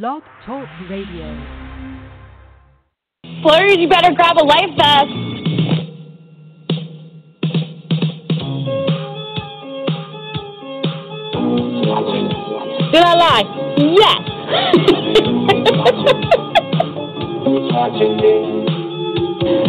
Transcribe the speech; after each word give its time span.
Blog 0.00 0.22
Talk 0.46 0.66
Radio. 0.88 1.28
Flurries, 3.42 3.76
you 3.76 3.88
better 3.90 4.14
grab 4.14 4.38
a 4.38 4.42
life 4.42 4.70
vest. 4.78 5.10
Did 12.90 13.02
I 13.02 13.14
lie? 13.20 13.44
Yes. 13.76 14.22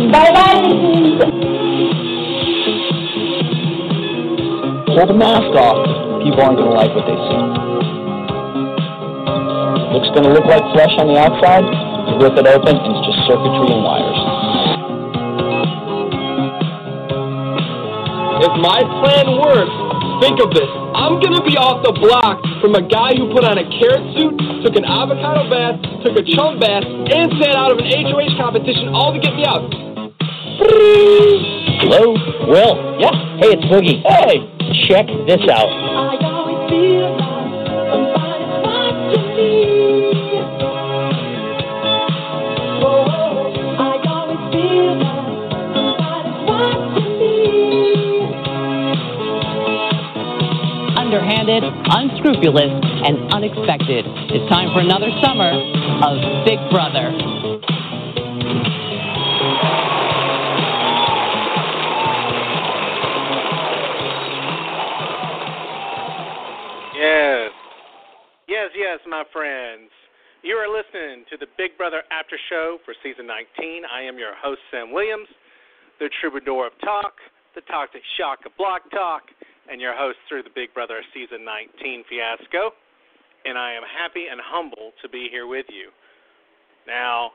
bye 0.14 0.31
bye. 0.31 0.72
Pull 4.88 5.05
the 5.08 5.14
mask 5.14 5.53
off. 5.59 6.23
People 6.23 6.42
aren't 6.44 6.58
going 6.58 6.70
to 6.70 6.76
like 6.76 6.95
what 6.95 7.05
they 7.08 7.67
see. 7.67 7.73
Looks 9.94 10.10
going 10.18 10.26
to 10.26 10.34
look 10.34 10.50
like 10.50 10.66
flesh 10.74 10.94
on 10.98 11.08
the 11.08 11.22
outside. 11.22 11.62
You 12.10 12.18
rip 12.18 12.34
it 12.34 12.48
open, 12.50 12.74
and 12.74 12.92
it's 12.98 13.06
just 13.06 13.20
circuitry 13.30 13.70
and 13.72 13.86
wires. 13.86 14.44
If 18.44 18.54
my 18.59 18.82
plan 19.00 19.40
works, 19.40 19.72
think 20.20 20.42
of 20.44 20.52
this. 20.52 20.67
I'm 20.98 21.22
gonna 21.23 21.45
be 21.48 21.56
off 21.56 21.80
the 21.86 21.95
block 21.95 22.44
from 22.59 22.76
a 22.76 22.84
guy 22.84 23.16
who 23.16 23.32
put 23.32 23.45
on 23.45 23.58
a 23.58 23.64
carrot 23.80 24.04
suit, 24.20 24.36
took 24.66 24.76
an 24.76 24.84
avocado 24.84 25.48
bath, 25.48 25.80
took 26.04 26.20
a 26.20 26.26
chum 26.36 26.60
bath, 26.60 26.84
and 26.84 27.32
sat 27.39 27.56
out 27.56 27.72
of 27.72 27.80
an 27.80 27.88
HOH 27.88 28.36
competition 28.36 28.89
all 28.92 29.14
to 29.14 29.20
get 29.20 29.32
me 29.36 29.45
out. 29.48 29.64
Hello? 31.88 32.20
Will? 32.52 33.00
Yeah. 33.00 33.16
Hey, 33.39 33.56
it's 33.56 33.66
Boogie. 33.72 34.04
Hey, 34.04 34.44
check 34.92 35.08
this 35.28 35.48
out. 35.48 37.23
Underhanded, 51.44 51.73
unscrupulous, 51.91 52.72
and 53.03 53.33
unexpected. 53.33 54.05
It's 54.31 54.47
time 54.47 54.72
for 54.72 54.80
another 54.80 55.11
summer 55.19 55.52
of 55.52 56.16
Big 56.47 56.55
Brother. 56.72 57.11
Yes. 66.95 67.52
Yes, 68.47 68.69
yes, 68.73 68.99
my 69.05 69.23
friends. 69.33 69.91
You 70.44 70.55
are 70.55 70.71
listening 70.71 71.25
to 71.30 71.36
the 71.36 71.47
Big 71.58 71.75
Brother 71.77 72.03
After 72.09 72.38
Show 72.47 72.77
for 72.86 72.94
season 73.03 73.27
19. 73.27 73.83
I 73.91 74.03
am 74.03 74.17
your 74.17 74.31
host, 74.41 74.61
Sam 74.71 74.94
Williams, 74.94 75.27
the 75.99 76.09
troubadour 76.21 76.67
of 76.67 76.73
talk, 76.80 77.15
the 77.53 77.61
toxic 77.67 78.02
shock 78.15 78.45
of 78.45 78.55
block 78.55 78.89
talk, 78.92 79.23
and 79.72 79.80
your 79.80 79.96
host 79.96 80.18
through 80.28 80.44
the 80.44 80.54
Big 80.54 80.74
Brother 80.74 81.02
season 81.14 81.46
19 81.46 82.04
fiasco. 82.10 82.72
And 83.46 83.58
I 83.58 83.74
am 83.74 83.84
happy 83.84 84.28
and 84.32 84.40
humble 84.40 84.92
to 85.02 85.10
be 85.10 85.28
here 85.30 85.48
with 85.48 85.66
you. 85.70 85.92
Now, 86.88 87.32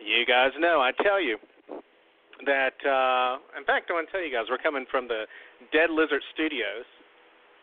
you 0.00 0.24
guys 0.24 0.52
know, 0.58 0.80
I 0.80 0.92
tell 1.02 1.20
you 1.20 1.36
that, 2.46 2.76
uh, 2.84 3.40
in 3.56 3.64
fact, 3.64 3.90
I 3.90 3.94
want 3.94 4.08
to 4.08 4.12
tell 4.12 4.24
you 4.24 4.32
guys, 4.32 4.46
we're 4.48 4.60
coming 4.60 4.86
from 4.90 5.08
the 5.08 5.24
Dead 5.72 5.90
Lizard 5.90 6.22
Studios. 6.32 6.88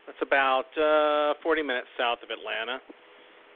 That's 0.06 0.22
about 0.22 0.70
uh, 0.78 1.34
40 1.42 1.62
minutes 1.62 1.88
south 1.98 2.20
of 2.24 2.30
Atlanta. 2.30 2.80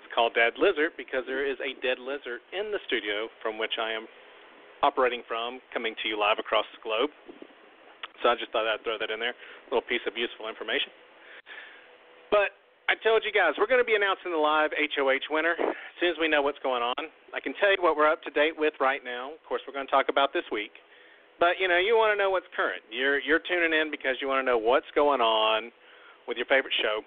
It's 0.02 0.14
called 0.14 0.34
Dead 0.34 0.54
Lizard 0.58 0.98
because 0.98 1.24
there 1.26 1.46
is 1.46 1.58
a 1.62 1.78
dead 1.82 1.98
lizard 2.02 2.42
in 2.52 2.74
the 2.74 2.82
studio 2.86 3.30
from 3.42 3.58
which 3.58 3.78
I 3.80 3.94
am 3.94 4.06
operating 4.84 5.22
from, 5.28 5.62
coming 5.74 5.96
to 6.02 6.10
you 6.10 6.20
live 6.20 6.38
across 6.40 6.66
the 6.74 6.82
globe. 6.82 7.10
So 8.22 8.30
I 8.30 8.36
just 8.38 8.54
thought 8.54 8.70
I'd 8.70 8.82
throw 8.86 8.98
that 9.02 9.10
in 9.10 9.20
there, 9.20 9.34
a 9.34 9.68
little 9.70 9.86
piece 9.86 10.06
of 10.06 10.14
useful 10.16 10.48
information. 10.48 10.94
But 12.30 12.56
I 12.88 12.96
told 13.02 13.24
you 13.26 13.34
guys, 13.34 13.58
we're 13.58 13.70
going 13.70 13.84
to 13.84 13.88
be 13.88 13.98
announcing 13.98 14.32
the 14.32 14.42
live 14.42 14.72
HOH 14.76 15.28
winner 15.30 15.58
as 15.58 15.96
soon 16.00 16.12
as 16.12 16.20
we 16.20 16.28
know 16.28 16.42
what's 16.42 16.60
going 16.60 16.84
on. 16.84 17.12
I 17.34 17.40
can 17.40 17.54
tell 17.60 17.72
you 17.72 17.80
what 17.80 17.96
we're 17.96 18.10
up 18.10 18.22
to 18.24 18.32
date 18.32 18.56
with 18.56 18.74
right 18.80 19.04
now. 19.04 19.32
Of 19.34 19.44
course, 19.48 19.62
we're 19.68 19.74
going 19.74 19.88
to 19.88 19.94
talk 19.94 20.08
about 20.10 20.34
this 20.34 20.46
week. 20.52 20.72
But 21.40 21.58
you 21.58 21.68
know, 21.68 21.82
you 21.82 21.98
want 21.98 22.14
to 22.14 22.20
know 22.22 22.30
what's 22.30 22.46
current. 22.56 22.86
You're 22.94 23.18
you're 23.18 23.42
tuning 23.42 23.74
in 23.74 23.90
because 23.90 24.22
you 24.22 24.28
want 24.30 24.46
to 24.46 24.48
know 24.48 24.62
what's 24.62 24.86
going 24.94 25.22
on 25.22 25.72
with 26.28 26.38
your 26.38 26.46
favorite 26.46 26.74
show. 26.78 27.02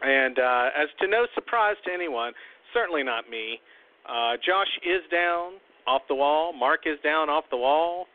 And 0.00 0.38
uh, 0.38 0.72
as 0.72 0.88
to 1.00 1.06
no 1.06 1.26
surprise 1.34 1.76
to 1.84 1.92
anyone, 1.92 2.32
certainly 2.72 3.02
not 3.02 3.28
me, 3.28 3.60
uh, 4.08 4.40
Josh 4.40 4.72
is 4.80 5.04
down 5.12 5.60
off 5.86 6.02
the 6.08 6.14
wall. 6.14 6.52
Mark 6.52 6.86
is 6.86 6.98
down 7.04 7.28
off 7.28 7.44
the 7.50 7.56
wall. 7.56 8.06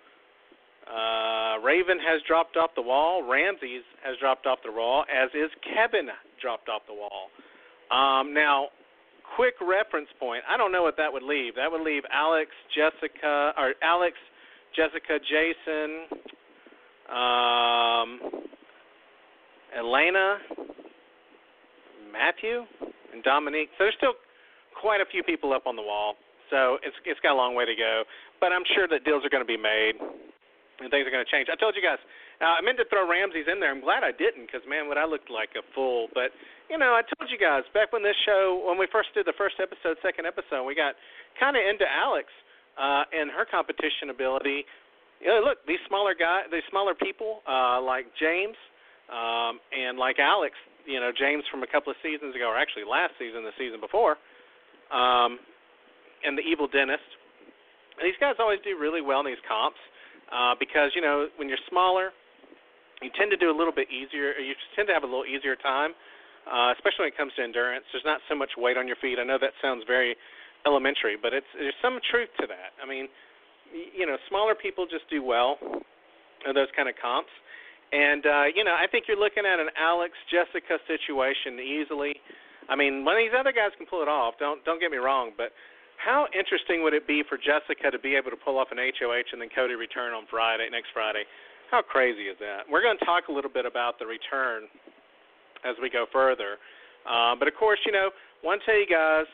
Uh, 0.90 1.60
Raven 1.62 2.00
has 2.00 2.22
dropped 2.28 2.58
off 2.58 2.72
the 2.76 2.82
wall. 2.82 3.22
Ramses 3.24 3.86
has 4.04 4.18
dropped 4.20 4.48
off 4.48 4.60
the 4.66 4.72
wall, 4.72 5.06
as 5.06 5.30
is 5.36 5.52
Kevin 5.62 6.10
dropped 6.42 6.68
off 6.68 6.82
the 6.88 6.94
wall. 6.94 7.30
Um, 7.92 8.34
now, 8.34 8.70
quick 9.36 9.54
reference 9.62 10.10
point. 10.20 10.44
I 10.50 10.58
don't 10.58 10.72
know 10.72 10.82
what 10.82 10.98
that 10.98 11.14
would 11.14 11.24
leave. 11.24 11.56
That 11.56 11.72
would 11.72 11.82
leave 11.82 12.04
Alex, 12.12 12.50
Jessica, 12.74 13.54
or 13.58 13.74
Alex, 13.84 14.18
Jessica, 14.76 15.20
Jason, 15.22 16.10
um, 17.10 18.20
Elena, 19.78 20.38
Matthew, 22.12 22.66
and 23.14 23.24
Dominique. 23.24 23.70
So 23.78 23.86
there's 23.86 23.96
still 23.98 24.14
quite 24.80 25.02
a 25.02 25.06
few 25.12 25.22
people 25.24 25.54
up 25.54 25.68
on 25.68 25.76
the 25.76 25.82
wall. 25.82 26.16
So 26.50 26.78
it's 26.82 26.96
it's 27.06 27.20
got 27.22 27.34
a 27.34 27.38
long 27.38 27.54
way 27.54 27.66
to 27.66 27.76
go. 27.76 28.04
But 28.40 28.52
I'm 28.52 28.64
sure 28.74 28.88
that 28.88 29.06
deals 29.06 29.24
are 29.24 29.30
going 29.30 29.44
to 29.44 29.48
be 29.48 29.58
made 29.58 29.94
and 30.80 30.88
things 30.88 31.04
are 31.04 31.14
going 31.14 31.24
to 31.24 31.32
change. 31.32 31.52
I 31.52 31.60
told 31.60 31.76
you 31.76 31.84
guys. 31.84 32.00
Uh, 32.40 32.56
I 32.56 32.64
meant 32.64 32.80
to 32.80 32.88
throw 32.88 33.04
Ramses 33.04 33.52
in 33.52 33.60
there. 33.60 33.68
I'm 33.68 33.84
glad 33.84 34.08
I 34.08 34.16
didn't 34.16 34.48
because 34.48 34.64
man, 34.64 34.88
would 34.88 34.96
I 34.96 35.04
look 35.04 35.28
like 35.28 35.52
a 35.60 35.64
fool. 35.76 36.08
But 36.16 36.32
you 36.72 36.80
know, 36.80 36.96
I 36.96 37.04
told 37.04 37.28
you 37.28 37.36
guys 37.36 37.68
back 37.76 37.92
when 37.92 38.00
this 38.00 38.16
show, 38.24 38.64
when 38.64 38.80
we 38.80 38.88
first 38.88 39.12
did 39.12 39.28
the 39.28 39.36
first 39.36 39.60
episode, 39.60 40.00
second 40.00 40.24
episode, 40.24 40.64
we 40.64 40.74
got 40.74 40.96
kind 41.36 41.60
of 41.60 41.64
into 41.68 41.84
Alex 41.84 42.32
uh, 42.80 43.04
and 43.12 43.28
her 43.30 43.44
competition 43.44 44.08
ability. 44.08 44.64
You 45.20 45.28
know, 45.28 45.44
look, 45.44 45.60
these 45.68 45.84
smaller 45.92 46.16
guys, 46.16 46.48
these 46.48 46.64
smaller 46.72 46.96
people 46.96 47.44
uh, 47.44 47.84
like 47.84 48.08
James 48.16 48.56
um, 49.12 49.60
and 49.76 50.00
like 50.00 50.16
Alex. 50.16 50.56
You 50.88 51.04
know, 51.04 51.12
James 51.12 51.44
from 51.52 51.62
a 51.62 51.70
couple 51.70 51.92
of 51.92 52.00
seasons 52.00 52.34
ago, 52.34 52.48
or 52.48 52.56
actually 52.56 52.88
last 52.88 53.20
season, 53.20 53.44
the 53.44 53.54
season 53.60 53.84
before, 53.84 54.16
um, 54.96 55.44
and 56.24 56.40
the 56.40 56.46
evil 56.48 56.72
dentist. 56.72 57.04
These 58.00 58.16
guys 58.24 58.40
always 58.40 58.64
do 58.64 58.80
really 58.80 59.04
well 59.04 59.20
in 59.20 59.28
these 59.28 59.44
comps 59.44 59.78
uh, 60.32 60.56
because 60.60 60.92
you 60.96 61.02
know 61.02 61.28
when 61.38 61.50
you're 61.50 61.62
smaller, 61.70 62.12
you 63.02 63.10
tend 63.18 63.32
to 63.32 63.38
do 63.38 63.50
a 63.50 63.56
little 63.56 63.74
bit 63.74 63.88
easier. 63.90 64.38
You 64.38 64.54
tend 64.76 64.88
to 64.88 64.94
have 64.94 65.04
a 65.04 65.10
little 65.10 65.26
easier 65.26 65.56
time, 65.56 65.92
uh, 66.46 66.74
especially 66.76 67.10
when 67.10 67.12
it 67.14 67.18
comes 67.18 67.34
to 67.38 67.44
endurance. 67.44 67.86
There's 67.92 68.08
not 68.08 68.22
so 68.30 68.36
much 68.36 68.52
weight 68.58 68.78
on 68.78 68.88
your 68.88 68.98
feet. 69.02 69.18
I 69.20 69.26
know 69.26 69.38
that 69.40 69.56
sounds 69.62 69.84
very 69.88 70.16
elementary, 70.66 71.16
but 71.16 71.34
it's 71.34 71.50
there's 71.56 71.78
some 71.81 72.00
truth 72.12 72.30
to 72.42 72.48
that. 72.48 72.76
I 72.81 72.86
mean, 72.88 73.08
you 73.72 74.06
know, 74.06 74.18
smaller 74.28 74.56
people 74.56 74.86
just 74.86 75.10
do 75.10 75.24
well 75.24 75.58
in 76.48 76.56
those 76.56 76.72
kind 76.75 76.88
of 76.90 76.96
comps. 77.02 77.32
And 77.92 78.25
uh, 78.25 78.48
you 78.54 78.64
know, 78.64 78.75
I 78.78 78.86
think 78.86 79.06
you're 79.08 79.20
looking 79.20 79.50
at 79.50 79.60
an 79.60 79.74
Alex 79.74 80.14
Jessica 80.30 80.78
situation 80.86 81.58
easily. 81.58 82.14
I 82.70 82.75
mean, 82.75 83.02
one 83.04 83.18
of 83.18 83.22
these 83.25 83.34
other 83.34 83.52
guys 83.52 83.74
can 83.78 83.88
pull 83.90 84.06
it 84.06 84.12
off. 84.12 84.36
Don't 84.38 84.64
don't 84.64 84.80
get 84.80 84.92
me 84.92 85.02
wrong, 85.02 85.32
but 85.36 85.50
how 86.00 86.28
interesting 86.31 86.81
would 86.84 86.94
it 86.94 87.07
be 87.07 87.24
for 87.28 87.38
Jessica 87.38 87.92
to 87.92 88.00
be 88.00 88.16
able 88.16 88.31
to 88.31 88.40
pull 88.40 88.57
off 88.57 88.72
an 88.72 88.80
HOH 88.80 89.36
and 89.36 89.42
then 89.42 89.50
Cody 89.54 89.75
return 89.75 90.13
on 90.13 90.24
Friday, 90.31 90.68
next 90.72 90.90
Friday? 90.94 91.24
How 91.72 91.81
crazy 91.81 92.31
is 92.31 92.38
that? 92.40 92.63
We're 92.72 92.81
going 92.81 92.98
to 92.98 93.06
talk 93.06 93.28
a 93.28 93.31
little 93.31 93.51
bit 93.51 93.66
about 93.66 94.00
the 94.00 94.07
return 94.07 94.63
as 95.68 95.75
we 95.81 95.90
go 95.90 96.06
further. 96.12 96.57
Uh, 97.04 97.36
but 97.38 97.48
of 97.48 97.54
course, 97.56 97.80
you 97.86 97.92
know, 97.92 98.10
want 98.44 98.62
to 98.62 98.66
tell 98.66 98.80
you 98.80 98.88
guys, 98.88 99.28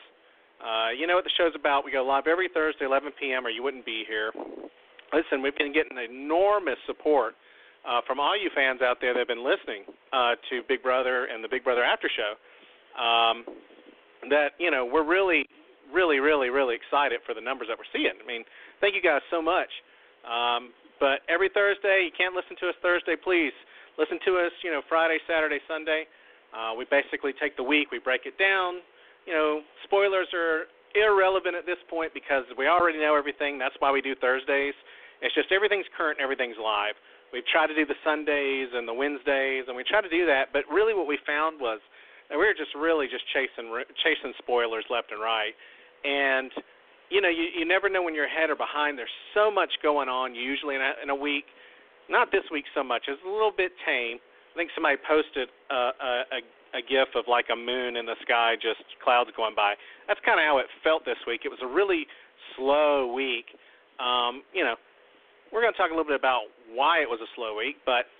uh, 0.60 0.90
you 0.90 1.06
know 1.06 1.14
what 1.14 1.24
the 1.24 1.36
show's 1.38 1.54
about. 1.54 1.84
We 1.84 1.92
go 1.92 2.04
live 2.04 2.26
every 2.26 2.48
Thursday, 2.52 2.84
11 2.84 3.12
p.m., 3.20 3.46
or 3.46 3.50
you 3.50 3.62
wouldn't 3.62 3.86
be 3.86 4.04
here. 4.08 4.32
Listen, 5.12 5.42
we've 5.42 5.56
been 5.56 5.72
getting 5.72 5.96
enormous 5.96 6.78
support 6.86 7.34
uh, 7.86 8.00
from 8.06 8.18
all 8.18 8.34
you 8.36 8.50
fans 8.54 8.82
out 8.82 8.98
there 9.00 9.14
that 9.14 9.20
have 9.20 9.28
been 9.28 9.44
listening 9.44 9.84
uh, 10.12 10.34
to 10.50 10.62
Big 10.68 10.82
Brother 10.82 11.26
and 11.26 11.44
the 11.44 11.48
Big 11.48 11.62
Brother 11.62 11.84
After 11.84 12.10
Show. 12.10 12.34
Um, 12.98 13.44
that 14.30 14.56
you 14.58 14.70
know 14.70 14.84
we're 14.84 15.06
really, 15.06 15.46
really, 15.92 16.18
really, 16.18 16.50
really 16.50 16.74
excited 16.74 17.20
for 17.26 17.34
the 17.34 17.40
numbers 17.40 17.68
that 17.68 17.78
we're 17.78 17.90
seeing. 17.92 18.14
I 18.16 18.26
mean, 18.26 18.44
thank 18.80 18.94
you 18.94 19.02
guys 19.02 19.22
so 19.30 19.40
much. 19.40 19.70
Um, 20.26 20.72
but 20.98 21.20
every 21.28 21.50
Thursday, 21.52 22.08
you 22.08 22.14
can't 22.16 22.34
listen 22.34 22.56
to 22.60 22.68
us 22.68 22.76
Thursday, 22.82 23.16
please 23.16 23.52
listen 23.98 24.18
to 24.24 24.38
us. 24.38 24.52
You 24.64 24.72
know, 24.72 24.82
Friday, 24.88 25.18
Saturday, 25.28 25.60
Sunday. 25.68 26.06
Uh, 26.56 26.72
we 26.72 26.86
basically 26.88 27.32
take 27.36 27.56
the 27.56 27.62
week, 27.62 27.90
we 27.90 27.98
break 27.98 28.24
it 28.24 28.38
down. 28.38 28.80
You 29.26 29.34
know, 29.34 29.60
spoilers 29.84 30.28
are 30.32 30.70
irrelevant 30.94 31.54
at 31.54 31.66
this 31.66 31.80
point 31.90 32.14
because 32.14 32.44
we 32.56 32.68
already 32.68 32.98
know 32.98 33.16
everything. 33.16 33.58
That's 33.58 33.74
why 33.80 33.90
we 33.90 34.00
do 34.00 34.14
Thursdays. 34.14 34.74
It's 35.20 35.34
just 35.34 35.52
everything's 35.52 35.88
current, 35.96 36.18
everything's 36.20 36.56
live. 36.56 36.94
We've 37.32 37.46
tried 37.50 37.66
to 37.68 37.76
do 37.76 37.84
the 37.84 37.98
Sundays 38.04 38.70
and 38.72 38.86
the 38.86 38.94
Wednesdays, 38.94 39.66
and 39.66 39.76
we 39.76 39.82
try 39.82 40.00
to 40.00 40.08
do 40.08 40.24
that. 40.26 40.54
But 40.54 40.64
really, 40.70 40.94
what 40.94 41.10
we 41.10 41.18
found 41.26 41.60
was 41.60 41.80
that 42.30 42.38
we 42.38 42.46
were 42.46 42.56
just 42.56 42.74
really 42.74 43.06
just 43.10 43.26
chasing 43.34 43.68
chasing 44.02 44.32
spoilers 44.38 44.86
left 44.90 45.10
and 45.10 45.20
right. 45.20 45.54
And 46.04 46.50
you 47.10 47.20
know, 47.20 47.28
you 47.28 47.46
you 47.56 47.64
never 47.64 47.88
know 47.88 48.02
when 48.02 48.14
you're 48.14 48.26
ahead 48.26 48.50
or 48.50 48.56
behind. 48.56 48.98
There's 48.98 49.12
so 49.34 49.50
much 49.50 49.70
going 49.82 50.08
on 50.08 50.34
usually 50.34 50.74
in 50.74 50.82
a, 50.82 50.92
in 51.02 51.10
a 51.10 51.14
week. 51.14 51.46
Not 52.08 52.30
this 52.30 52.44
week 52.52 52.64
so 52.74 52.82
much. 52.82 53.04
It's 53.08 53.20
a 53.26 53.30
little 53.30 53.52
bit 53.54 53.72
tame. 53.84 54.18
I 54.18 54.54
think 54.56 54.70
somebody 54.74 54.96
posted 55.06 55.48
a, 55.70 55.74
a, 55.74 56.12
a 56.32 56.38
a 56.74 56.82
gif 56.82 57.08
of 57.14 57.24
like 57.28 57.46
a 57.52 57.56
moon 57.56 57.96
in 57.96 58.04
the 58.06 58.16
sky, 58.22 58.54
just 58.60 58.82
clouds 59.02 59.30
going 59.36 59.54
by. 59.54 59.74
That's 60.08 60.20
kind 60.24 60.38
of 60.40 60.44
how 60.44 60.58
it 60.58 60.66
felt 60.84 61.04
this 61.04 61.18
week. 61.26 61.42
It 61.44 61.48
was 61.48 61.60
a 61.62 61.66
really 61.66 62.06
slow 62.56 63.12
week. 63.12 63.46
Um, 63.98 64.42
you 64.52 64.64
know, 64.64 64.76
we're 65.52 65.62
going 65.62 65.72
to 65.72 65.78
talk 65.78 65.88
a 65.88 65.96
little 65.96 66.08
bit 66.08 66.18
about 66.18 66.52
why 66.68 67.00
it 67.00 67.08
was 67.08 67.20
a 67.22 67.30
slow 67.34 67.56
week, 67.56 67.80
but 67.86 68.10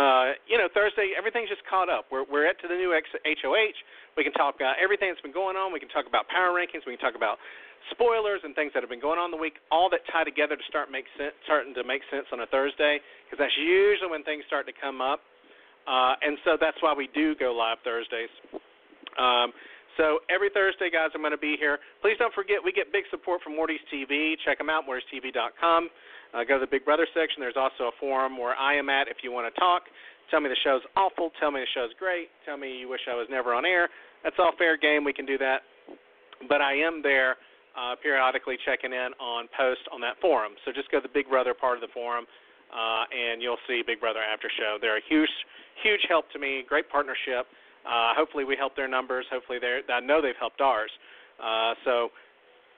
uh, 0.00 0.32
you 0.48 0.56
know, 0.56 0.72
Thursday 0.72 1.12
everything's 1.12 1.52
just 1.52 1.60
caught 1.68 1.92
up. 1.92 2.08
We're 2.08 2.24
we're 2.24 2.48
at 2.48 2.56
to 2.64 2.68
the 2.72 2.78
new 2.78 2.96
HOH. 2.96 3.76
We 4.16 4.24
can 4.24 4.32
talk 4.32 4.56
about 4.56 4.80
everything 4.80 5.12
that's 5.12 5.20
been 5.20 5.36
going 5.36 5.60
on. 5.60 5.76
We 5.76 5.80
can 5.80 5.92
talk 5.92 6.08
about 6.08 6.24
power 6.32 6.56
rankings. 6.56 6.88
We 6.88 6.96
can 6.96 7.04
talk 7.04 7.20
about 7.20 7.36
spoilers 7.92 8.40
and 8.40 8.56
things 8.56 8.72
that 8.72 8.80
have 8.80 8.88
been 8.88 9.04
going 9.04 9.20
on 9.20 9.28
the 9.28 9.36
week. 9.36 9.60
All 9.68 9.92
that 9.92 10.00
tie 10.08 10.24
together 10.24 10.56
to 10.56 10.66
start 10.72 10.88
make 10.88 11.04
sense, 11.20 11.36
starting 11.44 11.76
to 11.76 11.84
make 11.84 12.00
sense 12.08 12.24
on 12.32 12.40
a 12.40 12.48
Thursday, 12.48 12.96
because 13.28 13.36
that's 13.36 13.56
usually 13.60 14.08
when 14.08 14.24
things 14.24 14.40
start 14.48 14.64
to 14.72 14.72
come 14.72 15.04
up. 15.04 15.20
Uh, 15.84 16.16
and 16.24 16.40
so 16.48 16.56
that's 16.56 16.80
why 16.80 16.96
we 16.96 17.12
do 17.12 17.36
go 17.36 17.52
live 17.52 17.76
Thursdays. 17.84 18.32
Um, 19.20 19.52
so 20.00 20.24
every 20.32 20.48
Thursday, 20.48 20.88
guys, 20.88 21.12
I'm 21.12 21.20
going 21.20 21.36
to 21.36 21.38
be 21.38 21.60
here. 21.60 21.76
Please 22.00 22.16
don't 22.16 22.32
forget, 22.32 22.56
we 22.64 22.72
get 22.72 22.88
big 22.88 23.04
support 23.12 23.44
from 23.44 23.52
Morty's 23.52 23.84
TV. 23.92 24.32
Check 24.48 24.56
them 24.56 24.72
out, 24.72 24.88
mortystv.com. 24.88 25.90
Uh, 26.32 26.44
go 26.48 26.56
to 26.56 26.64
the 26.64 26.72
Big 26.72 26.88
Brother 26.88 27.04
section. 27.12 27.44
There's 27.44 27.60
also 27.60 27.92
a 27.92 27.94
forum 28.00 28.40
where 28.40 28.56
I 28.56 28.80
am 28.80 28.88
at 28.88 29.12
if 29.12 29.20
you 29.20 29.30
want 29.30 29.52
to 29.52 29.60
talk. 29.60 29.84
Tell 30.32 30.40
me 30.40 30.48
the 30.48 30.56
show's 30.64 30.80
awful. 30.96 31.28
Tell 31.36 31.52
me 31.52 31.60
the 31.60 31.68
show's 31.76 31.92
great. 32.00 32.32
Tell 32.48 32.56
me 32.56 32.80
you 32.80 32.88
wish 32.88 33.04
I 33.10 33.14
was 33.14 33.28
never 33.28 33.52
on 33.52 33.66
air. 33.66 33.92
That's 34.24 34.36
all 34.38 34.52
fair 34.56 34.78
game. 34.80 35.04
We 35.04 35.12
can 35.12 35.26
do 35.26 35.36
that. 35.36 35.68
But 36.48 36.62
I 36.62 36.80
am 36.80 37.02
there 37.02 37.36
uh, 37.76 37.92
periodically 38.00 38.56
checking 38.64 38.96
in 38.96 39.12
on 39.20 39.52
posts 39.52 39.84
on 39.92 40.00
that 40.00 40.16
forum. 40.22 40.56
So 40.64 40.72
just 40.72 40.90
go 40.90 40.96
to 40.98 41.04
the 41.04 41.12
Big 41.12 41.28
Brother 41.28 41.52
part 41.52 41.76
of 41.76 41.82
the 41.82 41.92
forum, 41.92 42.24
uh, 42.72 43.04
and 43.12 43.42
you'll 43.42 43.60
see 43.68 43.82
Big 43.84 44.00
Brother 44.00 44.24
After 44.24 44.48
Show. 44.56 44.78
They're 44.80 44.96
a 44.96 45.06
huge, 45.10 45.30
huge 45.82 46.00
help 46.08 46.30
to 46.32 46.38
me. 46.38 46.64
Great 46.66 46.88
partnership. 46.88 47.50
Uh, 47.86 48.12
hopefully, 48.16 48.44
we 48.44 48.56
help 48.56 48.76
their 48.76 48.88
numbers. 48.88 49.24
Hopefully, 49.30 49.58
they 49.60 49.80
I 49.92 50.00
know 50.00 50.20
they've 50.20 50.38
helped 50.38 50.60
ours. 50.60 50.90
Uh, 51.40 51.74
so 51.84 52.10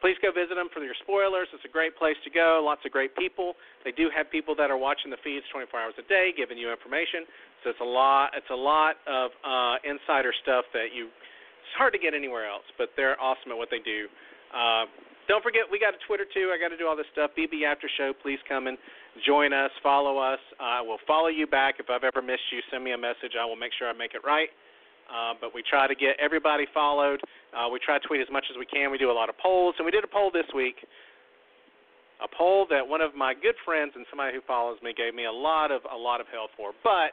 please 0.00 0.18
go 0.22 0.30
visit 0.30 0.54
them 0.54 0.68
for 0.74 0.82
your 0.82 0.94
spoilers. 1.02 1.48
It's 1.54 1.64
a 1.64 1.72
great 1.72 1.96
place 1.98 2.18
to 2.24 2.30
go. 2.30 2.62
Lots 2.62 2.82
of 2.86 2.90
great 2.90 3.14
people. 3.16 3.54
They 3.84 3.92
do 3.92 4.10
have 4.14 4.30
people 4.30 4.54
that 4.58 4.70
are 4.70 4.78
watching 4.78 5.10
the 5.10 5.18
feeds 5.22 5.46
24 5.50 5.78
hours 5.78 5.94
a 5.98 6.06
day, 6.06 6.30
giving 6.36 6.58
you 6.58 6.70
information. 6.70 7.26
So 7.62 7.70
it's 7.70 7.82
a 7.82 7.86
lot. 7.86 8.34
It's 8.34 8.50
a 8.50 8.58
lot 8.58 8.98
of 9.06 9.30
uh, 9.42 9.82
insider 9.82 10.34
stuff 10.42 10.66
that 10.74 10.94
you. 10.94 11.06
It's 11.06 11.78
hard 11.78 11.94
to 11.94 12.02
get 12.02 12.12
anywhere 12.12 12.46
else, 12.50 12.66
but 12.76 12.90
they're 12.98 13.18
awesome 13.22 13.54
at 13.54 13.56
what 13.56 13.70
they 13.70 13.80
do. 13.80 14.10
Uh, 14.52 14.84
don't 15.30 15.42
forget, 15.42 15.62
we 15.70 15.78
got 15.78 15.94
a 15.94 16.02
Twitter 16.06 16.26
too. 16.26 16.50
I 16.50 16.58
got 16.58 16.74
to 16.74 16.76
do 16.76 16.86
all 16.90 16.98
this 16.98 17.08
stuff. 17.14 17.30
BB 17.38 17.62
After 17.62 17.88
Show. 17.96 18.12
Please 18.22 18.42
come 18.48 18.66
and 18.66 18.76
join 19.24 19.52
us. 19.54 19.70
Follow 19.82 20.18
us. 20.18 20.40
I 20.58 20.82
will 20.82 20.98
follow 21.06 21.28
you 21.28 21.46
back 21.46 21.76
if 21.78 21.86
I've 21.88 22.04
ever 22.04 22.20
missed 22.20 22.44
you. 22.50 22.58
Send 22.70 22.82
me 22.82 22.92
a 22.92 22.98
message. 22.98 23.38
I 23.38 23.46
will 23.46 23.56
make 23.56 23.70
sure 23.78 23.88
I 23.88 23.94
make 23.94 24.14
it 24.14 24.26
right. 24.26 24.50
Uh, 25.10 25.34
but 25.40 25.54
we 25.54 25.62
try 25.62 25.86
to 25.86 25.94
get 25.94 26.16
everybody 26.20 26.66
followed. 26.72 27.20
Uh, 27.52 27.68
we 27.68 27.78
try 27.84 27.98
to 27.98 28.04
tweet 28.06 28.20
as 28.20 28.30
much 28.32 28.44
as 28.50 28.56
we 28.56 28.66
can. 28.66 28.90
We 28.90 28.98
do 28.98 29.10
a 29.10 29.16
lot 29.16 29.28
of 29.28 29.36
polls, 29.36 29.74
and 29.78 29.84
we 29.84 29.92
did 29.92 30.04
a 30.04 30.10
poll 30.10 30.30
this 30.32 30.48
week. 30.54 30.76
A 32.22 32.28
poll 32.28 32.66
that 32.70 32.86
one 32.86 33.00
of 33.00 33.14
my 33.14 33.34
good 33.34 33.58
friends 33.64 33.92
and 33.94 34.06
somebody 34.08 34.32
who 34.32 34.40
follows 34.46 34.78
me 34.82 34.94
gave 34.94 35.12
me 35.12 35.26
a 35.26 35.32
lot 35.32 35.70
of 35.70 35.82
a 35.90 35.96
lot 35.96 36.20
of 36.20 36.26
hell 36.30 36.48
for, 36.56 36.70
but 36.84 37.12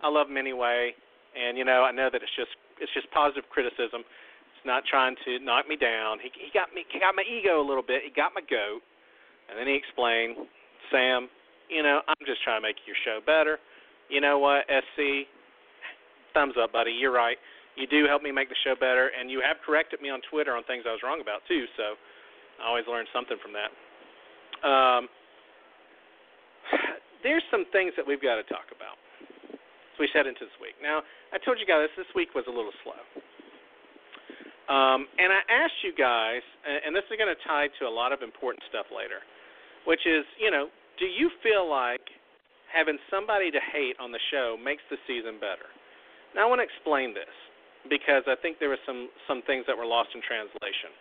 I 0.00 0.08
love 0.08 0.30
him 0.30 0.36
anyway. 0.36 0.94
And 1.34 1.58
you 1.58 1.64
know, 1.64 1.82
I 1.82 1.90
know 1.90 2.08
that 2.12 2.22
it's 2.22 2.36
just 2.38 2.54
it's 2.78 2.92
just 2.94 3.10
positive 3.10 3.44
criticism. 3.50 4.06
It's 4.06 4.64
not 4.64 4.86
trying 4.88 5.16
to 5.26 5.42
knock 5.42 5.68
me 5.68 5.76
down. 5.76 6.22
He 6.22 6.30
he 6.32 6.54
got 6.54 6.70
me 6.72 6.86
he 6.88 7.02
got 7.02 7.18
my 7.18 7.26
ego 7.26 7.60
a 7.60 7.66
little 7.66 7.82
bit. 7.82 8.06
He 8.06 8.14
got 8.14 8.30
my 8.30 8.42
goat, 8.46 8.80
and 9.50 9.58
then 9.58 9.66
he 9.66 9.74
explained, 9.74 10.46
Sam, 10.88 11.28
you 11.68 11.82
know, 11.82 12.00
I'm 12.06 12.22
just 12.24 12.42
trying 12.42 12.62
to 12.62 12.66
make 12.66 12.78
your 12.86 12.96
show 13.04 13.18
better. 13.24 13.58
You 14.08 14.20
know 14.20 14.38
what, 14.38 14.68
SC, 14.68 15.26
thumbs 16.34 16.54
up, 16.60 16.72
buddy. 16.72 16.92
You're 16.92 17.14
right. 17.14 17.38
You 17.76 17.86
do 17.86 18.06
help 18.06 18.22
me 18.22 18.30
make 18.30 18.48
the 18.48 18.58
show 18.62 18.74
better, 18.74 19.10
and 19.18 19.30
you 19.30 19.42
have 19.42 19.58
corrected 19.64 20.02
me 20.02 20.10
on 20.10 20.20
Twitter 20.30 20.54
on 20.54 20.62
things 20.64 20.84
I 20.86 20.94
was 20.94 21.02
wrong 21.02 21.18
about 21.22 21.42
too. 21.48 21.66
So 21.78 21.98
I 22.62 22.68
always 22.68 22.86
learn 22.86 23.06
something 23.10 23.38
from 23.42 23.54
that. 23.54 23.70
Um, 24.62 25.02
there's 27.26 27.42
some 27.50 27.66
things 27.72 27.94
that 27.96 28.06
we've 28.06 28.22
got 28.22 28.36
to 28.36 28.46
talk 28.46 28.70
about 28.70 28.98
as 29.50 29.98
we 29.98 30.06
head 30.14 30.26
into 30.26 30.46
this 30.46 30.58
week. 30.62 30.78
Now, 30.82 31.02
I 31.34 31.38
told 31.42 31.58
you 31.58 31.66
guys 31.66 31.90
this 31.96 32.10
week 32.14 32.34
was 32.34 32.44
a 32.46 32.54
little 32.54 32.74
slow. 32.86 32.98
Um, 34.64 35.04
and 35.20 35.28
I 35.28 35.44
asked 35.50 35.84
you 35.84 35.92
guys, 35.92 36.40
and 36.64 36.96
this 36.96 37.04
is 37.10 37.18
going 37.20 37.28
to 37.28 37.40
tie 37.44 37.68
to 37.78 37.84
a 37.84 37.92
lot 37.92 38.16
of 38.16 38.22
important 38.22 38.64
stuff 38.70 38.88
later, 38.88 39.20
which 39.84 40.00
is, 40.08 40.24
you 40.40 40.50
know, 40.50 40.72
do 40.96 41.04
you 41.04 41.28
feel 41.42 41.68
like 41.68 42.00
having 42.72 42.96
somebody 43.12 43.50
to 43.50 43.60
hate 43.60 43.94
on 44.00 44.10
the 44.10 44.22
show 44.32 44.56
makes 44.56 44.82
the 44.88 44.96
season 45.06 45.36
better? 45.36 45.68
Now 46.34 46.46
I 46.46 46.48
want 46.50 46.60
to 46.60 46.66
explain 46.66 47.14
this 47.14 47.30
because 47.88 48.24
I 48.26 48.34
think 48.40 48.58
there 48.58 48.68
were 48.68 48.82
some 48.86 49.08
some 49.28 49.42
things 49.46 49.64
that 49.66 49.76
were 49.76 49.86
lost 49.86 50.10
in 50.14 50.20
translation. 50.22 50.92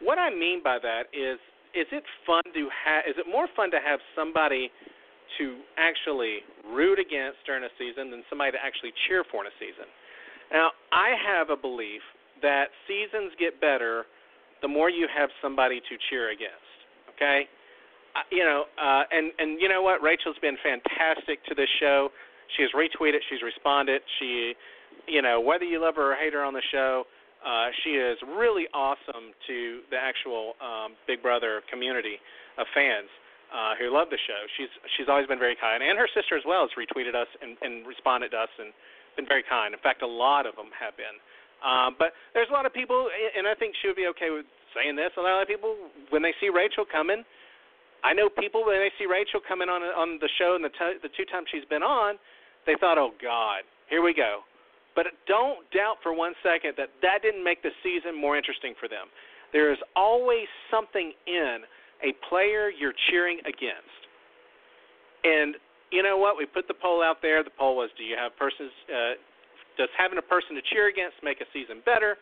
What 0.00 0.18
I 0.18 0.30
mean 0.30 0.62
by 0.62 0.78
that 0.82 1.12
is 1.12 1.38
is 1.76 1.86
it 1.92 2.04
fun 2.26 2.42
to 2.54 2.68
have 2.72 3.04
is 3.06 3.16
it 3.18 3.26
more 3.30 3.48
fun 3.54 3.70
to 3.70 3.80
have 3.80 4.00
somebody 4.16 4.70
to 5.38 5.62
actually 5.78 6.42
root 6.74 6.98
against 6.98 7.38
during 7.46 7.62
a 7.62 7.72
season 7.78 8.10
than 8.10 8.22
somebody 8.28 8.50
to 8.52 8.58
actually 8.58 8.90
cheer 9.06 9.22
for 9.30 9.44
in 9.44 9.46
a 9.46 9.54
season. 9.62 9.86
Now, 10.50 10.74
I 10.90 11.14
have 11.14 11.50
a 11.50 11.56
belief 11.56 12.02
that 12.42 12.74
seasons 12.88 13.30
get 13.38 13.60
better 13.60 14.06
the 14.62 14.68
more 14.68 14.90
you 14.90 15.06
have 15.06 15.30
somebody 15.40 15.80
to 15.80 15.94
cheer 16.08 16.30
against. 16.30 16.66
Okay? 17.14 17.46
Uh, 18.16 18.26
you 18.32 18.42
know, 18.42 18.64
uh, 18.74 19.04
and 19.12 19.30
and 19.38 19.60
you 19.60 19.68
know 19.68 19.82
what? 19.82 20.02
Rachel's 20.02 20.38
been 20.42 20.58
fantastic 20.62 21.44
to 21.46 21.54
this 21.54 21.68
show. 21.78 22.10
She 22.56 22.62
has 22.62 22.70
retweeted. 22.72 23.20
She's 23.28 23.42
responded. 23.42 24.02
She, 24.18 24.54
you 25.06 25.22
know, 25.22 25.40
whether 25.40 25.64
you 25.64 25.80
love 25.80 25.96
her 25.96 26.12
or 26.12 26.16
hate 26.16 26.32
her 26.32 26.44
on 26.44 26.54
the 26.54 26.62
show, 26.72 27.04
uh, 27.44 27.68
she 27.84 27.96
is 27.96 28.18
really 28.36 28.68
awesome 28.74 29.32
to 29.46 29.80
the 29.90 29.96
actual 29.96 30.54
um, 30.60 30.92
Big 31.06 31.22
Brother 31.22 31.62
community 31.70 32.20
of 32.58 32.66
fans 32.74 33.08
uh, 33.48 33.74
who 33.80 33.88
love 33.88 34.12
the 34.12 34.20
show. 34.28 34.40
She's 34.58 34.70
she's 34.96 35.08
always 35.08 35.26
been 35.26 35.40
very 35.40 35.56
kind, 35.56 35.82
and 35.82 35.96
her 35.98 36.08
sister 36.12 36.36
as 36.36 36.44
well 36.44 36.68
has 36.68 36.72
retweeted 36.76 37.16
us 37.16 37.28
and, 37.40 37.56
and 37.62 37.86
responded 37.86 38.30
to 38.36 38.38
us 38.44 38.52
and 38.58 38.70
been 39.16 39.26
very 39.26 39.42
kind. 39.42 39.74
In 39.74 39.80
fact, 39.80 40.02
a 40.02 40.10
lot 40.10 40.46
of 40.46 40.54
them 40.54 40.70
have 40.76 40.94
been. 41.00 41.16
Um, 41.60 41.96
but 41.98 42.16
there's 42.32 42.48
a 42.48 42.54
lot 42.56 42.64
of 42.64 42.72
people, 42.72 43.08
and 43.36 43.44
I 43.44 43.54
think 43.54 43.74
she 43.80 43.88
would 43.88 43.98
be 43.98 44.08
okay 44.16 44.30
with 44.30 44.46
saying 44.72 44.96
this. 44.96 45.12
A 45.18 45.20
lot 45.20 45.42
of 45.42 45.48
people, 45.48 45.76
when 46.08 46.22
they 46.22 46.32
see 46.40 46.48
Rachel 46.48 46.88
coming, 46.88 47.24
I 48.00 48.16
know 48.16 48.28
people 48.32 48.64
when 48.64 48.80
they 48.80 48.92
see 48.96 49.04
Rachel 49.04 49.40
coming 49.44 49.68
on 49.68 49.82
on 49.82 50.16
the 50.20 50.30
show 50.40 50.56
and 50.56 50.64
the 50.64 50.72
t- 50.72 51.00
the 51.02 51.12
two 51.12 51.28
times 51.28 51.48
she's 51.52 51.68
been 51.68 51.84
on, 51.84 52.16
they 52.70 52.78
thought, 52.78 52.98
oh, 52.98 53.10
God, 53.18 53.66
here 53.90 53.98
we 53.98 54.14
go. 54.14 54.46
But 54.94 55.10
don't 55.26 55.66
doubt 55.74 55.98
for 56.06 56.14
one 56.14 56.38
second 56.38 56.78
that 56.78 56.94
that 57.02 57.18
didn't 57.22 57.42
make 57.42 57.66
the 57.66 57.74
season 57.82 58.14
more 58.14 58.38
interesting 58.38 58.78
for 58.78 58.86
them. 58.86 59.10
There 59.50 59.74
is 59.74 59.78
always 59.98 60.46
something 60.70 61.10
in 61.26 61.66
a 62.06 62.14
player 62.30 62.70
you're 62.70 62.94
cheering 63.10 63.42
against. 63.42 63.98
And 65.26 65.58
you 65.90 66.06
know 66.06 66.16
what? 66.16 66.38
We 66.38 66.46
put 66.46 66.70
the 66.70 66.78
poll 66.78 67.02
out 67.02 67.18
there. 67.22 67.42
The 67.42 67.54
poll 67.58 67.74
was, 67.74 67.90
do 67.98 68.06
you 68.06 68.14
have 68.14 68.38
persons? 68.38 68.70
Uh, 68.86 69.18
does 69.74 69.90
having 69.98 70.18
a 70.18 70.26
person 70.26 70.54
to 70.54 70.62
cheer 70.70 70.86
against 70.86 71.18
make 71.26 71.42
a 71.42 71.48
season 71.50 71.82
better? 71.82 72.14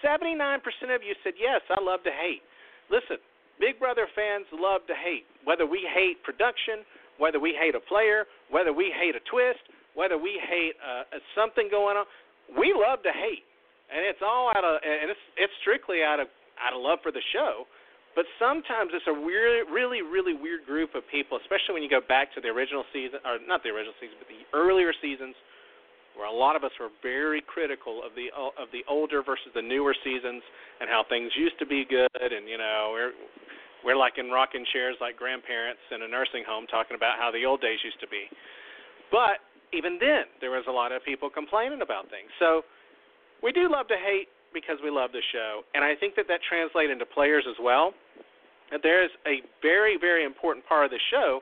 79% 0.00 0.56
of 0.88 1.04
you 1.04 1.12
said 1.20 1.36
yes. 1.36 1.60
I 1.68 1.76
love 1.84 2.00
to 2.08 2.12
hate. 2.12 2.40
Listen, 2.88 3.20
Big 3.60 3.76
Brother 3.76 4.08
fans 4.16 4.48
love 4.52 4.88
to 4.88 4.96
hate. 4.96 5.28
Whether 5.44 5.68
we 5.68 5.84
hate 5.84 6.22
production, 6.24 6.84
whether 7.18 7.40
we 7.40 7.56
hate 7.56 7.74
a 7.74 7.80
player, 7.80 8.24
whether 8.50 8.72
we 8.72 8.92
hate 8.92 9.14
a 9.16 9.22
twist, 9.30 9.62
whether 9.94 10.18
we 10.18 10.36
hate 10.36 10.76
uh, 10.84 11.08
something 11.34 11.68
going 11.70 11.96
on, 11.96 12.04
we 12.58 12.76
love 12.76 13.02
to 13.02 13.12
hate, 13.12 13.44
and 13.90 14.04
it's 14.04 14.20
all 14.22 14.52
out 14.54 14.62
of 14.62 14.78
and 14.84 15.10
it's 15.10 15.24
it's 15.36 15.52
strictly 15.62 16.04
out 16.04 16.20
of 16.20 16.28
out 16.60 16.76
of 16.76 16.80
love 16.80 17.00
for 17.02 17.10
the 17.10 17.24
show. 17.32 17.66
But 18.16 18.24
sometimes 18.40 18.96
it's 18.96 19.04
a 19.04 19.12
really, 19.12 19.60
really, 19.68 20.00
really 20.00 20.32
weird 20.32 20.64
group 20.64 20.96
of 20.96 21.04
people, 21.12 21.36
especially 21.36 21.76
when 21.76 21.84
you 21.84 21.92
go 21.92 22.00
back 22.00 22.32
to 22.32 22.40
the 22.40 22.48
original 22.48 22.80
season, 22.88 23.20
or 23.28 23.36
not 23.44 23.60
the 23.60 23.68
original 23.68 23.92
season, 24.00 24.16
but 24.16 24.24
the 24.32 24.40
earlier 24.56 24.96
seasons, 25.04 25.36
where 26.16 26.24
a 26.24 26.32
lot 26.32 26.56
of 26.56 26.64
us 26.64 26.72
were 26.80 26.88
very 27.04 27.44
critical 27.44 28.00
of 28.00 28.16
the 28.16 28.32
of 28.32 28.72
the 28.72 28.80
older 28.88 29.20
versus 29.20 29.52
the 29.52 29.60
newer 29.60 29.92
seasons 30.00 30.40
and 30.80 30.88
how 30.88 31.04
things 31.04 31.28
used 31.36 31.60
to 31.60 31.66
be 31.68 31.84
good, 31.84 32.08
and 32.32 32.48
you 32.48 32.56
know 32.56 33.12
we're 33.86 33.96
like 33.96 34.18
in 34.18 34.34
rocking 34.34 34.66
chairs 34.74 34.98
like 34.98 35.14
grandparents 35.14 35.80
in 35.94 36.02
a 36.02 36.08
nursing 36.10 36.42
home 36.42 36.66
talking 36.66 36.98
about 36.98 37.22
how 37.22 37.30
the 37.30 37.46
old 37.46 37.62
days 37.62 37.78
used 37.86 38.02
to 38.02 38.10
be. 38.10 38.26
But 39.14 39.38
even 39.70 40.02
then, 40.02 40.26
there 40.42 40.50
was 40.50 40.66
a 40.66 40.74
lot 40.74 40.90
of 40.90 41.06
people 41.06 41.30
complaining 41.30 41.86
about 41.86 42.10
things. 42.10 42.26
So 42.42 42.66
we 43.46 43.54
do 43.54 43.70
love 43.70 43.86
to 43.94 43.98
hate 43.98 44.26
because 44.50 44.82
we 44.82 44.90
love 44.90 45.14
the 45.14 45.22
show, 45.30 45.62
and 45.78 45.86
I 45.86 45.94
think 45.94 46.18
that 46.18 46.26
that 46.26 46.42
translates 46.42 46.90
into 46.90 47.06
players 47.06 47.46
as 47.46 47.56
well. 47.62 47.94
And 48.74 48.82
there's 48.82 49.14
a 49.22 49.46
very 49.62 49.94
very 49.94 50.26
important 50.26 50.66
part 50.66 50.84
of 50.84 50.90
the 50.90 51.02
show, 51.14 51.38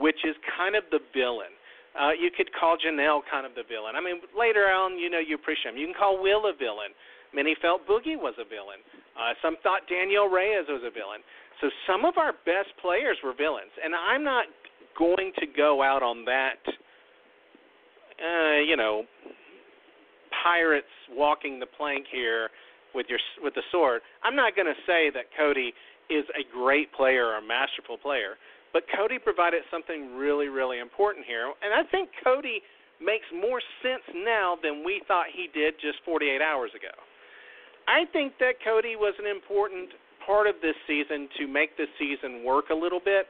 which 0.00 0.24
is 0.24 0.32
kind 0.56 0.72
of 0.72 0.88
the 0.88 1.04
villain 1.12 1.52
uh, 1.92 2.12
you 2.16 2.30
could 2.32 2.48
call 2.56 2.76
Janelle 2.80 3.20
kind 3.28 3.44
of 3.44 3.52
the 3.54 3.64
villain. 3.68 3.96
I 3.96 4.00
mean, 4.00 4.24
later 4.32 4.72
on, 4.72 4.96
you 4.96 5.10
know, 5.10 5.20
you 5.20 5.36
appreciate 5.36 5.76
him. 5.76 5.76
You 5.76 5.86
can 5.86 5.96
call 5.96 6.22
Will 6.22 6.48
a 6.48 6.54
villain. 6.56 6.96
Many 7.34 7.56
felt 7.60 7.86
Boogie 7.86 8.16
was 8.16 8.34
a 8.38 8.44
villain. 8.44 8.80
Uh, 9.16 9.32
some 9.40 9.56
thought 9.62 9.82
Danielle 9.88 10.28
Reyes 10.28 10.68
was 10.68 10.82
a 10.84 10.90
villain. 10.90 11.20
So 11.60 11.68
some 11.86 12.04
of 12.04 12.18
our 12.18 12.32
best 12.44 12.74
players 12.80 13.16
were 13.22 13.32
villains, 13.32 13.72
and 13.82 13.94
I'm 13.94 14.24
not 14.24 14.46
going 14.98 15.32
to 15.38 15.46
go 15.46 15.82
out 15.82 16.02
on 16.02 16.24
that. 16.26 16.60
Uh, 18.20 18.60
you 18.66 18.76
know, 18.76 19.04
pirates 20.42 20.92
walking 21.10 21.58
the 21.58 21.66
plank 21.66 22.06
here 22.10 22.50
with 22.94 23.06
your 23.08 23.18
with 23.42 23.54
the 23.54 23.62
sword. 23.70 24.02
I'm 24.22 24.36
not 24.36 24.54
going 24.54 24.68
to 24.68 24.80
say 24.86 25.10
that 25.14 25.26
Cody 25.36 25.72
is 26.10 26.24
a 26.36 26.44
great 26.52 26.92
player 26.92 27.26
or 27.26 27.38
a 27.38 27.42
masterful 27.42 27.96
player. 27.96 28.36
But 28.72 28.84
Cody 28.96 29.18
provided 29.18 29.62
something 29.70 30.16
really, 30.16 30.48
really 30.48 30.78
important 30.78 31.26
here. 31.26 31.52
And 31.62 31.72
I 31.76 31.88
think 31.90 32.08
Cody 32.24 32.62
makes 33.00 33.26
more 33.34 33.60
sense 33.82 34.02
now 34.14 34.56
than 34.62 34.84
we 34.84 35.02
thought 35.06 35.26
he 35.32 35.48
did 35.52 35.74
just 35.80 35.98
48 36.04 36.40
hours 36.40 36.70
ago. 36.72 36.92
I 37.88 38.04
think 38.12 38.38
that 38.38 38.62
Cody 38.64 38.96
was 38.96 39.14
an 39.18 39.26
important 39.26 39.90
part 40.24 40.46
of 40.46 40.56
this 40.62 40.76
season 40.86 41.28
to 41.38 41.46
make 41.46 41.76
this 41.76 41.90
season 41.98 42.44
work 42.44 42.70
a 42.70 42.74
little 42.74 43.00
bit 43.00 43.26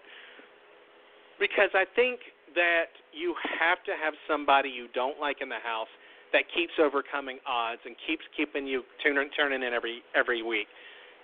because 1.40 1.71
I 1.75 1.85
think 1.97 2.21
that 2.54 2.92
you 3.16 3.35
have 3.59 3.82
to 3.88 3.92
have 3.97 4.12
somebody 4.28 4.68
you 4.68 4.88
don't 4.94 5.18
like 5.18 5.40
in 5.40 5.49
the 5.49 5.62
house 5.64 5.88
that 6.32 6.44
keeps 6.52 6.73
overcoming 6.80 7.40
odds 7.49 7.80
and 7.85 7.97
keeps 8.06 8.25
keeping 8.37 8.66
you 8.66 8.85
turning 9.02 9.28
turning 9.37 9.62
in 9.62 9.73
every 9.73 10.00
every 10.14 10.42
week 10.42 10.68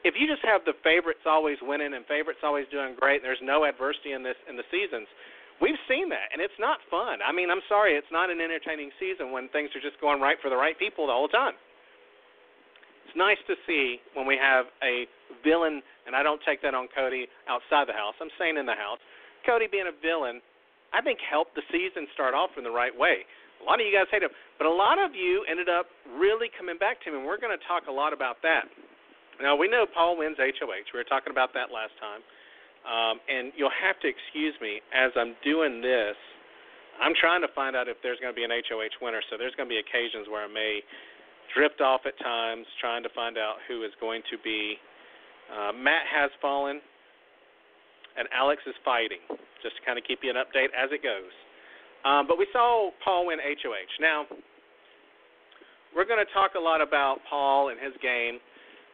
if 0.05 0.15
you 0.15 0.31
just 0.31 0.45
have 0.47 0.63
the 0.63 0.79
favorites 0.87 1.27
always 1.27 1.59
winning 1.63 1.95
and 1.95 2.07
favorites 2.07 2.41
always 2.45 2.67
doing 2.71 2.95
great, 2.95 3.23
and 3.23 3.27
there's 3.27 3.43
no 3.43 3.65
adversity 3.65 4.13
in 4.15 4.23
this 4.23 4.39
in 4.47 4.55
the 4.55 4.67
seasons. 4.71 5.11
We've 5.59 5.79
seen 5.91 6.07
that, 6.15 6.31
and 6.31 6.39
it's 6.39 6.55
not 6.63 6.79
fun. 6.87 7.19
I 7.19 7.35
mean, 7.35 7.51
I'm 7.51 7.65
sorry, 7.67 7.99
it's 7.99 8.11
not 8.15 8.31
an 8.31 8.39
entertaining 8.39 8.95
season 9.03 9.35
when 9.35 9.51
things 9.51 9.75
are 9.75 9.83
just 9.83 9.99
going 9.99 10.23
right 10.23 10.39
for 10.39 10.51
the 10.51 10.57
right 10.57 10.79
people 10.79 11.11
the 11.11 11.17
whole 11.17 11.27
time. 11.27 11.59
It's 13.09 13.17
nice 13.17 13.41
to 13.49 13.57
see 13.65 14.05
when 14.13 14.29
we 14.29 14.37
have 14.37 14.69
a 14.85 15.09
villain, 15.41 15.81
and 16.05 16.13
I 16.13 16.21
don't 16.21 16.45
take 16.45 16.61
that 16.61 16.77
on 16.77 16.93
Cody 16.93 17.25
outside 17.49 17.89
the 17.89 17.97
house. 17.97 18.13
I'm 18.21 18.29
saying 18.37 18.61
in 18.61 18.69
the 18.69 18.77
house. 18.77 19.01
Cody 19.49 19.65
being 19.65 19.89
a 19.89 19.97
villain, 19.97 20.45
I 20.93 21.01
think 21.01 21.17
helped 21.25 21.57
the 21.57 21.65
season 21.73 22.05
start 22.13 22.37
off 22.37 22.61
in 22.61 22.69
the 22.69 22.75
right 22.75 22.93
way. 22.93 23.25
A 23.61 23.65
lot 23.65 23.81
of 23.81 23.89
you 23.89 23.97
guys 23.97 24.13
hate 24.13 24.21
him, 24.21 24.31
but 24.61 24.69
a 24.69 24.77
lot 24.77 25.01
of 25.01 25.17
you 25.17 25.41
ended 25.49 25.73
up 25.73 25.89
really 26.21 26.53
coming 26.53 26.77
back 26.77 27.01
to 27.01 27.09
him, 27.09 27.17
and 27.17 27.25
we're 27.25 27.41
going 27.41 27.57
to 27.57 27.65
talk 27.65 27.89
a 27.89 27.95
lot 27.95 28.13
about 28.13 28.45
that. 28.45 28.69
Now 29.41 29.57
we 29.57 29.73
know 29.73 29.89
Paul 29.89 30.21
wins 30.21 30.37
HOH. 30.37 30.93
We 30.93 31.01
were 31.01 31.09
talking 31.09 31.33
about 31.33 31.57
that 31.57 31.73
last 31.73 31.97
time, 31.97 32.21
um, 32.85 33.25
and 33.25 33.57
you'll 33.57 33.73
have 33.73 33.97
to 34.05 34.07
excuse 34.11 34.53
me 34.61 34.85
as 34.93 35.17
I'm 35.17 35.33
doing 35.41 35.81
this. 35.81 36.19
I'm 37.01 37.17
trying 37.17 37.41
to 37.41 37.51
find 37.57 37.73
out 37.73 37.89
if 37.89 37.97
there's 38.05 38.21
going 38.21 38.35
to 38.35 38.39
be 38.39 38.45
an 38.45 38.53
HOH 38.53 39.01
winner. 39.01 39.23
So 39.31 39.39
there's 39.39 39.55
going 39.55 39.71
to 39.71 39.73
be 39.73 39.81
occasions 39.81 40.27
where 40.29 40.45
I 40.45 40.51
may 40.51 40.83
drift 41.55 41.81
off 41.81 42.03
at 42.07 42.19
times, 42.19 42.67
trying 42.81 43.03
to 43.03 43.09
find 43.15 43.39
out 43.39 43.57
who 43.69 43.85
is 43.85 43.93
going 44.01 44.23
to 44.31 44.37
be. 44.43 44.77
Uh, 45.49 45.73
Matt 45.73 46.05
has 46.09 46.31
fallen, 46.41 46.81
and 48.17 48.29
Alex 48.33 48.63
is 48.67 48.75
fighting. 48.85 49.23
Just 49.63 49.75
to 49.75 49.83
kind 49.83 49.99
of 49.99 50.05
keep 50.07 50.23
you 50.23 50.31
an 50.31 50.39
update 50.39 50.71
as 50.71 50.91
it 50.95 51.03
goes. 51.03 51.35
Um, 52.07 52.31
but 52.31 52.39
we 52.39 52.47
saw 52.53 52.91
Paul 53.03 53.27
win 53.27 53.43
HOH. 53.43 53.99
Now, 53.99 54.23
we're 55.95 56.07
going 56.07 56.23
to 56.23 56.31
talk 56.31 56.55
a 56.55 56.63
lot 56.63 56.79
about 56.79 57.19
Paul 57.29 57.75
and 57.75 57.79
his 57.81 57.91
game 57.99 58.39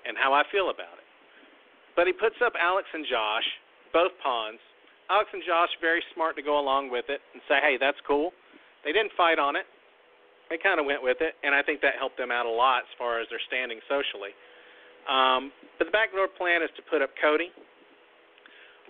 and 0.08 0.16
how 0.16 0.32
I 0.32 0.42
feel 0.48 0.72
about 0.72 0.96
it. 0.96 1.08
But 1.96 2.06
he 2.06 2.12
puts 2.12 2.36
up 2.40 2.54
Alex 2.56 2.88
and 2.92 3.04
Josh, 3.04 3.44
both 3.92 4.12
pawns. 4.22 4.58
Alex 5.10 5.28
and 5.32 5.42
Josh 5.44 5.68
very 5.84 6.02
smart 6.14 6.34
to 6.36 6.42
go 6.42 6.58
along 6.58 6.88
with 6.88 7.04
it 7.12 7.20
and 7.34 7.42
say, 7.46 7.60
"Hey, 7.60 7.76
that's 7.76 8.00
cool." 8.08 8.32
They 8.84 8.92
didn't 8.92 9.12
fight 9.12 9.38
on 9.38 9.54
it. 9.56 9.66
They 10.50 10.58
kind 10.60 10.78
of 10.78 10.86
went 10.86 11.02
with 11.02 11.18
it, 11.20 11.34
and 11.42 11.54
I 11.54 11.62
think 11.62 11.80
that 11.80 11.96
helped 11.98 12.18
them 12.18 12.30
out 12.30 12.44
a 12.44 12.52
lot 12.52 12.84
as 12.84 12.92
far 12.98 13.20
as 13.20 13.26
their 13.32 13.40
standing 13.48 13.80
socially. 13.88 14.36
Um, 15.08 15.52
but 15.78 15.88
the 15.88 15.94
backdoor 15.94 16.28
plan 16.28 16.62
is 16.62 16.70
to 16.76 16.82
put 16.88 17.00
up 17.00 17.10
Cody. 17.20 17.48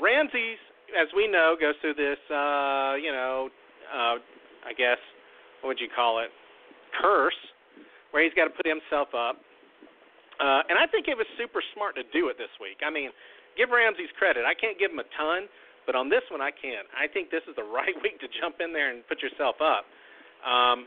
Ramses, 0.03 0.59
as 0.99 1.07
we 1.15 1.31
know, 1.31 1.55
goes 1.59 1.75
through 1.81 1.95
this, 1.95 2.19
uh, 2.31 2.99
you 2.99 3.15
know, 3.15 3.51
uh, 3.91 4.19
I 4.67 4.73
guess, 4.77 4.99
what 5.63 5.75
would 5.75 5.81
you 5.81 5.89
call 5.91 6.19
it, 6.19 6.31
curse, 7.01 7.39
where 8.11 8.23
he's 8.23 8.35
got 8.35 8.51
to 8.51 8.55
put 8.55 8.67
himself 8.67 9.15
up. 9.15 9.39
Uh, 10.39 10.67
and 10.67 10.75
I 10.79 10.87
think 10.91 11.07
it 11.07 11.15
was 11.15 11.27
super 11.39 11.63
smart 11.75 11.95
to 11.95 12.05
do 12.11 12.27
it 12.31 12.39
this 12.39 12.51
week. 12.59 12.83
I 12.83 12.91
mean, 12.91 13.15
give 13.55 13.71
Ramses 13.71 14.11
credit. 14.19 14.43
I 14.43 14.55
can't 14.55 14.79
give 14.79 14.91
him 14.91 14.99
a 14.99 15.07
ton, 15.15 15.47
but 15.87 15.95
on 15.95 16.11
this 16.11 16.27
one 16.31 16.43
I 16.43 16.51
can. 16.51 16.87
I 16.91 17.07
think 17.07 17.31
this 17.31 17.43
is 17.47 17.55
the 17.55 17.67
right 17.79 17.95
week 18.03 18.19
to 18.23 18.29
jump 18.43 18.59
in 18.59 18.75
there 18.75 18.91
and 18.91 19.07
put 19.07 19.23
yourself 19.23 19.63
up. 19.63 19.87
Um, 20.43 20.87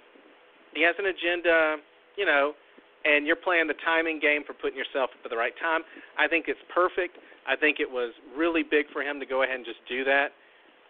he 0.78 0.86
has 0.86 0.94
an 1.02 1.10
agenda, 1.10 1.82
you 2.14 2.26
know, 2.26 2.54
and 3.02 3.26
you're 3.26 3.40
playing 3.40 3.66
the 3.66 3.80
timing 3.82 4.22
game 4.22 4.46
for 4.46 4.54
putting 4.54 4.78
yourself 4.78 5.10
at 5.18 5.30
the 5.30 5.36
right 5.36 5.58
time. 5.58 5.82
I 6.22 6.30
think 6.30 6.46
it's 6.46 6.62
perfect. 6.70 7.18
I 7.50 7.58
think 7.58 7.82
it 7.82 7.90
was 7.90 8.14
really 8.38 8.62
big 8.62 8.86
for 8.94 9.02
him 9.02 9.20
to 9.20 9.26
go 9.26 9.42
ahead 9.42 9.58
and 9.58 9.66
just 9.66 9.82
do 9.90 10.06
that. 10.06 10.38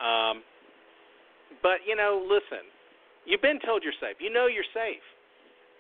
Um, 0.04 0.44
but 1.64 1.86
you 1.88 1.96
know, 1.96 2.20
listen, 2.28 2.68
you've 3.24 3.42
been 3.42 3.64
told 3.64 3.82
you're 3.82 3.96
safe. 4.04 4.20
You 4.20 4.28
know 4.28 4.52
you're 4.52 4.68
safe. 4.76 5.04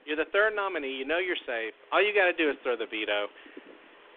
You're 0.08 0.18
the 0.18 0.32
third 0.32 0.56
nominee. 0.56 0.96
You 0.96 1.04
know 1.04 1.20
you're 1.20 1.40
safe. 1.44 1.76
All 1.92 2.00
you 2.00 2.16
got 2.16 2.32
to 2.32 2.38
do 2.38 2.48
is 2.48 2.56
throw 2.64 2.80
the 2.80 2.88
veto. 2.88 3.28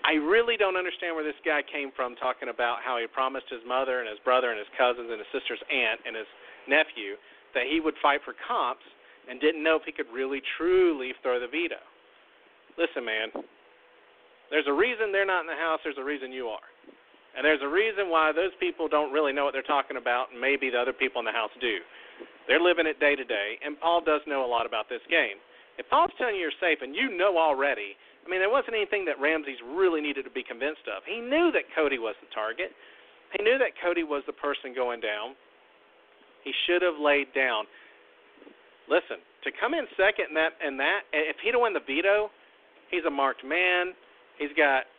I 0.06 0.16
really 0.16 0.56
don't 0.56 0.78
understand 0.78 1.18
where 1.18 1.26
this 1.26 1.36
guy 1.44 1.60
came 1.66 1.90
from 1.92 2.16
talking 2.16 2.48
about 2.48 2.80
how 2.80 2.96
he 2.96 3.10
promised 3.10 3.50
his 3.50 3.60
mother 3.66 4.00
and 4.00 4.08
his 4.08 4.22
brother 4.24 4.54
and 4.54 4.56
his 4.56 4.70
cousins 4.78 5.10
and 5.10 5.18
his 5.18 5.28
sister's 5.34 5.60
aunt 5.68 6.00
and 6.06 6.14
his 6.16 6.30
nephew 6.70 7.20
that 7.52 7.66
he 7.68 7.82
would 7.82 7.98
fight 8.00 8.22
for 8.24 8.32
comps 8.38 8.86
and 9.28 9.40
didn't 9.40 9.62
know 9.62 9.76
if 9.76 9.82
he 9.84 9.92
could 9.92 10.08
really 10.12 10.40
truly 10.56 11.12
throw 11.22 11.40
the 11.40 11.46
veto. 11.46 11.80
Listen, 12.78 13.04
man, 13.04 13.28
there's 14.50 14.66
a 14.66 14.72
reason 14.72 15.12
they're 15.12 15.26
not 15.28 15.42
in 15.42 15.50
the 15.50 15.58
house, 15.58 15.80
there's 15.84 15.98
a 15.98 16.04
reason 16.04 16.32
you 16.32 16.48
are. 16.48 16.64
And 17.36 17.44
there's 17.46 17.62
a 17.62 17.68
reason 17.68 18.10
why 18.10 18.32
those 18.32 18.50
people 18.58 18.88
don't 18.88 19.12
really 19.12 19.32
know 19.32 19.44
what 19.44 19.54
they're 19.54 19.62
talking 19.66 19.96
about, 19.96 20.32
and 20.32 20.40
maybe 20.40 20.70
the 20.70 20.78
other 20.78 20.92
people 20.92 21.20
in 21.22 21.26
the 21.26 21.36
house 21.36 21.54
do. 21.60 21.78
They're 22.48 22.60
living 22.60 22.86
it 22.86 22.98
day 22.98 23.14
to 23.14 23.22
day, 23.22 23.58
and 23.62 23.78
Paul 23.78 24.02
does 24.02 24.20
know 24.26 24.44
a 24.44 24.50
lot 24.50 24.66
about 24.66 24.88
this 24.90 25.02
game. 25.06 25.38
If 25.78 25.86
Paul's 25.88 26.10
telling 26.18 26.34
you 26.34 26.42
you're 26.42 26.60
safe 26.60 26.82
and 26.82 26.94
you 26.94 27.14
know 27.14 27.38
already, 27.38 27.94
I 28.20 28.28
mean, 28.28 28.40
there 28.42 28.50
wasn't 28.50 28.74
anything 28.74 29.06
that 29.06 29.16
Ramses 29.22 29.62
really 29.62 30.02
needed 30.02 30.26
to 30.26 30.34
be 30.34 30.42
convinced 30.42 30.84
of. 30.90 31.06
He 31.06 31.22
knew 31.22 31.54
that 31.54 31.70
Cody 31.72 31.98
was 31.98 32.18
the 32.20 32.28
target. 32.34 32.74
He 33.38 33.42
knew 33.42 33.56
that 33.56 33.78
Cody 33.78 34.02
was 34.02 34.26
the 34.26 34.34
person 34.34 34.74
going 34.74 35.00
down. 35.00 35.38
He 36.42 36.52
should 36.66 36.82
have 36.82 36.98
laid 36.98 37.32
down. 37.32 37.64
Listen, 38.90 39.22
to 39.46 39.54
come 39.54 39.72
in 39.72 39.86
second 39.94 40.34
in 40.34 40.36
that 40.36 40.58
and 40.58 40.74
that, 40.82 41.06
if 41.14 41.38
he'd 41.46 41.54
have 41.54 41.62
won 41.62 41.72
the 41.72 41.86
veto, 41.86 42.28
he's 42.90 43.06
a 43.06 43.10
marked 43.10 43.46
man. 43.46 43.94
He's 44.36 44.50
got 44.58 44.90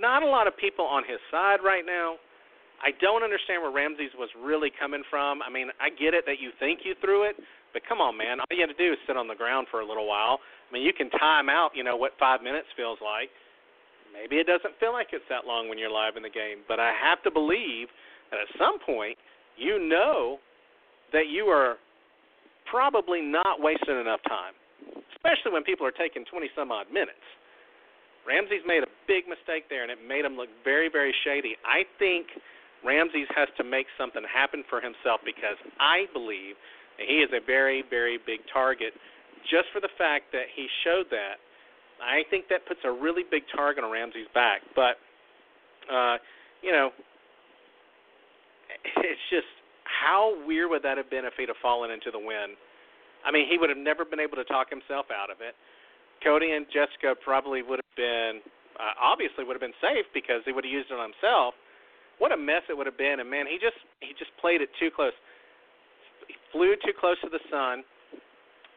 not 0.00 0.24
a 0.24 0.26
lot 0.26 0.48
of 0.48 0.56
people 0.56 0.88
on 0.88 1.04
his 1.04 1.20
side 1.30 1.60
right 1.60 1.84
now. 1.84 2.16
I 2.80 2.96
don't 3.00 3.20
understand 3.20 3.60
where 3.60 3.72
Ramses 3.72 4.12
was 4.16 4.28
really 4.40 4.72
coming 4.72 5.04
from. 5.08 5.40
I 5.44 5.52
mean, 5.52 5.68
I 5.80 5.88
get 5.92 6.12
it 6.12 6.24
that 6.24 6.40
you 6.40 6.52
think 6.60 6.80
you 6.84 6.96
threw 7.00 7.28
it, 7.28 7.36
but 7.72 7.80
come 7.88 8.00
on, 8.00 8.16
man, 8.16 8.40
all 8.40 8.48
you 8.52 8.60
got 8.60 8.72
to 8.72 8.76
do 8.76 8.92
is 8.92 9.00
sit 9.08 9.16
on 9.16 9.28
the 9.28 9.36
ground 9.36 9.68
for 9.70 9.80
a 9.80 9.86
little 9.86 10.08
while. 10.08 10.40
I 10.40 10.68
mean, 10.72 10.84
you 10.84 10.92
can 10.92 11.08
time 11.16 11.48
out, 11.48 11.72
you 11.76 11.84
know, 11.84 11.96
what 11.96 12.12
five 12.20 12.40
minutes 12.40 12.68
feels 12.76 12.98
like. 13.04 13.28
Maybe 14.12 14.36
it 14.40 14.48
doesn't 14.48 14.80
feel 14.80 14.92
like 14.92 15.12
it's 15.12 15.24
that 15.28 15.44
long 15.44 15.68
when 15.68 15.76
you're 15.76 15.92
live 15.92 16.16
in 16.16 16.24
the 16.24 16.32
game, 16.32 16.64
but 16.68 16.80
I 16.80 16.92
have 16.92 17.20
to 17.24 17.30
believe 17.30 17.88
that 18.32 18.40
at 18.40 18.48
some 18.56 18.80
point 18.80 19.16
you 19.56 19.76
know 19.80 20.38
that 21.12 21.28
you 21.28 21.44
are 21.52 21.76
probably 22.70 23.20
not 23.22 23.60
wasting 23.60 23.98
enough 23.98 24.20
time, 24.28 24.54
especially 25.16 25.52
when 25.52 25.64
people 25.64 25.86
are 25.86 25.94
taking 25.94 26.24
20 26.26 26.50
some 26.54 26.70
odd 26.70 26.90
minutes. 26.92 27.22
Ramses 28.26 28.66
made 28.66 28.82
a 28.82 28.90
big 29.06 29.30
mistake 29.30 29.70
there, 29.70 29.86
and 29.86 29.90
it 29.90 30.02
made 30.02 30.26
him 30.26 30.34
look 30.34 30.50
very, 30.66 30.90
very 30.90 31.14
shady. 31.22 31.54
I 31.62 31.86
think 31.98 32.26
Ramses 32.82 33.30
has 33.34 33.48
to 33.56 33.64
make 33.64 33.86
something 33.94 34.22
happen 34.26 34.66
for 34.68 34.82
himself 34.82 35.22
because 35.22 35.56
I 35.78 36.10
believe 36.12 36.58
that 36.98 37.06
he 37.06 37.22
is 37.22 37.30
a 37.30 37.40
very, 37.44 37.86
very 37.88 38.18
big 38.18 38.42
target 38.52 38.92
just 39.46 39.70
for 39.72 39.80
the 39.80 39.92
fact 39.96 40.34
that 40.34 40.50
he 40.54 40.66
showed 40.82 41.06
that. 41.10 41.38
I 42.02 42.26
think 42.28 42.50
that 42.50 42.66
puts 42.66 42.80
a 42.84 42.90
really 42.90 43.22
big 43.22 43.46
target 43.54 43.84
on 43.84 43.90
Ramsey's 43.90 44.28
back. 44.34 44.60
But, 44.74 44.98
uh, 45.86 46.18
you 46.62 46.72
know, 46.72 46.90
it's 49.06 49.26
just 49.30 49.48
how 49.86 50.34
weird 50.46 50.70
would 50.70 50.82
that 50.82 50.98
have 50.98 51.08
been 51.08 51.24
if 51.24 51.34
he'd 51.38 51.48
have 51.48 51.60
fallen 51.62 51.90
into 51.90 52.10
the 52.10 52.18
wind? 52.18 52.58
I 53.24 53.30
mean, 53.30 53.46
he 53.50 53.58
would 53.58 53.70
have 53.70 53.78
never 53.78 54.04
been 54.04 54.20
able 54.20 54.36
to 54.36 54.44
talk 54.44 54.70
himself 54.70 55.06
out 55.10 55.30
of 55.30 55.42
it. 55.42 55.54
Cody 56.22 56.52
and 56.52 56.66
Jessica 56.70 57.14
probably 57.18 57.62
would 57.62 57.78
have 57.82 57.96
been, 57.96 58.40
uh, 58.78 58.94
obviously, 58.98 59.44
would 59.44 59.54
have 59.54 59.64
been 59.64 59.76
safe 59.82 60.06
because 60.14 60.42
he 60.46 60.52
would 60.52 60.64
have 60.64 60.72
used 60.72 60.90
it 60.90 60.98
on 60.98 61.10
himself. 61.10 61.54
What 62.18 62.32
a 62.32 62.38
mess 62.38 62.64
it 62.70 62.76
would 62.76 62.86
have 62.88 62.96
been, 62.96 63.20
and 63.20 63.28
man, 63.28 63.44
he 63.44 63.60
just 63.60 63.76
he 64.00 64.16
just 64.16 64.32
played 64.40 64.64
it 64.64 64.72
too 64.80 64.88
close. 64.88 65.12
He 66.24 66.34
flew 66.48 66.72
too 66.80 66.96
close 66.96 67.20
to 67.20 67.28
the 67.28 67.42
sun, 67.52 67.84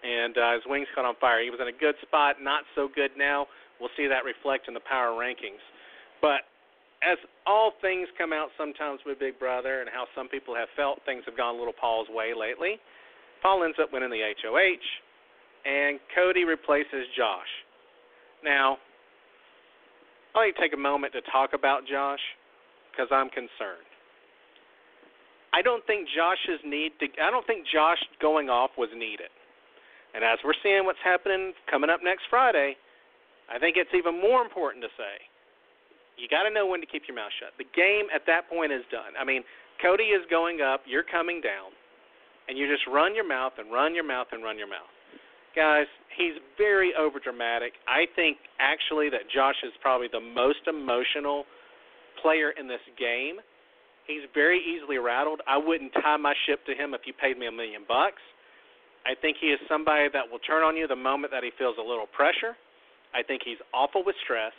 and 0.04 0.36
uh, 0.36 0.60
his 0.60 0.68
wings 0.68 0.92
caught 0.92 1.08
on 1.08 1.16
fire. 1.24 1.39
He 1.39 1.48
was 1.48 1.63
in 1.63 1.72
a 1.72 1.78
good 1.80 1.96
spot, 2.04 2.44
not 2.44 2.68
so 2.75 2.92
good 2.92 3.16
now. 3.16 3.48
We'll 3.80 3.94
see 3.96 4.12
that 4.12 4.28
reflect 4.28 4.68
in 4.68 4.75
the 4.75 4.84
power 4.84 5.16
rankings. 5.16 5.63
But 6.20 6.49
as 7.01 7.18
all 7.48 7.72
things 7.82 8.08
come 8.18 8.34
out 8.34 8.50
sometimes 8.58 9.00
with 9.06 9.20
Big 9.20 9.39
Brother 9.39 9.82
and 9.82 9.89
how 9.89 10.06
some 10.15 10.27
people 10.27 10.56
have 10.56 10.68
felt 10.75 11.00
things 11.06 11.24
have 11.25 11.38
gone 11.38 11.56
a 11.56 11.58
little 11.58 11.74
Paul's 11.74 12.08
way 12.10 12.34
lately, 12.36 12.79
Paul 13.41 13.63
ends 13.63 13.77
up 13.82 13.94
winning 13.94 14.10
the 14.10 14.20
HOH, 14.20 14.84
and 15.65 16.00
Cody 16.13 16.44
replaces 16.44 17.08
Josh. 17.15 17.48
Now, 18.44 18.77
I'll 20.36 20.46
need 20.46 20.53
to 20.53 20.62
take 20.62 20.74
a 20.74 20.79
moment 20.79 21.13
to 21.13 21.22
talk 21.32 21.51
about 21.53 21.88
Josh 21.88 22.20
because 22.91 23.08
I'm 23.12 23.29
concerned. 23.29 23.88
I 25.53 25.62
don't 25.62 25.86
think 25.88 26.08
Josh's 26.15 26.62
need 26.63 26.91
to. 27.00 27.08
I 27.24 27.32
don't 27.32 27.48
think 27.48 27.65
Josh 27.65 27.98
going 28.22 28.50
off 28.50 28.72
was 28.77 28.89
needed. 28.94 29.34
And 30.13 30.24
as 30.24 30.38
we're 30.44 30.58
seeing 30.62 30.86
what's 30.86 31.01
happening 31.03 31.53
coming 31.70 31.89
up 31.89 32.01
next 32.03 32.24
Friday, 32.29 32.75
I 33.50 33.58
think 33.58 33.77
it's 33.77 33.89
even 33.96 34.22
more 34.22 34.41
important 34.41 34.84
to 34.84 34.89
say 34.98 35.25
you 36.19 36.27
got 36.27 36.43
to 36.43 36.51
know 36.51 36.67
when 36.67 36.79
to 36.81 36.89
keep 36.89 37.03
your 37.07 37.15
mouth 37.15 37.31
shut. 37.39 37.55
The 37.57 37.67
game 37.71 38.11
at 38.13 38.27
that 38.27 38.49
point 38.49 38.71
is 38.71 38.83
done. 38.91 39.15
I 39.19 39.23
mean, 39.23 39.43
Cody 39.81 40.11
is 40.11 40.21
going 40.29 40.61
up, 40.61 40.83
you're 40.85 41.07
coming 41.07 41.39
down, 41.39 41.71
and 42.47 42.57
you 42.57 42.67
just 42.67 42.83
run 42.91 43.15
your 43.15 43.27
mouth 43.27 43.53
and 43.57 43.71
run 43.71 43.95
your 43.95 44.03
mouth 44.03 44.27
and 44.31 44.43
run 44.43 44.57
your 44.57 44.67
mouth. 44.67 44.91
Guys, 45.55 45.88
he's 46.15 46.35
very 46.57 46.93
overdramatic. 46.99 47.73
I 47.88 48.05
think 48.15 48.38
actually 48.59 49.09
that 49.09 49.31
Josh 49.33 49.57
is 49.63 49.71
probably 49.81 50.07
the 50.11 50.21
most 50.21 50.67
emotional 50.67 51.45
player 52.21 52.51
in 52.59 52.67
this 52.67 52.83
game. 52.99 53.39
He's 54.05 54.25
very 54.33 54.59
easily 54.59 54.97
rattled. 54.97 55.41
I 55.47 55.57
wouldn't 55.57 55.93
tie 55.93 56.17
my 56.17 56.33
ship 56.45 56.65
to 56.65 56.73
him 56.73 56.93
if 56.93 57.01
you 57.05 57.13
paid 57.13 57.38
me 57.38 57.47
a 57.47 57.51
million 57.51 57.83
bucks. 57.88 58.21
I 59.05 59.15
think 59.15 59.38
he 59.39 59.47
is 59.47 59.59
somebody 59.69 60.09
that 60.11 60.25
will 60.29 60.39
turn 60.39 60.63
on 60.63 60.75
you 60.75 60.88
the 60.88 60.95
moment 60.95 61.31
that 61.31 61.43
he 61.43 61.51
feels 61.57 61.77
a 61.79 61.85
little 61.85 62.07
pressure. 62.07 62.57
I 63.13 63.23
think 63.23 63.41
he's 63.45 63.61
awful 63.73 64.03
with 64.05 64.15
stress. 64.23 64.53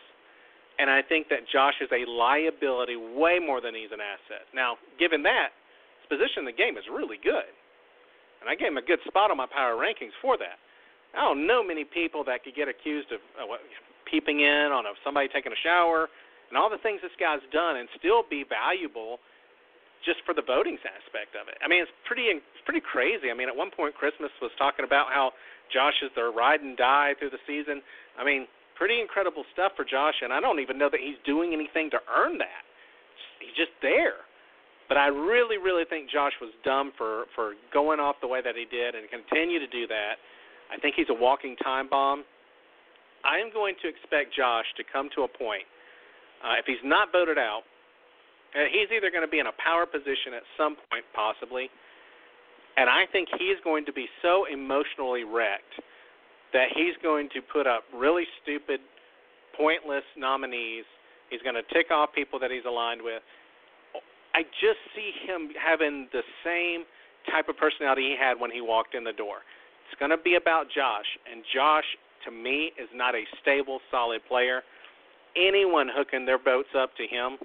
And 0.80 0.88
I 0.88 1.04
think 1.04 1.28
that 1.28 1.44
Josh 1.52 1.76
is 1.84 1.92
a 1.92 2.08
liability 2.08 2.96
way 2.96 3.37
more 3.37 3.60
than 3.60 3.76
he's 3.76 3.92
an 3.92 4.00
asset. 4.00 4.49
Now, 4.56 4.80
given 4.96 5.20
that, 5.28 5.52
his 6.00 6.08
position 6.08 6.40
in 6.40 6.49
the 6.49 6.56
game 6.56 6.80
is 6.80 6.88
really 6.88 7.20
good. 7.20 7.52
And 8.40 8.49
I 8.49 8.56
gave 8.56 8.72
him 8.72 8.80
a 8.80 8.87
good 8.88 9.04
spot 9.04 9.28
on 9.28 9.37
my 9.37 9.44
power 9.44 9.76
rankings 9.76 10.16
for 10.25 10.40
that. 10.40 10.56
I 11.12 11.20
don't 11.20 11.44
know 11.44 11.60
many 11.60 11.84
people 11.84 12.25
that 12.25 12.49
could 12.49 12.56
get 12.56 12.72
accused 12.72 13.12
of 13.12 13.20
uh, 13.37 13.44
what, 13.44 13.60
peeping 14.08 14.40
in 14.40 14.72
on 14.72 14.88
a, 14.88 14.96
somebody 15.04 15.28
taking 15.28 15.52
a 15.52 15.60
shower 15.60 16.08
and 16.49 16.56
all 16.56 16.72
the 16.72 16.80
things 16.80 17.04
this 17.04 17.14
guy's 17.20 17.44
done 17.52 17.76
and 17.76 17.87
still 18.00 18.25
be 18.25 18.49
valuable 18.49 19.20
just 20.00 20.25
for 20.25 20.32
the 20.32 20.42
voting 20.42 20.80
aspect 20.80 21.37
of 21.37 21.46
it. 21.52 21.60
I 21.60 21.68
mean, 21.68 21.84
it's 21.84 21.92
pretty 22.08 22.32
it's 22.32 22.64
pretty 22.64 22.80
crazy. 22.80 23.28
I 23.28 23.37
mean, 23.37 23.52
at 23.52 23.56
one 23.56 23.68
point 23.68 23.92
Christmas 23.92 24.32
was 24.40 24.50
talking 24.56 24.88
about 24.88 25.12
how 25.12 25.37
Josh 25.68 26.00
is 26.00 26.08
their 26.16 26.32
ride 26.32 26.64
and 26.64 26.72
die 26.72 27.12
through 27.20 27.30
the 27.37 27.42
season. 27.44 27.84
I 28.16 28.25
mean, 28.25 28.49
pretty 28.80 28.99
incredible 28.99 29.44
stuff 29.52 29.76
for 29.76 29.84
Josh, 29.84 30.25
and 30.25 30.32
I 30.32 30.40
don't 30.40 30.58
even 30.58 30.80
know 30.80 30.88
that 30.88 31.04
he's 31.04 31.20
doing 31.28 31.52
anything 31.52 31.92
to 31.92 32.00
earn 32.08 32.40
that. 32.40 32.64
He's 33.44 33.52
just 33.52 33.76
there. 33.84 34.25
But 34.88 34.96
I 34.96 35.12
really, 35.12 35.60
really 35.60 35.84
think 35.84 36.08
Josh 36.10 36.32
was 36.40 36.50
dumb 36.64 36.90
for 36.96 37.28
for 37.37 37.52
going 37.72 38.00
off 38.00 38.16
the 38.25 38.26
way 38.26 38.40
that 38.42 38.56
he 38.56 38.64
did, 38.64 38.96
and 38.96 39.04
continue 39.12 39.60
to 39.60 39.68
do 39.68 39.87
that. 39.87 40.16
I 40.72 40.80
think 40.80 40.96
he's 40.96 41.12
a 41.12 41.14
walking 41.14 41.54
time 41.62 41.87
bomb. 41.88 42.25
I 43.22 43.37
am 43.37 43.52
going 43.52 43.76
to 43.84 43.87
expect 43.87 44.34
Josh 44.34 44.64
to 44.80 44.82
come 44.82 45.12
to 45.14 45.28
a 45.28 45.28
point, 45.28 45.68
uh, 46.40 46.56
if 46.56 46.64
he's 46.64 46.80
not 46.82 47.12
voted 47.12 47.37
out, 47.37 47.68
uh, 48.56 48.64
he's 48.72 48.88
either 48.88 49.12
going 49.12 49.23
to 49.23 49.30
be 49.30 49.38
in 49.38 49.47
a 49.47 49.56
power 49.62 49.84
position 49.84 50.32
at 50.32 50.43
some 50.56 50.75
point, 50.88 51.04
possibly, 51.12 51.69
and 52.80 52.88
I 52.88 53.04
think 53.12 53.28
he's 53.36 53.60
going 53.62 53.84
to 53.84 53.93
be 53.93 54.08
so 54.23 54.49
emotionally 54.50 55.25
wrecked 55.25 55.76
that 56.52 56.69
he's 56.75 56.95
going 57.02 57.28
to 57.34 57.41
put 57.41 57.67
up 57.67 57.84
really 57.95 58.25
stupid, 58.43 58.80
pointless 59.56 60.04
nominees. 60.17 60.84
He's 61.30 61.43
going 61.43 61.54
to 61.54 61.67
tick 61.73 61.91
off 61.91 62.10
people 62.15 62.39
that 62.41 62.50
he's 62.50 62.65
aligned 62.67 63.02
with. 63.02 63.23
I 64.34 64.43
just 64.63 64.78
see 64.95 65.10
him 65.26 65.50
having 65.58 66.08
the 66.13 66.23
same 66.45 66.84
type 67.30 67.49
of 67.49 67.56
personality 67.56 68.15
he 68.15 68.17
had 68.19 68.39
when 68.39 68.50
he 68.50 68.60
walked 68.60 68.95
in 68.95 69.04
the 69.04 69.13
door. 69.13 69.43
It's 69.86 69.99
going 69.99 70.10
to 70.10 70.23
be 70.23 70.34
about 70.34 70.67
Josh, 70.71 71.06
and 71.30 71.43
Josh, 71.54 71.84
to 72.25 72.30
me, 72.30 72.71
is 72.78 72.89
not 72.95 73.15
a 73.15 73.23
stable, 73.43 73.80
solid 73.91 74.23
player. 74.28 74.63
Anyone 75.36 75.91
hooking 75.91 76.26
their 76.26 76.39
boats 76.39 76.71
up 76.78 76.95
to 76.97 77.06
him 77.06 77.39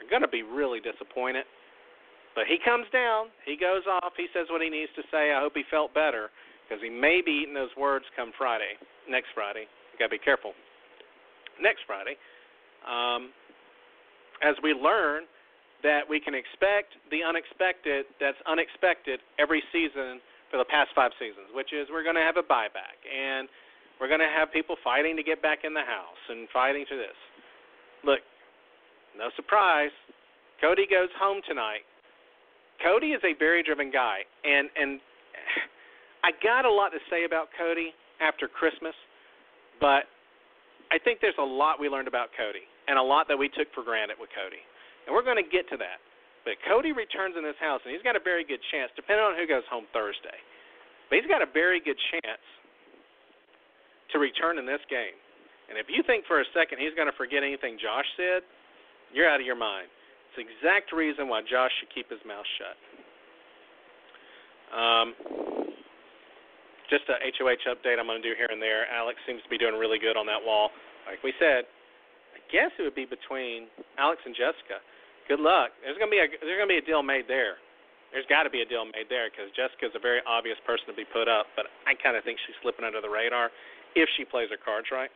are 0.00 0.08
going 0.08 0.22
to 0.22 0.28
be 0.28 0.42
really 0.42 0.80
disappointed. 0.80 1.44
But 2.34 2.44
he 2.48 2.56
comes 2.64 2.86
down, 2.92 3.28
he 3.44 3.56
goes 3.56 3.82
off, 3.84 4.12
he 4.16 4.28
says 4.32 4.46
what 4.50 4.62
he 4.62 4.70
needs 4.70 4.92
to 4.96 5.02
say. 5.10 5.32
I 5.32 5.40
hope 5.40 5.52
he 5.54 5.64
felt 5.70 5.92
better 5.92 6.30
because 6.70 6.78
he 6.78 6.90
may 6.90 7.18
be 7.18 7.42
eating 7.42 7.54
those 7.54 7.74
words 7.74 8.06
come 8.14 8.30
Friday, 8.38 8.78
next 9.10 9.34
Friday. 9.34 9.66
You 9.66 9.98
got 9.98 10.06
to 10.06 10.14
be 10.14 10.22
careful. 10.22 10.54
Next 11.58 11.82
Friday, 11.82 12.14
um, 12.86 13.34
as 14.38 14.54
we 14.62 14.70
learn 14.70 15.26
that 15.82 16.06
we 16.06 16.22
can 16.22 16.32
expect 16.32 16.94
the 17.10 17.26
unexpected 17.26 18.06
that's 18.22 18.38
unexpected 18.46 19.18
every 19.42 19.60
season 19.74 20.22
for 20.48 20.62
the 20.62 20.68
past 20.70 20.94
five 20.94 21.10
seasons, 21.18 21.50
which 21.52 21.74
is 21.74 21.90
we're 21.90 22.06
going 22.06 22.16
to 22.16 22.24
have 22.24 22.38
a 22.38 22.46
buyback 22.46 23.02
and 23.02 23.50
we're 23.98 24.08
going 24.08 24.22
to 24.22 24.30
have 24.30 24.48
people 24.54 24.76
fighting 24.80 25.16
to 25.16 25.26
get 25.26 25.42
back 25.42 25.66
in 25.66 25.74
the 25.74 25.84
house 25.84 26.22
and 26.30 26.48
fighting 26.54 26.86
to 26.88 26.96
this. 26.96 27.18
Look, 28.06 28.20
no 29.18 29.28
surprise, 29.36 29.92
Cody 30.62 30.86
goes 30.88 31.12
home 31.18 31.42
tonight. 31.48 31.84
Cody 32.80 33.12
is 33.12 33.20
a 33.24 33.36
very 33.36 33.62
driven 33.62 33.90
guy, 33.90 34.24
and 34.44 34.68
and 34.76 35.00
I 36.22 36.30
got 36.44 36.64
a 36.64 36.72
lot 36.72 36.90
to 36.90 37.00
say 37.08 37.24
about 37.24 37.48
Cody 37.56 37.92
after 38.20 38.48
Christmas, 38.48 38.94
but 39.80 40.04
I 40.92 40.98
think 41.00 41.20
there's 41.20 41.38
a 41.38 41.46
lot 41.46 41.80
we 41.80 41.88
learned 41.88 42.08
about 42.08 42.28
Cody 42.36 42.66
and 42.88 42.98
a 42.98 43.02
lot 43.02 43.28
that 43.28 43.38
we 43.38 43.48
took 43.48 43.70
for 43.72 43.82
granted 43.82 44.18
with 44.20 44.28
Cody. 44.34 44.60
And 45.06 45.14
we're 45.14 45.24
going 45.24 45.40
to 45.40 45.48
get 45.48 45.64
to 45.70 45.78
that. 45.80 46.02
But 46.44 46.56
Cody 46.66 46.92
returns 46.92 47.36
in 47.36 47.44
this 47.44 47.56
house, 47.60 47.80
and 47.84 47.92
he's 47.92 48.04
got 48.04 48.16
a 48.16 48.24
very 48.24 48.44
good 48.44 48.60
chance, 48.72 48.90
depending 48.96 49.24
on 49.24 49.36
who 49.36 49.46
goes 49.46 49.64
home 49.68 49.84
Thursday. 49.92 50.36
But 51.08 51.20
he's 51.20 51.28
got 51.28 51.40
a 51.44 51.50
very 51.50 51.80
good 51.80 51.98
chance 52.12 52.44
to 54.12 54.18
return 54.18 54.58
in 54.58 54.66
this 54.66 54.80
game. 54.88 55.16
And 55.68 55.78
if 55.78 55.86
you 55.86 56.02
think 56.02 56.26
for 56.26 56.40
a 56.40 56.48
second 56.52 56.82
he's 56.82 56.94
going 56.98 57.06
to 57.06 57.14
forget 57.14 57.46
anything 57.46 57.78
Josh 57.78 58.08
said, 58.16 58.42
you're 59.14 59.28
out 59.28 59.38
of 59.38 59.46
your 59.46 59.58
mind. 59.58 59.86
It's 60.30 60.42
the 60.42 60.46
exact 60.46 60.92
reason 60.92 61.28
why 61.28 61.42
Josh 61.42 61.70
should 61.78 61.90
keep 61.94 62.10
his 62.10 62.20
mouth 62.26 62.46
shut. 62.58 62.76
Um, 64.70 65.14
just 66.90 67.06
a 67.06 67.16
HOH 67.22 67.70
update 67.70 68.02
I'm 68.02 68.10
going 68.10 68.20
to 68.20 68.26
do 68.26 68.34
here 68.34 68.50
and 68.50 68.60
there. 68.60 68.90
Alex 68.90 69.22
seems 69.24 69.40
to 69.46 69.50
be 69.50 69.56
doing 69.56 69.78
really 69.78 70.02
good 70.02 70.18
on 70.18 70.26
that 70.26 70.42
wall. 70.42 70.74
Like 71.06 71.22
we 71.22 71.32
said, 71.38 71.64
I 72.34 72.42
guess 72.50 72.74
it 72.76 72.82
would 72.82 72.98
be 72.98 73.06
between 73.06 73.70
Alex 73.96 74.20
and 74.26 74.34
Jessica. 74.34 74.82
Good 75.30 75.38
luck. 75.38 75.70
There's 75.86 75.96
going 75.96 76.10
to 76.10 76.16
be 76.18 76.20
a 76.20 76.26
there's 76.42 76.58
going 76.58 76.66
to 76.66 76.74
be 76.74 76.82
a 76.82 76.86
deal 76.86 77.06
made 77.06 77.30
there. 77.30 77.62
There's 78.10 78.26
got 78.26 78.42
to 78.42 78.50
be 78.50 78.66
a 78.66 78.68
deal 78.68 78.82
made 78.90 79.06
there 79.06 79.30
because 79.30 79.46
Jessica's 79.54 79.94
a 79.94 80.02
very 80.02 80.18
obvious 80.26 80.58
person 80.66 80.90
to 80.90 80.96
be 80.98 81.06
put 81.06 81.30
up, 81.30 81.46
but 81.54 81.70
I 81.86 81.94
kind 81.94 82.18
of 82.18 82.26
think 82.26 82.42
she's 82.42 82.58
slipping 82.58 82.82
under 82.82 82.98
the 82.98 83.08
radar 83.08 83.54
if 83.94 84.10
she 84.18 84.26
plays 84.26 84.50
her 84.50 84.58
cards 84.58 84.90
right. 84.90 85.14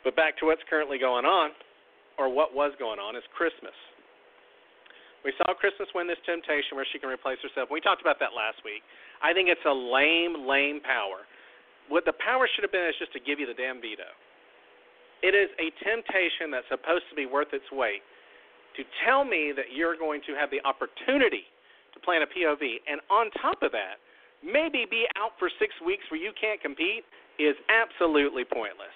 But 0.00 0.16
back 0.16 0.40
to 0.40 0.48
what's 0.48 0.64
currently 0.64 0.96
going 0.96 1.28
on, 1.28 1.52
or 2.16 2.32
what 2.32 2.56
was 2.56 2.72
going 2.80 2.96
on, 2.96 3.20
is 3.20 3.24
Christmas. 3.36 3.76
We 5.24 5.36
saw 5.36 5.52
Christmas 5.52 5.88
win 5.92 6.08
this 6.08 6.20
temptation 6.24 6.80
where 6.80 6.88
she 6.88 6.98
can 6.98 7.12
replace 7.12 7.36
herself. 7.44 7.68
We 7.68 7.80
talked 7.80 8.00
about 8.00 8.16
that 8.24 8.32
last 8.32 8.64
week. 8.64 8.80
I 9.20 9.36
think 9.36 9.52
it's 9.52 9.64
a 9.68 9.72
lame, 9.72 10.48
lame 10.48 10.80
power. 10.80 11.28
What 11.92 12.08
the 12.08 12.16
power 12.16 12.48
should 12.48 12.64
have 12.64 12.72
been 12.72 12.88
is 12.88 12.96
just 12.96 13.12
to 13.12 13.20
give 13.20 13.36
you 13.36 13.44
the 13.44 13.56
damn 13.56 13.84
veto. 13.84 14.08
It 15.20 15.36
is 15.36 15.52
a 15.60 15.68
temptation 15.84 16.48
that's 16.48 16.68
supposed 16.72 17.04
to 17.12 17.16
be 17.16 17.28
worth 17.28 17.52
its 17.52 17.68
weight. 17.68 18.00
To 18.80 18.82
tell 19.04 19.28
me 19.28 19.52
that 19.52 19.76
you're 19.76 19.98
going 19.98 20.24
to 20.24 20.32
have 20.38 20.48
the 20.48 20.64
opportunity 20.64 21.44
to 21.92 21.98
play 22.00 22.16
in 22.16 22.22
a 22.24 22.30
POV, 22.30 22.80
and 22.88 23.02
on 23.12 23.28
top 23.42 23.60
of 23.60 23.74
that, 23.76 24.00
maybe 24.40 24.88
be 24.88 25.04
out 25.20 25.36
for 25.36 25.50
six 25.60 25.74
weeks 25.84 26.06
where 26.08 26.22
you 26.22 26.32
can't 26.38 26.62
compete, 26.62 27.04
is 27.36 27.58
absolutely 27.68 28.46
pointless. 28.46 28.94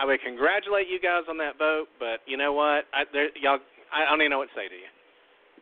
I 0.00 0.06
would 0.08 0.22
congratulate 0.24 0.88
you 0.88 0.96
guys 0.96 1.28
on 1.28 1.36
that 1.44 1.58
vote, 1.58 1.92
but 1.98 2.24
you 2.24 2.38
know 2.40 2.54
what? 2.54 2.88
I, 2.94 3.04
there, 3.12 3.28
y'all, 3.36 3.60
I 3.92 4.08
don't 4.08 4.22
even 4.22 4.30
know 4.30 4.40
what 4.40 4.48
to 4.48 4.56
say 4.56 4.68
to 4.70 4.78
you. 4.78 4.88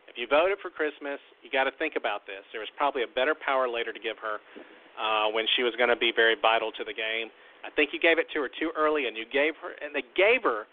If 0.09 0.17
you 0.17 0.25
voted 0.25 0.57
for 0.57 0.73
Christmas, 0.73 1.21
you 1.45 1.53
got 1.53 1.69
to 1.69 1.73
think 1.77 1.93
about 1.93 2.25
this. 2.25 2.41
There 2.49 2.59
was 2.59 2.71
probably 2.73 3.05
a 3.05 3.11
better 3.13 3.37
power 3.37 3.69
later 3.69 3.93
to 3.93 4.01
give 4.01 4.17
her 4.17 4.41
uh, 4.97 5.29
when 5.29 5.45
she 5.53 5.61
was 5.61 5.77
going 5.77 5.93
to 5.93 5.99
be 5.99 6.09
very 6.09 6.33
vital 6.33 6.73
to 6.73 6.83
the 6.83 6.93
game. 6.97 7.29
I 7.61 7.69
think 7.69 7.93
you 7.93 8.01
gave 8.01 8.17
it 8.17 8.25
to 8.33 8.41
her 8.41 8.49
too 8.49 8.73
early, 8.73 9.05
and 9.05 9.13
you 9.13 9.29
gave 9.29 9.53
her, 9.61 9.77
and 9.77 9.93
they 9.93 10.03
gave 10.17 10.43
her 10.49 10.65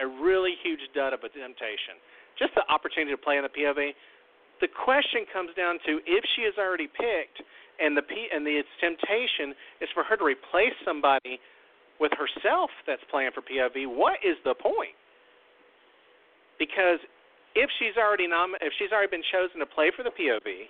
a 0.00 0.06
really 0.08 0.56
huge 0.64 0.80
dud 0.96 1.12
of 1.12 1.20
a 1.20 1.28
temptation. 1.28 2.00
Just 2.40 2.56
the 2.56 2.64
opportunity 2.72 3.12
to 3.12 3.20
play 3.20 3.36
in 3.36 3.44
the 3.44 3.52
POV. 3.52 3.92
The 4.64 4.68
question 4.72 5.28
comes 5.28 5.52
down 5.56 5.76
to 5.84 6.00
if 6.08 6.24
she 6.36 6.48
is 6.48 6.56
already 6.56 6.88
picked 6.88 7.44
and 7.80 7.96
the 7.96 8.04
and 8.32 8.44
the 8.44 8.60
temptation 8.80 9.56
is 9.80 9.88
for 9.92 10.04
her 10.04 10.16
to 10.16 10.24
replace 10.24 10.76
somebody 10.84 11.40
with 11.98 12.12
herself 12.12 12.70
that's 12.86 13.02
playing 13.10 13.32
for 13.32 13.40
POV. 13.40 13.88
What 13.88 14.20
is 14.24 14.36
the 14.44 14.54
point? 14.54 14.96
Because 16.58 17.00
if 17.54 17.70
she's 17.78 17.96
already 17.96 18.26
nom- 18.26 18.58
if 18.60 18.72
she's 18.78 18.92
already 18.92 19.10
been 19.10 19.26
chosen 19.32 19.58
to 19.60 19.66
play 19.66 19.90
for 19.94 20.02
the 20.02 20.10
POV, 20.10 20.68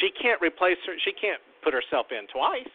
she 0.00 0.10
can't 0.22 0.40
replace 0.40 0.78
her. 0.86 0.94
She 1.04 1.12
can't 1.12 1.40
put 1.62 1.74
herself 1.74 2.06
in 2.10 2.26
twice. 2.28 2.70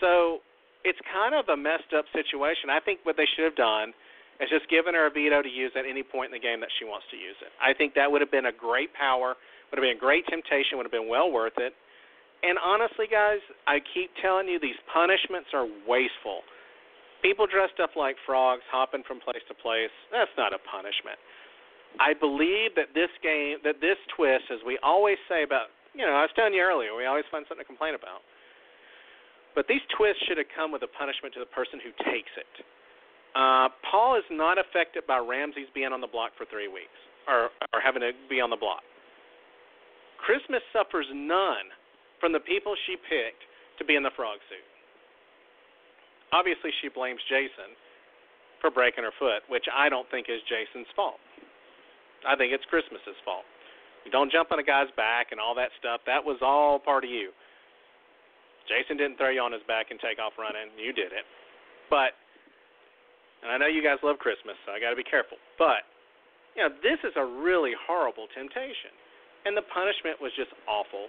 So 0.00 0.40
it's 0.84 0.98
kind 1.12 1.34
of 1.34 1.48
a 1.48 1.56
messed 1.56 1.92
up 1.96 2.04
situation. 2.12 2.70
I 2.72 2.80
think 2.80 3.00
what 3.04 3.16
they 3.16 3.28
should 3.36 3.44
have 3.44 3.56
done 3.56 3.92
is 4.40 4.48
just 4.48 4.64
given 4.72 4.96
her 4.96 5.06
a 5.06 5.12
veto 5.12 5.42
to 5.44 5.52
use 5.52 5.72
at 5.76 5.84
any 5.84 6.02
point 6.02 6.32
in 6.32 6.34
the 6.36 6.40
game 6.40 6.60
that 6.64 6.72
she 6.80 6.88
wants 6.88 7.04
to 7.12 7.16
use 7.16 7.36
it. 7.44 7.52
I 7.60 7.76
think 7.76 7.92
that 7.94 8.08
would 8.08 8.24
have 8.24 8.32
been 8.32 8.48
a 8.48 8.56
great 8.56 8.92
power, 8.96 9.36
would 9.68 9.76
have 9.76 9.84
been 9.84 9.96
a 9.96 10.00
great 10.00 10.24
temptation, 10.26 10.80
would 10.80 10.88
have 10.88 10.96
been 10.96 11.12
well 11.12 11.30
worth 11.30 11.60
it. 11.60 11.76
And 12.42 12.56
honestly, 12.56 13.04
guys, 13.04 13.44
I 13.68 13.84
keep 13.92 14.08
telling 14.24 14.48
you 14.48 14.56
these 14.56 14.80
punishments 14.88 15.52
are 15.52 15.68
wasteful. 15.84 16.40
People 17.22 17.46
dressed 17.46 17.78
up 17.82 17.96
like 17.96 18.16
frogs, 18.24 18.64
hopping 18.72 19.04
from 19.04 19.20
place 19.20 19.44
to 19.48 19.54
place, 19.54 19.92
that's 20.10 20.32
not 20.40 20.52
a 20.52 20.60
punishment. 20.64 21.20
I 21.98 22.14
believe 22.14 22.78
that 22.78 22.94
this 22.94 23.10
game, 23.20 23.58
that 23.66 23.82
this 23.82 23.98
twist, 24.14 24.46
as 24.48 24.62
we 24.64 24.78
always 24.80 25.18
say 25.28 25.42
about, 25.42 25.74
you 25.92 26.06
know, 26.06 26.14
I 26.14 26.22
was 26.22 26.32
telling 26.38 26.54
you 26.54 26.62
earlier, 26.62 26.94
we 26.94 27.04
always 27.04 27.26
find 27.28 27.44
something 27.50 27.60
to 27.60 27.68
complain 27.68 27.98
about. 27.98 28.22
But 29.58 29.66
these 29.66 29.82
twists 29.98 30.22
should 30.30 30.38
have 30.38 30.46
come 30.54 30.70
with 30.70 30.86
a 30.86 30.92
punishment 30.94 31.34
to 31.34 31.42
the 31.42 31.50
person 31.50 31.82
who 31.82 31.90
takes 32.06 32.30
it. 32.38 32.54
Uh, 33.34 33.68
Paul 33.90 34.14
is 34.14 34.26
not 34.30 34.58
affected 34.58 35.06
by 35.06 35.18
Ramses 35.18 35.66
being 35.74 35.90
on 35.90 36.00
the 36.00 36.10
block 36.10 36.30
for 36.38 36.46
three 36.46 36.70
weeks 36.70 36.94
or, 37.26 37.50
or 37.74 37.82
having 37.82 38.02
to 38.02 38.14
be 38.30 38.40
on 38.40 38.50
the 38.50 38.58
block. 38.58 38.82
Christmas 40.18 40.62
suffers 40.70 41.06
none 41.10 41.74
from 42.18 42.32
the 42.32 42.42
people 42.42 42.74
she 42.86 42.94
picked 42.94 43.42
to 43.78 43.84
be 43.84 43.96
in 43.96 44.02
the 44.02 44.14
frog 44.14 44.38
suit. 44.46 44.66
Obviously, 46.32 46.70
she 46.82 46.88
blames 46.88 47.20
Jason 47.28 47.74
for 48.60 48.70
breaking 48.70 49.04
her 49.04 49.14
foot, 49.18 49.42
which 49.48 49.64
I 49.72 49.88
don't 49.88 50.06
think 50.10 50.28
is 50.28 50.38
Jason's 50.46 50.88
fault. 50.94 51.18
I 52.26 52.36
think 52.36 52.52
it's 52.52 52.64
Christmas's 52.68 53.16
fault. 53.24 53.48
You 54.04 54.12
don't 54.12 54.32
jump 54.32 54.52
on 54.52 54.58
a 54.60 54.64
guy's 54.64 54.92
back 54.96 55.32
and 55.32 55.40
all 55.40 55.54
that 55.56 55.72
stuff. 55.80 56.00
That 56.06 56.24
was 56.24 56.38
all 56.40 56.78
part 56.78 57.04
of 57.04 57.10
you. 57.10 57.32
Jason 58.68 58.96
didn't 58.96 59.16
throw 59.16 59.32
you 59.32 59.40
on 59.40 59.52
his 59.52 59.64
back 59.66 59.90
and 59.90 59.98
take 59.98 60.20
off 60.20 60.36
running. 60.38 60.70
You 60.76 60.92
did 60.92 61.12
it. 61.12 61.26
But 61.88 62.14
and 63.42 63.48
I 63.48 63.56
know 63.56 63.66
you 63.66 63.80
guys 63.80 63.96
love 64.04 64.20
Christmas, 64.20 64.56
so 64.68 64.72
I 64.72 64.80
got 64.80 64.92
to 64.92 65.00
be 65.00 65.06
careful. 65.06 65.40
But 65.56 65.88
you 66.56 66.62
know, 66.62 66.70
this 66.84 67.00
is 67.02 67.16
a 67.16 67.24
really 67.24 67.72
horrible 67.72 68.28
temptation, 68.36 68.92
and 69.48 69.56
the 69.56 69.64
punishment 69.72 70.20
was 70.20 70.32
just 70.36 70.52
awful. 70.68 71.08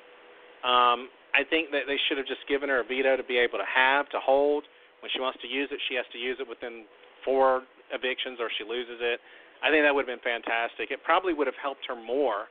Um, 0.63 1.11
I 1.33 1.43
think 1.43 1.71
that 1.75 1.89
they 1.89 1.99
should 2.07 2.17
have 2.17 2.27
just 2.27 2.45
given 2.47 2.69
her 2.69 2.81
a 2.81 2.87
veto 2.87 3.17
to 3.17 3.25
be 3.25 3.37
able 3.37 3.59
to 3.59 3.67
have 3.67 4.07
to 4.15 4.19
hold. 4.21 4.63
When 5.01 5.09
she 5.13 5.19
wants 5.19 5.41
to 5.41 5.49
use 5.49 5.69
it, 5.73 5.81
she 5.89 5.97
has 5.97 6.05
to 6.13 6.19
use 6.21 6.37
it 6.39 6.47
within 6.47 6.85
four 7.25 7.65
evictions, 7.89 8.37
or 8.39 8.49
she 8.57 8.63
loses 8.63 9.01
it. 9.01 9.19
I 9.61 9.69
think 9.69 9.85
that 9.85 9.93
would 9.93 10.09
have 10.09 10.13
been 10.13 10.25
fantastic. 10.25 10.89
It 10.89 11.01
probably 11.05 11.33
would 11.33 11.45
have 11.45 11.57
helped 11.61 11.85
her 11.89 11.97
more, 11.97 12.49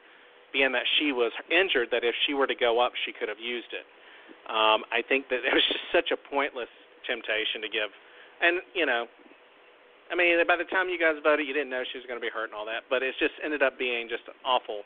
being 0.52 0.70
that 0.74 0.86
she 0.98 1.10
was 1.10 1.30
injured. 1.50 1.90
That 1.90 2.02
if 2.02 2.14
she 2.26 2.34
were 2.34 2.46
to 2.46 2.58
go 2.58 2.78
up, 2.78 2.92
she 3.06 3.14
could 3.14 3.30
have 3.30 3.40
used 3.42 3.70
it. 3.74 3.86
Um, 4.46 4.86
I 4.90 5.02
think 5.02 5.30
that 5.30 5.42
it 5.46 5.52
was 5.54 5.66
just 5.70 5.86
such 5.90 6.10
a 6.14 6.18
pointless 6.18 6.70
temptation 7.06 7.62
to 7.62 7.70
give. 7.70 7.90
And 8.42 8.62
you 8.74 8.86
know, 8.86 9.06
I 10.10 10.18
mean, 10.18 10.42
by 10.46 10.58
the 10.58 10.66
time 10.66 10.90
you 10.90 10.98
guys 10.98 11.14
voted, 11.22 11.46
you 11.46 11.54
didn't 11.54 11.70
know 11.70 11.86
she 11.86 11.98
was 11.98 12.06
going 12.10 12.18
to 12.18 12.24
be 12.24 12.32
hurt 12.32 12.50
and 12.50 12.56
all 12.58 12.66
that, 12.66 12.90
but 12.90 13.02
it 13.02 13.14
just 13.22 13.34
ended 13.46 13.62
up 13.62 13.78
being 13.78 14.10
just 14.10 14.26
an 14.26 14.34
awful, 14.42 14.82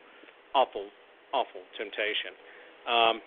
awful, 0.52 0.92
awful 1.32 1.64
temptation. 1.80 2.36
Um, 2.84 3.24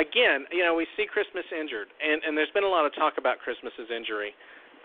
again, 0.00 0.48
you 0.48 0.64
know, 0.64 0.74
we 0.74 0.88
see 0.96 1.04
Christmas 1.04 1.44
injured, 1.52 1.92
and 2.00 2.24
and 2.24 2.32
there's 2.32 2.52
been 2.56 2.64
a 2.64 2.72
lot 2.72 2.88
of 2.88 2.94
talk 2.96 3.20
about 3.20 3.38
Christmas's 3.44 3.92
injury. 3.92 4.32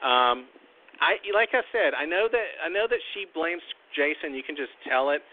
Um, 0.04 0.52
I 1.00 1.18
like 1.32 1.56
I 1.56 1.64
said, 1.72 1.96
I 1.96 2.04
know 2.04 2.28
that 2.28 2.48
I 2.60 2.68
know 2.68 2.86
that 2.92 3.00
she 3.16 3.26
blames 3.32 3.64
Jason. 3.96 4.36
You 4.36 4.44
can 4.44 4.60
just 4.60 4.76
tell 4.84 5.16
it. 5.16 5.24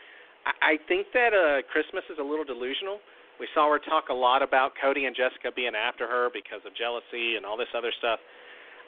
I, 0.46 0.78
I 0.78 0.84
think 0.86 1.10
that 1.12 1.34
uh, 1.34 1.66
Christmas 1.66 2.06
is 2.06 2.22
a 2.22 2.24
little 2.24 2.46
delusional. 2.46 3.02
We 3.42 3.50
saw 3.54 3.66
her 3.74 3.82
talk 3.82 4.06
a 4.10 4.14
lot 4.14 4.42
about 4.42 4.72
Cody 4.78 5.06
and 5.10 5.16
Jessica 5.16 5.50
being 5.50 5.74
after 5.74 6.06
her 6.06 6.30
because 6.30 6.62
of 6.62 6.70
jealousy 6.78 7.34
and 7.34 7.42
all 7.42 7.58
this 7.58 7.70
other 7.74 7.90
stuff. 7.98 8.22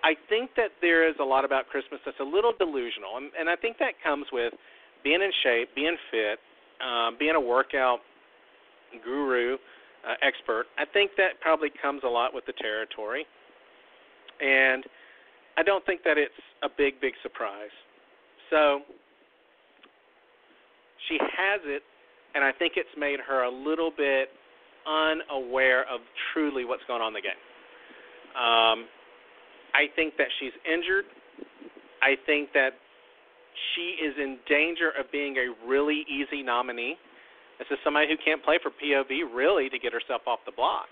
I 0.05 0.15
think 0.29 0.53
that 0.55 0.71
there 0.85 1.09
is 1.09 1.17
a 1.19 1.25
lot 1.25 1.45
about 1.49 1.67
Christmas 1.67 1.99
that's 2.05 2.21
a 2.21 2.29
little 2.29 2.53
delusional, 2.53 3.17
and, 3.17 3.33
and 3.35 3.49
I 3.49 3.57
think 3.57 3.81
that 3.81 3.97
comes 4.05 4.27
with 4.31 4.53
being 5.03 5.23
in 5.25 5.33
shape, 5.43 5.75
being 5.75 5.97
fit, 6.13 6.39
um, 6.85 7.17
being 7.19 7.35
a 7.35 7.41
workout 7.41 8.05
guru, 9.03 9.57
uh, 10.07 10.15
expert. 10.23 10.67
I 10.79 10.85
think 10.85 11.13
that 11.17 11.41
probably 11.41 11.71
comes 11.81 12.03
a 12.05 12.09
lot 12.09 12.35
with 12.35 12.45
the 12.47 12.53
territory, 12.61 13.27
and 14.41 14.85
I 15.57 15.63
don't 15.63 15.85
think 15.87 16.03
that 16.05 16.19
it's 16.19 16.35
a 16.63 16.69
big, 16.69 17.01
big 17.01 17.15
surprise. 17.23 17.73
So 18.51 18.81
she 21.09 21.19
has 21.21 21.61
it, 21.65 21.83
and 22.35 22.45
I 22.45 22.53
think 22.53 22.75
it's 22.77 22.89
made 22.99 23.21
her 23.27 23.45
a 23.45 23.51
little 23.51 23.91
bit 23.97 24.29
unaware 24.87 25.83
of 25.83 26.01
truly 26.33 26.65
what's 26.65 26.83
going 26.87 27.01
on 27.01 27.09
in 27.09 27.15
the 27.15 27.23
game. 27.23 27.41
Um, 28.37 28.87
I 29.75 29.87
think 29.97 30.17
that 30.19 30.29
she's 30.39 30.53
injured. 30.71 31.05
I 32.03 32.17
think 32.27 32.53
that 32.53 32.71
she 33.75 33.97
is 34.05 34.15
in 34.19 34.39
danger 34.49 34.91
of 34.99 35.11
being 35.11 35.37
a 35.37 35.55
really 35.67 36.05
easy 36.09 36.43
nominee. 36.43 36.97
This 37.59 37.71
is 37.71 37.79
somebody 37.85 38.11
who 38.11 38.19
can't 38.19 38.43
play 38.43 38.59
for 38.59 38.75
POV 38.75 39.31
really 39.31 39.71
to 39.71 39.79
get 39.79 39.93
herself 39.93 40.27
off 40.27 40.43
the 40.47 40.53
block. 40.55 40.91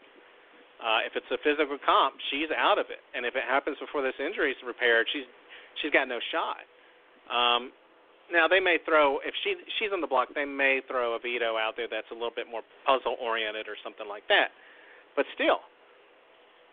Uh, 0.83 1.07
if 1.07 1.14
it's 1.14 1.31
a 1.31 1.38
physical 1.46 1.79
comp, 1.87 2.18
she's 2.31 2.51
out 2.55 2.79
of 2.79 2.90
it. 2.90 3.03
And 3.14 3.22
if 3.22 3.38
it 3.38 3.46
happens 3.46 3.79
before 3.79 4.03
this 4.03 4.18
injury 4.18 4.51
is 4.51 4.59
repaired, 4.66 5.07
she's 5.14 5.27
she's 5.79 5.94
got 5.94 6.11
no 6.11 6.18
shot. 6.35 6.66
Um, 7.31 7.70
now 8.31 8.51
they 8.51 8.59
may 8.59 8.83
throw 8.83 9.22
if 9.22 9.35
she 9.46 9.55
she's 9.79 9.94
on 9.94 10.03
the 10.03 10.11
block, 10.11 10.35
they 10.35 10.46
may 10.46 10.83
throw 10.87 11.14
a 11.14 11.20
veto 11.22 11.55
out 11.55 11.79
there 11.79 11.87
that's 11.87 12.11
a 12.11 12.18
little 12.18 12.35
bit 12.35 12.51
more 12.51 12.66
puzzle 12.83 13.14
oriented 13.22 13.70
or 13.70 13.79
something 13.83 14.07
like 14.11 14.27
that. 14.27 14.51
But 15.14 15.27
still, 15.38 15.62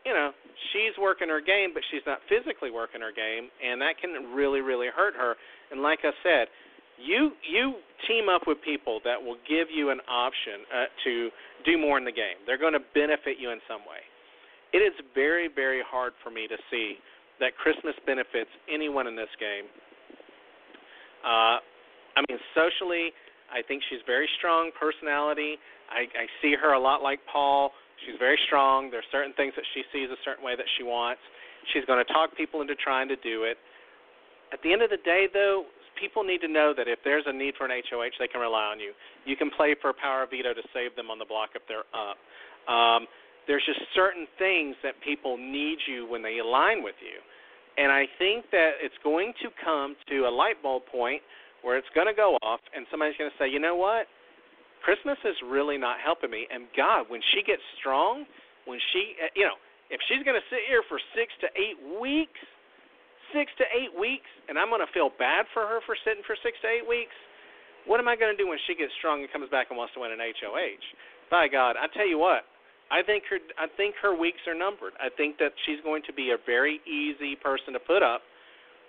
you 0.05 0.13
know, 0.13 0.31
she's 0.71 0.95
working 0.97 1.29
her 1.29 1.41
game, 1.41 1.71
but 1.73 1.83
she's 1.91 2.05
not 2.07 2.19
physically 2.25 2.71
working 2.71 3.01
her 3.01 3.11
game, 3.11 3.51
and 3.61 3.81
that 3.81 3.99
can 3.99 4.33
really, 4.33 4.61
really 4.61 4.87
hurt 4.87 5.13
her. 5.15 5.35
And 5.71 5.81
like 5.81 5.99
I 6.01 6.11
said, 6.23 6.47
you 6.99 7.31
you 7.47 7.75
team 8.07 8.29
up 8.29 8.43
with 8.47 8.57
people 8.63 8.99
that 9.03 9.21
will 9.21 9.37
give 9.47 9.67
you 9.73 9.89
an 9.89 9.99
option 10.07 10.63
uh, 10.71 10.85
to 11.03 11.29
do 11.65 11.77
more 11.77 11.97
in 11.97 12.05
the 12.05 12.11
game. 12.11 12.39
They're 12.45 12.59
going 12.59 12.73
to 12.73 12.85
benefit 12.93 13.37
you 13.39 13.51
in 13.51 13.59
some 13.67 13.81
way. 13.81 14.03
It 14.71 14.79
is 14.79 14.93
very, 15.15 15.49
very 15.49 15.81
hard 15.83 16.13
for 16.23 16.29
me 16.29 16.47
to 16.47 16.55
see 16.69 16.95
that 17.39 17.57
Christmas 17.57 17.95
benefits 18.05 18.49
anyone 18.71 19.07
in 19.07 19.15
this 19.15 19.31
game. 19.39 19.65
Uh, 21.25 21.59
I 22.15 22.23
mean, 22.29 22.37
socially, 22.53 23.11
I 23.51 23.63
think 23.67 23.81
she's 23.89 23.99
very 24.05 24.29
strong 24.37 24.71
personality. 24.79 25.57
I, 25.89 26.05
I 26.15 26.25
see 26.41 26.55
her 26.55 26.73
a 26.73 26.79
lot 26.79 27.01
like 27.01 27.19
Paul 27.31 27.71
She's 28.05 28.15
very 28.19 28.39
strong. 28.47 28.91
There 28.91 28.99
are 28.99 29.11
certain 29.11 29.33
things 29.33 29.53
that 29.55 29.65
she 29.73 29.83
sees 29.91 30.07
a 30.09 30.19
certain 30.23 30.43
way 30.43 30.55
that 30.55 30.67
she 30.77 30.83
wants. 30.83 31.21
She's 31.73 31.83
going 31.85 31.99
to 31.99 32.07
talk 32.11 32.35
people 32.35 32.61
into 32.61 32.75
trying 32.75 33.07
to 33.09 33.19
do 33.19 33.43
it. 33.43 33.57
At 34.53 34.63
the 34.63 34.71
end 34.71 34.81
of 34.81 34.89
the 34.89 35.01
day, 35.03 35.27
though, 35.31 35.67
people 35.99 36.23
need 36.23 36.39
to 36.41 36.47
know 36.47 36.73
that 36.75 36.87
if 36.87 36.99
there's 37.03 37.25
a 37.27 37.33
need 37.33 37.55
for 37.57 37.65
an 37.65 37.71
HOH, 37.71 38.15
they 38.19 38.27
can 38.27 38.41
rely 38.41 38.71
on 38.71 38.79
you. 38.79 38.93
You 39.25 39.35
can 39.35 39.49
play 39.51 39.75
for 39.81 39.89
a 39.89 39.93
power 39.93 40.25
veto 40.29 40.53
to 40.53 40.63
save 40.73 40.95
them 40.95 41.11
on 41.11 41.19
the 41.19 41.25
block 41.25 41.51
if 41.55 41.61
they're 41.67 41.87
up. 41.91 42.17
Um, 42.71 43.07
there's 43.47 43.65
just 43.65 43.81
certain 43.95 44.27
things 44.37 44.75
that 44.83 44.93
people 45.03 45.37
need 45.37 45.79
you 45.87 46.07
when 46.07 46.21
they 46.21 46.37
align 46.37 46.83
with 46.83 46.95
you. 47.01 47.19
And 47.81 47.91
I 47.91 48.05
think 48.17 48.45
that 48.51 48.77
it's 48.81 48.97
going 49.03 49.33
to 49.41 49.49
come 49.63 49.95
to 50.09 50.27
a 50.27 50.31
light 50.31 50.61
bulb 50.61 50.83
point 50.91 51.21
where 51.63 51.77
it's 51.77 51.87
going 51.95 52.07
to 52.07 52.13
go 52.13 52.37
off, 52.41 52.59
and 52.75 52.85
somebody's 52.91 53.17
going 53.17 53.31
to 53.31 53.37
say, 53.39 53.49
you 53.49 53.59
know 53.59 53.75
what? 53.75 54.07
Christmas 54.83 55.17
is 55.25 55.35
really 55.43 55.77
not 55.77 55.99
helping 55.99 56.31
me. 56.31 56.47
And 56.51 56.67
God, 56.75 57.05
when 57.09 57.21
she 57.33 57.43
gets 57.43 57.61
strong, 57.79 58.25
when 58.65 58.79
she, 58.93 59.15
uh, 59.19 59.27
you 59.35 59.43
know, 59.43 59.59
if 59.89 59.99
she's 60.07 60.23
going 60.23 60.39
to 60.39 60.47
sit 60.49 60.63
here 60.67 60.83
for 60.87 60.99
six 61.15 61.33
to 61.41 61.47
eight 61.57 61.79
weeks, 61.99 62.39
six 63.33 63.51
to 63.57 63.65
eight 63.71 63.93
weeks, 63.93 64.29
and 64.47 64.57
I'm 64.57 64.69
going 64.69 64.83
to 64.83 64.93
feel 64.93 65.09
bad 65.17 65.45
for 65.53 65.65
her 65.67 65.79
for 65.85 65.95
sitting 66.05 66.23
for 66.25 66.35
six 66.41 66.57
to 66.63 66.67
eight 66.67 66.87
weeks, 66.87 67.15
what 67.87 67.99
am 67.99 68.07
I 68.07 68.15
going 68.15 68.35
to 68.35 68.39
do 68.39 68.47
when 68.47 68.59
she 68.67 68.75
gets 68.75 68.91
strong 68.99 69.21
and 69.23 69.29
comes 69.31 69.49
back 69.49 69.71
and 69.71 69.77
wants 69.77 69.93
to 69.95 70.03
win 70.03 70.11
an 70.11 70.21
HOH? 70.21 70.83
By 71.31 71.47
God, 71.47 71.77
I 71.79 71.87
tell 71.93 72.07
you 72.07 72.17
what, 72.17 72.45
I 72.91 73.01
think 73.05 73.23
her, 73.29 73.37
I 73.57 73.69
think 73.77 73.95
her 74.01 74.13
weeks 74.17 74.41
are 74.49 74.57
numbered. 74.57 74.93
I 74.97 75.13
think 75.13 75.37
that 75.37 75.53
she's 75.65 75.79
going 75.85 76.01
to 76.09 76.13
be 76.13 76.33
a 76.33 76.39
very 76.45 76.81
easy 76.89 77.37
person 77.37 77.73
to 77.73 77.81
put 77.81 78.01
up 78.01 78.21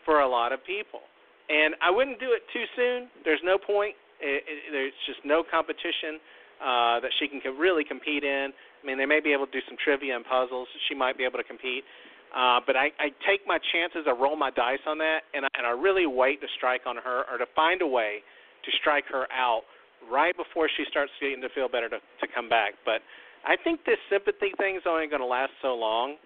for 0.05 0.20
a 0.20 0.29
lot 0.29 0.53
of 0.53 0.64
people. 0.64 1.05
And 1.48 1.74
I 1.83 1.90
wouldn't 1.90 2.20
do 2.20 2.33
it 2.33 2.42
too 2.53 2.64
soon. 2.76 3.09
There's 3.24 3.42
no 3.44 3.59
point 3.59 3.94
it, 4.20 4.44
it, 4.44 4.59
there's 4.72 4.96
just 5.09 5.20
no 5.24 5.42
competition 5.42 6.20
uh, 6.61 7.00
that 7.00 7.12
she 7.18 7.29
can 7.29 7.40
really 7.57 7.85
compete 7.85 8.24
in. 8.24 8.53
I 8.53 8.83
mean, 8.85 8.96
they 8.96 9.09
may 9.09 9.20
be 9.20 9.33
able 9.33 9.48
to 9.48 9.53
do 9.53 9.64
some 9.68 9.76
trivia 9.81 10.16
and 10.16 10.24
puzzles. 10.24 10.68
She 10.88 10.94
might 10.94 11.16
be 11.16 11.24
able 11.24 11.40
to 11.40 11.44
compete. 11.44 11.85
Uh, 12.30 12.60
but 12.64 12.76
I, 12.76 12.94
I 13.02 13.10
take 13.26 13.42
my 13.46 13.58
chances, 13.72 14.06
I 14.06 14.14
roll 14.14 14.36
my 14.36 14.50
dice 14.50 14.82
on 14.86 14.98
that, 14.98 15.26
and 15.34 15.44
I, 15.44 15.48
and 15.58 15.66
I 15.66 15.70
really 15.70 16.06
wait 16.06 16.40
to 16.42 16.46
strike 16.56 16.82
on 16.86 16.96
her 16.96 17.24
or 17.30 17.38
to 17.38 17.46
find 17.56 17.82
a 17.82 17.86
way 17.86 18.22
to 18.64 18.70
strike 18.78 19.04
her 19.10 19.26
out 19.34 19.62
right 20.10 20.36
before 20.36 20.70
she 20.76 20.84
starts 20.88 21.10
getting 21.20 21.42
to 21.42 21.48
feel 21.54 21.68
better 21.68 21.88
to 21.88 21.98
to 21.98 22.26
come 22.32 22.48
back. 22.48 22.74
But 22.84 23.02
I 23.44 23.56
think 23.58 23.84
this 23.84 23.98
sympathy 24.08 24.52
thing's 24.58 24.82
only 24.86 25.08
going 25.08 25.20
to 25.20 25.26
last 25.26 25.52
so 25.60 25.74
long. 25.74 26.16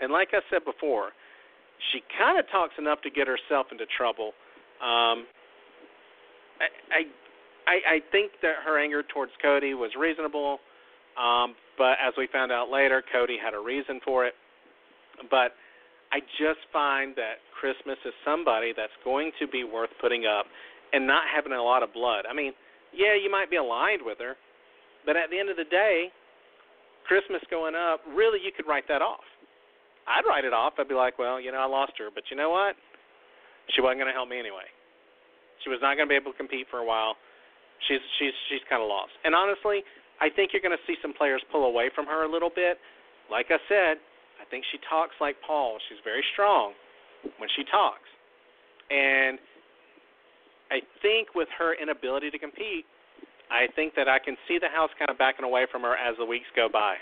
And 0.00 0.12
like 0.12 0.28
I 0.32 0.40
said 0.50 0.64
before, 0.64 1.10
she 1.92 2.00
kind 2.16 2.38
of 2.38 2.46
talks 2.50 2.74
enough 2.78 3.02
to 3.02 3.10
get 3.10 3.26
herself 3.26 3.66
into 3.72 3.84
trouble. 3.96 4.32
Um, 4.78 5.26
I, 6.94 7.02
I 7.68 7.76
I 7.76 7.98
think 8.12 8.32
that 8.42 8.64
her 8.64 8.78
anger 8.80 9.02
towards 9.02 9.32
Cody 9.42 9.74
was 9.74 9.90
reasonable, 9.98 10.58
um, 11.20 11.54
but 11.76 11.98
as 12.00 12.14
we 12.16 12.28
found 12.32 12.52
out 12.52 12.70
later, 12.70 13.02
Cody 13.12 13.36
had 13.42 13.52
a 13.52 13.58
reason 13.58 14.00
for 14.04 14.24
it. 14.24 14.34
But 15.30 15.58
I 16.12 16.20
just 16.38 16.62
find 16.72 17.14
that 17.16 17.42
Christmas 17.58 17.98
is 18.06 18.14
somebody 18.24 18.72
that's 18.76 18.94
going 19.04 19.32
to 19.40 19.46
be 19.46 19.64
worth 19.64 19.90
putting 20.00 20.24
up 20.24 20.46
and 20.92 21.06
not 21.06 21.24
having 21.28 21.52
a 21.52 21.62
lot 21.62 21.82
of 21.82 21.92
blood. 21.92 22.24
I 22.24 22.32
mean, 22.32 22.52
yeah, 22.94 23.12
you 23.12 23.30
might 23.30 23.50
be 23.50 23.56
aligned 23.56 24.00
with 24.00 24.18
her, 24.18 24.36
but 25.04 25.16
at 25.16 25.28
the 25.28 25.38
end 25.38 25.50
of 25.50 25.56
the 25.56 25.68
day, 25.68 26.08
Christmas 27.04 27.40
going 27.50 27.74
up, 27.74 28.00
really 28.08 28.40
you 28.40 28.52
could 28.52 28.68
write 28.68 28.88
that 28.88 29.02
off. 29.02 29.24
I'd 30.08 30.24
write 30.24 30.44
it 30.44 30.56
off. 30.56 30.80
I'd 30.80 30.88
be 30.88 30.96
like, 30.96 31.18
well, 31.18 31.36
you 31.40 31.52
know, 31.52 31.60
I 31.60 31.68
lost 31.68 31.92
her, 32.00 32.08
but 32.08 32.24
you 32.30 32.36
know 32.36 32.48
what? 32.48 32.76
She 33.76 33.84
wasn't 33.84 34.00
going 34.00 34.08
to 34.08 34.16
help 34.16 34.28
me 34.28 34.40
anyway. 34.40 34.64
She 35.64 35.68
was 35.68 35.80
not 35.84 36.00
going 36.00 36.08
to 36.08 36.12
be 36.12 36.16
able 36.16 36.32
to 36.32 36.38
compete 36.40 36.64
for 36.72 36.80
a 36.80 36.86
while. 36.86 37.16
She's 37.86 38.00
she's 38.18 38.34
she's 38.48 38.64
kind 38.66 38.80
of 38.80 38.88
lost. 38.88 39.12
And 39.22 39.36
honestly, 39.36 39.84
I 40.20 40.32
think 40.32 40.50
you're 40.52 40.64
going 40.64 40.74
to 40.74 40.84
see 40.88 40.96
some 41.02 41.12
players 41.12 41.42
pull 41.52 41.68
away 41.68 41.90
from 41.94 42.06
her 42.06 42.24
a 42.24 42.30
little 42.30 42.50
bit. 42.50 42.80
Like 43.30 43.52
I 43.52 43.60
said, 43.68 44.00
I 44.40 44.44
think 44.50 44.64
she 44.72 44.78
talks 44.88 45.14
like 45.20 45.36
Paul. 45.44 45.78
She's 45.88 45.98
very 46.04 46.24
strong 46.32 46.72
when 47.38 47.48
she 47.56 47.64
talks. 47.70 48.08
And 48.90 49.38
I 50.70 50.80
think 51.02 51.34
with 51.34 51.48
her 51.58 51.74
inability 51.74 52.30
to 52.30 52.38
compete, 52.38 52.86
I 53.50 53.66
think 53.74 53.94
that 53.96 54.08
I 54.08 54.18
can 54.18 54.36
see 54.46 54.58
the 54.60 54.68
house 54.68 54.90
kind 54.98 55.10
of 55.10 55.18
backing 55.18 55.44
away 55.44 55.66
from 55.70 55.82
her 55.82 55.96
as 55.96 56.16
the 56.18 56.24
weeks 56.24 56.48
go 56.54 56.68
by. 56.70 56.96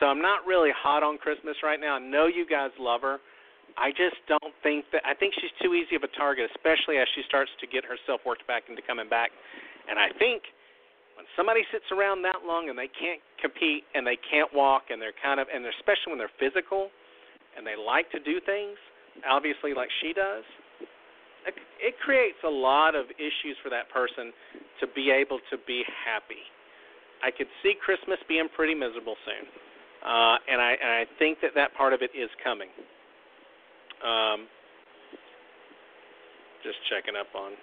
So 0.00 0.06
I'm 0.06 0.20
not 0.20 0.42
really 0.46 0.74
hot 0.74 1.02
on 1.02 1.18
Christmas 1.18 1.54
right 1.62 1.78
now. 1.78 1.96
I 1.96 2.02
know 2.02 2.26
you 2.26 2.46
guys 2.46 2.70
love 2.78 3.02
her. 3.02 3.18
I 3.78 3.90
just 3.90 4.18
don't 4.26 4.54
think 4.62 4.86
that 4.92 5.02
I 5.06 5.14
think 5.14 5.34
she's 5.38 5.54
too 5.62 5.74
easy 5.74 5.94
of 5.94 6.02
a 6.02 6.12
target, 6.14 6.50
especially 6.54 6.98
as 6.98 7.06
she 7.14 7.22
starts 7.26 7.50
to 7.58 7.66
get 7.66 7.82
herself 7.86 8.22
worked 8.26 8.46
back 8.46 8.66
into 8.68 8.82
coming 8.82 9.08
back. 9.08 9.30
And 9.88 9.98
I 9.98 10.10
think 10.18 10.42
when 11.16 11.26
somebody 11.36 11.62
sits 11.70 11.86
around 11.94 12.22
that 12.22 12.42
long 12.46 12.68
and 12.68 12.78
they 12.78 12.90
can't 12.90 13.22
compete 13.40 13.84
and 13.94 14.06
they 14.06 14.18
can't 14.18 14.50
walk 14.52 14.90
and 14.90 15.00
they're 15.00 15.16
kind 15.22 15.38
of 15.38 15.46
and 15.52 15.64
especially 15.78 16.14
when 16.14 16.18
they're 16.18 16.38
physical 16.38 16.90
and 17.56 17.66
they 17.66 17.78
like 17.78 18.10
to 18.10 18.20
do 18.20 18.42
things, 18.42 18.76
obviously 19.22 19.74
like 19.74 19.88
she 20.02 20.12
does, 20.12 20.42
it, 21.46 21.54
it 21.78 21.94
creates 22.02 22.40
a 22.42 22.50
lot 22.50 22.94
of 22.94 23.06
issues 23.20 23.54
for 23.62 23.70
that 23.70 23.86
person 23.94 24.34
to 24.80 24.90
be 24.90 25.14
able 25.14 25.38
to 25.52 25.56
be 25.66 25.86
happy. 25.86 26.42
I 27.22 27.30
could 27.30 27.48
see 27.62 27.78
Christmas 27.78 28.18
being 28.26 28.50
pretty 28.52 28.74
miserable 28.74 29.14
soon 29.24 29.46
uh, 30.04 30.36
and 30.44 30.60
I 30.60 30.76
and 30.76 30.90
I 30.92 31.04
think 31.18 31.40
that 31.40 31.56
that 31.56 31.72
part 31.74 31.96
of 31.96 32.02
it 32.02 32.12
is 32.12 32.28
coming. 32.44 32.68
Um, 34.04 34.46
just 36.60 36.76
checking 36.92 37.16
up 37.16 37.32
on 37.32 37.56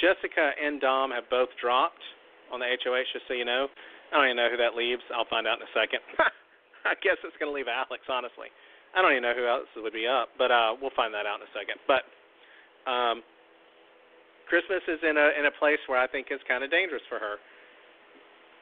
Jessica 0.00 0.52
and 0.56 0.80
Dom 0.80 1.10
have 1.10 1.28
both 1.30 1.50
dropped 1.60 2.02
on 2.52 2.60
the 2.60 2.68
HOH. 2.68 3.10
Just 3.12 3.26
so 3.28 3.34
you 3.34 3.44
know, 3.44 3.68
I 4.12 4.18
don't 4.18 4.26
even 4.30 4.38
know 4.38 4.50
who 4.50 4.60
that 4.60 4.76
leaves. 4.76 5.02
I'll 5.10 5.28
find 5.28 5.46
out 5.46 5.58
in 5.58 5.64
a 5.66 5.72
second. 5.74 6.00
I 6.90 6.94
guess 7.02 7.18
it's 7.26 7.34
going 7.40 7.50
to 7.50 7.56
leave 7.56 7.70
Alex. 7.70 8.06
Honestly, 8.06 8.52
I 8.94 9.02
don't 9.02 9.10
even 9.10 9.26
know 9.26 9.34
who 9.34 9.46
else 9.48 9.66
would 9.74 9.96
be 9.96 10.06
up, 10.06 10.30
but 10.38 10.54
uh, 10.54 10.78
we'll 10.78 10.94
find 10.94 11.10
that 11.12 11.26
out 11.26 11.42
in 11.42 11.48
a 11.48 11.52
second. 11.56 11.82
But 11.90 12.06
um, 12.86 13.26
Christmas 14.46 14.84
is 14.86 15.02
in 15.02 15.18
a 15.18 15.28
in 15.34 15.50
a 15.50 15.54
place 15.58 15.82
where 15.90 15.98
I 15.98 16.06
think 16.06 16.30
is 16.30 16.38
kind 16.46 16.62
of 16.62 16.70
dangerous 16.70 17.02
for 17.10 17.18
her 17.18 17.42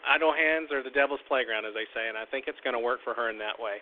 idle 0.07 0.33
hands 0.33 0.69
are 0.71 0.85
the 0.85 0.93
devil's 0.93 1.25
playground, 1.27 1.65
as 1.65 1.73
they 1.73 1.89
say, 1.97 2.09
and 2.09 2.17
I 2.17 2.29
think 2.29 2.45
it's 2.47 2.61
going 2.61 2.77
to 2.77 2.83
work 2.83 3.01
for 3.03 3.17
her 3.17 3.33
in 3.33 3.41
that 3.41 3.57
way. 3.57 3.81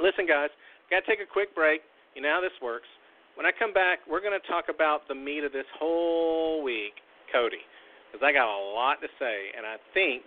Listen, 0.00 0.24
guys, 0.24 0.52
got 0.88 1.04
to 1.04 1.06
take 1.08 1.20
a 1.20 1.28
quick 1.28 1.54
break. 1.54 1.84
You 2.16 2.24
know 2.24 2.40
how 2.40 2.42
this 2.44 2.56
works. 2.60 2.88
When 3.36 3.44
I 3.44 3.52
come 3.52 3.76
back, 3.76 4.00
we're 4.08 4.24
going 4.24 4.34
to 4.34 4.46
talk 4.48 4.72
about 4.72 5.06
the 5.08 5.14
meat 5.14 5.44
of 5.44 5.52
this 5.52 5.68
whole 5.78 6.64
week, 6.64 6.96
Cody, 7.30 7.60
because 8.08 8.24
I 8.24 8.32
got 8.32 8.48
a 8.48 8.60
lot 8.72 8.96
to 9.04 9.08
say, 9.20 9.52
and 9.52 9.68
I 9.68 9.76
think 9.92 10.24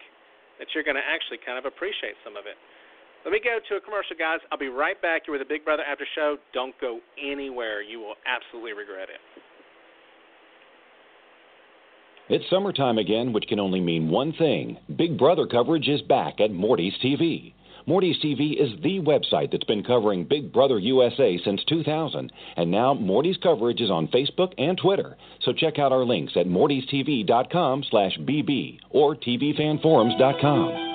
that 0.62 0.70
you're 0.74 0.86
going 0.86 0.96
to 0.96 1.02
actually 1.02 1.42
kind 1.42 1.58
of 1.58 1.66
appreciate 1.66 2.14
some 2.24 2.38
of 2.38 2.46
it. 2.46 2.54
Let 3.26 3.34
me 3.34 3.42
go 3.44 3.58
to 3.58 3.76
a 3.76 3.82
commercial, 3.82 4.16
guys. 4.16 4.40
I'll 4.52 4.62
be 4.62 4.70
right 4.70 5.00
back 5.02 5.26
here 5.26 5.34
with 5.34 5.42
the 5.42 5.50
Big 5.50 5.66
Brother 5.66 5.84
After 5.84 6.06
Show. 6.14 6.38
Don't 6.54 6.76
go 6.80 7.00
anywhere. 7.18 7.82
You 7.82 8.00
will 8.00 8.16
absolutely 8.30 8.74
regret 8.74 9.10
it. 9.10 9.20
It's 12.30 12.46
summertime 12.50 13.00
again, 13.00 13.34
which 13.34 13.48
can 13.50 13.60
only 13.60 13.82
mean 13.82 14.08
one 14.10 14.34
thing 14.34 14.78
Big 14.96 15.18
Brother 15.18 15.48
coverage 15.48 15.88
is 15.88 16.02
back 16.04 16.40
at 16.40 16.52
Morty's 16.52 16.94
TV. 17.04 17.54
Morty's 17.90 18.18
TV 18.24 18.56
is 18.56 18.70
the 18.84 19.00
website 19.00 19.52
that's 19.52 19.64
been 19.64 19.84
covering 19.84 20.24
Big 20.24 20.54
Brother 20.54 20.78
USA 20.78 21.40
since 21.44 21.64
2000, 21.68 22.32
and 22.56 22.70
now 22.70 22.94
Morty's 22.94 23.38
coverage 23.42 23.82
is 23.82 23.90
on 23.90 24.08
Facebook 24.10 24.54
and 24.60 24.78
Twitter. 24.78 25.18
So 25.42 25.54
check 25.54 25.80
out 25.80 25.92
our 25.92 26.06
links 26.06 26.34
at 26.36 26.46
mortystv.com/bb 26.46 28.80
or 28.92 29.16
tvfanforums.com. 29.16 30.89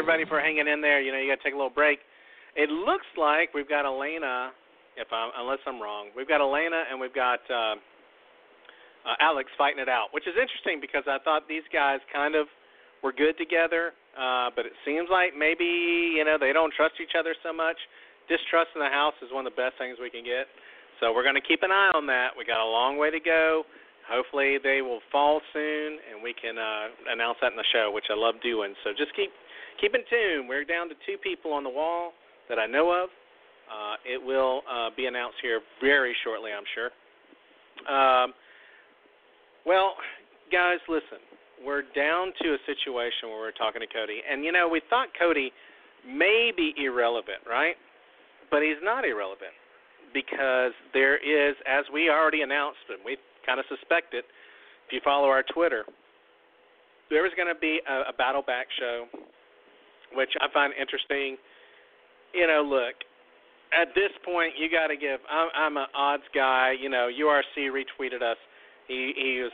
everybody 0.00 0.24
for 0.24 0.40
hanging 0.40 0.64
in 0.64 0.80
there. 0.80 1.04
You 1.04 1.12
know, 1.12 1.20
you 1.20 1.28
got 1.28 1.36
to 1.36 1.44
take 1.44 1.52
a 1.52 1.60
little 1.60 1.68
break. 1.68 2.00
It 2.56 2.72
looks 2.72 3.04
like 3.20 3.52
we've 3.52 3.68
got 3.68 3.84
Elena, 3.84 4.48
if 4.96 5.12
I'm 5.12 5.28
unless 5.36 5.60
I'm 5.68 5.76
wrong, 5.76 6.08
we've 6.16 6.26
got 6.26 6.40
Elena 6.40 6.88
and 6.88 6.96
we've 6.96 7.12
got 7.12 7.44
uh, 7.52 7.76
uh, 9.04 9.20
Alex 9.20 9.52
fighting 9.60 9.76
it 9.76 9.92
out, 9.92 10.08
which 10.16 10.24
is 10.24 10.32
interesting 10.40 10.80
because 10.80 11.04
I 11.04 11.20
thought 11.20 11.44
these 11.52 11.68
guys 11.68 12.00
kind 12.08 12.32
of 12.32 12.48
were 13.04 13.12
good 13.12 13.36
together, 13.36 13.92
uh, 14.16 14.48
but 14.56 14.64
it 14.64 14.72
seems 14.88 15.12
like 15.12 15.36
maybe 15.36 15.68
you 16.16 16.24
know 16.24 16.40
they 16.40 16.56
don't 16.56 16.72
trust 16.72 16.96
each 16.96 17.12
other 17.12 17.36
so 17.44 17.52
much. 17.52 17.76
Distrust 18.24 18.72
in 18.72 18.80
the 18.80 18.88
house 18.88 19.14
is 19.20 19.28
one 19.28 19.44
of 19.44 19.52
the 19.52 19.60
best 19.60 19.76
things 19.76 20.00
we 20.00 20.08
can 20.08 20.24
get. 20.24 20.48
So 21.04 21.12
we're 21.12 21.28
going 21.28 21.36
to 21.36 21.44
keep 21.44 21.60
an 21.60 21.76
eye 21.76 21.92
on 21.92 22.08
that. 22.08 22.32
We 22.32 22.48
got 22.48 22.64
a 22.64 22.64
long 22.64 22.96
way 22.96 23.12
to 23.12 23.20
go. 23.20 23.68
hopefully 24.08 24.56
they 24.64 24.80
will 24.80 25.04
fall 25.12 25.44
soon, 25.52 26.00
and 26.08 26.24
we 26.24 26.32
can 26.32 26.56
uh, 26.56 27.12
announce 27.12 27.36
that 27.44 27.52
in 27.52 27.60
the 27.60 27.68
show, 27.68 27.92
which 27.92 28.08
I 28.08 28.16
love 28.16 28.40
doing. 28.40 28.72
So 28.80 28.96
just 28.96 29.12
keep 29.12 29.28
keep 29.80 29.94
in 29.94 30.02
tune. 30.08 30.46
We're 30.46 30.64
down 30.64 30.88
to 30.88 30.94
two 31.06 31.16
people 31.22 31.52
on 31.52 31.64
the 31.64 31.70
wall 31.70 32.12
that 32.48 32.58
I 32.58 32.66
know 32.66 32.92
of. 32.92 33.08
Uh, 33.70 33.94
it 34.04 34.20
will 34.20 34.62
uh, 34.70 34.90
be 34.96 35.06
announced 35.06 35.38
here 35.42 35.60
very 35.80 36.14
shortly, 36.24 36.50
I'm 36.52 36.66
sure. 36.74 36.90
Um, 37.86 38.34
well, 39.64 39.94
guys, 40.52 40.78
listen. 40.88 41.22
We're 41.64 41.82
down 41.94 42.32
to 42.42 42.48
a 42.54 42.60
situation 42.64 43.28
where 43.28 43.38
we're 43.38 43.52
talking 43.52 43.80
to 43.80 43.86
Cody, 43.86 44.22
and 44.30 44.44
you 44.44 44.50
know 44.50 44.66
we 44.66 44.80
thought 44.88 45.08
Cody 45.18 45.52
may 46.06 46.52
be 46.56 46.72
irrelevant, 46.78 47.44
right? 47.48 47.76
But 48.50 48.62
he's 48.62 48.80
not 48.82 49.04
irrelevant 49.04 49.52
because 50.14 50.72
there 50.92 51.16
is, 51.16 51.54
as 51.68 51.84
we 51.92 52.08
already 52.08 52.42
announced, 52.42 52.80
and 52.88 52.98
we 53.04 53.18
kind 53.44 53.60
of 53.60 53.66
suspect 53.68 54.14
it. 54.14 54.24
If 54.86 54.92
you 54.92 55.00
follow 55.04 55.28
our 55.28 55.44
Twitter, 55.52 55.84
there 57.10 57.26
is 57.26 57.32
going 57.36 57.52
to 57.52 57.60
be 57.60 57.80
a, 57.88 58.10
a 58.10 58.12
battle 58.16 58.42
back 58.42 58.66
show, 58.78 59.06
which 60.14 60.30
I 60.40 60.46
find 60.52 60.72
interesting. 60.78 61.36
You 62.34 62.46
know, 62.46 62.62
look, 62.62 62.94
at 63.72 63.94
this 63.94 64.10
point, 64.24 64.54
you 64.58 64.70
got 64.70 64.88
to 64.88 64.96
give. 64.96 65.20
I'm, 65.30 65.48
I'm 65.54 65.76
an 65.76 65.90
odds 65.94 66.26
guy. 66.34 66.74
You 66.78 66.88
know, 66.88 67.08
URC 67.08 67.70
retweeted 67.70 68.22
us. 68.22 68.38
He 68.88 69.12
he 69.16 69.40
was, 69.42 69.52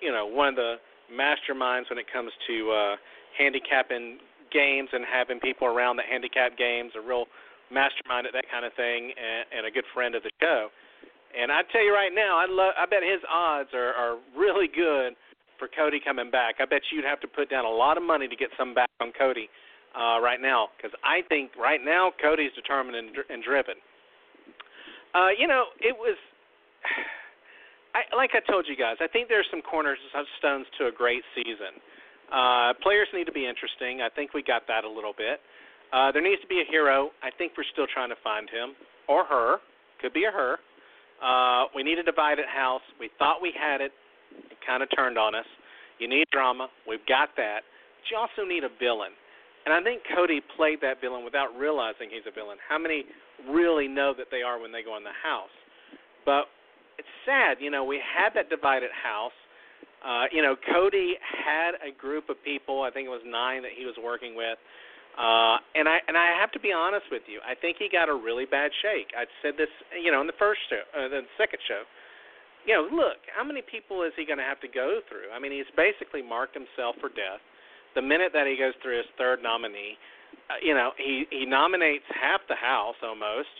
you 0.00 0.12
know, 0.12 0.26
one 0.26 0.48
of 0.48 0.56
the 0.56 0.76
masterminds 1.12 1.90
when 1.90 1.98
it 1.98 2.06
comes 2.12 2.32
to 2.46 2.70
uh, 2.70 2.96
handicapping 3.36 4.18
games 4.52 4.88
and 4.92 5.04
having 5.04 5.40
people 5.40 5.66
around 5.66 5.96
the 5.96 6.06
handicap 6.08 6.56
games. 6.56 6.92
A 6.96 7.00
real 7.00 7.26
mastermind 7.70 8.26
at 8.26 8.32
that 8.32 8.46
kind 8.50 8.64
of 8.64 8.72
thing, 8.74 9.12
and, 9.14 9.58
and 9.58 9.66
a 9.66 9.70
good 9.70 9.84
friend 9.92 10.14
of 10.14 10.22
the 10.22 10.30
show. 10.40 10.68
And 11.30 11.52
I 11.52 11.62
tell 11.70 11.84
you 11.84 11.94
right 11.94 12.12
now, 12.12 12.38
I 12.38 12.46
love. 12.48 12.72
I 12.78 12.86
bet 12.86 13.02
his 13.02 13.20
odds 13.30 13.70
are 13.74 13.92
are 13.92 14.16
really 14.36 14.68
good 14.68 15.14
for 15.58 15.68
Cody 15.68 16.00
coming 16.00 16.30
back. 16.30 16.56
I 16.60 16.64
bet 16.64 16.80
you'd 16.90 17.04
have 17.04 17.20
to 17.20 17.28
put 17.28 17.50
down 17.50 17.66
a 17.66 17.70
lot 17.70 17.98
of 17.98 18.02
money 18.02 18.26
to 18.26 18.36
get 18.36 18.48
some 18.56 18.72
back 18.72 18.88
on 19.00 19.12
Cody 19.12 19.48
uh, 19.94 20.20
right 20.20 20.40
now, 20.40 20.68
because 20.76 20.92
I 21.04 21.22
think 21.28 21.50
right 21.58 21.80
now 21.82 22.12
Cody's 22.20 22.52
determined 22.54 22.96
and, 22.96 23.10
and 23.28 23.42
driven. 23.42 23.74
Uh, 25.14 25.34
you 25.36 25.46
know, 25.46 25.64
it 25.80 25.96
was. 25.96 26.16
I, 27.90 28.06
like 28.14 28.30
I 28.38 28.42
told 28.46 28.70
you 28.70 28.78
guys, 28.78 29.02
I 29.02 29.08
think 29.10 29.26
there's 29.26 29.50
some 29.50 29.62
cornerstones 29.66 30.66
to 30.78 30.86
a 30.86 30.92
great 30.94 31.26
season. 31.34 31.82
Uh, 32.30 32.70
players 32.78 33.10
need 33.12 33.26
to 33.26 33.34
be 33.34 33.42
interesting. 33.42 33.98
I 33.98 34.08
think 34.08 34.32
we 34.32 34.46
got 34.46 34.62
that 34.70 34.84
a 34.84 34.88
little 34.88 35.10
bit. 35.10 35.42
Uh, 35.92 36.12
there 36.12 36.22
needs 36.22 36.40
to 36.40 36.46
be 36.46 36.62
a 36.62 36.68
hero. 36.70 37.10
I 37.18 37.34
think 37.34 37.58
we're 37.58 37.66
still 37.72 37.90
trying 37.90 38.10
to 38.10 38.20
find 38.22 38.46
him 38.48 38.78
or 39.08 39.24
her. 39.24 39.58
Could 40.00 40.14
be 40.14 40.22
a 40.24 40.30
her. 40.30 40.62
Uh, 41.18 41.66
we 41.74 41.82
need 41.82 41.98
a 41.98 42.06
divided 42.06 42.46
house. 42.46 42.86
We 42.98 43.10
thought 43.18 43.42
we 43.42 43.52
had 43.58 43.80
it. 43.80 43.90
It 44.50 44.58
kind 44.64 44.82
of 44.82 44.88
turned 44.94 45.18
on 45.18 45.34
us. 45.34 45.44
You 45.98 46.08
need 46.08 46.30
drama. 46.32 46.68
We've 46.88 47.04
got 47.06 47.34
that. 47.36 47.66
But 47.98 48.04
you 48.10 48.16
also 48.16 48.48
need 48.48 48.62
a 48.62 48.70
villain. 48.78 49.12
And 49.66 49.74
I 49.74 49.82
think 49.82 50.02
Cody 50.16 50.40
played 50.56 50.80
that 50.80 51.00
villain 51.00 51.24
without 51.24 51.52
realizing 51.56 52.08
he's 52.08 52.24
a 52.26 52.32
villain. 52.32 52.56
How 52.66 52.78
many 52.78 53.04
really 53.48 53.88
know 53.88 54.14
that 54.16 54.28
they 54.30 54.40
are 54.40 54.60
when 54.60 54.72
they 54.72 54.82
go 54.82 54.96
in 54.96 55.04
the 55.04 55.16
house? 55.22 55.52
But 56.24 56.48
it's 56.98 57.08
sad, 57.24 57.58
you 57.60 57.70
know, 57.70 57.84
we 57.84 58.00
had 58.00 58.30
that 58.34 58.48
divided 58.48 58.90
house. 58.92 59.36
Uh, 60.00 60.24
you 60.32 60.40
know, 60.40 60.56
Cody 60.56 61.16
had 61.20 61.76
a 61.84 61.92
group 61.92 62.28
of 62.28 62.36
people, 62.44 62.82
I 62.82 62.90
think 62.90 63.06
it 63.06 63.12
was 63.12 63.24
nine 63.24 63.60
that 63.62 63.72
he 63.76 63.84
was 63.84 63.96
working 64.00 64.34
with. 64.34 64.56
Uh, 65.18 65.58
and 65.74 65.90
I 65.90 65.98
and 66.06 66.16
I 66.16 66.32
have 66.38 66.52
to 66.52 66.60
be 66.60 66.72
honest 66.72 67.04
with 67.10 67.26
you. 67.26 67.42
I 67.42 67.58
think 67.58 67.76
he 67.82 67.90
got 67.90 68.08
a 68.08 68.14
really 68.14 68.46
bad 68.46 68.70
shake. 68.80 69.10
I 69.12 69.26
said 69.42 69.58
this, 69.58 69.68
you 69.92 70.12
know, 70.12 70.20
in 70.22 70.28
the 70.30 70.38
first 70.38 70.60
show, 70.70 70.80
uh, 70.94 71.08
the 71.10 71.26
second 71.36 71.58
show. 71.66 71.82
You 72.64 72.78
know, 72.78 72.84
look, 72.88 73.18
how 73.28 73.42
many 73.42 73.60
people 73.60 74.04
is 74.04 74.12
he 74.16 74.24
going 74.24 74.38
to 74.38 74.46
have 74.46 74.60
to 74.60 74.68
go 74.68 75.00
through? 75.08 75.32
I 75.34 75.40
mean, 75.40 75.50
he's 75.50 75.68
basically 75.76 76.22
marked 76.22 76.54
himself 76.54 76.94
for 77.00 77.08
death. 77.08 77.42
The 77.94 78.02
minute 78.02 78.30
that 78.32 78.46
he 78.46 78.56
goes 78.56 78.74
through 78.82 78.98
his 78.98 79.10
third 79.18 79.42
nominee, 79.42 79.98
uh, 80.50 80.58
you 80.62 80.74
know, 80.74 80.90
he 80.96 81.26
he 81.30 81.46
nominates 81.46 82.04
half 82.10 82.40
the 82.48 82.58
house 82.58 82.98
almost, 83.02 83.50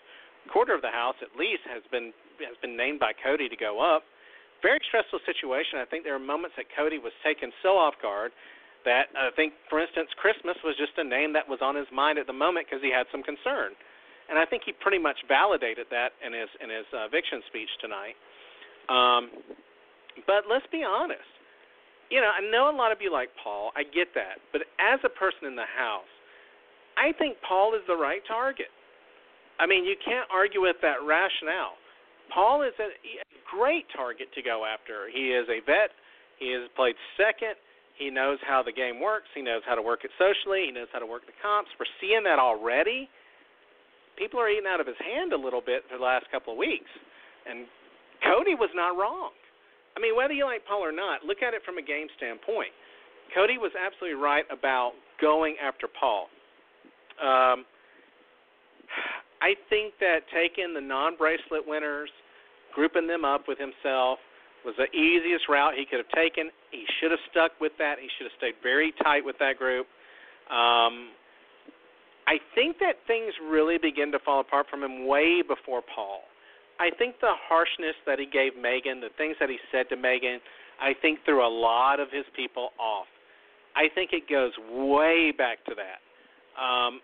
quarter 0.52 0.74
of 0.74 0.82
the 0.82 0.90
house 0.90 1.16
at 1.22 1.34
least 1.38 1.62
has 1.66 1.82
been 1.90 2.12
has 2.42 2.56
been 2.62 2.76
named 2.76 2.98
by 2.98 3.12
Cody 3.12 3.48
to 3.48 3.56
go 3.56 3.82
up. 3.82 4.02
Very 4.62 4.80
stressful 4.88 5.20
situation. 5.24 5.80
I 5.80 5.88
think 5.88 6.04
there 6.04 6.14
are 6.14 6.22
moments 6.22 6.54
that 6.60 6.66
Cody 6.76 6.98
was 6.98 7.12
taken 7.24 7.50
so 7.62 7.80
off 7.80 7.94
guard 8.02 8.32
that 8.84 9.12
I 9.16 9.32
think, 9.36 9.54
for 9.68 9.80
instance, 9.80 10.08
Christmas 10.16 10.56
was 10.64 10.76
just 10.76 10.96
a 10.96 11.04
name 11.04 11.32
that 11.32 11.48
was 11.48 11.60
on 11.60 11.76
his 11.76 11.88
mind 11.92 12.18
at 12.18 12.26
the 12.26 12.36
moment 12.36 12.66
because 12.68 12.82
he 12.82 12.92
had 12.92 13.04
some 13.12 13.22
concern, 13.22 13.72
and 14.28 14.38
I 14.38 14.44
think 14.44 14.62
he 14.64 14.72
pretty 14.72 14.98
much 14.98 15.16
validated 15.28 15.86
that 15.90 16.16
in 16.24 16.32
his 16.32 16.50
in 16.62 16.68
his 16.70 16.86
uh, 16.92 17.06
eviction 17.08 17.42
speech 17.48 17.70
tonight. 17.80 18.16
Um, 18.88 19.30
but 20.26 20.48
let's 20.48 20.66
be 20.72 20.82
honest. 20.82 21.39
You 22.10 22.20
know, 22.20 22.30
I 22.30 22.42
know 22.42 22.68
a 22.68 22.76
lot 22.76 22.90
of 22.90 22.98
you 23.00 23.12
like 23.12 23.30
Paul. 23.42 23.70
I 23.78 23.82
get 23.86 24.12
that, 24.14 24.42
but 24.52 24.62
as 24.82 24.98
a 25.06 25.08
person 25.08 25.46
in 25.46 25.54
the 25.54 25.68
house, 25.70 26.10
I 26.98 27.14
think 27.16 27.38
Paul 27.46 27.74
is 27.74 27.82
the 27.86 27.96
right 27.96 28.22
target. 28.26 28.70
I 29.58 29.66
mean, 29.66 29.84
you 29.84 29.94
can't 30.02 30.26
argue 30.32 30.62
with 30.62 30.76
that 30.82 31.06
rationale. 31.06 31.78
Paul 32.34 32.62
is 32.62 32.74
a, 32.82 32.90
a 32.90 33.26
great 33.46 33.86
target 33.94 34.26
to 34.34 34.42
go 34.42 34.66
after. 34.66 35.06
He 35.12 35.30
is 35.30 35.46
a 35.46 35.62
vet. 35.64 35.94
He 36.38 36.50
has 36.52 36.66
played 36.74 36.98
second 37.14 37.54
he 38.00 38.08
knows 38.08 38.40
how 38.48 38.64
the 38.64 38.72
game 38.72 38.98
works. 38.98 39.28
He 39.36 39.44
knows 39.44 39.60
how 39.68 39.76
to 39.76 39.84
work 39.84 40.08
it 40.08 40.10
socially. 40.16 40.64
He 40.64 40.72
knows 40.72 40.88
how 40.90 41.04
to 41.04 41.06
work 41.06 41.28
the 41.28 41.36
comps. 41.44 41.68
We're 41.76 41.84
seeing 42.00 42.24
that 42.24 42.40
already. 42.40 43.12
People 44.16 44.40
are 44.40 44.48
eating 44.48 44.64
out 44.64 44.80
of 44.80 44.88
his 44.88 44.96
hand 45.04 45.36
a 45.36 45.36
little 45.36 45.60
bit 45.60 45.84
for 45.84 46.00
the 46.00 46.02
last 46.02 46.24
couple 46.32 46.56
of 46.56 46.58
weeks. 46.58 46.88
And 47.44 47.68
Cody 48.24 48.56
was 48.56 48.72
not 48.72 48.96
wrong. 48.96 49.36
I 49.96 50.00
mean, 50.00 50.16
whether 50.16 50.32
you 50.32 50.44
like 50.44 50.64
Paul 50.66 50.84
or 50.84 50.92
not, 50.92 51.24
look 51.24 51.42
at 51.42 51.54
it 51.54 51.62
from 51.64 51.78
a 51.78 51.82
game 51.82 52.06
standpoint. 52.16 52.70
Cody 53.34 53.58
was 53.58 53.72
absolutely 53.78 54.18
right 54.18 54.44
about 54.50 54.92
going 55.20 55.56
after 55.62 55.86
Paul. 55.86 56.26
Um, 57.20 57.64
I 59.42 59.54
think 59.68 59.94
that 60.00 60.28
taking 60.32 60.74
the 60.74 60.80
non 60.80 61.16
bracelet 61.16 61.66
winners, 61.66 62.10
grouping 62.74 63.06
them 63.06 63.24
up 63.24 63.44
with 63.48 63.58
himself, 63.58 64.18
was 64.64 64.74
the 64.76 64.90
easiest 64.96 65.48
route 65.48 65.74
he 65.76 65.84
could 65.84 65.98
have 65.98 66.12
taken. 66.14 66.50
He 66.70 66.84
should 67.00 67.10
have 67.10 67.20
stuck 67.30 67.52
with 67.60 67.72
that. 67.78 67.96
He 68.00 68.08
should 68.18 68.26
have 68.28 68.36
stayed 68.36 68.54
very 68.62 68.92
tight 69.02 69.24
with 69.24 69.36
that 69.38 69.56
group. 69.58 69.86
Um, 70.50 71.16
I 72.26 72.38
think 72.54 72.78
that 72.78 73.00
things 73.06 73.32
really 73.50 73.78
begin 73.78 74.12
to 74.12 74.18
fall 74.18 74.40
apart 74.40 74.66
from 74.70 74.82
him 74.82 75.06
way 75.06 75.42
before 75.42 75.82
Paul. 75.82 76.22
I 76.80 76.88
think 76.96 77.20
the 77.20 77.36
harshness 77.36 77.94
that 78.06 78.18
he 78.18 78.24
gave 78.24 78.56
Megan, 78.56 79.00
the 79.00 79.12
things 79.18 79.36
that 79.38 79.50
he 79.50 79.58
said 79.70 79.88
to 79.90 79.96
Megan, 79.96 80.40
I 80.80 80.94
think 80.96 81.20
threw 81.26 81.44
a 81.44 81.52
lot 81.52 82.00
of 82.00 82.08
his 82.10 82.24
people 82.34 82.70
off. 82.80 83.06
I 83.76 83.92
think 83.94 84.10
it 84.12 84.24
goes 84.28 84.52
way 84.72 85.30
back 85.36 85.62
to 85.66 85.74
that. 85.76 86.00
Um, 86.56 87.00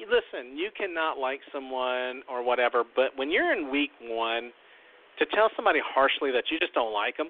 listen, 0.00 0.56
you 0.56 0.70
cannot 0.76 1.18
like 1.18 1.40
someone 1.52 2.22
or 2.24 2.42
whatever, 2.42 2.82
but 2.96 3.12
when 3.16 3.30
you're 3.30 3.52
in 3.52 3.70
week 3.70 3.90
one, 4.00 4.50
to 5.18 5.26
tell 5.36 5.50
somebody 5.54 5.80
harshly 5.84 6.32
that 6.32 6.44
you 6.50 6.58
just 6.58 6.72
don't 6.72 6.94
like 6.94 7.18
them 7.18 7.28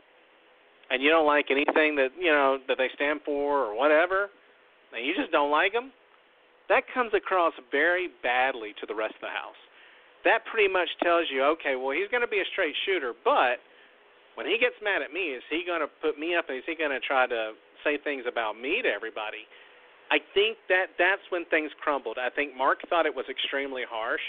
and 0.91 1.03
you 1.03 1.11
don't 1.11 1.27
like 1.27 1.47
anything 1.51 1.97
that 1.97 2.11
you 2.19 2.31
know 2.31 2.59
that 2.69 2.79
they 2.79 2.89
stand 2.95 3.21
for 3.25 3.67
or 3.67 3.77
whatever, 3.77 4.31
and 4.95 5.05
you 5.05 5.15
just 5.15 5.33
don't 5.33 5.51
like 5.51 5.73
them, 5.73 5.91
that 6.69 6.83
comes 6.95 7.11
across 7.15 7.53
very 7.71 8.09
badly 8.23 8.75
to 8.81 8.87
the 8.87 8.95
rest 8.95 9.15
of 9.15 9.23
the 9.23 9.35
house. 9.35 9.59
That 10.25 10.45
pretty 10.49 10.69
much 10.69 10.89
tells 11.03 11.27
you, 11.33 11.45
okay, 11.57 11.77
well 11.77 11.97
he's 11.97 12.11
going 12.13 12.25
to 12.25 12.31
be 12.31 12.41
a 12.41 12.49
straight 12.53 12.77
shooter, 12.85 13.13
but 13.25 13.61
when 14.37 14.47
he 14.47 14.57
gets 14.61 14.77
mad 14.85 15.03
at 15.03 15.13
me, 15.13 15.37
is 15.37 15.43
he 15.49 15.65
going 15.67 15.81
to 15.81 15.91
put 16.01 16.19
me 16.19 16.37
up 16.37 16.49
and 16.49 16.59
is 16.59 16.67
he 16.67 16.77
going 16.77 16.93
to 16.93 17.01
try 17.01 17.27
to 17.27 17.57
say 17.85 17.97
things 17.97 18.25
about 18.29 18.61
me 18.61 18.83
to 18.85 18.89
everybody? 18.89 19.49
I 20.11 20.19
think 20.35 20.59
that 20.69 20.99
that's 20.99 21.23
when 21.31 21.47
things 21.47 21.71
crumbled. 21.79 22.19
I 22.19 22.31
think 22.35 22.57
Mark 22.57 22.83
thought 22.91 23.07
it 23.07 23.15
was 23.15 23.27
extremely 23.31 23.83
harsh. 23.87 24.23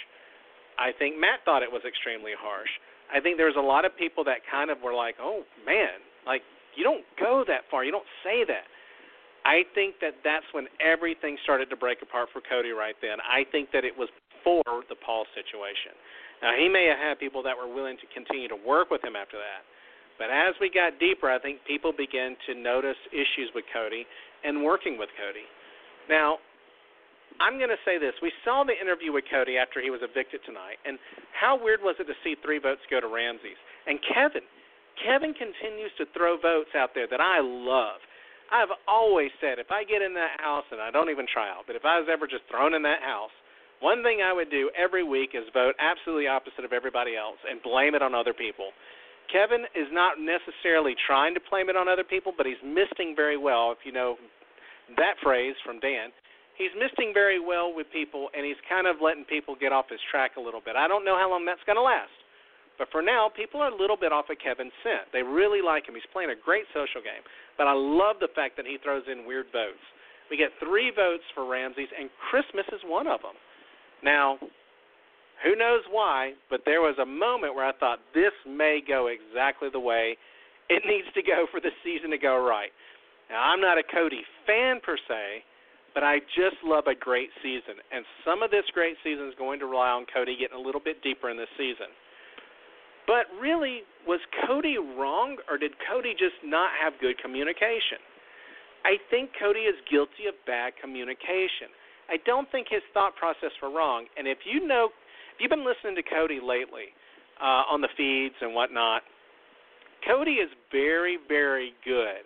I 0.77 0.93
think 0.93 1.19
Matt 1.19 1.41
thought 1.43 1.63
it 1.63 1.71
was 1.71 1.81
extremely 1.83 2.37
harsh. 2.37 2.69
I 3.11 3.19
think 3.19 3.35
there 3.35 3.49
was 3.49 3.59
a 3.59 3.65
lot 3.65 3.83
of 3.83 3.91
people 3.97 4.23
that 4.25 4.45
kind 4.47 4.71
of 4.71 4.79
were 4.81 4.93
like, 4.93 5.15
"Oh 5.19 5.43
man, 5.65 5.99
like 6.25 6.43
you 6.75 6.83
don't 6.83 7.03
go 7.19 7.43
that 7.47 7.67
far. 7.69 7.83
You 7.83 7.91
don't 7.91 8.07
say 8.23 8.45
that." 8.45 8.65
I 9.43 9.65
think 9.73 9.99
that 9.99 10.21
that's 10.23 10.45
when 10.53 10.67
everything 10.79 11.37
started 11.43 11.69
to 11.71 11.75
break 11.75 12.01
apart 12.01 12.29
for 12.31 12.41
Cody 12.41 12.71
right 12.71 12.95
then. 13.01 13.17
I 13.25 13.43
think 13.51 13.71
that 13.73 13.83
it 13.83 13.97
was 13.97 14.07
for 14.43 14.63
the 14.89 14.97
Paul 14.97 15.25
situation. 15.33 15.93
Now 16.41 16.57
he 16.57 16.69
may 16.69 16.89
have 16.89 16.97
had 16.97 17.19
people 17.19 17.41
that 17.43 17.55
were 17.55 17.69
willing 17.69 17.97
to 18.01 18.07
continue 18.13 18.47
to 18.49 18.57
work 18.57 18.89
with 18.89 19.03
him 19.03 19.15
after 19.15 19.37
that. 19.37 19.61
But 20.21 20.29
as 20.29 20.53
we 20.61 20.69
got 20.69 21.01
deeper, 21.01 21.29
I 21.29 21.39
think 21.39 21.65
people 21.65 21.93
began 21.93 22.37
to 22.45 22.53
notice 22.53 22.97
issues 23.09 23.49
with 23.55 23.65
Cody 23.73 24.05
and 24.43 24.61
working 24.61 24.97
with 24.97 25.09
Cody. 25.17 25.45
Now, 26.09 26.37
I'm 27.39 27.57
going 27.57 27.73
to 27.73 27.83
say 27.85 27.97
this. 27.97 28.13
We 28.21 28.29
saw 28.45 28.61
the 28.61 28.75
interview 28.75 29.09
with 29.09 29.25
Cody 29.31 29.57
after 29.57 29.81
he 29.81 29.89
was 29.89 30.05
evicted 30.05 30.45
tonight, 30.45 30.77
and 30.85 31.01
how 31.33 31.57
weird 31.57 31.81
was 31.81 31.97
it 31.97 32.05
to 32.05 32.17
see 32.21 32.35
three 32.43 32.59
votes 32.59 32.85
go 32.91 33.01
to 33.01 33.09
Ramses? 33.09 33.57
And 33.87 33.97
Kevin, 34.13 34.45
Kevin 35.01 35.33
continues 35.33 35.89
to 35.97 36.05
throw 36.13 36.37
votes 36.37 36.69
out 36.77 36.93
there 36.93 37.09
that 37.09 37.23
I 37.23 37.41
love. 37.41 37.97
I've 38.51 38.69
always 38.85 39.31
said 39.39 39.57
if 39.57 39.71
I 39.71 39.87
get 39.87 40.03
in 40.03 40.13
that 40.13 40.37
house, 40.37 40.67
and 40.69 40.77
I 40.77 40.91
don't 40.91 41.09
even 41.09 41.25
try 41.25 41.49
out, 41.49 41.65
but 41.65 41.79
if 41.79 41.87
I 41.87 41.97
was 41.97 42.11
ever 42.11 42.27
just 42.27 42.45
thrown 42.51 42.75
in 42.75 42.83
that 42.83 43.01
house, 43.01 43.33
one 43.81 44.01
thing 44.05 44.21
I 44.23 44.31
would 44.31 44.49
do 44.49 44.69
every 44.77 45.03
week 45.03 45.33
is 45.33 45.43
vote 45.53 45.75
absolutely 45.81 46.27
opposite 46.27 46.63
of 46.63 46.71
everybody 46.71 47.17
else 47.17 47.37
and 47.49 47.61
blame 47.61 47.93
it 47.93 48.01
on 48.01 48.13
other 48.13 48.33
people. 48.33 48.71
Kevin 49.33 49.65
is 49.73 49.89
not 49.91 50.21
necessarily 50.21 50.93
trying 51.07 51.33
to 51.33 51.41
blame 51.49 51.69
it 51.69 51.75
on 51.75 51.87
other 51.87 52.03
people, 52.03 52.33
but 52.35 52.45
he's 52.45 52.61
misting 52.61 53.15
very 53.15 53.37
well, 53.37 53.71
if 53.73 53.81
you 53.83 53.91
know 53.91 54.17
that 54.97 55.15
phrase 55.23 55.55
from 55.65 55.79
Dan. 55.79 56.13
He's 56.59 56.73
misting 56.77 57.09
very 57.15 57.39
well 57.39 57.73
with 57.73 57.87
people, 57.89 58.29
and 58.35 58.45
he's 58.45 58.59
kind 58.69 58.85
of 58.85 59.01
letting 59.01 59.25
people 59.25 59.55
get 59.55 59.71
off 59.71 59.89
his 59.89 60.03
track 60.11 60.37
a 60.37 60.43
little 60.43 60.61
bit. 60.61 60.75
I 60.75 60.87
don't 60.87 61.07
know 61.07 61.17
how 61.17 61.31
long 61.31 61.47
that's 61.47 61.63
going 61.65 61.79
to 61.79 61.81
last. 61.81 62.13
But 62.77 62.91
for 62.91 63.01
now, 63.01 63.29
people 63.33 63.61
are 63.61 63.71
a 63.71 63.77
little 63.77 63.97
bit 63.97 64.11
off 64.11 64.29
of 64.29 64.37
Kevin's 64.37 64.75
scent. 64.83 65.09
They 65.13 65.23
really 65.23 65.61
like 65.61 65.87
him. 65.87 65.95
He's 65.95 66.07
playing 66.13 66.29
a 66.29 66.37
great 66.37 66.65
social 66.73 67.01
game. 67.01 67.23
But 67.57 67.65
I 67.65 67.73
love 67.73 68.17
the 68.19 68.29
fact 68.33 68.57
that 68.57 68.65
he 68.65 68.77
throws 68.81 69.05
in 69.09 69.25
weird 69.25 69.49
votes. 69.53 69.81
We 70.29 70.37
get 70.37 70.53
three 70.59 70.91
votes 70.93 71.23
for 71.33 71.45
Ramses, 71.45 71.89
and 71.93 72.09
Christmas 72.29 72.65
is 72.73 72.81
one 72.85 73.07
of 73.07 73.21
them. 73.21 73.37
Now, 74.03 74.37
who 75.43 75.55
knows 75.55 75.81
why, 75.89 76.33
but 76.49 76.61
there 76.65 76.81
was 76.81 76.97
a 77.01 77.05
moment 77.05 77.55
where 77.55 77.65
I 77.65 77.73
thought 77.73 77.99
this 78.13 78.33
may 78.47 78.79
go 78.85 79.07
exactly 79.07 79.69
the 79.71 79.79
way 79.79 80.17
it 80.69 80.83
needs 80.87 81.07
to 81.15 81.21
go 81.21 81.45
for 81.51 81.59
the 81.59 81.71
season 81.83 82.11
to 82.11 82.17
go 82.17 82.37
right. 82.37 82.69
Now, 83.29 83.41
I'm 83.41 83.61
not 83.61 83.77
a 83.77 83.83
Cody 83.83 84.21
fan 84.45 84.81
per 84.83 84.97
se, 85.07 85.43
but 85.93 86.03
I 86.03 86.19
just 86.35 86.59
love 86.63 86.87
a 86.87 86.95
great 86.95 87.29
season. 87.43 87.79
And 87.91 88.05
some 88.23 88.43
of 88.43 88.51
this 88.51 88.65
great 88.73 88.95
season 89.03 89.27
is 89.27 89.35
going 89.37 89.59
to 89.59 89.65
rely 89.65 89.89
on 89.91 90.05
Cody 90.13 90.37
getting 90.39 90.57
a 90.57 90.61
little 90.61 90.81
bit 90.83 91.01
deeper 91.03 91.29
in 91.29 91.37
this 91.37 91.51
season. 91.57 91.91
But 93.07 93.27
really, 93.41 93.83
was 94.07 94.19
Cody 94.47 94.77
wrong, 94.77 95.37
or 95.49 95.57
did 95.57 95.73
Cody 95.89 96.13
just 96.13 96.37
not 96.45 96.71
have 96.79 96.93
good 97.01 97.17
communication? 97.19 97.99
I 98.85 98.97
think 99.09 99.31
Cody 99.37 99.67
is 99.67 99.75
guilty 99.89 100.29
of 100.29 100.35
bad 100.45 100.73
communication. 100.79 101.69
I 102.09 102.17
don't 102.25 102.49
think 102.51 102.67
his 102.69 102.81
thought 102.93 103.15
process 103.15 103.51
were 103.61 103.71
wrong. 103.71 104.05
And 104.17 104.27
if 104.27 104.39
you 104.45 104.65
know 104.65 104.89
if 105.33 105.39
you've 105.39 105.49
been 105.49 105.65
listening 105.65 105.95
to 105.95 106.03
Cody 106.03 106.39
lately 106.41 106.93
uh, 107.41 107.63
on 107.71 107.81
the 107.81 107.89
feeds 107.97 108.35
and 108.41 108.53
whatnot, 108.53 109.01
Cody 110.05 110.41
is 110.41 110.49
very, 110.71 111.17
very 111.27 111.73
good 111.85 112.25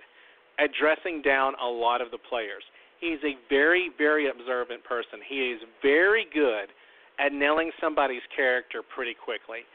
at 0.60 0.70
dressing 0.80 1.22
down 1.22 1.54
a 1.62 1.68
lot 1.68 2.02
of 2.02 2.12
the 2.12 2.18
players. 2.18 2.64
He's 3.00 3.20
a 3.24 3.36
very, 3.50 3.92
very 3.98 4.30
observant 4.30 4.84
person. 4.84 5.20
He 5.28 5.52
is 5.52 5.62
very 5.82 6.26
good 6.34 6.72
at 7.20 7.34
nailing 7.34 7.72
somebody's 7.80 8.24
character 8.36 8.82
pretty 8.82 9.14
quickly. 9.14 9.68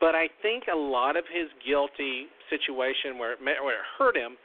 But 0.00 0.14
I 0.14 0.28
think 0.42 0.64
a 0.72 0.76
lot 0.76 1.16
of 1.16 1.24
his 1.32 1.48
guilty 1.64 2.26
situation 2.50 3.18
where 3.18 3.32
it, 3.32 3.38
where 3.40 3.80
it 3.80 3.86
hurt 3.98 4.16
him 4.16 4.36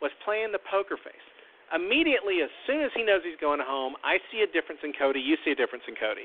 was 0.00 0.12
playing 0.24 0.52
the 0.52 0.62
poker 0.70 0.96
face. 0.96 1.26
Immediately, 1.74 2.40
as 2.40 2.52
soon 2.66 2.80
as 2.80 2.90
he 2.96 3.04
knows 3.04 3.20
he's 3.24 3.40
going 3.40 3.60
home, 3.60 3.94
I 4.00 4.16
see 4.32 4.40
a 4.40 4.48
difference 4.48 4.80
in 4.82 4.92
Cody. 4.96 5.20
You 5.20 5.36
see 5.44 5.52
a 5.52 5.58
difference 5.58 5.84
in 5.84 5.94
Cody. 6.00 6.24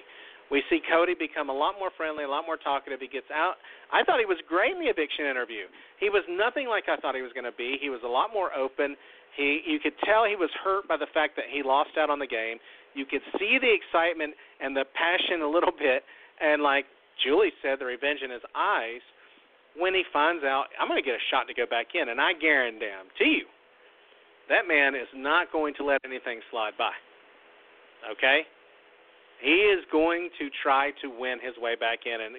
We 0.52 0.64
see 0.70 0.80
Cody 0.86 1.16
become 1.16 1.50
a 1.50 1.56
lot 1.56 1.76
more 1.80 1.92
friendly, 1.96 2.24
a 2.24 2.32
lot 2.32 2.46
more 2.46 2.58
talkative. 2.58 3.00
He 3.00 3.08
gets 3.08 3.28
out. 3.34 3.60
I 3.92 4.04
thought 4.04 4.20
he 4.20 4.30
was 4.30 4.40
great 4.48 4.76
in 4.76 4.80
the 4.80 4.92
eviction 4.92 5.26
interview. 5.26 5.68
He 6.00 6.08
was 6.14 6.24
nothing 6.30 6.68
like 6.68 6.86
I 6.88 6.96
thought 7.00 7.16
he 7.16 7.26
was 7.26 7.34
going 7.34 7.48
to 7.48 7.56
be. 7.56 7.80
He 7.82 7.90
was 7.90 8.04
a 8.06 8.12
lot 8.12 8.32
more 8.32 8.54
open. 8.54 8.96
He, 9.36 9.64
you 9.66 9.80
could 9.80 9.98
tell 10.06 10.30
he 10.30 10.38
was 10.38 10.52
hurt 10.64 10.88
by 10.88 10.96
the 10.96 11.10
fact 11.10 11.36
that 11.36 11.50
he 11.50 11.64
lost 11.64 11.98
out 11.98 12.10
on 12.10 12.20
the 12.20 12.30
game. 12.30 12.62
You 12.94 13.06
could 13.10 13.26
see 13.40 13.58
the 13.58 13.72
excitement 13.72 14.38
and 14.62 14.78
the 14.78 14.86
passion 14.94 15.42
a 15.42 15.50
little 15.50 15.74
bit, 15.74 16.06
and 16.40 16.62
like 16.62 16.86
Julie 17.26 17.54
said, 17.66 17.82
the 17.82 17.90
revenge 17.90 18.22
in 18.22 18.30
his 18.30 18.46
eyes 18.54 19.02
when 19.74 19.94
he 19.94 20.06
finds 20.14 20.46
out 20.46 20.70
I'm 20.78 20.88
going 20.88 21.02
to 21.02 21.06
get 21.06 21.18
a 21.18 21.26
shot 21.34 21.50
to 21.50 21.58
go 21.58 21.66
back 21.66 21.98
in, 21.98 22.10
and 22.10 22.22
I 22.22 22.38
guarantee 22.38 23.42
you, 23.42 23.50
that 24.54 24.70
man 24.70 24.94
is 24.94 25.10
not 25.18 25.50
going 25.52 25.74
to 25.82 25.84
let 25.84 25.98
anything 26.06 26.40
slide 26.54 26.78
by. 26.78 26.94
Okay, 28.06 28.46
he 29.42 29.74
is 29.74 29.82
going 29.92 30.30
to 30.38 30.54
try 30.62 30.94
to 31.02 31.10
win 31.10 31.42
his 31.42 31.58
way 31.58 31.74
back 31.74 32.06
in, 32.06 32.22
and 32.22 32.38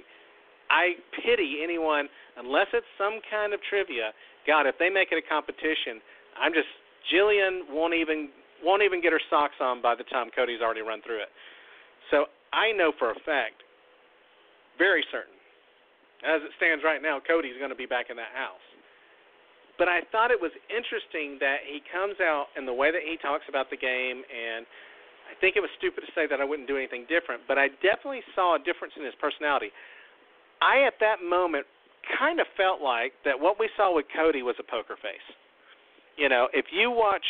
I 0.70 0.94
pity 1.18 1.60
anyone 1.64 2.06
unless 2.38 2.70
it's 2.72 2.86
some 2.96 3.18
kind 3.26 3.52
of 3.52 3.60
trivia. 3.68 4.14
God, 4.46 4.70
if 4.70 4.78
they 4.78 4.88
make 4.88 5.10
it 5.10 5.18
a 5.18 5.26
competition, 5.26 5.98
I'm 6.38 6.52
just 6.54 6.70
Jillian 7.10 7.66
won't 7.68 7.94
even 7.94 8.30
won't 8.62 8.82
even 8.82 9.02
get 9.02 9.12
her 9.12 9.20
socks 9.28 9.58
on 9.60 9.82
by 9.82 9.94
the 9.94 10.04
time 10.08 10.30
Cody's 10.30 10.62
already 10.62 10.80
run 10.80 11.02
through 11.02 11.20
it. 11.20 11.32
So 12.10 12.30
I 12.52 12.72
know 12.72 12.92
for 12.96 13.10
a 13.10 13.18
fact, 13.26 13.60
very 14.78 15.04
certain, 15.10 15.36
as 16.24 16.40
it 16.40 16.52
stands 16.56 16.84
right 16.84 17.02
now, 17.02 17.20
Cody's 17.20 17.58
going 17.58 17.72
to 17.74 17.76
be 17.76 17.84
back 17.84 18.08
in 18.08 18.16
that 18.16 18.32
house. 18.32 18.64
But 19.78 19.88
I 19.88 20.06
thought 20.12 20.30
it 20.30 20.38
was 20.38 20.54
interesting 20.70 21.38
that 21.42 21.66
he 21.66 21.82
comes 21.90 22.14
out 22.22 22.54
and 22.54 22.66
the 22.66 22.72
way 22.72 22.94
that 22.94 23.02
he 23.02 23.18
talks 23.18 23.44
about 23.48 23.70
the 23.70 23.76
game 23.76 24.22
and 24.30 24.66
I 25.24 25.34
think 25.40 25.56
it 25.56 25.60
was 25.60 25.70
stupid 25.78 26.04
to 26.06 26.10
say 26.14 26.28
that 26.28 26.40
I 26.40 26.44
wouldn't 26.44 26.68
do 26.68 26.76
anything 26.76 27.06
different, 27.08 27.42
but 27.48 27.58
I 27.58 27.68
definitely 27.82 28.22
saw 28.36 28.54
a 28.54 28.60
difference 28.62 28.94
in 28.96 29.04
his 29.04 29.14
personality. 29.18 29.72
I, 30.60 30.86
at 30.86 30.94
that 31.00 31.24
moment, 31.24 31.66
kind 32.18 32.38
of 32.38 32.46
felt 32.56 32.80
like 32.80 33.12
that 33.24 33.34
what 33.34 33.58
we 33.58 33.68
saw 33.76 33.94
with 33.94 34.06
Cody 34.14 34.42
was 34.42 34.54
a 34.60 34.62
poker 34.62 34.96
face. 35.00 35.26
You 36.16 36.28
know, 36.28 36.48
if 36.52 36.66
you 36.70 36.90
watch 36.90 37.24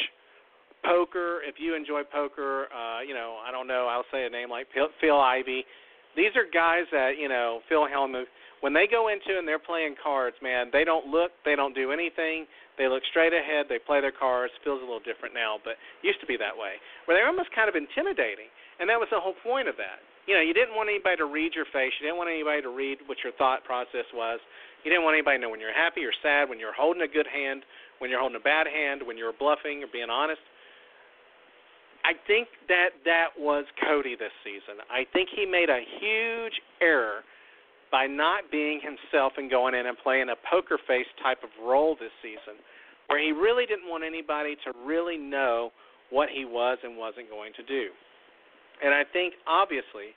poker, 0.84 1.40
if 1.46 1.56
you 1.58 1.74
enjoy 1.74 2.02
poker, 2.04 2.68
uh, 2.74 3.00
you 3.00 3.14
know, 3.14 3.38
I 3.40 3.50
don't 3.50 3.66
know, 3.66 3.88
I'll 3.88 4.04
say 4.12 4.26
a 4.26 4.30
name 4.30 4.50
like 4.50 4.66
Phil 4.74 5.20
Ivey. 5.20 5.64
These 6.16 6.34
are 6.38 6.46
guys 6.46 6.86
that, 6.92 7.18
you 7.18 7.28
know, 7.28 7.60
Phil 7.68 7.86
Hellmuth, 7.86 8.30
when 8.62 8.72
they 8.72 8.88
go 8.88 9.12
into 9.12 9.36
and 9.36 9.46
they're 9.46 9.60
playing 9.60 9.94
cards, 10.00 10.36
man, 10.40 10.72
they 10.72 10.84
don't 10.88 11.06
look, 11.12 11.36
they 11.44 11.52
don't 11.52 11.74
do 11.76 11.92
anything. 11.92 12.48
They 12.80 12.88
look 12.88 13.04
straight 13.10 13.36
ahead. 13.36 13.66
They 13.68 13.78
play 13.78 14.00
their 14.00 14.14
cards. 14.14 14.56
Feels 14.64 14.80
a 14.80 14.86
little 14.88 15.04
different 15.04 15.34
now, 15.36 15.60
but 15.62 15.76
used 16.02 16.18
to 16.24 16.26
be 16.26 16.40
that 16.40 16.56
way. 16.56 16.80
Where 17.04 17.14
they're 17.14 17.28
almost 17.28 17.52
kind 17.54 17.68
of 17.68 17.76
intimidating, 17.76 18.48
and 18.80 18.88
that 18.88 18.98
was 18.98 19.06
the 19.12 19.20
whole 19.20 19.36
point 19.44 19.68
of 19.68 19.76
that. 19.76 20.02
You 20.24 20.34
know, 20.34 20.40
you 20.40 20.56
didn't 20.56 20.72
want 20.72 20.88
anybody 20.88 21.20
to 21.20 21.28
read 21.28 21.52
your 21.52 21.68
face. 21.68 21.92
You 22.00 22.08
didn't 22.08 22.16
want 22.16 22.32
anybody 22.32 22.64
to 22.64 22.72
read 22.72 23.04
what 23.04 23.20
your 23.20 23.36
thought 23.36 23.62
process 23.68 24.08
was. 24.16 24.40
You 24.82 24.88
didn't 24.88 25.04
want 25.04 25.20
anybody 25.20 25.36
to 25.38 25.42
know 25.44 25.52
when 25.52 25.60
you're 25.60 25.76
happy 25.76 26.00
or 26.02 26.16
sad, 26.24 26.48
when 26.48 26.56
you're 26.56 26.72
holding 26.72 27.04
a 27.04 27.10
good 27.10 27.28
hand, 27.28 27.68
when 28.00 28.08
you're 28.08 28.20
holding 28.20 28.40
a 28.40 28.42
bad 28.42 28.64
hand, 28.64 29.04
when 29.04 29.20
you're 29.20 29.36
bluffing 29.36 29.84
or 29.84 29.88
being 29.92 30.08
honest. 30.08 30.40
I 32.04 32.12
think 32.28 32.48
that 32.68 32.90
that 33.04 33.32
was 33.38 33.64
Cody 33.80 34.14
this 34.14 34.32
season. 34.44 34.84
I 34.92 35.08
think 35.12 35.30
he 35.34 35.46
made 35.46 35.70
a 35.70 35.80
huge 35.80 36.60
error 36.80 37.24
by 37.90 38.06
not 38.06 38.50
being 38.52 38.80
himself 38.84 39.32
and 39.36 39.48
going 39.48 39.74
in 39.74 39.86
and 39.86 39.96
playing 39.96 40.28
a 40.28 40.36
poker 40.50 40.78
face 40.86 41.08
type 41.22 41.40
of 41.42 41.50
role 41.64 41.96
this 41.98 42.12
season, 42.20 42.60
where 43.08 43.22
he 43.22 43.32
really 43.32 43.64
didn't 43.64 43.88
want 43.88 44.04
anybody 44.04 44.56
to 44.68 44.72
really 44.84 45.16
know 45.16 45.70
what 46.10 46.28
he 46.28 46.44
was 46.44 46.76
and 46.84 46.96
wasn't 46.96 47.30
going 47.30 47.52
to 47.56 47.62
do. 47.64 47.88
And 48.84 48.92
I 48.92 49.04
think, 49.08 49.34
obviously, 49.46 50.12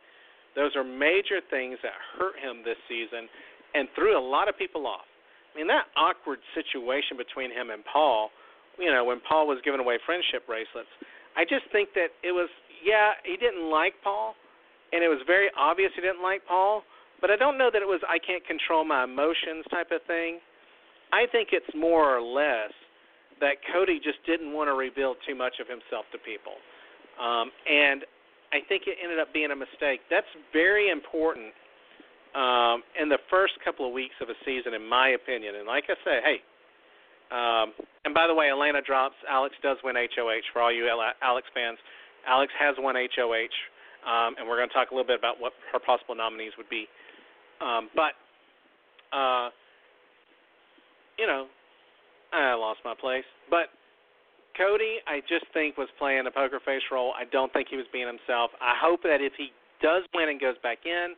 those 0.56 0.76
are 0.76 0.84
major 0.84 1.40
things 1.50 1.78
that 1.84 1.94
hurt 2.18 2.36
him 2.42 2.66
this 2.66 2.78
season 2.90 3.30
and 3.76 3.88
threw 3.96 4.18
a 4.18 4.20
lot 4.20 4.50
of 4.50 4.58
people 4.58 4.88
off. 4.88 5.06
I 5.54 5.58
mean, 5.58 5.68
that 5.68 5.88
awkward 5.96 6.40
situation 6.58 7.16
between 7.16 7.54
him 7.54 7.70
and 7.70 7.86
Paul, 7.86 8.30
you 8.78 8.92
know, 8.92 9.06
when 9.06 9.22
Paul 9.22 9.48
was 9.48 9.62
giving 9.64 9.80
away 9.80 10.02
friendship 10.06 10.46
bracelets, 10.46 10.90
I 11.38 11.46
just 11.46 11.70
think 11.72 11.94
that 11.94 12.10
it 12.26 12.34
was, 12.34 12.50
yeah, 12.84 13.14
he 13.24 13.38
didn't 13.38 13.70
like 13.70 13.94
Paul, 14.04 14.34
and 14.92 15.04
it 15.04 15.08
was 15.08 15.22
very 15.28 15.48
obvious 15.54 15.92
he 15.94 16.02
didn't 16.02 16.24
like 16.24 16.42
Paul, 16.48 16.82
but 17.22 17.30
I 17.30 17.38
don't 17.38 17.58
know 17.58 17.70
that 17.72 17.82
it 17.82 17.88
was 17.88 18.02
I 18.10 18.18
can't 18.18 18.46
control 18.46 18.84
my 18.84 19.04
emotions 19.04 19.66
type 19.70 19.94
of 19.94 20.02
thing. 20.08 20.40
I 21.14 21.30
think 21.32 21.50
it's 21.54 21.70
more 21.78 22.10
or 22.10 22.22
less 22.22 22.74
that 23.40 23.62
Cody 23.72 24.02
just 24.02 24.18
didn't 24.26 24.52
want 24.54 24.68
to 24.68 24.74
reveal 24.74 25.16
too 25.28 25.36
much 25.36 25.62
of 25.62 25.70
himself 25.70 26.10
to 26.12 26.18
people. 26.18 26.58
Um, 27.22 27.54
and 27.70 28.02
I 28.54 28.66
think 28.68 28.90
it 28.90 28.98
ended 29.02 29.20
up 29.20 29.34
being 29.34 29.52
a 29.52 29.56
mistake. 29.56 30.02
That's 30.10 30.30
very 30.54 30.90
important 30.90 31.54
um, 32.36 32.82
in 33.00 33.10
the 33.10 33.22
first 33.30 33.54
couple 33.64 33.88
of 33.88 33.94
weeks 33.94 34.16
of 34.22 34.30
a 34.30 34.38
season, 34.46 34.74
in 34.74 34.86
my 34.88 35.10
opinion. 35.14 35.56
And 35.56 35.66
like 35.68 35.86
I 35.90 35.96
say, 36.06 36.18
hey, 36.24 36.38
um, 37.32 37.74
and 38.06 38.14
by 38.14 38.28
the 38.28 38.34
way, 38.34 38.50
Elena 38.50 38.82
drops. 38.82 39.16
Alex 39.30 39.56
does 39.62 39.78
win 39.84 39.96
HOH 39.96 40.48
for 40.54 40.62
all 40.62 40.72
you 40.72 40.88
Alex 41.22 41.48
fans. 41.54 41.78
Alex 42.28 42.52
has 42.60 42.76
won 42.80 42.96
HOH, 42.96 43.56
um, 44.08 44.36
and 44.40 44.48
we're 44.48 44.58
going 44.58 44.70
to 44.70 44.74
talk 44.74 44.92
a 44.92 44.94
little 44.94 45.08
bit 45.08 45.20
about 45.20 45.40
what 45.40 45.54
her 45.72 45.80
possible 45.80 46.16
nominees 46.16 46.52
would 46.58 46.70
be. 46.70 46.88
Um, 47.60 47.90
but, 47.96 48.14
uh, 49.16 49.50
you 51.18 51.28
know, 51.28 51.48
I 52.32 52.54
lost 52.54 52.80
my 52.84 52.94
place. 53.00 53.26
But 53.50 53.72
Cody, 54.58 55.00
I 55.08 55.22
just 55.28 55.46
think 55.54 55.78
was 55.78 55.90
playing 55.98 56.28
a 56.28 56.32
poker 56.32 56.60
face 56.64 56.84
role. 56.92 57.14
I 57.16 57.24
don't 57.26 57.52
think 57.54 57.68
he 57.70 57.78
was 57.78 57.88
being 57.92 58.08
himself. 58.08 58.52
I 58.60 58.74
hope 58.80 59.04
that 59.04 59.22
if 59.22 59.34
he 59.38 59.52
does 59.82 60.04
win 60.14 60.30
and 60.30 60.40
goes 60.40 60.58
back 60.64 60.80
in, 60.86 61.16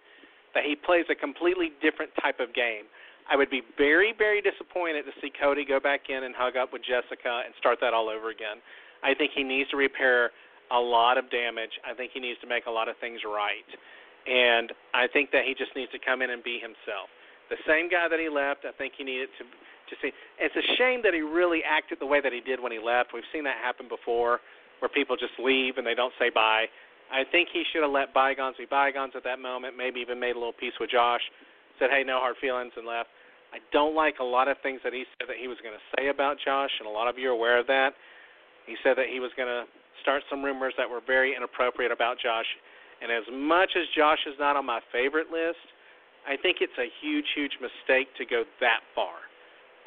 that 0.53 0.63
he 0.65 0.75
plays 0.75 1.05
a 1.09 1.15
completely 1.15 1.71
different 1.81 2.11
type 2.21 2.39
of 2.39 2.53
game. 2.53 2.89
I 3.29 3.35
would 3.35 3.49
be 3.49 3.61
very, 3.77 4.13
very 4.17 4.41
disappointed 4.41 5.05
to 5.05 5.13
see 5.21 5.29
Cody 5.29 5.63
go 5.63 5.79
back 5.79 6.09
in 6.09 6.23
and 6.23 6.33
hug 6.33 6.57
up 6.57 6.73
with 6.73 6.81
Jessica 6.81 7.45
and 7.45 7.53
start 7.59 7.77
that 7.81 7.93
all 7.93 8.09
over 8.09 8.29
again. 8.29 8.57
I 9.03 9.13
think 9.13 9.31
he 9.35 9.43
needs 9.43 9.69
to 9.69 9.77
repair 9.77 10.31
a 10.71 10.79
lot 10.79 11.17
of 11.17 11.29
damage. 11.29 11.77
I 11.85 11.93
think 11.93 12.11
he 12.13 12.19
needs 12.19 12.39
to 12.41 12.47
make 12.47 12.65
a 12.65 12.71
lot 12.71 12.89
of 12.89 12.97
things 12.97 13.21
right. 13.25 13.69
And 14.25 14.73
I 14.93 15.07
think 15.07 15.31
that 15.31 15.45
he 15.45 15.53
just 15.53 15.75
needs 15.75 15.91
to 15.93 15.99
come 15.99 16.21
in 16.21 16.29
and 16.29 16.43
be 16.43 16.59
himself. 16.59 17.09
The 17.49 17.57
same 17.65 17.89
guy 17.89 18.09
that 18.09 18.19
he 18.19 18.29
left, 18.29 18.65
I 18.65 18.73
think 18.73 18.93
he 18.97 19.03
needed 19.03 19.29
to 19.37 19.45
to 19.89 19.95
see. 20.01 20.13
It's 20.37 20.53
a 20.53 20.65
shame 20.77 21.01
that 21.01 21.13
he 21.13 21.21
really 21.21 21.61
acted 21.65 21.97
the 21.99 22.05
way 22.05 22.21
that 22.21 22.31
he 22.31 22.41
did 22.41 22.61
when 22.61 22.71
he 22.71 22.77
left. 22.77 23.09
We've 23.09 23.25
seen 23.33 23.43
that 23.45 23.57
happen 23.57 23.89
before, 23.89 24.39
where 24.79 24.89
people 24.89 25.17
just 25.17 25.33
leave 25.41 25.77
and 25.77 25.85
they 25.85 25.95
don't 25.95 26.13
say 26.19 26.29
bye. 26.29 26.69
I 27.09 27.25
think 27.25 27.49
he 27.51 27.65
should 27.73 27.81
have 27.81 27.89
let 27.89 28.13
bygones 28.13 28.57
be 28.57 28.69
bygones 28.69 29.13
at 29.17 29.23
that 29.23 29.39
moment. 29.41 29.75
Maybe 29.75 29.99
even 29.99 30.19
made 30.19 30.37
a 30.37 30.39
little 30.39 30.53
peace 30.53 30.77
with 30.79 30.91
Josh, 30.91 31.25
said, 31.79 31.89
"Hey, 31.89 32.03
no 32.05 32.19
hard 32.19 32.37
feelings," 32.37 32.73
and 32.77 32.85
left. 32.85 33.09
I 33.53 33.57
don't 33.73 33.95
like 33.95 34.21
a 34.21 34.23
lot 34.23 34.47
of 34.47 34.57
things 34.61 34.79
that 34.83 34.93
he 34.93 35.05
said 35.17 35.27
that 35.27 35.37
he 35.41 35.47
was 35.47 35.57
going 35.65 35.73
to 35.73 35.85
say 35.97 36.09
about 36.09 36.37
Josh, 36.37 36.69
and 36.79 36.87
a 36.87 36.91
lot 36.91 37.09
of 37.09 37.17
you 37.17 37.29
are 37.29 37.37
aware 37.37 37.57
of 37.57 37.65
that. 37.67 37.97
He 38.69 38.77
said 38.83 38.93
that 38.97 39.09
he 39.09 39.19
was 39.19 39.31
going 39.33 39.49
to 39.49 39.65
start 40.01 40.21
some 40.29 40.45
rumors 40.45 40.73
that 40.77 40.85
were 40.85 41.01
very 41.01 41.35
inappropriate 41.35 41.91
about 41.91 42.17
Josh. 42.21 42.45
And 43.01 43.09
as 43.11 43.25
much 43.31 43.73
as 43.73 43.89
Josh 43.95 44.19
is 44.27 44.35
not 44.37 44.55
on 44.55 44.65
my 44.65 44.79
favorite 44.91 45.31
list, 45.33 45.63
I 46.27 46.37
think 46.37 46.61
it's 46.61 46.75
a 46.77 46.87
huge, 47.01 47.25
huge 47.33 47.55
mistake 47.57 48.11
to 48.21 48.25
go 48.25 48.43
that 48.59 48.85
far. 48.93 49.17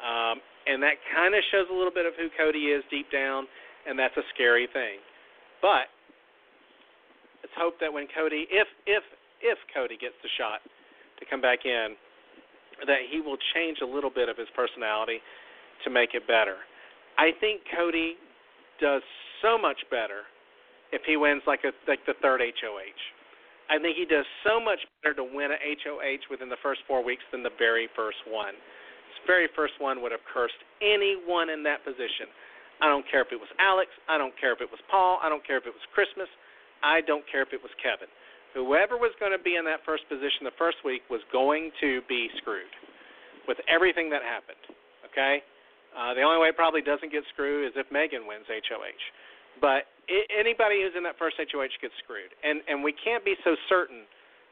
Um, 0.03 0.41
and 0.67 0.83
that 0.83 0.99
kind 1.15 1.35
of 1.35 1.41
shows 1.51 1.67
a 1.71 1.75
little 1.75 1.93
bit 1.93 2.05
of 2.05 2.13
who 2.19 2.27
Cody 2.35 2.75
is 2.75 2.83
deep 2.91 3.07
down, 3.11 3.47
and 3.87 3.95
that's 3.99 4.15
a 4.17 4.25
scary 4.33 4.67
thing. 4.71 4.99
But 5.61 5.87
let's 7.39 7.55
hope 7.55 7.79
that 7.79 7.91
when 7.91 8.07
Cody, 8.11 8.47
if 8.51 8.67
if 8.87 9.03
if 9.39 9.59
Cody 9.71 9.95
gets 9.95 10.15
the 10.23 10.31
shot 10.35 10.59
to 11.19 11.23
come 11.27 11.39
back 11.39 11.63
in, 11.63 11.95
that 12.85 13.09
he 13.09 13.21
will 13.21 13.37
change 13.53 13.79
a 13.81 13.87
little 13.87 14.09
bit 14.09 14.29
of 14.29 14.37
his 14.37 14.47
personality 14.55 15.19
to 15.83 15.89
make 15.89 16.13
it 16.13 16.25
better. 16.27 16.57
I 17.17 17.31
think 17.39 17.61
Cody 17.69 18.15
does 18.81 19.01
so 19.41 19.57
much 19.57 19.77
better 19.91 20.25
if 20.91 21.01
he 21.05 21.17
wins 21.17 21.41
like 21.45 21.61
a 21.65 21.71
like 21.87 22.01
the 22.05 22.17
third 22.21 22.41
HOH. 22.41 23.01
I 23.69 23.79
think 23.79 23.95
he 23.95 24.05
does 24.05 24.27
so 24.43 24.59
much 24.59 24.79
better 25.01 25.15
to 25.21 25.25
win 25.25 25.49
a 25.53 25.59
HOH 25.59 26.27
within 26.29 26.49
the 26.49 26.59
first 26.61 26.81
four 26.87 27.03
weeks 27.03 27.23
than 27.31 27.41
the 27.41 27.53
very 27.57 27.87
first 27.95 28.19
one. 28.27 28.53
His 28.53 29.19
very 29.25 29.47
first 29.55 29.73
one 29.79 30.01
would 30.03 30.11
have 30.11 30.23
cursed 30.29 30.59
anyone 30.81 31.49
in 31.49 31.63
that 31.63 31.85
position. 31.85 32.27
I 32.81 32.91
don't 32.91 33.05
care 33.07 33.21
if 33.21 33.31
it 33.31 33.39
was 33.39 33.49
Alex. 33.61 33.89
I 34.09 34.17
don't 34.17 34.35
care 34.35 34.51
if 34.51 34.59
it 34.59 34.67
was 34.67 34.81
Paul. 34.91 35.21
I 35.23 35.29
don't 35.29 35.45
care 35.45 35.57
if 35.57 35.65
it 35.65 35.71
was 35.73 35.85
Christmas. 35.95 36.27
I 36.83 36.99
don't 36.99 37.23
care 37.31 37.41
if 37.41 37.53
it 37.55 37.63
was 37.63 37.71
Kevin 37.79 38.11
whoever 38.53 38.97
was 38.97 39.11
going 39.19 39.33
to 39.33 39.41
be 39.41 39.57
in 39.57 39.65
that 39.65 39.81
first 39.85 40.07
position 40.07 40.45
the 40.45 40.55
first 40.57 40.77
week 40.85 41.01
was 41.09 41.21
going 41.33 41.73
to 41.81 42.01
be 42.07 42.29
screwed 42.37 42.71
with 43.47 43.57
everything 43.67 44.09
that 44.09 44.21
happened. 44.23 44.61
Okay? 45.09 45.43
Uh, 45.93 46.13
the 46.13 46.21
only 46.21 46.41
way 46.41 46.49
it 46.49 46.57
probably 46.57 46.81
doesn't 46.81 47.11
get 47.11 47.21
screwed 47.33 47.67
is 47.67 47.73
if 47.75 47.85
Megan 47.91 48.25
wins 48.25 48.45
HOH. 48.49 49.03
But 49.61 49.85
I- 50.09 50.25
anybody 50.33 50.81
who's 50.81 50.95
in 50.97 51.03
that 51.03 51.17
first 51.17 51.37
HOH 51.37 51.77
gets 51.81 51.93
screwed. 52.01 52.33
And, 52.41 52.61
and 52.69 52.81
we 52.81 52.93
can't 52.93 53.23
be 53.25 53.35
so 53.43 53.55
certain 53.69 54.05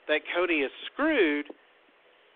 that 0.08 0.22
Cody 0.36 0.62
is 0.62 0.72
screwed 0.93 1.49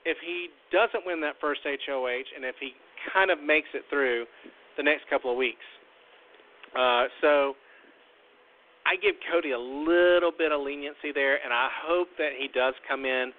if 0.06 0.18
he 0.22 0.50
doesn't 0.72 1.06
win 1.06 1.22
that 1.22 1.36
first 1.42 1.62
HOH 1.66 2.30
and 2.36 2.46
if 2.46 2.56
he 2.60 2.74
kind 3.14 3.30
of 3.30 3.42
makes 3.42 3.70
it 3.74 3.84
through 3.90 4.26
the 4.78 4.84
next 4.84 5.10
couple 5.10 5.32
of 5.32 5.38
weeks. 5.38 5.66
Uh, 6.78 7.06
so 7.22 7.56
I 8.86 8.96
give 9.02 9.16
Cody 9.32 9.52
a 9.52 9.60
little 9.60 10.32
bit 10.32 10.52
of 10.52 10.62
leniency 10.62 11.10
there, 11.14 11.42
and 11.44 11.52
I 11.52 11.70
hope 11.74 12.08
that 12.18 12.38
he 12.38 12.48
does 12.48 12.74
come 12.88 13.06
in 13.06 13.34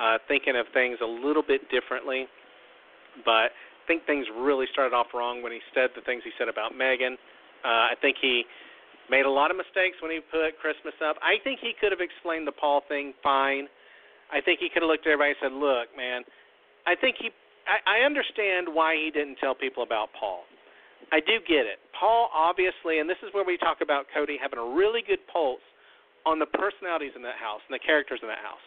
uh, 0.00 0.18
thinking 0.26 0.56
of 0.56 0.66
things 0.72 0.98
a 1.04 1.06
little 1.06 1.44
bit 1.44 1.68
differently. 1.68 2.26
But 3.24 3.52
I 3.52 3.82
think 3.86 4.04
things 4.04 4.26
really 4.32 4.66
started 4.72 4.96
off 4.96 5.12
wrong 5.14 5.42
when 5.42 5.52
he 5.52 5.60
said 5.72 5.90
the 5.94 6.02
things 6.02 6.22
he 6.24 6.32
said 6.38 6.48
about 6.48 6.76
Megan. 6.76 7.16
Uh, 7.64 7.92
I 7.92 7.94
think 8.00 8.16
he 8.20 8.44
made 9.10 9.24
a 9.24 9.30
lot 9.30 9.50
of 9.50 9.56
mistakes 9.56 10.00
when 10.00 10.10
he 10.10 10.20
put 10.20 10.56
Christmas 10.60 10.94
up. 11.04 11.16
I 11.22 11.36
think 11.44 11.60
he 11.60 11.72
could 11.78 11.92
have 11.92 12.00
explained 12.00 12.46
the 12.46 12.56
Paul 12.56 12.82
thing 12.88 13.12
fine. 13.22 13.68
I 14.32 14.40
think 14.40 14.58
he 14.60 14.68
could 14.68 14.82
have 14.82 14.90
looked 14.90 15.06
at 15.06 15.12
everybody 15.12 15.36
and 15.38 15.52
said, 15.52 15.54
"Look, 15.54 15.92
man, 15.96 16.24
I 16.86 16.96
think 16.96 17.16
he. 17.20 17.30
I, 17.68 18.02
I 18.02 18.06
understand 18.06 18.66
why 18.72 18.96
he 18.96 19.10
didn't 19.10 19.36
tell 19.36 19.54
people 19.54 19.82
about 19.82 20.08
Paul. 20.18 20.42
I 21.12 21.20
do 21.20 21.38
get 21.46 21.66
it. 21.66 21.78
Paul 21.98 22.28
obviously, 22.34 22.98
and 22.98 23.08
this 23.08 23.20
is 23.22 23.32
where 23.32 23.44
we 23.44 23.56
talk 23.56 23.78
about 23.82 24.06
Cody 24.12 24.36
having 24.40 24.58
a 24.58 24.74
really 24.74 25.02
good 25.06 25.20
pulse 25.32 25.62
on 26.26 26.38
the 26.38 26.46
personalities 26.46 27.12
in 27.14 27.22
that 27.22 27.38
house 27.38 27.62
and 27.68 27.74
the 27.74 27.82
characters 27.82 28.18
in 28.22 28.28
that 28.28 28.42
house. 28.42 28.62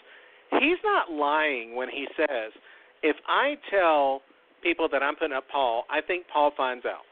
He's 0.63 0.79
not 0.83 1.11
lying 1.11 1.75
when 1.75 1.89
he 1.89 2.07
says, 2.15 2.55
if 3.03 3.15
I 3.27 3.55
tell 3.69 4.21
people 4.63 4.87
that 4.91 5.03
I'm 5.03 5.15
putting 5.15 5.35
up 5.35 5.45
Paul, 5.51 5.83
I 5.91 6.01
think 6.01 6.25
Paul 6.31 6.51
finds 6.55 6.85
out. 6.85 7.03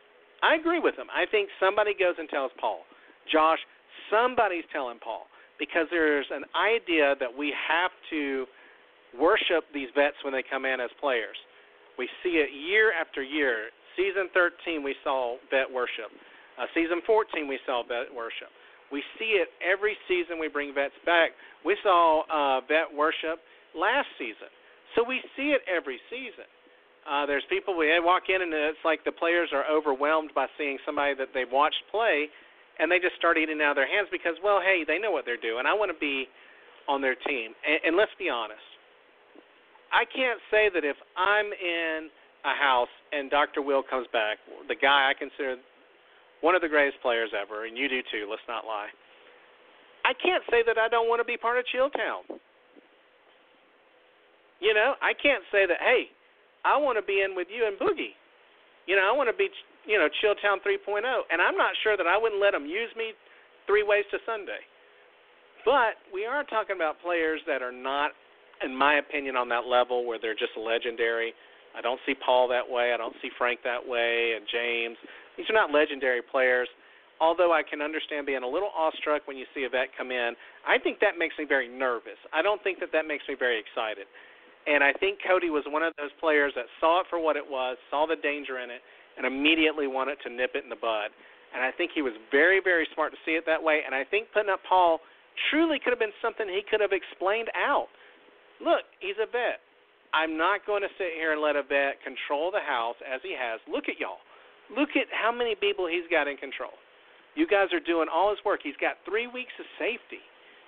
I 0.41 0.55
agree 0.55 0.79
with 0.79 0.95
him. 0.95 1.07
I 1.13 1.29
think 1.29 1.49
somebody 1.59 1.93
goes 1.97 2.15
and 2.17 2.29
tells 2.29 2.51
Paul. 2.59 2.81
Josh, 3.31 3.59
somebody's 4.09 4.65
telling 4.71 4.99
Paul 4.99 5.27
because 5.59 5.87
there's 5.91 6.27
an 6.31 6.43
idea 6.55 7.15
that 7.19 7.29
we 7.35 7.53
have 7.67 7.91
to 8.11 8.45
worship 9.19 9.65
these 9.73 9.89
vets 9.95 10.15
when 10.23 10.33
they 10.33 10.43
come 10.47 10.65
in 10.65 10.79
as 10.79 10.89
players. 10.99 11.35
We 11.97 12.07
see 12.23 12.37
it 12.37 12.49
year 12.53 12.93
after 12.93 13.23
year. 13.23 13.69
Season 13.97 14.29
13, 14.33 14.83
we 14.85 14.95
saw 15.03 15.41
vet 15.49 15.65
worship. 15.65 16.13
Uh, 16.55 16.69
season 16.73 17.01
14, 17.05 17.47
we 17.49 17.59
saw 17.65 17.81
vet 17.81 18.13
worship. 18.13 18.53
We 18.91 19.03
see 19.19 19.41
it 19.41 19.49
every 19.59 19.97
season 20.07 20.39
we 20.39 20.47
bring 20.47 20.73
vets 20.73 20.95
back. 21.05 21.31
We 21.65 21.75
saw 21.83 22.23
uh, 22.29 22.61
vet 22.69 22.87
worship 22.93 23.41
last 23.75 24.07
season. 24.17 24.47
So 24.95 25.03
we 25.03 25.19
see 25.35 25.51
it 25.51 25.61
every 25.67 25.99
season. 26.09 26.47
Uh, 27.03 27.25
there's 27.25 27.43
people 27.49 27.75
we 27.75 27.87
walk 27.99 28.29
in 28.29 28.41
and 28.41 28.51
it's 28.53 28.83
like 28.85 29.03
the 29.03 29.11
players 29.11 29.49
are 29.51 29.63
overwhelmed 29.67 30.31
by 30.35 30.47
seeing 30.57 30.77
somebody 30.85 31.15
that 31.15 31.29
they've 31.33 31.51
watched 31.51 31.81
play, 31.91 32.27
and 32.79 32.91
they 32.91 32.99
just 32.99 33.15
start 33.15 33.37
eating 33.37 33.59
out 33.61 33.75
of 33.75 33.79
their 33.79 33.89
hands 33.89 34.07
because, 34.11 34.35
well, 34.43 34.59
hey, 34.61 34.83
they 34.85 34.99
know 34.99 35.11
what 35.11 35.25
they're 35.25 35.39
doing. 35.39 35.65
I 35.65 35.73
want 35.73 35.91
to 35.91 35.99
be 35.99 36.27
on 36.87 37.01
their 37.01 37.15
team. 37.15 37.51
And, 37.65 37.91
and 37.91 37.93
let's 37.97 38.13
be 38.19 38.29
honest, 38.29 38.63
I 39.91 40.03
can't 40.03 40.39
say 40.51 40.69
that 40.73 40.83
if 40.83 40.97
I'm 41.15 41.47
in 41.47 42.11
a 42.45 42.53
house 42.53 42.91
and 43.11 43.29
Dr. 43.29 43.61
Will 43.61 43.83
comes 43.83 44.07
back, 44.13 44.37
the 44.67 44.75
guy 44.75 45.09
I 45.09 45.13
consider 45.17 45.57
one 46.41 46.53
of 46.55 46.61
the 46.61 46.69
greatest 46.69 47.01
players 47.01 47.31
ever, 47.33 47.65
and 47.65 47.77
you 47.77 47.89
do 47.89 48.01
too, 48.11 48.27
let's 48.29 48.45
not 48.47 48.65
lie. 48.65 48.89
I 50.05 50.13
can't 50.13 50.43
say 50.49 50.61
that 50.65 50.77
I 50.77 50.87
don't 50.87 51.09
want 51.09 51.19
to 51.19 51.27
be 51.27 51.35
part 51.35 51.57
of 51.57 51.65
Chilltown. 51.67 52.37
You 54.59 54.73
know, 54.73 54.95
I 55.01 55.13
can't 55.13 55.43
say 55.51 55.65
that, 55.67 55.77
hey, 55.81 56.09
I 56.65 56.77
want 56.77 56.97
to 56.97 57.05
be 57.05 57.21
in 57.21 57.35
with 57.35 57.47
you 57.51 57.67
and 57.67 57.77
Boogie. 57.77 58.15
You 58.87 58.95
know, 58.95 59.03
I 59.03 59.13
want 59.13 59.29
to 59.29 59.35
be, 59.35 59.49
you 59.85 59.99
know, 59.99 60.07
Chilltown 60.23 60.63
3.0. 60.63 61.03
And 61.03 61.41
I'm 61.41 61.57
not 61.57 61.75
sure 61.83 61.97
that 61.97 62.07
I 62.07 62.17
wouldn't 62.17 62.41
let 62.41 62.51
them 62.51 62.65
use 62.65 62.89
me 62.97 63.13
three 63.67 63.83
ways 63.83 64.05
to 64.11 64.17
Sunday. 64.25 64.63
But 65.65 65.99
we 66.13 66.25
are 66.25 66.43
talking 66.45 66.75
about 66.75 67.01
players 67.03 67.41
that 67.45 67.61
are 67.61 67.75
not, 67.75 68.11
in 68.63 68.73
my 68.73 68.97
opinion, 68.97 69.35
on 69.35 69.49
that 69.49 69.67
level 69.67 70.07
where 70.07 70.17
they're 70.17 70.37
just 70.37 70.55
legendary 70.55 71.33
I 71.77 71.81
don't 71.81 71.99
see 72.05 72.15
Paul 72.17 72.47
that 72.49 72.65
way. 72.65 72.91
I 72.93 72.97
don't 72.97 73.13
see 73.21 73.29
Frank 73.37 73.61
that 73.63 73.85
way, 73.85 74.33
and 74.35 74.47
James. 74.49 74.97
These 75.37 75.45
are 75.49 75.53
not 75.53 75.69
legendary 75.69 76.21
players. 76.25 76.67
Although 77.21 77.53
I 77.53 77.61
can 77.61 77.81
understand 77.81 78.25
being 78.25 78.43
a 78.43 78.49
little 78.49 78.69
awestruck 78.73 79.25
when 79.25 79.37
you 79.37 79.45
see 79.53 79.65
a 79.65 79.69
vet 79.69 79.89
come 79.97 80.11
in, 80.11 80.33
I 80.65 80.77
think 80.77 80.99
that 81.01 81.17
makes 81.17 81.33
me 81.37 81.45
very 81.45 81.67
nervous. 81.69 82.17
I 82.33 82.41
don't 82.41 82.61
think 82.61 82.79
that 82.79 82.89
that 82.93 83.05
makes 83.05 83.25
me 83.29 83.35
very 83.37 83.61
excited. 83.61 84.05
And 84.67 84.83
I 84.83 84.93
think 84.93 85.19
Cody 85.25 85.49
was 85.49 85.63
one 85.65 85.81
of 85.81 85.93
those 85.97 86.13
players 86.19 86.53
that 86.55 86.65
saw 86.81 87.01
it 87.01 87.07
for 87.09 87.17
what 87.17 87.37
it 87.37 87.45
was, 87.45 87.77
saw 87.89 88.05
the 88.05 88.19
danger 88.21 88.59
in 88.59 88.69
it, 88.69 88.81
and 89.17 89.25
immediately 89.25 89.87
wanted 89.87 90.17
to 90.25 90.29
nip 90.29 90.53
it 90.53 90.63
in 90.63 90.69
the 90.69 90.77
bud. 90.77 91.09
And 91.55 91.63
I 91.63 91.71
think 91.71 91.91
he 91.95 92.01
was 92.01 92.13
very, 92.29 92.59
very 92.61 92.85
smart 92.93 93.13
to 93.13 93.19
see 93.25 93.33
it 93.33 93.45
that 93.47 93.61
way. 93.61 93.81
And 93.85 93.95
I 93.95 94.03
think 94.03 94.29
putting 94.33 94.51
up 94.51 94.61
Paul 94.67 94.99
truly 95.49 95.79
could 95.79 95.93
have 95.93 96.01
been 96.01 96.13
something 96.21 96.45
he 96.45 96.61
could 96.69 96.81
have 96.81 96.93
explained 96.93 97.49
out. 97.57 97.87
Look, 98.61 98.85
he's 98.99 99.17
a 99.21 99.25
vet. 99.25 99.63
I'm 100.13 100.37
not 100.37 100.65
going 100.65 100.81
to 100.81 100.91
sit 100.97 101.15
here 101.15 101.33
and 101.33 101.41
let 101.41 101.55
a 101.55 101.63
vet 101.63 101.99
control 102.03 102.51
the 102.51 102.63
house 102.63 102.95
as 103.03 103.19
he 103.23 103.35
has. 103.35 103.59
Look 103.67 103.91
at 103.91 103.99
y'all. 103.99 104.23
Look 104.71 104.95
at 104.95 105.07
how 105.11 105.31
many 105.31 105.55
people 105.55 105.87
he's 105.87 106.07
got 106.11 106.27
in 106.27 106.35
control. 106.37 106.75
You 107.35 107.47
guys 107.47 107.71
are 107.71 107.83
doing 107.83 108.07
all 108.11 108.31
his 108.31 108.41
work. 108.43 108.61
He's 108.63 108.79
got 108.79 108.99
three 109.05 109.27
weeks 109.27 109.53
of 109.59 109.67
safety, 109.77 110.23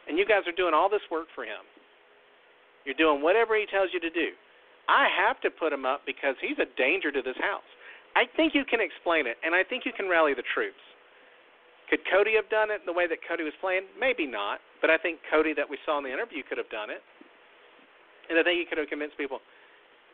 and 0.08 0.20
you 0.20 0.26
guys 0.26 0.46
are 0.46 0.56
doing 0.56 0.74
all 0.76 0.88
this 0.88 1.04
work 1.10 1.28
for 1.34 1.44
him. 1.44 1.64
You're 2.86 3.00
doing 3.00 3.22
whatever 3.22 3.58
he 3.58 3.66
tells 3.68 3.90
you 3.92 4.00
to 4.00 4.12
do. 4.12 4.36
I 4.88 5.10
have 5.10 5.42
to 5.42 5.50
put 5.50 5.74
him 5.74 5.86
up 5.86 6.06
because 6.06 6.36
he's 6.42 6.58
a 6.58 6.70
danger 6.78 7.12
to 7.12 7.22
this 7.22 7.38
house. 7.42 7.68
I 8.16 8.26
think 8.26 8.56
you 8.56 8.66
can 8.66 8.82
explain 8.82 9.28
it, 9.28 9.38
and 9.44 9.54
I 9.54 9.64
think 9.64 9.86
you 9.86 9.94
can 9.94 10.10
rally 10.10 10.34
the 10.34 10.48
troops. 10.54 10.82
Could 11.90 12.06
Cody 12.06 12.38
have 12.38 12.50
done 12.54 12.70
it 12.70 12.86
the 12.86 12.94
way 12.94 13.10
that 13.10 13.26
Cody 13.26 13.44
was 13.44 13.54
playing? 13.62 13.90
Maybe 13.98 14.26
not, 14.30 14.62
but 14.82 14.90
I 14.90 14.98
think 14.98 15.20
Cody 15.30 15.54
that 15.58 15.66
we 15.66 15.78
saw 15.86 15.98
in 15.98 16.06
the 16.06 16.14
interview 16.14 16.46
could 16.46 16.58
have 16.58 16.70
done 16.70 16.90
it 16.90 17.02
and 18.30 18.38
I 18.38 18.44
think 18.46 18.62
he 18.62 18.66
could 18.66 18.78
have 18.78 18.88
convinced 18.88 19.18
people. 19.18 19.42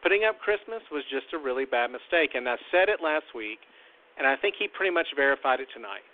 Putting 0.01 0.23
up 0.23 0.39
Christmas 0.39 0.81
was 0.91 1.03
just 1.11 1.33
a 1.33 1.39
really 1.39 1.65
bad 1.65 1.91
mistake, 1.91 2.33
and 2.33 2.47
I 2.47 2.55
said 2.71 2.89
it 2.89 3.01
last 3.03 3.25
week, 3.35 3.59
and 4.17 4.25
I 4.25 4.35
think 4.39 4.55
he 4.57 4.67
pretty 4.71 4.93
much 4.93 5.07
verified 5.15 5.59
it 5.59 5.67
tonight. 5.73 6.05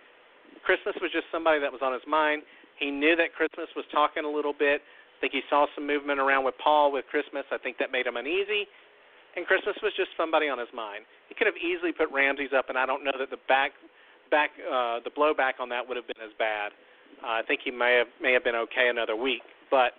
Christmas 0.63 0.95
was 1.01 1.11
just 1.11 1.27
somebody 1.31 1.59
that 1.59 1.71
was 1.71 1.81
on 1.83 1.93
his 1.93 2.05
mind. 2.07 2.43
He 2.79 2.89
knew 2.89 3.15
that 3.15 3.33
Christmas 3.37 3.69
was 3.75 3.85
talking 3.91 4.25
a 4.25 4.31
little 4.31 4.53
bit. 4.53 4.81
I 4.81 5.17
think 5.21 5.33
he 5.33 5.45
saw 5.49 5.69
some 5.77 5.85
movement 5.85 6.17
around 6.17 6.45
with 6.45 6.57
Paul 6.57 6.91
with 6.91 7.05
Christmas. 7.11 7.45
I 7.53 7.57
think 7.61 7.77
that 7.77 7.93
made 7.93 8.07
him 8.07 8.17
uneasy. 8.17 8.65
And 9.35 9.45
Christmas 9.45 9.77
was 9.83 9.93
just 9.95 10.09
somebody 10.17 10.49
on 10.49 10.57
his 10.57 10.71
mind. 10.73 11.05
He 11.29 11.35
could 11.35 11.47
have 11.47 11.59
easily 11.61 11.93
put 11.93 12.11
Ramses 12.11 12.51
up, 12.57 12.67
and 12.67 12.77
I 12.77 12.85
don't 12.85 13.03
know 13.03 13.15
that 13.15 13.29
the 13.29 13.39
back, 13.47 13.71
back, 14.29 14.51
uh, 14.65 14.99
the 15.05 15.13
blowback 15.13 15.61
on 15.61 15.69
that 15.69 15.87
would 15.87 15.95
have 15.95 16.07
been 16.07 16.19
as 16.19 16.33
bad. 16.35 16.73
Uh, 17.23 17.39
I 17.39 17.41
think 17.47 17.61
he 17.63 17.71
may 17.71 17.95
have 18.01 18.09
may 18.19 18.33
have 18.33 18.43
been 18.43 18.55
okay 18.71 18.89
another 18.89 19.15
week, 19.15 19.45
but 19.69 19.93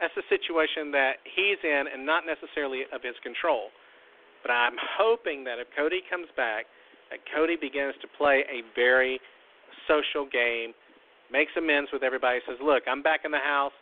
that's 0.00 0.14
a 0.16 0.26
situation 0.28 0.90
that 0.92 1.22
he's 1.24 1.60
in 1.62 1.84
and 1.92 2.04
not 2.04 2.24
necessarily 2.26 2.84
of 2.92 3.02
his 3.02 3.14
control. 3.22 3.70
But 4.42 4.50
I'm 4.50 4.74
hoping 4.98 5.44
that 5.44 5.58
if 5.62 5.68
Cody 5.76 6.02
comes 6.10 6.26
back, 6.36 6.66
that 7.10 7.20
Cody 7.30 7.54
begins 7.54 7.94
to 8.02 8.08
play 8.18 8.42
a 8.50 8.66
very 8.74 9.20
social 9.86 10.26
game, 10.26 10.74
makes 11.30 11.52
amends 11.56 11.90
with 11.92 12.02
everybody, 12.02 12.40
says, 12.46 12.58
Look, 12.58 12.84
I'm 12.90 13.02
back 13.02 13.22
in 13.24 13.30
the 13.30 13.42
house. 13.42 13.72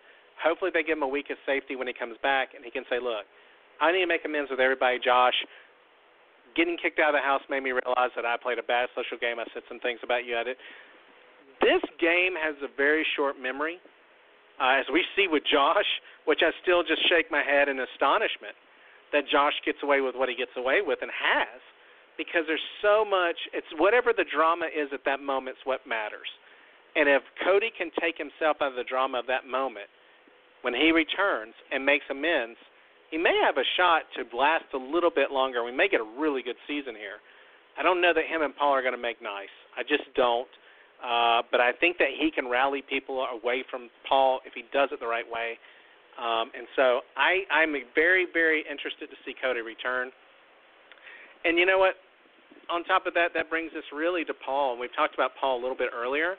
Hopefully 0.42 0.70
they 0.72 0.82
give 0.82 0.96
him 0.96 1.04
a 1.04 1.08
week 1.08 1.28
of 1.30 1.36
safety 1.44 1.76
when 1.76 1.86
he 1.86 1.92
comes 1.92 2.16
back 2.22 2.52
and 2.54 2.64
he 2.64 2.70
can 2.70 2.84
say, 2.88 3.00
Look, 3.00 3.24
I 3.80 3.92
need 3.92 4.04
to 4.04 4.10
make 4.10 4.24
amends 4.24 4.50
with 4.50 4.60
everybody. 4.60 5.00
Josh, 5.00 5.34
getting 6.56 6.76
kicked 6.76 7.00
out 7.00 7.14
of 7.14 7.18
the 7.18 7.24
house 7.24 7.42
made 7.48 7.62
me 7.64 7.72
realize 7.72 8.12
that 8.16 8.28
I 8.28 8.36
played 8.36 8.58
a 8.58 8.66
bad 8.66 8.88
social 8.92 9.16
game. 9.16 9.40
I 9.40 9.48
said 9.54 9.64
some 9.68 9.80
things 9.80 10.00
about 10.04 10.28
you 10.28 10.36
at 10.36 10.46
it. 10.46 10.60
This 11.60 11.80
game 12.00 12.36
has 12.40 12.56
a 12.64 12.68
very 12.76 13.04
short 13.16 13.36
memory, 13.40 13.80
uh, 14.60 14.78
as 14.78 14.86
we 14.92 15.02
see 15.16 15.26
with 15.26 15.42
Josh, 15.50 15.88
which 16.28 16.40
I 16.44 16.52
still 16.62 16.84
just 16.84 17.00
shake 17.08 17.32
my 17.32 17.42
head 17.42 17.68
in 17.68 17.80
astonishment 17.80 18.54
that 19.12 19.24
Josh 19.26 19.56
gets 19.64 19.78
away 19.82 20.00
with 20.00 20.14
what 20.14 20.28
he 20.28 20.36
gets 20.36 20.54
away 20.56 20.84
with 20.84 21.00
and 21.02 21.10
has, 21.10 21.60
because 22.14 22.44
there's 22.46 22.70
so 22.84 23.02
much. 23.02 23.36
It's 23.56 23.66
whatever 23.80 24.12
the 24.12 24.28
drama 24.28 24.68
is 24.68 24.92
at 24.92 25.02
that 25.08 25.18
moment 25.18 25.56
is 25.58 25.66
what 25.66 25.82
matters. 25.88 26.28
And 26.94 27.08
if 27.08 27.22
Cody 27.42 27.70
can 27.76 27.90
take 27.98 28.18
himself 28.18 28.58
out 28.60 28.74
of 28.74 28.78
the 28.78 28.86
drama 28.86 29.18
of 29.18 29.26
that 29.26 29.46
moment, 29.46 29.88
when 30.62 30.74
he 30.74 30.92
returns 30.92 31.54
and 31.72 31.86
makes 31.86 32.04
amends, 32.10 32.58
he 33.10 33.18
may 33.18 33.34
have 33.42 33.56
a 33.56 33.66
shot 33.76 34.02
to 34.14 34.22
last 34.36 34.68
a 34.74 34.78
little 34.78 35.10
bit 35.10 35.30
longer. 35.30 35.64
We 35.64 35.74
may 35.74 35.88
get 35.88 36.00
a 36.00 36.10
really 36.18 36.42
good 36.42 36.58
season 36.68 36.94
here. 36.94 37.18
I 37.78 37.82
don't 37.82 38.00
know 38.00 38.12
that 38.14 38.26
him 38.26 38.42
and 38.42 38.54
Paul 38.54 38.74
are 38.74 38.82
going 38.82 38.94
to 38.94 39.00
make 39.00 39.22
nice. 39.22 39.50
I 39.78 39.82
just 39.82 40.06
don't. 40.14 40.50
Uh, 41.00 41.42
but 41.50 41.60
I 41.60 41.72
think 41.72 41.96
that 41.98 42.08
he 42.18 42.30
can 42.30 42.48
rally 42.48 42.82
people 42.82 43.24
away 43.24 43.64
from 43.70 43.88
Paul 44.06 44.40
if 44.44 44.52
he 44.52 44.64
does 44.72 44.90
it 44.92 45.00
the 45.00 45.06
right 45.06 45.24
way. 45.24 45.56
Um, 46.20 46.52
and 46.52 46.68
so 46.76 47.00
I, 47.16 47.48
I'm 47.48 47.72
very, 47.94 48.26
very 48.32 48.64
interested 48.70 49.08
to 49.08 49.16
see 49.24 49.32
Cody 49.40 49.60
return. 49.60 50.10
And 51.44 51.56
you 51.56 51.64
know 51.64 51.78
what? 51.78 51.94
On 52.68 52.84
top 52.84 53.06
of 53.06 53.14
that, 53.14 53.32
that 53.34 53.48
brings 53.48 53.72
us 53.72 53.84
really 53.94 54.24
to 54.24 54.34
Paul. 54.34 54.72
And 54.72 54.80
we've 54.80 54.94
talked 54.94 55.14
about 55.14 55.32
Paul 55.40 55.58
a 55.58 55.62
little 55.62 55.76
bit 55.76 55.88
earlier. 55.96 56.36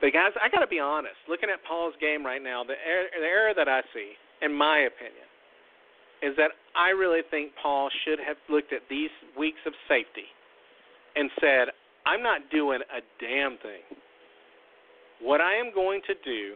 But 0.00 0.12
guys, 0.12 0.36
I 0.36 0.52
got 0.52 0.60
to 0.60 0.68
be 0.68 0.78
honest. 0.78 1.16
Looking 1.28 1.48
at 1.48 1.64
Paul's 1.66 1.94
game 2.00 2.26
right 2.26 2.42
now, 2.42 2.62
the 2.62 2.76
error, 2.76 3.08
the 3.18 3.26
error 3.26 3.52
that 3.56 3.68
I 3.68 3.80
see, 3.94 4.12
in 4.42 4.52
my 4.52 4.84
opinion, 4.84 5.24
is 6.20 6.36
that 6.36 6.52
I 6.76 6.90
really 6.90 7.20
think 7.30 7.52
Paul 7.62 7.88
should 8.04 8.18
have 8.20 8.36
looked 8.50 8.72
at 8.72 8.82
these 8.90 9.10
weeks 9.38 9.60
of 9.66 9.72
safety 9.88 10.28
and 11.16 11.30
said, 11.40 11.72
I'm 12.06 12.22
not 12.22 12.50
doing 12.50 12.80
a 12.92 13.00
damn 13.20 13.58
thing. 13.58 13.84
What 15.20 15.40
I 15.40 15.54
am 15.54 15.72
going 15.74 16.00
to 16.06 16.14
do 16.24 16.54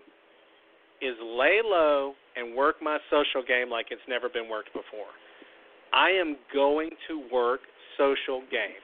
is 1.01 1.14
lay 1.22 1.61
low 1.64 2.12
and 2.36 2.55
work 2.55 2.76
my 2.82 2.99
social 3.11 3.46
game 3.46 3.70
like 3.70 3.86
it's 3.90 4.05
never 4.09 4.28
been 4.28 4.49
worked 4.49 4.72
before. 4.72 5.09
I 5.92 6.11
am 6.11 6.36
going 6.53 6.90
to 7.09 7.24
work 7.32 7.61
social 7.96 8.42
game. 8.51 8.82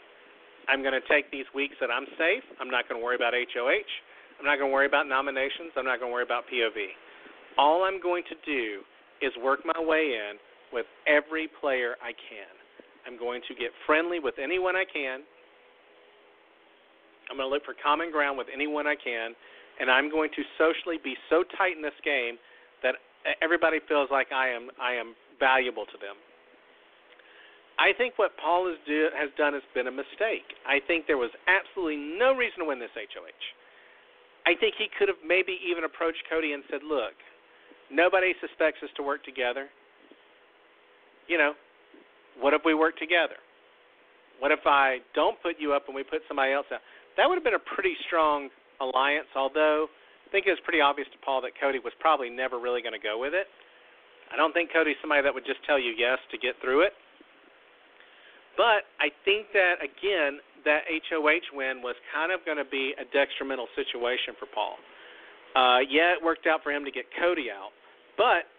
I'm 0.68 0.80
going 0.80 0.96
to 0.96 1.04
take 1.04 1.30
these 1.30 1.44
weeks 1.54 1.74
that 1.80 1.90
I'm 1.90 2.06
safe. 2.16 2.42
I'm 2.60 2.70
not 2.70 2.88
going 2.88 2.98
to 3.00 3.04
worry 3.04 3.16
about 3.16 3.34
HOH. 3.36 3.90
I'm 4.40 4.46
not 4.46 4.56
going 4.56 4.70
to 4.70 4.74
worry 4.74 4.86
about 4.86 5.06
nominations. 5.06 5.76
I'm 5.76 5.84
not 5.84 6.00
going 6.00 6.10
to 6.10 6.14
worry 6.14 6.24
about 6.24 6.44
POV. 6.48 6.96
All 7.58 7.84
I'm 7.84 8.00
going 8.00 8.24
to 8.32 8.36
do 8.48 8.80
is 9.20 9.30
work 9.42 9.60
my 9.64 9.78
way 9.78 10.16
in 10.16 10.40
with 10.72 10.86
every 11.06 11.48
player 11.60 11.94
I 12.02 12.10
can. 12.10 12.50
I'm 13.06 13.18
going 13.18 13.42
to 13.48 13.54
get 13.54 13.70
friendly 13.86 14.18
with 14.18 14.34
anyone 14.42 14.74
I 14.74 14.84
can. 14.88 15.20
I'm 17.30 17.36
going 17.36 17.48
to 17.48 17.52
look 17.52 17.64
for 17.64 17.74
common 17.74 18.10
ground 18.10 18.36
with 18.36 18.48
anyone 18.52 18.86
I 18.86 18.96
can, 18.96 19.34
and 19.80 19.90
I'm 19.90 20.10
going 20.10 20.30
to 20.36 20.42
socially 20.58 20.98
be 21.02 21.16
so 21.30 21.44
tight 21.56 21.76
in 21.76 21.82
this 21.82 21.96
game 22.04 22.36
that 22.82 22.96
everybody 23.40 23.78
feels 23.88 24.08
like 24.10 24.28
I 24.32 24.48
am 24.48 24.68
I 24.80 24.92
am 24.94 25.14
valuable 25.40 25.86
to 25.86 25.98
them. 25.98 26.16
I 27.74 27.90
think 27.98 28.14
what 28.22 28.30
Paul 28.38 28.70
has, 28.70 28.78
do, 28.86 29.10
has 29.18 29.30
done 29.34 29.52
has 29.52 29.66
been 29.74 29.90
a 29.90 29.94
mistake. 29.94 30.46
I 30.62 30.78
think 30.86 31.10
there 31.10 31.18
was 31.18 31.34
absolutely 31.50 31.98
no 31.98 32.30
reason 32.30 32.62
to 32.62 32.66
win 32.70 32.78
this 32.78 32.94
HOH. 32.94 33.44
I 34.46 34.54
think 34.54 34.78
he 34.78 34.86
could 34.94 35.08
have 35.08 35.18
maybe 35.26 35.58
even 35.64 35.82
approached 35.82 36.22
Cody 36.30 36.52
and 36.52 36.62
said, 36.70 36.84
"Look, 36.84 37.16
nobody 37.90 38.34
suspects 38.40 38.78
us 38.84 38.90
to 38.96 39.02
work 39.02 39.24
together. 39.24 39.68
You 41.26 41.38
know, 41.38 41.54
what 42.38 42.52
if 42.52 42.62
we 42.64 42.74
work 42.74 42.98
together? 42.98 43.40
What 44.38 44.52
if 44.52 44.66
I 44.66 44.98
don't 45.14 45.40
put 45.42 45.56
you 45.58 45.72
up 45.72 45.86
and 45.86 45.96
we 45.96 46.04
put 46.04 46.22
somebody 46.28 46.52
else 46.52 46.66
out?" 46.70 46.84
That 47.16 47.28
would 47.28 47.36
have 47.36 47.44
been 47.44 47.58
a 47.58 47.66
pretty 47.74 47.94
strong 48.06 48.48
alliance. 48.80 49.30
Although 49.36 49.86
I 50.26 50.28
think 50.30 50.46
it 50.46 50.50
was 50.50 50.62
pretty 50.64 50.80
obvious 50.80 51.08
to 51.12 51.18
Paul 51.24 51.42
that 51.42 51.52
Cody 51.60 51.78
was 51.78 51.92
probably 52.00 52.30
never 52.30 52.58
really 52.58 52.82
going 52.82 52.96
to 52.96 53.02
go 53.02 53.18
with 53.18 53.34
it. 53.34 53.46
I 54.32 54.36
don't 54.36 54.52
think 54.52 54.72
Cody's 54.72 54.98
somebody 55.00 55.22
that 55.22 55.32
would 55.32 55.46
just 55.46 55.62
tell 55.62 55.78
you 55.78 55.94
yes 55.94 56.18
to 56.32 56.38
get 56.38 56.58
through 56.58 56.82
it. 56.88 56.92
But 58.56 58.86
I 59.02 59.10
think 59.24 59.50
that 59.54 59.82
again, 59.82 60.38
that 60.64 60.86
HOH 60.88 61.52
win 61.52 61.82
was 61.82 61.94
kind 62.14 62.32
of 62.32 62.40
going 62.46 62.56
to 62.58 62.66
be 62.66 62.94
a 62.96 63.04
detrimental 63.12 63.68
situation 63.76 64.34
for 64.38 64.46
Paul. 64.46 64.80
Uh, 65.54 65.86
yeah, 65.86 66.16
it 66.16 66.20
worked 66.22 66.46
out 66.46 66.62
for 66.64 66.72
him 66.72 66.82
to 66.82 66.90
get 66.90 67.04
Cody 67.14 67.46
out, 67.52 67.70
but 68.18 68.50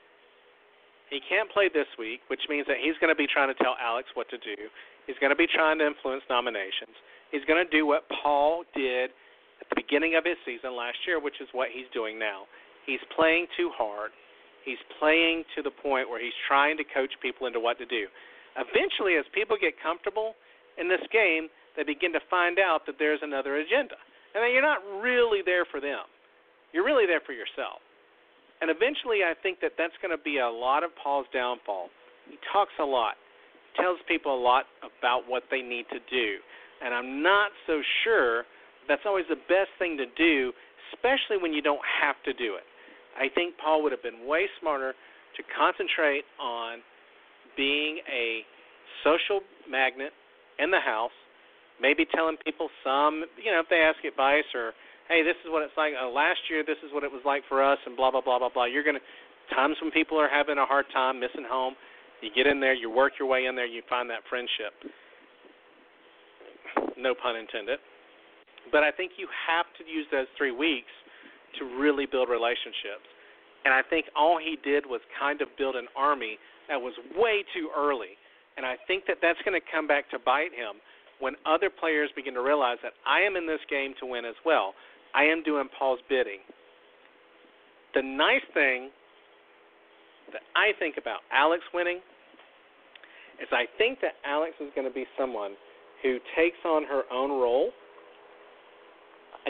he 1.10 1.20
can't 1.28 1.51
play 1.51 1.68
this 1.68 1.89
week, 1.99 2.22
which 2.28 2.47
means 2.47 2.66
that 2.68 2.80
he's 2.80 2.95
going 3.03 3.12
to 3.12 3.18
be 3.18 3.28
trying 3.28 3.51
to 3.51 3.58
tell 3.60 3.76
Alex 3.82 4.08
what 4.16 4.30
to 4.32 4.39
do. 4.39 4.70
He's 5.08 5.18
going 5.20 5.30
to 5.30 5.38
be 5.38 5.47
trying 5.47 5.80
to 5.80 5.86
influence 5.86 6.24
nominations. 6.30 6.95
He's 7.36 7.44
going 7.44 7.60
to 7.60 7.68
do 7.68 7.84
what 7.84 8.08
Paul 8.24 8.64
did 8.72 9.12
at 9.60 9.68
the 9.68 9.76
beginning 9.76 10.16
of 10.16 10.24
his 10.24 10.40
season 10.48 10.72
last 10.72 10.96
year, 11.04 11.20
which 11.20 11.44
is 11.44 11.52
what 11.52 11.68
he's 11.68 11.92
doing 11.92 12.16
now. 12.16 12.48
He's 12.88 13.04
playing 13.12 13.52
too 13.60 13.76
hard. 13.76 14.16
He's 14.64 14.80
playing 15.04 15.44
to 15.52 15.60
the 15.60 15.76
point 15.84 16.08
where 16.08 16.24
he's 16.24 16.36
trying 16.48 16.80
to 16.80 16.88
coach 16.88 17.12
people 17.20 17.44
into 17.44 17.60
what 17.60 17.76
to 17.84 17.86
do. 17.86 18.08
Eventually, 18.56 19.20
as 19.20 19.28
people 19.36 19.60
get 19.60 19.76
comfortable 19.84 20.40
in 20.80 20.88
this 20.88 21.04
game, 21.12 21.52
they 21.76 21.84
begin 21.84 22.16
to 22.16 22.24
find 22.32 22.56
out 22.56 22.88
that 22.88 22.96
there's 23.04 23.20
another 23.20 23.60
agenda. 23.60 24.00
And 24.32 24.40
that 24.40 24.56
you're 24.56 24.64
not 24.64 24.80
really 25.04 25.44
there 25.44 25.68
for 25.68 25.84
them. 25.84 26.08
You're 26.72 26.88
really 26.88 27.04
there 27.04 27.20
for 27.20 27.36
yourself. 27.36 27.84
And 28.64 28.72
eventually, 28.72 29.28
I 29.28 29.36
think 29.36 29.60
that 29.60 29.76
that's 29.76 30.00
going 30.00 30.16
to 30.16 30.24
be 30.24 30.40
a 30.40 30.48
lot 30.48 30.88
of 30.88 30.96
Paul's 30.96 31.28
downfall. 31.36 31.92
He 32.32 32.40
talks 32.56 32.72
a 32.80 32.88
lot, 32.88 33.20
tells 33.76 34.00
people 34.08 34.32
a 34.32 34.40
lot 34.40 34.72
about 34.88 35.28
what 35.28 35.44
they 35.52 35.60
need 35.60 35.84
to 35.92 36.00
do. 36.08 36.40
And 36.84 36.93
I'm 36.93 37.23
not 37.23 37.51
so 37.67 37.82
sure 38.03 38.43
that's 38.88 39.03
always 39.05 39.26
the 39.30 39.41
best 39.47 39.71
thing 39.80 39.97
to 39.97 40.05
do, 40.17 40.51
especially 40.93 41.41
when 41.41 41.53
you 41.53 41.61
don't 41.61 41.82
have 42.01 42.15
to 42.26 42.34
do 42.34 42.55
it. 42.55 42.63
I 43.17 43.34
think 43.34 43.55
Paul 43.57 43.82
would 43.84 43.91
have 43.91 44.03
been 44.03 44.28
way 44.28 44.45
smarter 44.59 44.93
to 44.93 45.41
concentrate 45.57 46.23
on 46.39 46.80
being 47.57 47.99
a 48.11 48.41
social 49.03 49.41
magnet 49.69 50.11
in 50.59 50.71
the 50.71 50.80
house 50.80 51.15
maybe 51.82 52.05
telling 52.05 52.38
people 52.43 52.69
some, 52.84 53.23
you 53.41 53.51
know, 53.51 53.59
if 53.59 53.69
they 53.69 53.84
ask 53.84 53.99
advice 54.05 54.47
or, 54.53 54.71
hey, 55.09 55.23
this 55.23 55.36
is 55.43 55.51
what 55.51 55.63
it's 55.63 55.76
like. 55.78 55.93
Uh, 55.93 56.09
last 56.09 56.39
year, 56.49 56.63
this 56.63 56.80
is 56.86 56.91
what 56.93 57.03
it 57.03 57.11
was 57.11 57.21
like 57.26 57.43
for 57.47 57.63
us, 57.63 57.80
and 57.86 57.95
blah 57.95 58.11
blah 58.11 58.21
blah 58.21 58.39
blah 58.39 58.49
blah. 58.49 58.65
You're 58.65 58.84
gonna 58.84 59.03
times 59.53 59.76
when 59.82 59.91
people 59.91 60.17
are 60.17 60.30
having 60.30 60.57
a 60.57 60.65
hard 60.65 60.86
time 60.93 61.19
missing 61.19 61.45
home, 61.47 61.76
you 62.21 62.30
get 62.34 62.47
in 62.47 62.59
there, 62.59 62.73
you 62.73 62.89
work 62.89 63.13
your 63.19 63.28
way 63.28 63.45
in 63.45 63.55
there, 63.55 63.67
you 63.67 63.82
find 63.89 64.09
that 64.09 64.23
friendship. 64.30 64.73
No 66.98 67.14
pun 67.14 67.36
intended. 67.36 67.80
But 68.72 68.84
I 68.84 68.91
think 68.91 69.14
you 69.18 69.28
have 69.48 69.66
to 69.78 69.84
use 69.86 70.08
those 70.12 70.28
three 70.38 70.52
weeks 70.52 70.91
to 71.60 71.66
really 71.80 72.06
build 72.06 72.30
relationships. 72.30 73.06
And 73.64 73.74
I 73.74 73.82
think 73.82 74.06
all 74.16 74.38
he 74.38 74.58
did 74.64 74.86
was 74.86 75.02
kind 75.20 75.41
of 75.41 75.48
build 75.58 75.76
an 75.76 75.88
army 75.96 76.38
that 76.70 76.80
was 76.80 76.93
way 77.16 77.43
too 77.54 77.70
early. 77.76 78.18
And 78.58 78.66
I 78.66 78.76
think 78.88 79.06
that 79.08 79.18
that's 79.22 79.39
going 79.46 79.60
to 79.60 79.66
come 79.72 79.88
back 79.88 80.10
to 80.12 80.20
bite 80.20 80.54
him 80.54 80.82
when 81.20 81.34
other 81.46 81.70
players 81.70 82.10
begin 82.16 82.34
to 82.36 82.41
realize 82.41 82.78
that 82.84 82.93
I 83.06 83.22
am 83.22 83.36
in 83.36 83.48
this 83.48 83.62
game 83.70 83.93
to 84.00 84.06
win 84.06 84.26
as 84.26 84.36
well. 84.46 84.74
I 85.14 85.24
am 85.24 85.43
doing 85.43 85.68
Paul's 85.78 86.00
bidding. 86.10 86.39
The 87.93 88.02
nice 88.02 88.43
thing 88.54 88.89
that 90.34 90.41
I 90.56 90.78
think 90.78 90.96
about 90.98 91.20
Alex 91.32 91.64
winning 91.74 92.00
is 93.41 93.48
I 93.52 93.66
think 93.78 94.00
that 94.02 94.16
Alex 94.26 94.54
is 94.60 94.70
going 94.76 94.88
to 94.88 94.93
be 94.93 95.06
someone 95.18 95.54
who 96.06 96.22
takes 96.38 96.62
on 96.62 96.86
her 96.86 97.01
own 97.10 97.34
role. 97.34 97.74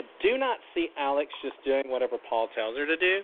do 0.24 0.40
not 0.40 0.56
see 0.72 0.88
Alex 0.96 1.28
just 1.44 1.60
doing 1.68 1.92
whatever 1.92 2.16
Paul 2.16 2.48
tells 2.56 2.76
her 2.80 2.88
to 2.88 2.96
do. 2.96 3.20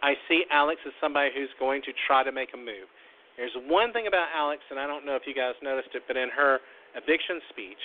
I 0.00 0.16
see 0.24 0.48
Alex 0.48 0.80
as 0.88 0.96
somebody 1.04 1.28
who's 1.36 1.52
going 1.60 1.84
to 1.84 1.92
try 2.08 2.24
to 2.24 2.32
make 2.32 2.56
a 2.56 2.56
move. 2.56 2.88
There's 3.36 3.52
one 3.68 3.92
thing 3.92 4.08
about 4.08 4.32
Alex, 4.32 4.64
and 4.72 4.80
I 4.80 4.88
don't 4.88 5.04
know 5.04 5.16
if 5.16 5.28
you 5.28 5.36
guys 5.36 5.52
noticed 5.60 5.92
it, 5.92 6.02
but 6.08 6.16
in 6.16 6.32
her 6.32 6.64
eviction 6.96 7.44
speech. 7.52 7.80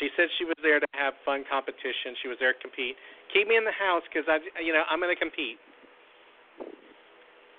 She 0.00 0.08
said 0.16 0.32
she 0.40 0.44
was 0.44 0.56
there 0.64 0.80
to 0.80 0.88
have 0.96 1.12
fun 1.24 1.44
competition. 1.48 2.16
She 2.24 2.28
was 2.28 2.40
there 2.40 2.52
to 2.52 2.60
compete. 2.60 2.96
Keep 3.32 3.48
me 3.48 3.56
in 3.56 3.64
the 3.64 3.76
house 3.76 4.02
because 4.08 4.24
I, 4.28 4.40
you 4.60 4.72
know, 4.72 4.82
I'm 4.88 5.00
going 5.00 5.12
to 5.12 5.20
compete. 5.20 5.60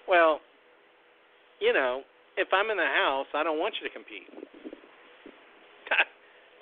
Well, 0.10 0.42
you 1.62 1.74
know, 1.74 2.02
if 2.38 2.50
I'm 2.54 2.70
in 2.70 2.78
the 2.78 2.94
house, 2.94 3.30
I 3.34 3.42
don't 3.42 3.58
want 3.58 3.74
you 3.82 3.88
to 3.90 3.94
compete. 3.94 4.30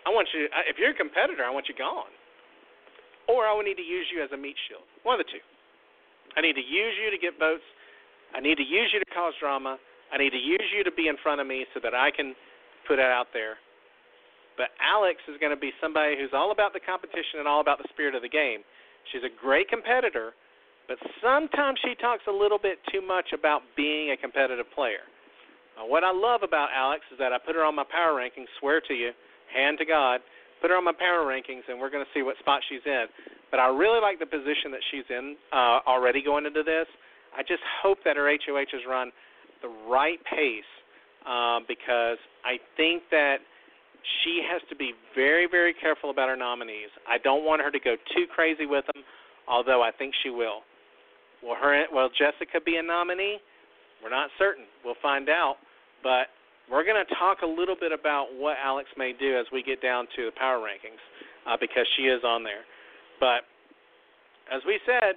I 0.06 0.14
want 0.14 0.30
you. 0.34 0.48
If 0.70 0.78
you're 0.78 0.94
a 0.94 0.98
competitor, 0.98 1.44
I 1.44 1.52
want 1.52 1.68
you 1.68 1.76
gone. 1.76 2.14
Or 3.28 3.50
I 3.50 3.54
would 3.58 3.66
need 3.66 3.82
to 3.82 3.86
use 3.86 4.06
you 4.14 4.22
as 4.22 4.30
a 4.32 4.38
meat 4.38 4.56
shield. 4.70 4.86
One 5.02 5.20
of 5.20 5.26
the 5.26 5.32
two. 5.34 5.42
I 6.38 6.42
need 6.46 6.54
to 6.54 6.66
use 6.66 6.94
you 7.02 7.10
to 7.10 7.18
get 7.18 7.42
votes. 7.42 7.66
I 8.36 8.40
need 8.40 8.62
to 8.62 8.68
use 8.68 8.94
you 8.94 9.02
to 9.02 9.10
cause 9.10 9.34
drama. 9.40 9.78
I 10.14 10.18
need 10.18 10.30
to 10.32 10.42
use 10.42 10.70
you 10.76 10.84
to 10.84 10.94
be 10.94 11.08
in 11.08 11.18
front 11.24 11.42
of 11.42 11.48
me 11.48 11.66
so 11.74 11.80
that 11.82 11.96
I 11.96 12.12
can 12.14 12.36
put 12.88 13.00
it 13.02 13.10
out 13.10 13.34
there. 13.34 13.58
But 14.58 14.72
Alex 14.80 15.20
is 15.28 15.36
going 15.42 15.52
to 15.52 15.60
be 15.60 15.74
somebody 15.82 16.16
who's 16.16 16.32
all 16.32 16.52
about 16.52 16.72
the 16.72 16.80
competition 16.80 17.42
and 17.42 17.48
all 17.48 17.60
about 17.60 17.80
the 17.82 17.90
spirit 17.92 18.16
of 18.16 18.22
the 18.22 18.30
game. 18.30 18.62
She's 19.12 19.24
a 19.26 19.34
great 19.34 19.68
competitor, 19.68 20.32
but 20.88 20.98
sometimes 21.22 21.80
she 21.84 21.96
talks 21.96 22.24
a 22.28 22.32
little 22.32 22.60
bit 22.60 22.80
too 22.92 23.02
much 23.02 23.34
about 23.34 23.62
being 23.76 24.12
a 24.12 24.18
competitive 24.18 24.70
player. 24.74 25.04
Uh, 25.76 25.86
what 25.86 26.04
I 26.04 26.12
love 26.12 26.42
about 26.44 26.70
Alex 26.72 27.04
is 27.12 27.20
that 27.20 27.34
I 27.34 27.38
put 27.38 27.56
her 27.56 27.64
on 27.64 27.76
my 27.76 27.84
power 27.84 28.16
rankings. 28.16 28.48
Swear 28.60 28.80
to 28.88 28.94
you, 28.94 29.12
hand 29.54 29.78
to 29.80 29.86
God, 29.86 30.22
put 30.62 30.72
her 30.72 30.78
on 30.78 30.84
my 30.84 30.94
power 30.98 31.26
rankings, 31.26 31.68
and 31.68 31.80
we're 31.80 31.90
going 31.90 32.04
to 32.04 32.12
see 32.14 32.24
what 32.24 32.38
spot 32.40 32.62
she's 32.70 32.84
in. 32.86 33.06
But 33.52 33.60
I 33.60 33.68
really 33.68 34.02
like 34.02 34.20
the 34.20 34.26
position 34.26 34.72
that 34.72 34.82
she's 34.92 35.06
in 35.10 35.36
uh, 35.54 35.80
already 35.88 36.24
going 36.24 36.46
into 36.46 36.64
this. 36.64 36.88
I 37.36 37.42
just 37.42 37.62
hope 37.84 38.00
that 38.06 38.16
her 38.18 38.28
HOH 38.28 38.74
is 38.74 38.84
run 38.88 39.12
the 39.62 39.70
right 39.88 40.20
pace 40.26 40.72
um, 41.28 41.66
because 41.68 42.18
I 42.44 42.58
think 42.78 43.04
that 43.12 43.38
she 44.24 44.42
has 44.50 44.62
to 44.70 44.76
be 44.76 44.94
very, 45.16 45.48
very 45.50 45.74
careful 45.74 46.10
about 46.10 46.30
her 46.30 46.36
nominees. 46.36 46.90
I 47.08 47.18
don't 47.18 47.44
want 47.44 47.62
her 47.62 47.72
to 47.72 47.80
go 47.80 47.96
too 48.16 48.26
crazy 48.34 48.66
with 48.66 48.86
them, 48.94 49.04
although 49.48 49.82
I 49.82 49.92
think 49.92 50.14
she 50.24 50.30
will. 50.30 50.62
Will 51.44 51.56
her 51.56 51.84
will 51.92 52.10
Jessica 52.10 52.60
be 52.64 52.78
a 52.78 52.84
nominee? 52.84 53.38
We're 54.02 54.10
not 54.10 54.30
certain. 54.38 54.66
We'll 54.84 55.00
find 55.02 55.30
out. 55.30 55.58
But 56.04 56.30
we're 56.72 56.84
going 56.84 56.98
to 56.98 57.16
talk 57.16 57.42
a 57.44 57.48
little 57.48 57.76
bit 57.80 57.92
about 57.92 58.28
what 58.34 58.58
Alex 58.64 58.90
may 58.98 59.14
do 59.14 59.38
as 59.38 59.46
we 59.54 59.62
get 59.62 59.82
down 59.82 60.08
to 60.16 60.26
the 60.26 60.32
power 60.38 60.58
rankings 60.60 61.02
uh, 61.46 61.58
because 61.60 61.86
she 61.98 62.04
is 62.04 62.24
on 62.24 62.44
there. 62.44 62.66
But 63.20 63.46
as 64.54 64.62
we 64.66 64.80
said, 64.86 65.16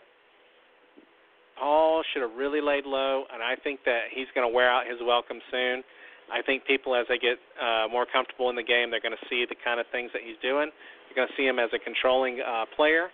Paul 1.59 2.03
should 2.13 2.23
have 2.23 2.37
really 2.37 2.61
laid 2.61 2.87
low, 2.87 3.25
and 3.33 3.43
I 3.43 3.57
think 3.57 3.81
that 3.85 4.13
he's 4.15 4.29
going 4.35 4.49
to 4.49 4.55
wear 4.55 4.71
out 4.71 4.87
his 4.87 4.99
welcome 5.03 5.41
soon. 5.51 5.83
I 6.31 6.43
think 6.43 6.65
people, 6.67 6.95
as 6.95 7.07
they 7.09 7.19
get 7.19 7.41
uh, 7.57 7.89
more 7.91 8.07
comfortable 8.07 8.51
in 8.51 8.57
the 8.57 8.63
game, 8.63 8.91
they're 8.91 9.03
going 9.03 9.17
to 9.17 9.27
see 9.29 9.45
the 9.49 9.57
kind 9.65 9.81
of 9.81 9.87
things 9.91 10.11
that 10.13 10.23
he's 10.23 10.37
doing. 10.43 10.71
They're 11.09 11.17
going 11.17 11.29
to 11.29 11.37
see 11.37 11.49
him 11.49 11.59
as 11.59 11.71
a 11.73 11.81
controlling 11.81 12.41
uh, 12.45 12.69
player, 12.77 13.09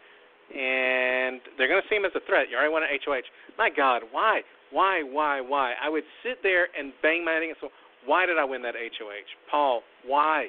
and 0.51 1.41
they're 1.57 1.71
going 1.71 1.81
to 1.81 1.89
see 1.89 1.97
him 1.97 2.05
as 2.05 2.13
a 2.19 2.25
threat. 2.27 2.51
You 2.51 2.59
already 2.59 2.75
won 2.75 2.83
an 2.83 2.91
HOH. 2.91 3.25
My 3.57 3.71
God, 3.71 4.03
why, 4.11 4.43
why, 4.75 5.03
why, 5.07 5.41
why? 5.41 5.75
I 5.81 5.89
would 5.89 6.05
sit 6.27 6.43
there 6.43 6.69
and 6.77 6.93
bang 7.01 7.25
my 7.25 7.39
head 7.39 7.47
against 7.47 7.63
the 7.63 7.71
wall. 7.71 7.84
Why 8.07 8.27
did 8.27 8.39
I 8.39 8.45
win 8.45 8.63
that 8.63 8.75
HOH, 8.75 9.31
Paul? 9.51 9.83
Why? 10.07 10.49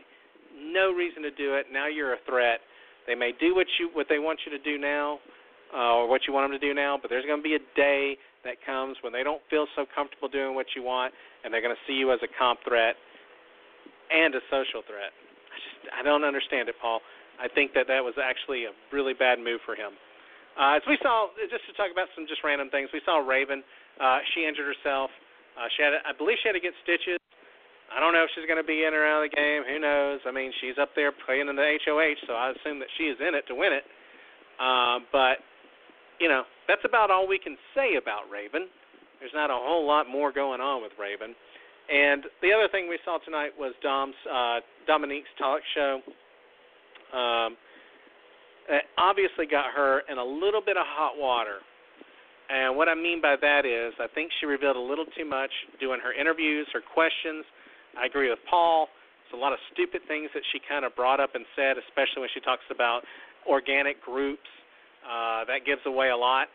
No 0.55 0.91
reason 0.91 1.23
to 1.23 1.31
do 1.31 1.55
it. 1.55 1.67
Now 1.71 1.87
you're 1.87 2.13
a 2.13 2.23
threat. 2.27 2.59
They 3.07 3.15
may 3.15 3.31
do 3.39 3.55
what 3.55 3.67
you 3.79 3.89
what 3.93 4.07
they 4.09 4.19
want 4.19 4.39
you 4.45 4.51
to 4.57 4.61
do 4.63 4.77
now, 4.77 5.19
uh, 5.73 6.01
or 6.01 6.09
what 6.09 6.21
you 6.27 6.33
want 6.33 6.49
them 6.49 6.59
to 6.59 6.63
do 6.63 6.73
now, 6.73 6.97
but 6.99 7.09
there's 7.09 7.25
going 7.25 7.39
to 7.39 7.45
be 7.45 7.55
a 7.55 7.65
day 7.75 8.17
that 8.43 8.61
comes 8.65 8.97
when 9.01 9.13
they 9.13 9.23
don't 9.23 9.41
feel 9.49 9.65
so 9.75 9.85
comfortable 9.93 10.29
doing 10.29 10.55
what 10.55 10.65
you 10.75 10.81
want, 10.81 11.13
and 11.43 11.53
they're 11.53 11.61
going 11.61 11.75
to 11.75 11.83
see 11.85 11.97
you 11.97 12.13
as 12.13 12.19
a 12.23 12.29
comp 12.37 12.61
threat 12.65 12.95
and 14.09 14.33
a 14.33 14.41
social 14.49 14.85
threat. 14.85 15.13
I 15.51 15.57
just 15.57 15.77
I 15.93 16.01
don't 16.01 16.23
understand 16.23 16.69
it, 16.69 16.75
Paul. 16.81 17.01
I 17.37 17.51
think 17.51 17.73
that 17.75 17.87
that 17.91 18.01
was 18.01 18.15
actually 18.15 18.65
a 18.65 18.73
really 18.95 19.13
bad 19.13 19.37
move 19.39 19.59
for 19.65 19.75
him. 19.75 19.93
Uh, 20.55 20.79
as 20.79 20.83
we 20.87 20.95
saw, 21.03 21.27
just 21.51 21.67
to 21.67 21.75
talk 21.75 21.91
about 21.91 22.07
some 22.15 22.23
just 22.31 22.39
random 22.39 22.71
things, 22.71 22.87
we 22.95 23.03
saw 23.03 23.19
Raven. 23.19 23.59
Uh, 23.99 24.23
she 24.31 24.47
injured 24.47 24.71
herself. 24.71 25.11
Uh, 25.59 25.67
she 25.75 25.83
had, 25.83 25.99
I 26.07 26.15
believe, 26.15 26.39
she 26.39 26.47
had 26.47 26.55
to 26.55 26.63
get 26.63 26.71
stitches. 26.83 27.19
I 27.95 28.03
don't 28.03 28.11
know 28.11 28.27
if 28.27 28.29
she's 28.35 28.45
going 28.45 28.59
to 28.59 28.67
be 28.67 28.83
in 28.83 28.91
or 28.91 29.07
out 29.07 29.23
of 29.23 29.31
the 29.31 29.35
game. 29.35 29.63
Who 29.63 29.79
knows? 29.79 30.19
I 30.27 30.31
mean, 30.35 30.51
she's 30.59 30.75
up 30.75 30.91
there 30.99 31.15
playing 31.15 31.47
in 31.47 31.55
the 31.55 31.79
HOH, 31.87 32.27
so 32.27 32.33
I 32.35 32.51
assume 32.51 32.79
that 32.83 32.91
she 32.99 33.07
is 33.07 33.15
in 33.23 33.31
it 33.33 33.47
to 33.47 33.55
win 33.55 33.71
it. 33.71 33.87
Uh, 34.59 34.99
but 35.15 35.39
you 36.19 36.27
know, 36.27 36.43
that's 36.67 36.83
about 36.83 37.11
all 37.11 37.27
we 37.27 37.39
can 37.39 37.57
say 37.75 37.95
about 37.95 38.29
Raven. 38.31 38.67
There's 39.19 39.33
not 39.33 39.49
a 39.49 39.55
whole 39.55 39.87
lot 39.87 40.07
more 40.07 40.31
going 40.31 40.61
on 40.61 40.83
with 40.83 40.91
Raven. 40.99 41.35
And 41.87 42.23
the 42.41 42.51
other 42.51 42.67
thing 42.71 42.89
we 42.89 42.99
saw 43.05 43.19
tonight 43.23 43.51
was 43.57 43.73
Dom's 43.83 44.15
uh, 44.27 44.59
Dominique's 44.87 45.31
talk 45.37 45.61
show. 45.75 46.01
Um, 47.15 47.55
it 48.69 48.83
obviously 48.97 49.45
got 49.45 49.71
her 49.75 50.01
in 50.09 50.17
a 50.17 50.23
little 50.23 50.61
bit 50.61 50.77
of 50.77 50.83
hot 50.87 51.13
water. 51.17 51.61
And 52.49 52.75
what 52.75 52.89
I 52.89 52.95
mean 52.95 53.21
by 53.21 53.35
that 53.39 53.65
is, 53.65 53.93
I 53.99 54.07
think 54.13 54.31
she 54.39 54.45
revealed 54.45 54.75
a 54.75 54.81
little 54.81 55.05
too 55.17 55.25
much 55.25 55.51
doing 55.79 55.99
her 56.01 56.13
interviews, 56.13 56.67
her 56.73 56.81
questions. 56.81 57.45
I 57.97 58.05
agree 58.05 58.29
with 58.29 58.39
Paul. 58.49 58.87
There's 59.25 59.39
a 59.39 59.41
lot 59.41 59.53
of 59.53 59.59
stupid 59.73 60.01
things 60.07 60.29
that 60.33 60.43
she 60.51 60.59
kind 60.67 60.85
of 60.85 60.95
brought 60.95 61.19
up 61.19 61.35
and 61.35 61.45
said, 61.55 61.77
especially 61.77 62.21
when 62.21 62.29
she 62.33 62.39
talks 62.41 62.63
about 62.69 63.01
organic 63.47 64.01
groups. 64.01 64.47
Uh, 65.05 65.45
that 65.45 65.65
gives 65.65 65.81
away 65.85 66.09
a 66.09 66.17
lot. 66.17 66.47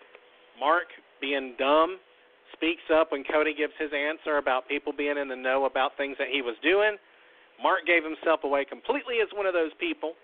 Mark, 0.58 0.90
being 1.20 1.54
dumb, 1.58 1.98
speaks 2.52 2.82
up 2.92 3.12
when 3.12 3.24
Cody 3.24 3.54
gives 3.54 3.72
his 3.78 3.90
answer 3.94 4.38
about 4.38 4.68
people 4.68 4.92
being 4.92 5.16
in 5.16 5.28
the 5.28 5.36
know 5.36 5.64
about 5.64 5.96
things 5.96 6.16
that 6.18 6.28
he 6.28 6.42
was 6.42 6.54
doing. 6.62 6.96
Mark 7.62 7.86
gave 7.86 8.02
himself 8.02 8.40
away 8.44 8.64
completely 8.64 9.20
as 9.22 9.28
one 9.34 9.46
of 9.46 9.54
those 9.54 9.72
people 9.78 10.14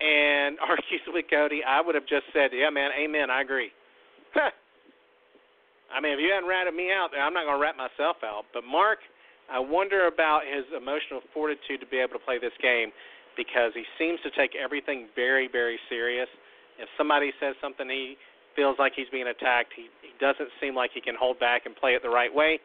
and 0.00 0.58
argues 0.68 1.02
with 1.06 1.26
Cody. 1.30 1.62
I 1.62 1.80
would 1.80 1.94
have 1.94 2.06
just 2.06 2.26
said, 2.32 2.50
Yeah, 2.52 2.70
man, 2.70 2.90
amen, 2.98 3.30
I 3.30 3.42
agree. 3.42 3.70
I 5.88 6.00
mean, 6.00 6.12
if 6.12 6.20
you 6.20 6.28
hadn't 6.32 6.48
ratted 6.48 6.74
me 6.74 6.92
out, 6.92 7.08
I'm 7.16 7.32
not 7.32 7.48
going 7.48 7.56
to 7.56 7.62
rat 7.64 7.76
myself 7.76 8.20
out. 8.20 8.44
But 8.52 8.64
Mark, 8.64 8.98
I 9.48 9.58
wonder 9.58 10.06
about 10.06 10.44
his 10.44 10.64
emotional 10.76 11.24
fortitude 11.32 11.80
to 11.80 11.88
be 11.88 11.98
able 11.98 12.20
to 12.20 12.24
play 12.24 12.38
this 12.38 12.52
game 12.60 12.92
because 13.36 13.72
he 13.72 13.84
seems 13.96 14.20
to 14.22 14.30
take 14.36 14.52
everything 14.52 15.08
very, 15.16 15.48
very 15.48 15.78
serious. 15.88 16.28
If 16.76 16.88
somebody 16.98 17.32
says 17.40 17.56
something 17.60 17.88
he 17.88 18.16
feels 18.54 18.76
like 18.78 18.92
he's 18.94 19.08
being 19.10 19.30
attacked, 19.30 19.72
he, 19.74 19.88
he 20.02 20.12
doesn't 20.20 20.50
seem 20.60 20.74
like 20.74 20.90
he 20.92 21.00
can 21.00 21.14
hold 21.14 21.40
back 21.40 21.64
and 21.64 21.74
play 21.74 21.94
it 21.94 22.02
the 22.02 22.12
right 22.12 22.32
way. 22.32 22.60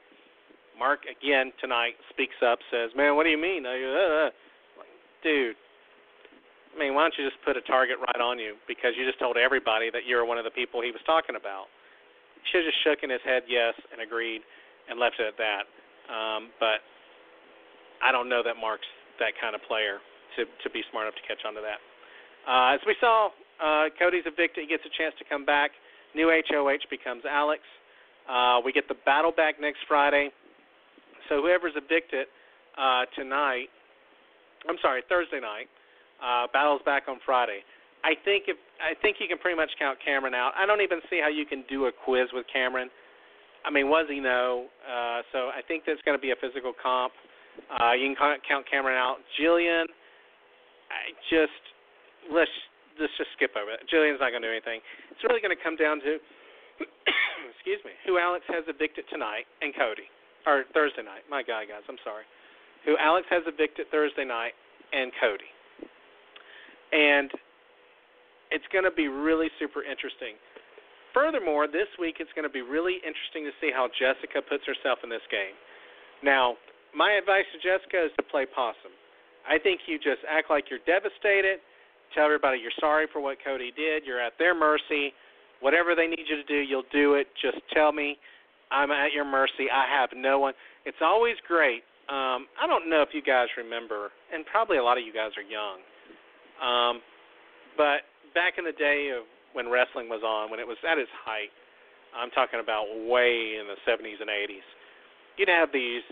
Mark 0.77 1.05
again 1.05 1.53
tonight 1.61 1.93
speaks 2.09 2.35
up, 2.41 2.57
says, 2.73 2.89
"Man, 2.97 3.15
what 3.15 3.23
do 3.23 3.29
you 3.29 3.37
mean?" 3.37 3.65
I 3.69 3.77
uh, 3.77 4.29
like, 4.73 4.89
dude. 5.21 5.55
I 6.73 6.79
mean, 6.81 6.97
why 6.97 7.05
don't 7.05 7.13
you 7.13 7.29
just 7.29 7.37
put 7.45 7.53
a 7.53 7.61
target 7.61 8.01
right 8.01 8.17
on 8.17 8.41
you 8.41 8.57
because 8.65 8.97
you 8.97 9.05
just 9.05 9.21
told 9.21 9.37
everybody 9.37 9.93
that 9.93 10.09
you're 10.09 10.25
one 10.25 10.41
of 10.41 10.43
the 10.43 10.49
people 10.49 10.81
he 10.81 10.89
was 10.89 11.05
talking 11.05 11.37
about? 11.37 11.69
He 12.41 12.49
should 12.49 12.65
have 12.65 12.73
just 12.73 12.81
shook 12.81 13.05
his 13.05 13.21
head 13.21 13.45
yes 13.45 13.77
and 13.93 14.01
agreed 14.01 14.41
and 14.89 14.97
left 14.97 15.21
it 15.21 15.29
at 15.29 15.37
that. 15.37 15.69
Um, 16.09 16.51
but 16.59 16.83
I 18.03 18.11
don't 18.11 18.27
know 18.27 18.43
that 18.43 18.59
Mark's 18.59 18.87
that 19.19 19.33
kind 19.39 19.55
of 19.55 19.61
player 19.67 20.03
to 20.35 20.45
to 20.45 20.67
be 20.69 20.83
smart 20.91 21.07
enough 21.07 21.15
to 21.15 21.25
catch 21.27 21.45
on 21.47 21.53
to 21.55 21.63
that. 21.63 21.79
Uh, 22.43 22.75
as 22.75 22.81
we 22.85 22.95
saw, 22.99 23.31
uh, 23.63 23.87
Cody's 23.95 24.27
evicted. 24.27 24.67
He 24.67 24.69
gets 24.69 24.83
a 24.83 24.93
chance 24.97 25.15
to 25.19 25.25
come 25.25 25.45
back. 25.45 25.71
New 26.15 26.29
HOH 26.29 26.85
becomes 26.89 27.23
Alex. 27.23 27.63
Uh, 28.29 28.59
we 28.63 28.71
get 28.71 28.87
the 28.87 28.99
battle 29.05 29.31
back 29.31 29.59
next 29.59 29.79
Friday. 29.87 30.29
So 31.29 31.41
whoever's 31.41 31.73
evicted 31.75 32.27
uh, 32.77 33.07
tonight, 33.15 33.71
I'm 34.67 34.77
sorry, 34.81 35.03
Thursday 35.07 35.39
night, 35.39 35.67
uh, 36.19 36.47
battles 36.51 36.81
back 36.85 37.03
on 37.07 37.19
Friday. 37.25 37.63
I 38.03 38.19
think 38.27 38.51
if 38.51 38.59
I 38.83 38.99
think 38.99 39.17
you 39.23 39.27
can 39.31 39.39
pretty 39.39 39.55
much 39.55 39.71
count 39.79 39.97
Cameron 40.03 40.35
out. 40.35 40.51
I 40.59 40.65
don't 40.65 40.81
even 40.81 40.99
see 41.09 41.19
how 41.23 41.31
you 41.31 41.45
can 41.45 41.63
do 41.69 41.87
a 41.87 41.91
quiz 41.91 42.27
with 42.33 42.45
Cameron. 42.51 42.91
I 43.65 43.71
mean, 43.71 43.87
was 43.87 44.07
he 44.11 44.19
no? 44.19 44.67
Uh, 44.83 45.23
so 45.31 45.47
I 45.49 45.63
think 45.67 45.83
that's 45.87 46.01
going 46.03 46.17
to 46.17 46.21
be 46.21 46.31
a 46.31 46.39
physical 46.39 46.73
comp. 46.75 47.13
Uh, 47.71 47.93
you 47.93 48.11
can 48.11 48.17
count 48.17 48.65
Cameron 48.69 48.97
out. 48.97 49.23
Jillian, 49.39 49.87
I 50.91 51.15
just 51.29 51.63
let's 52.31 52.51
let's 52.99 53.13
just 53.17 53.31
skip 53.37 53.55
over 53.57 53.73
it. 53.73 53.81
Jillian's 53.89 54.21
not 54.21 54.29
going 54.29 54.41
to 54.41 54.49
do 54.49 54.53
anything. 54.53 54.81
It's 55.09 55.23
really 55.25 55.41
going 55.41 55.55
to 55.55 55.61
come 55.61 55.77
down 55.77 56.01
to, 56.05 56.19
excuse 57.53 57.81
me, 57.85 57.93
who 58.05 58.17
Alex 58.17 58.45
has 58.49 58.65
evicted 58.69 59.05
tonight 59.09 59.49
and 59.61 59.73
Cody, 59.73 60.09
or 60.45 60.65
Thursday 60.73 61.01
night. 61.01 61.25
My 61.29 61.41
God, 61.41 61.69
guys, 61.69 61.85
I'm 61.89 62.01
sorry. 62.03 62.25
Who 62.85 62.99
Alex 62.99 63.25
has 63.31 63.43
evicted 63.47 63.87
Thursday 63.89 64.25
night 64.25 64.53
and 64.91 65.09
Cody. 65.17 65.49
And 66.93 67.31
it's 68.53 68.67
going 68.69 68.85
to 68.85 68.93
be 68.93 69.09
really 69.09 69.49
super 69.57 69.81
interesting. 69.81 70.37
Furthermore, 71.13 71.69
this 71.69 71.89
week 72.01 72.17
it's 72.19 72.33
going 72.33 72.47
to 72.47 72.51
be 72.51 72.65
really 72.65 72.97
interesting 73.05 73.45
to 73.45 73.53
see 73.61 73.69
how 73.69 73.87
Jessica 73.93 74.41
puts 74.41 74.65
herself 74.65 74.99
in 75.05 75.09
this 75.09 75.23
game. 75.29 75.53
Now, 76.25 76.57
my 76.93 77.13
advice 77.13 77.45
to 77.53 77.61
Jessica 77.61 78.09
is 78.09 78.13
to 78.17 78.23
play 78.25 78.45
possum. 78.49 78.93
I 79.45 79.59
think 79.59 79.85
you 79.85 79.97
just 79.97 80.25
act 80.25 80.49
like 80.49 80.71
you're 80.71 80.83
devastated 80.87 81.61
Tell 82.13 82.25
everybody 82.25 82.59
you're 82.59 82.75
sorry 82.79 83.07
for 83.11 83.21
what 83.21 83.37
Cody 83.43 83.73
did. 83.75 84.05
You're 84.05 84.21
at 84.21 84.33
their 84.37 84.53
mercy. 84.53 85.13
Whatever 85.61 85.95
they 85.95 86.05
need 86.05 86.25
you 86.29 86.37
to 86.37 86.43
do, 86.43 86.61
you'll 86.61 86.87
do 86.91 87.15
it. 87.15 87.27
Just 87.41 87.57
tell 87.73 87.91
me 87.91 88.17
I'm 88.69 88.91
at 88.91 89.13
your 89.13 89.25
mercy. 89.25 89.65
I 89.73 89.85
have 89.89 90.09
no 90.15 90.37
one. 90.37 90.53
It's 90.85 91.01
always 91.01 91.35
great. 91.47 91.81
Um, 92.09 92.45
I 92.61 92.67
don't 92.67 92.89
know 92.89 93.01
if 93.01 93.09
you 93.13 93.23
guys 93.23 93.47
remember, 93.57 94.11
and 94.31 94.45
probably 94.45 94.77
a 94.77 94.83
lot 94.83 94.97
of 94.97 95.05
you 95.05 95.13
guys 95.13 95.31
are 95.37 95.47
young. 95.47 95.79
Um, 96.61 97.01
but 97.77 98.05
back 98.35 98.59
in 98.59 98.65
the 98.65 98.75
day 98.77 99.09
of 99.15 99.25
when 99.53 99.69
wrestling 99.69 100.09
was 100.09 100.21
on, 100.21 100.51
when 100.51 100.59
it 100.59 100.67
was 100.67 100.77
at 100.83 100.97
its 100.97 101.11
height, 101.25 101.49
I'm 102.13 102.29
talking 102.29 102.59
about 102.59 102.85
way 103.09 103.57
in 103.57 103.65
the 103.65 103.77
70s 103.89 104.21
and 104.21 104.29
80s. 104.29 104.65
You'd 105.37 105.49
have 105.49 105.69
these 105.73 106.03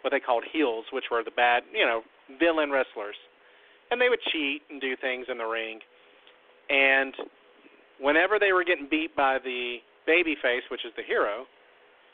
what 0.00 0.10
they 0.10 0.20
called 0.20 0.44
heels, 0.50 0.86
which 0.92 1.04
were 1.10 1.22
the 1.22 1.30
bad, 1.30 1.62
you 1.74 1.84
know, 1.84 2.00
villain 2.38 2.70
wrestlers 2.70 3.16
and 3.90 4.00
they 4.00 4.08
would 4.08 4.22
cheat 4.32 4.62
and 4.70 4.80
do 4.80 4.96
things 4.96 5.26
in 5.28 5.38
the 5.38 5.44
ring. 5.44 5.80
And 6.70 7.14
whenever 7.98 8.38
they 8.38 8.52
were 8.52 8.64
getting 8.64 8.86
beat 8.88 9.14
by 9.16 9.38
the 9.42 9.78
baby 10.06 10.36
face, 10.40 10.62
which 10.70 10.86
is 10.86 10.92
the 10.96 11.02
hero, 11.02 11.44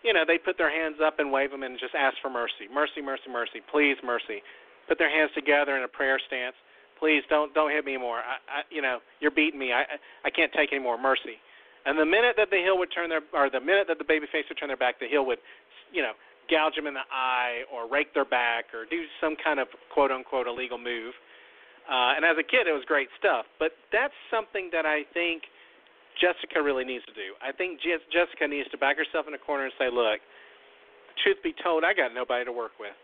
you 0.02 0.12
know, 0.12 0.24
they 0.26 0.38
put 0.38 0.56
their 0.56 0.72
hands 0.72 0.96
up 1.04 1.18
and 1.18 1.30
wave 1.30 1.50
them 1.50 1.62
and 1.62 1.78
just 1.78 1.94
ask 1.94 2.16
for 2.22 2.30
mercy. 2.30 2.68
Mercy, 2.72 3.02
mercy, 3.04 3.28
mercy. 3.30 3.60
Please, 3.70 3.96
mercy. 4.04 4.40
Put 4.88 4.98
their 4.98 5.10
hands 5.10 5.30
together 5.34 5.76
in 5.76 5.84
a 5.84 5.88
prayer 5.88 6.18
stance. 6.26 6.56
Please 6.98 7.22
don't 7.28 7.52
don't 7.54 7.70
hit 7.70 7.84
me 7.84 7.94
anymore. 7.94 8.18
I, 8.18 8.60
I 8.60 8.60
you 8.70 8.80
know, 8.80 8.98
you're 9.20 9.34
beating 9.34 9.58
me. 9.58 9.72
I 9.72 9.84
I 10.24 10.30
can't 10.30 10.52
take 10.52 10.72
any 10.72 10.82
more 10.82 10.96
mercy. 11.00 11.36
And 11.84 11.98
the 11.98 12.04
minute 12.04 12.34
that 12.36 12.50
the 12.50 12.58
heel 12.58 12.78
would 12.78 12.90
turn 12.90 13.08
their 13.08 13.22
or 13.32 13.50
the 13.50 13.60
minute 13.60 13.86
that 13.88 13.98
the 13.98 14.08
baby 14.08 14.26
face 14.32 14.44
would 14.48 14.58
turn 14.58 14.68
their 14.68 14.76
back, 14.76 14.98
the 14.98 15.06
heel 15.06 15.24
would, 15.24 15.38
you 15.92 16.02
know, 16.02 16.12
gouge 16.50 16.74
them 16.74 16.86
in 16.86 16.94
the 16.94 17.06
eye 17.10 17.62
or 17.72 17.90
rake 17.90 18.14
their 18.14 18.24
back 18.24 18.74
or 18.74 18.86
do 18.86 19.04
some 19.20 19.36
kind 19.42 19.60
of 19.60 19.68
quote 19.92 20.10
unquote 20.10 20.46
illegal 20.46 20.78
move. 20.78 21.14
Uh, 21.86 22.18
and 22.18 22.24
as 22.26 22.34
a 22.34 22.42
kid, 22.42 22.66
it 22.66 22.74
was 22.74 22.82
great 22.86 23.08
stuff. 23.18 23.46
But 23.62 23.78
that's 23.92 24.14
something 24.26 24.70
that 24.74 24.86
I 24.86 25.06
think 25.14 25.46
Jessica 26.18 26.58
really 26.58 26.82
needs 26.82 27.04
to 27.06 27.14
do. 27.14 27.38
I 27.38 27.52
think 27.52 27.78
Jessica 27.78 28.48
needs 28.48 28.66
to 28.74 28.78
back 28.78 28.96
herself 28.98 29.28
in 29.28 29.34
a 29.34 29.38
corner 29.38 29.70
and 29.70 29.74
say, 29.78 29.86
look, 29.86 30.18
truth 31.22 31.38
be 31.44 31.54
told, 31.62 31.84
I 31.84 31.94
got 31.94 32.10
nobody 32.10 32.44
to 32.44 32.52
work 32.52 32.74
with. 32.80 32.96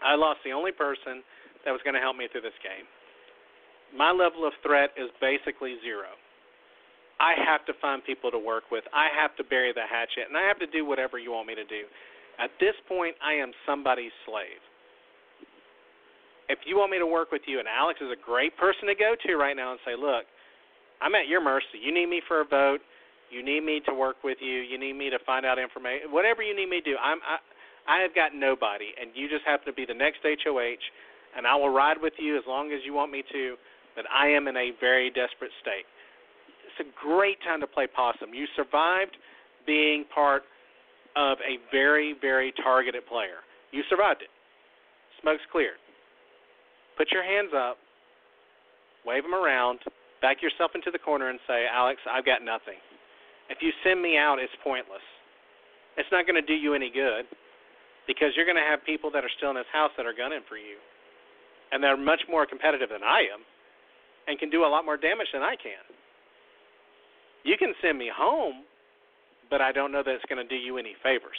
I 0.00 0.16
lost 0.16 0.40
the 0.44 0.52
only 0.52 0.72
person 0.72 1.20
that 1.64 1.72
was 1.72 1.80
going 1.84 1.94
to 1.94 2.00
help 2.00 2.16
me 2.16 2.28
through 2.30 2.44
this 2.46 2.56
game. 2.62 2.86
My 3.94 4.10
level 4.10 4.46
of 4.46 4.52
threat 4.62 4.90
is 4.96 5.10
basically 5.20 5.76
zero. 5.82 6.12
I 7.20 7.38
have 7.38 7.64
to 7.66 7.74
find 7.78 8.02
people 8.02 8.30
to 8.30 8.38
work 8.38 8.74
with. 8.74 8.82
I 8.90 9.06
have 9.14 9.36
to 9.38 9.44
bury 9.44 9.72
the 9.72 9.86
hatchet, 9.86 10.26
and 10.26 10.36
I 10.36 10.42
have 10.50 10.58
to 10.58 10.66
do 10.66 10.84
whatever 10.84 11.18
you 11.18 11.30
want 11.30 11.46
me 11.46 11.54
to 11.54 11.64
do. 11.64 11.86
At 12.42 12.50
this 12.58 12.74
point, 12.90 13.14
I 13.22 13.38
am 13.38 13.54
somebody's 13.62 14.14
slave. 14.26 14.58
If 16.50 16.58
you 16.66 16.76
want 16.76 16.90
me 16.90 16.98
to 16.98 17.06
work 17.06 17.30
with 17.30 17.46
you, 17.46 17.62
and 17.62 17.68
Alex 17.70 18.02
is 18.02 18.10
a 18.10 18.18
great 18.18 18.56
person 18.58 18.90
to 18.90 18.94
go 18.98 19.14
to 19.14 19.36
right 19.36 19.54
now 19.54 19.70
and 19.70 19.80
say, 19.86 19.94
look, 19.94 20.26
I'm 21.00 21.14
at 21.14 21.28
your 21.30 21.40
mercy. 21.40 21.78
You 21.80 21.94
need 21.94 22.10
me 22.10 22.20
for 22.26 22.42
a 22.42 22.44
vote. 22.44 22.82
You 23.30 23.42
need 23.42 23.64
me 23.64 23.80
to 23.86 23.94
work 23.94 24.22
with 24.22 24.38
you. 24.40 24.60
You 24.60 24.78
need 24.78 24.94
me 24.94 25.08
to 25.08 25.18
find 25.24 25.46
out 25.46 25.58
information. 25.58 26.12
Whatever 26.12 26.42
you 26.42 26.54
need 26.54 26.68
me 26.68 26.82
to 26.82 26.90
do, 26.92 26.96
I'm 27.00 27.18
I, 27.24 27.38
I 27.86 28.00
have 28.02 28.14
got 28.14 28.34
nobody, 28.34 28.92
and 29.00 29.10
you 29.14 29.28
just 29.28 29.44
happen 29.44 29.66
to 29.66 29.72
be 29.72 29.84
the 29.84 29.94
next 29.96 30.20
HOH, 30.24 30.80
and 31.36 31.46
I 31.46 31.56
will 31.56 31.70
ride 31.70 31.96
with 32.00 32.14
you 32.18 32.36
as 32.36 32.44
long 32.46 32.72
as 32.72 32.80
you 32.84 32.94
want 32.94 33.10
me 33.10 33.22
to. 33.32 33.56
But 33.96 34.06
I 34.12 34.28
am 34.28 34.48
in 34.48 34.56
a 34.56 34.72
very 34.80 35.08
desperate 35.10 35.52
state. 35.62 35.86
It's 36.66 36.88
a 36.88 36.90
great 36.98 37.38
time 37.42 37.60
to 37.60 37.66
play 37.66 37.86
possum. 37.86 38.34
You 38.34 38.46
survived 38.56 39.16
being 39.66 40.04
part 40.12 40.42
of 41.16 41.38
a 41.46 41.62
very, 41.70 42.14
very 42.20 42.52
targeted 42.62 43.06
player. 43.06 43.46
You 43.70 43.82
survived 43.88 44.22
it. 44.22 44.30
Smoke's 45.22 45.46
cleared. 45.52 45.78
Put 46.98 47.10
your 47.10 47.22
hands 47.22 47.50
up, 47.54 47.78
wave 49.06 49.22
them 49.22 49.34
around, 49.34 49.78
back 50.22 50.42
yourself 50.42 50.72
into 50.74 50.90
the 50.90 50.98
corner, 50.98 51.30
and 51.30 51.38
say, 51.46 51.66
Alex, 51.70 52.00
I've 52.10 52.26
got 52.26 52.42
nothing. 52.42 52.78
If 53.50 53.58
you 53.60 53.70
send 53.82 54.02
me 54.02 54.16
out, 54.16 54.38
it's 54.38 54.54
pointless. 54.62 55.02
It's 55.96 56.08
not 56.10 56.26
going 56.26 56.38
to 56.38 56.46
do 56.46 56.54
you 56.54 56.74
any 56.74 56.90
good 56.90 57.26
because 58.06 58.34
you're 58.34 58.46
going 58.46 58.58
to 58.58 58.66
have 58.66 58.84
people 58.84 59.10
that 59.12 59.24
are 59.24 59.32
still 59.38 59.50
in 59.50 59.56
this 59.56 59.70
house 59.72 59.90
that 59.96 60.06
are 60.06 60.16
gunning 60.16 60.42
for 60.48 60.56
you. 60.56 60.78
And 61.72 61.82
they're 61.82 61.96
much 61.96 62.22
more 62.28 62.46
competitive 62.46 62.88
than 62.90 63.02
I 63.02 63.26
am 63.32 63.40
and 64.28 64.38
can 64.38 64.50
do 64.50 64.64
a 64.64 64.70
lot 64.70 64.84
more 64.84 64.96
damage 64.96 65.28
than 65.32 65.42
I 65.42 65.56
can. 65.56 65.84
You 67.44 67.56
can 67.58 67.74
send 67.82 67.98
me 67.98 68.10
home, 68.14 68.64
but 69.50 69.60
I 69.60 69.72
don't 69.72 69.92
know 69.92 70.02
that 70.02 70.14
it's 70.14 70.24
going 70.28 70.40
to 70.40 70.48
do 70.48 70.56
you 70.56 70.78
any 70.78 70.94
favors. 71.02 71.36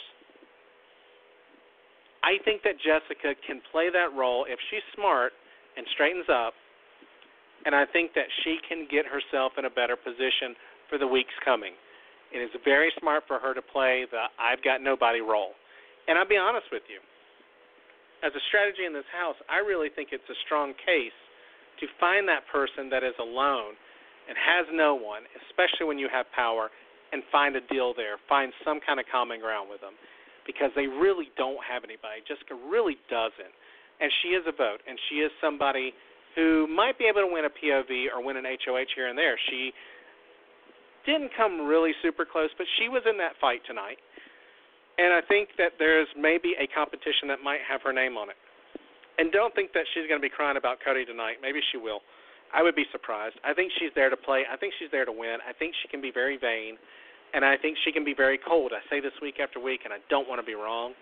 I 2.22 2.42
think 2.44 2.62
that 2.62 2.74
Jessica 2.78 3.34
can 3.46 3.62
play 3.70 3.90
that 3.90 4.14
role 4.16 4.46
if 4.48 4.58
she's 4.70 4.82
smart 4.94 5.32
and 5.76 5.86
straightens 5.94 6.26
up, 6.30 6.54
and 7.64 7.74
I 7.74 7.86
think 7.86 8.14
that 8.14 8.26
she 8.42 8.58
can 8.68 8.86
get 8.90 9.06
herself 9.06 9.52
in 9.58 9.64
a 9.64 9.70
better 9.70 9.96
position 9.96 10.54
for 10.90 10.98
the 10.98 11.06
weeks 11.06 11.34
coming. 11.44 11.74
It 12.34 12.38
is 12.38 12.50
very 12.64 12.92
smart 12.98 13.24
for 13.26 13.38
her 13.38 13.54
to 13.54 13.62
play 13.62 14.06
the 14.10 14.26
I've 14.38 14.62
got 14.62 14.82
nobody 14.82 15.20
role. 15.20 15.54
And 16.08 16.18
I'll 16.18 16.28
be 16.28 16.38
honest 16.38 16.66
with 16.70 16.82
you. 16.90 16.98
As 18.26 18.34
a 18.34 18.42
strategy 18.50 18.82
in 18.82 18.90
this 18.90 19.06
house, 19.14 19.38
I 19.46 19.62
really 19.62 19.86
think 19.86 20.10
it's 20.10 20.26
a 20.26 20.34
strong 20.42 20.74
case 20.82 21.14
to 21.78 21.86
find 22.02 22.26
that 22.26 22.42
person 22.50 22.90
that 22.90 23.06
is 23.06 23.14
alone 23.22 23.78
and 24.26 24.34
has 24.34 24.66
no 24.74 24.98
one, 24.98 25.22
especially 25.46 25.86
when 25.86 25.94
you 25.94 26.10
have 26.10 26.26
power, 26.34 26.74
and 27.14 27.22
find 27.30 27.54
a 27.54 27.62
deal 27.70 27.94
there. 27.94 28.18
Find 28.26 28.50
some 28.66 28.82
kind 28.82 28.98
of 28.98 29.06
common 29.06 29.38
ground 29.38 29.70
with 29.70 29.78
them 29.78 29.94
because 30.42 30.74
they 30.74 30.90
really 30.90 31.30
don't 31.38 31.62
have 31.62 31.86
anybody. 31.86 32.18
Jessica 32.26 32.58
really 32.58 32.98
doesn't. 33.06 33.54
And 34.02 34.10
she 34.22 34.34
is 34.34 34.42
a 34.50 34.54
vote, 34.58 34.82
and 34.90 34.98
she 35.06 35.22
is 35.22 35.30
somebody 35.38 35.94
who 36.34 36.66
might 36.66 36.98
be 36.98 37.06
able 37.06 37.22
to 37.22 37.30
win 37.30 37.46
a 37.46 37.54
POV 37.54 38.10
or 38.10 38.18
win 38.26 38.34
an 38.34 38.44
HOH 38.44 38.90
here 38.98 39.06
and 39.06 39.16
there. 39.16 39.38
She 39.46 39.70
didn't 41.06 41.30
come 41.38 41.62
really 41.62 41.94
super 42.02 42.26
close, 42.26 42.50
but 42.58 42.66
she 42.74 42.90
was 42.90 43.06
in 43.06 43.16
that 43.22 43.38
fight 43.40 43.62
tonight. 43.70 44.02
And 44.98 45.12
I 45.12 45.20
think 45.28 45.50
that 45.58 45.76
there's 45.78 46.08
maybe 46.16 46.56
a 46.56 46.66
competition 46.72 47.28
that 47.28 47.44
might 47.44 47.60
have 47.68 47.82
her 47.82 47.92
name 47.92 48.16
on 48.16 48.30
it. 48.30 48.36
And 49.18 49.32
don't 49.32 49.54
think 49.54 49.72
that 49.72 49.84
she's 49.92 50.08
going 50.08 50.20
to 50.20 50.24
be 50.24 50.32
crying 50.32 50.56
about 50.56 50.78
Cody 50.84 51.04
tonight. 51.04 51.36
Maybe 51.40 51.60
she 51.72 51.76
will. 51.76 52.00
I 52.52 52.62
would 52.62 52.76
be 52.76 52.84
surprised. 52.92 53.36
I 53.44 53.52
think 53.52 53.72
she's 53.78 53.92
there 53.94 54.08
to 54.08 54.16
play. 54.16 54.44
I 54.48 54.56
think 54.56 54.72
she's 54.78 54.90
there 54.92 55.04
to 55.04 55.12
win. 55.12 55.38
I 55.44 55.52
think 55.52 55.74
she 55.82 55.88
can 55.88 56.00
be 56.00 56.12
very 56.12 56.36
vain, 56.36 56.76
and 57.34 57.44
I 57.44 57.56
think 57.56 57.76
she 57.84 57.92
can 57.92 58.04
be 58.04 58.14
very 58.14 58.38
cold. 58.38 58.72
I 58.72 58.80
say 58.88 59.00
this 59.00 59.16
week 59.20 59.40
after 59.40 59.58
week, 59.58 59.80
and 59.84 59.92
I 59.92 59.98
don't 60.08 60.28
want 60.28 60.40
to 60.40 60.46
be 60.46 60.54
wrong, 60.54 60.92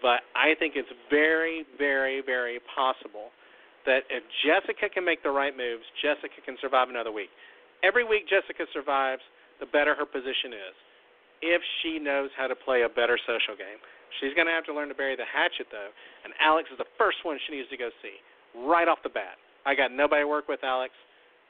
but 0.00 0.22
I 0.36 0.54
think 0.58 0.74
it's 0.76 0.88
very, 1.10 1.66
very, 1.76 2.22
very 2.24 2.60
possible 2.76 3.34
that 3.86 4.04
if 4.08 4.22
Jessica 4.44 4.88
can 4.92 5.04
make 5.04 5.22
the 5.22 5.32
right 5.32 5.56
moves, 5.56 5.84
Jessica 6.00 6.40
can 6.44 6.56
survive 6.60 6.88
another 6.88 7.10
week. 7.10 7.30
Every 7.82 8.04
week 8.04 8.28
Jessica 8.28 8.64
survives, 8.72 9.22
the 9.60 9.66
better 9.66 9.94
her 9.94 10.06
position 10.06 10.52
is. 10.52 10.76
If 11.40 11.62
she 11.80 11.98
knows 11.98 12.30
how 12.36 12.46
to 12.46 12.56
play 12.56 12.82
a 12.82 12.90
better 12.90 13.18
social 13.22 13.54
game, 13.54 13.78
she's 14.18 14.34
going 14.34 14.46
to 14.46 14.54
have 14.54 14.66
to 14.66 14.74
learn 14.74 14.88
to 14.88 14.98
bury 14.98 15.14
the 15.14 15.28
hatchet, 15.28 15.70
though. 15.70 15.90
And 16.24 16.34
Alex 16.42 16.68
is 16.72 16.78
the 16.78 16.90
first 16.98 17.22
one 17.22 17.38
she 17.46 17.54
needs 17.54 17.70
to 17.70 17.78
go 17.78 17.90
see 18.02 18.18
right 18.66 18.88
off 18.88 18.98
the 19.02 19.12
bat. 19.12 19.38
I 19.66 19.74
got 19.74 19.92
nobody 19.92 20.22
to 20.22 20.28
work 20.28 20.48
with, 20.48 20.64
Alex. 20.64 20.94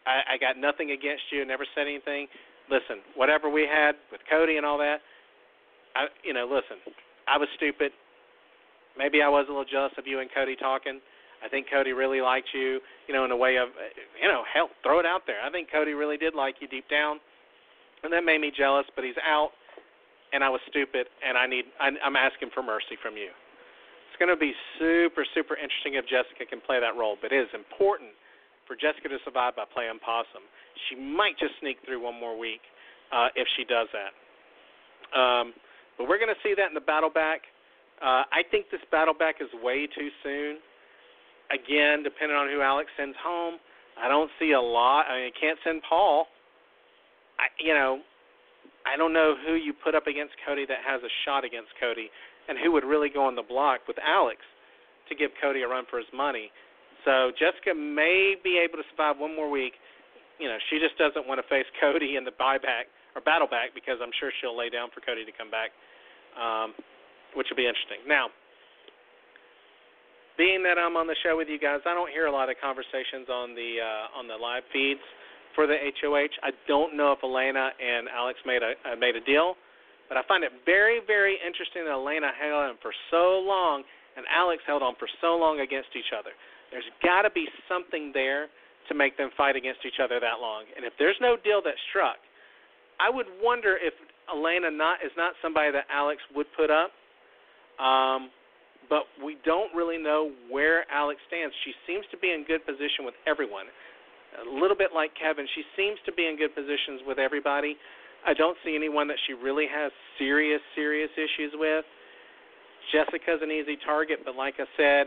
I, 0.04 0.34
I 0.34 0.36
got 0.36 0.56
nothing 0.60 0.92
against 0.92 1.28
you. 1.32 1.44
Never 1.44 1.64
said 1.74 1.88
anything. 1.88 2.28
Listen, 2.68 3.00
whatever 3.16 3.48
we 3.48 3.64
had 3.64 3.96
with 4.12 4.20
Cody 4.28 4.56
and 4.56 4.66
all 4.66 4.76
that, 4.78 5.00
I, 5.96 6.12
you 6.22 6.34
know, 6.34 6.44
listen, 6.44 6.76
I 7.24 7.38
was 7.38 7.48
stupid. 7.56 7.92
Maybe 8.96 9.22
I 9.22 9.28
was 9.28 9.46
a 9.48 9.52
little 9.52 9.68
jealous 9.68 9.92
of 9.96 10.06
you 10.06 10.20
and 10.20 10.28
Cody 10.34 10.56
talking. 10.56 11.00
I 11.44 11.48
think 11.48 11.66
Cody 11.70 11.92
really 11.92 12.20
liked 12.20 12.48
you, 12.52 12.80
you 13.06 13.14
know, 13.14 13.24
in 13.24 13.30
a 13.30 13.36
way 13.36 13.56
of, 13.56 13.68
eh, 13.78 13.94
you 14.20 14.28
know, 14.28 14.42
hell, 14.52 14.70
throw 14.82 14.98
it 14.98 15.06
out 15.06 15.22
there. 15.26 15.38
I 15.40 15.50
think 15.50 15.70
Cody 15.70 15.92
really 15.92 16.16
did 16.16 16.34
like 16.34 16.56
you 16.60 16.66
deep 16.66 16.88
down, 16.90 17.20
and 18.02 18.12
that 18.12 18.24
made 18.24 18.40
me 18.40 18.50
jealous. 18.50 18.86
But 18.96 19.04
he's 19.04 19.18
out, 19.22 19.50
and 20.32 20.44
I 20.44 20.48
was 20.48 20.60
stupid, 20.68 21.06
and 21.24 21.36
I 21.36 21.46
need, 21.46 21.64
I, 21.80 21.90
I'm 22.04 22.16
asking 22.16 22.50
for 22.54 22.62
mercy 22.62 22.96
from 23.02 23.16
you 23.16 23.30
it's 24.18 24.26
going 24.26 24.34
to 24.34 24.40
be 24.40 24.50
super, 24.82 25.22
super 25.30 25.54
interesting 25.54 25.94
if 25.94 26.02
Jessica 26.10 26.42
can 26.42 26.58
play 26.58 26.82
that 26.82 26.98
role. 26.98 27.14
But 27.22 27.30
it 27.30 27.38
is 27.38 27.54
important 27.54 28.10
for 28.66 28.74
Jessica 28.74 29.06
to 29.06 29.22
survive 29.22 29.54
by 29.54 29.62
playing 29.70 30.02
possum. 30.02 30.42
She 30.90 30.98
might 30.98 31.38
just 31.38 31.54
sneak 31.62 31.78
through 31.86 32.02
one 32.02 32.18
more 32.18 32.34
week 32.34 32.66
uh, 33.14 33.30
if 33.38 33.46
she 33.54 33.62
does 33.62 33.86
that. 33.94 34.10
Um, 35.14 35.54
but 35.94 36.10
we're 36.10 36.18
going 36.18 36.34
to 36.34 36.42
see 36.42 36.50
that 36.58 36.66
in 36.66 36.74
the 36.74 36.82
battle 36.82 37.14
back. 37.14 37.46
Uh, 38.02 38.26
I 38.26 38.42
think 38.50 38.74
this 38.74 38.82
battle 38.90 39.14
back 39.14 39.38
is 39.38 39.46
way 39.62 39.86
too 39.86 40.10
soon. 40.26 40.58
Again, 41.54 42.02
depending 42.02 42.34
on 42.34 42.50
who 42.50 42.58
Alex 42.58 42.90
sends 42.98 43.14
home, 43.22 43.62
I 43.94 44.10
don't 44.10 44.30
see 44.42 44.50
a 44.50 44.60
lot. 44.60 45.06
I 45.06 45.22
mean, 45.22 45.24
you 45.30 45.36
can't 45.38 45.58
send 45.62 45.82
Paul. 45.86 46.26
I, 47.38 47.54
you 47.62 47.72
know, 47.72 48.02
I 48.86 48.96
don't 48.96 49.12
know 49.12 49.36
who 49.36 49.54
you 49.54 49.72
put 49.72 49.94
up 49.94 50.06
against 50.06 50.34
Cody 50.46 50.64
that 50.66 50.80
has 50.80 51.02
a 51.04 51.12
shot 51.24 51.44
against 51.44 51.70
Cody 51.76 52.08
and 52.48 52.56
who 52.56 52.72
would 52.72 52.84
really 52.84 53.12
go 53.12 53.24
on 53.24 53.36
the 53.36 53.44
block 53.44 53.84
with 53.86 53.96
Alex 54.00 54.40
to 55.08 55.14
give 55.14 55.30
Cody 55.40 55.62
a 55.62 55.68
run 55.68 55.84
for 55.90 55.98
his 55.98 56.08
money. 56.12 56.50
So 57.04 57.32
Jessica 57.36 57.76
may 57.76 58.36
be 58.40 58.60
able 58.60 58.80
to 58.80 58.86
survive 58.92 59.20
one 59.20 59.36
more 59.36 59.48
week. 59.48 59.76
You 60.40 60.48
know, 60.48 60.58
she 60.70 60.80
just 60.80 60.96
doesn't 60.96 61.28
want 61.28 61.40
to 61.40 61.46
face 61.48 61.68
Cody 61.80 62.16
in 62.16 62.24
the 62.24 62.34
buyback 62.34 62.88
or 63.16 63.20
battle 63.20 63.48
back 63.48 63.76
because 63.76 64.00
I'm 64.00 64.12
sure 64.20 64.32
she'll 64.40 64.56
lay 64.56 64.68
down 64.68 64.88
for 64.92 65.00
Cody 65.04 65.24
to 65.24 65.34
come 65.36 65.52
back, 65.52 65.72
um, 66.36 66.72
which 67.36 67.48
will 67.52 67.60
be 67.60 67.68
interesting. 67.68 68.04
Now, 68.08 68.32
being 70.36 70.62
that 70.62 70.78
I'm 70.78 70.94
on 70.94 71.10
the 71.10 71.18
show 71.26 71.36
with 71.36 71.48
you 71.50 71.58
guys, 71.58 71.82
I 71.84 71.92
don't 71.98 72.14
hear 72.14 72.30
a 72.30 72.32
lot 72.32 72.48
of 72.48 72.56
conversations 72.62 73.26
on 73.26 73.58
the 73.58 73.82
uh, 73.82 74.18
on 74.18 74.30
the 74.30 74.38
live 74.38 74.62
feeds 74.72 75.02
for 75.58 75.66
the 75.66 75.74
HOH. 75.74 76.38
I 76.46 76.54
don't 76.70 76.94
know 76.94 77.10
if 77.10 77.18
Elena 77.26 77.74
and 77.82 78.06
Alex 78.06 78.38
made 78.46 78.62
a 78.62 78.78
uh, 78.86 78.94
made 78.94 79.18
a 79.18 79.24
deal. 79.26 79.58
But 80.06 80.16
I 80.16 80.22
find 80.30 80.46
it 80.46 80.54
very, 80.64 81.02
very 81.02 81.34
interesting 81.42 81.82
that 81.84 81.98
Elena 81.98 82.30
held 82.30 82.70
on 82.70 82.78
for 82.80 82.94
so 83.10 83.42
long 83.42 83.82
and 84.14 84.22
Alex 84.30 84.62
held 84.64 84.86
on 84.86 84.94
for 85.02 85.10
so 85.20 85.34
long 85.34 85.60
against 85.60 85.90
each 85.98 86.14
other. 86.14 86.30
There's 86.70 86.86
got 87.02 87.26
to 87.26 87.30
be 87.34 87.44
something 87.66 88.14
there 88.14 88.46
to 88.86 88.94
make 88.94 89.18
them 89.18 89.34
fight 89.36 89.58
against 89.58 89.82
each 89.82 89.98
other 89.98 90.22
that 90.22 90.38
long. 90.40 90.64
And 90.78 90.86
if 90.86 90.94
there's 90.96 91.18
no 91.20 91.36
deal 91.36 91.60
that 91.66 91.74
struck, 91.90 92.22
I 93.02 93.10
would 93.10 93.26
wonder 93.42 93.76
if 93.76 93.92
Elena 94.30 94.70
not 94.70 95.02
is 95.04 95.12
not 95.18 95.34
somebody 95.42 95.74
that 95.74 95.90
Alex 95.90 96.22
would 96.38 96.46
put 96.56 96.70
up. 96.70 96.94
Um, 97.82 98.30
but 98.88 99.04
we 99.20 99.36
don't 99.44 99.74
really 99.76 99.98
know 99.98 100.32
where 100.48 100.88
Alex 100.88 101.20
stands. 101.28 101.52
She 101.66 101.76
seems 101.84 102.06
to 102.10 102.16
be 102.16 102.32
in 102.32 102.48
good 102.48 102.64
position 102.64 103.04
with 103.04 103.14
everyone. 103.26 103.68
A 104.36 104.44
little 104.44 104.76
bit 104.76 104.90
like 104.94 105.10
Kevin, 105.16 105.46
she 105.54 105.64
seems 105.76 105.98
to 106.04 106.12
be 106.12 106.26
in 106.28 106.36
good 106.36 106.54
positions 106.54 107.00
with 107.06 107.18
everybody. 107.18 107.76
I 108.26 108.34
don't 108.34 108.56
see 108.64 108.76
anyone 108.76 109.08
that 109.08 109.16
she 109.26 109.32
really 109.32 109.66
has 109.70 109.92
serious, 110.18 110.60
serious 110.74 111.10
issues 111.16 111.52
with. 111.54 111.84
Jessica's 112.92 113.40
an 113.42 113.50
easy 113.50 113.76
target, 113.84 114.20
but 114.24 114.36
like 114.36 114.54
I 114.58 114.66
said, 114.76 115.06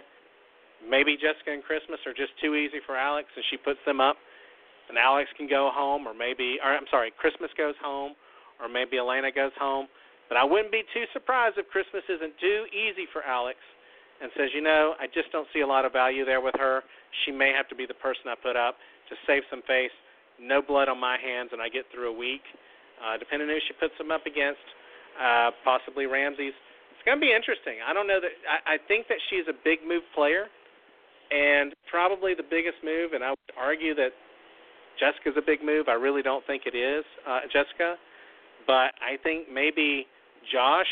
maybe 0.81 1.17
Jessica 1.17 1.53
and 1.53 1.63
Christmas 1.63 1.99
are 2.05 2.13
just 2.13 2.33
too 2.41 2.55
easy 2.55 2.81
for 2.85 2.95
Alex, 2.95 3.29
and 3.35 3.43
she 3.49 3.57
puts 3.57 3.79
them 3.85 4.01
up, 4.01 4.17
and 4.89 4.97
Alex 4.97 5.29
can 5.37 5.47
go 5.47 5.69
home, 5.73 6.07
or 6.07 6.13
maybe, 6.13 6.57
or 6.63 6.73
I'm 6.73 6.89
sorry, 6.89 7.11
Christmas 7.17 7.49
goes 7.57 7.75
home, 7.81 8.13
or 8.61 8.69
maybe 8.69 8.97
Elena 8.97 9.31
goes 9.31 9.53
home. 9.57 9.87
But 10.29 10.37
I 10.37 10.43
wouldn't 10.43 10.71
be 10.71 10.83
too 10.93 11.05
surprised 11.11 11.57
if 11.57 11.67
Christmas 11.69 12.03
isn't 12.07 12.33
too 12.39 12.65
easy 12.71 13.05
for 13.11 13.23
Alex 13.23 13.59
and 14.21 14.31
says, 14.37 14.49
you 14.53 14.61
know, 14.61 14.93
I 15.01 15.07
just 15.07 15.31
don't 15.31 15.47
see 15.51 15.61
a 15.61 15.67
lot 15.67 15.83
of 15.83 15.91
value 15.91 16.23
there 16.23 16.39
with 16.39 16.55
her. 16.57 16.83
She 17.25 17.31
may 17.31 17.51
have 17.51 17.67
to 17.69 17.75
be 17.75 17.85
the 17.85 17.97
person 17.97 18.29
I 18.29 18.35
put 18.37 18.55
up 18.55 18.77
to 19.11 19.17
save 19.27 19.43
some 19.51 19.61
face. 19.67 19.93
No 20.39 20.63
blood 20.63 20.89
on 20.89 20.97
my 20.97 21.19
hands, 21.19 21.51
and 21.53 21.61
I 21.61 21.69
get 21.69 21.85
through 21.93 22.09
a 22.09 22.17
week. 22.17 22.41
Uh, 23.01 23.17
depending 23.17 23.49
on 23.49 23.57
who 23.57 23.61
she 23.65 23.73
puts 23.81 23.97
them 23.97 24.13
up 24.13 24.25
against, 24.29 24.61
uh, 25.17 25.49
possibly 25.65 26.05
Ramses. 26.05 26.53
It's 26.93 27.03
going 27.03 27.17
to 27.17 27.23
be 27.23 27.33
interesting. 27.33 27.81
I 27.81 27.93
don't 27.97 28.05
know 28.05 28.21
that. 28.21 28.33
I, 28.45 28.75
I 28.75 28.77
think 28.87 29.09
that 29.09 29.17
she's 29.29 29.49
a 29.49 29.57
big 29.65 29.81
move 29.81 30.05
player, 30.13 30.45
and 31.33 31.73
probably 31.89 32.37
the 32.37 32.45
biggest 32.45 32.77
move. 32.85 33.13
And 33.13 33.25
I 33.25 33.33
would 33.33 33.53
argue 33.57 33.97
that 33.97 34.13
Jessica's 35.01 35.33
a 35.33 35.41
big 35.41 35.65
move. 35.65 35.89
I 35.89 35.97
really 35.97 36.21
don't 36.21 36.45
think 36.45 36.63
it 36.69 36.77
is 36.77 37.03
uh, 37.25 37.41
Jessica, 37.49 37.97
but 38.69 38.93
I 39.01 39.17
think 39.23 39.49
maybe 39.51 40.05
Josh 40.53 40.89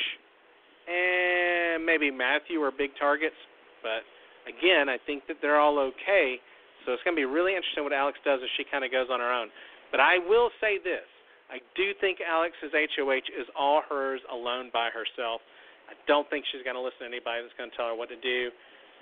and 0.90 1.86
maybe 1.86 2.10
Matthew 2.10 2.62
are 2.62 2.72
big 2.72 2.92
targets. 2.98 3.38
But 3.86 4.02
again, 4.50 4.90
I 4.90 4.98
think 5.06 5.28
that 5.28 5.38
they're 5.42 5.60
all 5.60 5.78
okay. 5.78 6.42
So 6.90 6.98
it's 6.98 7.06
going 7.06 7.14
to 7.14 7.22
be 7.22 7.30
really 7.30 7.54
interesting 7.54 7.86
what 7.86 7.94
Alex 7.94 8.18
does 8.26 8.42
as 8.42 8.50
she 8.58 8.66
kind 8.66 8.82
of 8.82 8.90
goes 8.90 9.14
on 9.14 9.22
her 9.22 9.30
own. 9.30 9.54
But 9.94 10.02
I 10.02 10.18
will 10.18 10.50
say 10.58 10.82
this 10.82 11.06
I 11.54 11.62
do 11.78 11.94
think 12.02 12.18
Alex's 12.18 12.74
HOH 12.74 13.30
is 13.30 13.46
all 13.54 13.86
hers 13.86 14.18
alone 14.26 14.74
by 14.74 14.90
herself. 14.90 15.46
I 15.86 15.94
don't 16.10 16.26
think 16.34 16.50
she's 16.50 16.66
going 16.66 16.74
to 16.74 16.82
listen 16.82 17.06
to 17.06 17.10
anybody 17.14 17.46
that's 17.46 17.54
going 17.62 17.70
to 17.70 17.78
tell 17.78 17.94
her 17.94 17.98
what 17.98 18.10
to 18.10 18.18
do. 18.18 18.50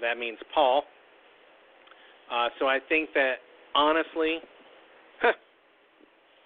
That 0.03 0.19
means 0.19 0.35
Paul. 0.51 0.83
Uh, 2.27 2.51
so 2.59 2.67
I 2.67 2.83
think 2.91 3.15
that 3.15 3.39
honestly, 3.71 4.43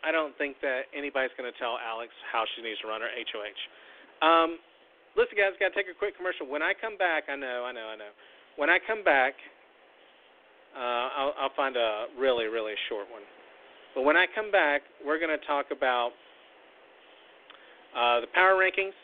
I 0.05 0.13
don't 0.13 0.37
think 0.37 0.61
that 0.61 0.93
anybody's 0.93 1.33
going 1.33 1.49
to 1.49 1.57
tell 1.57 1.81
Alex 1.81 2.13
how 2.29 2.45
she 2.53 2.61
needs 2.61 2.77
to 2.85 2.87
run 2.89 3.01
her 3.01 3.09
HOH. 3.09 3.61
Um, 4.21 4.61
listen, 5.17 5.33
guys, 5.33 5.57
got 5.57 5.73
to 5.73 5.77
take 5.77 5.89
a 5.89 5.97
quick 5.97 6.13
commercial. 6.17 6.45
When 6.45 6.61
I 6.61 6.77
come 6.77 7.01
back, 7.01 7.33
I 7.33 7.37
know, 7.37 7.65
I 7.65 7.73
know, 7.73 7.89
I 7.89 7.97
know. 7.97 8.13
When 8.61 8.69
I 8.69 8.77
come 8.77 9.01
back, 9.01 9.33
uh, 10.75 11.07
I'll, 11.17 11.33
I'll 11.39 11.55
find 11.55 11.75
a 11.75 12.05
really, 12.17 12.45
really 12.45 12.73
short 12.89 13.09
one. 13.11 13.21
But 13.95 14.03
when 14.03 14.15
I 14.15 14.25
come 14.33 14.51
back, 14.51 14.81
we're 15.05 15.19
going 15.19 15.37
to 15.37 15.45
talk 15.45 15.67
about 15.71 16.11
uh, 17.95 18.21
the 18.21 18.27
power 18.33 18.55
rankings, 18.55 18.95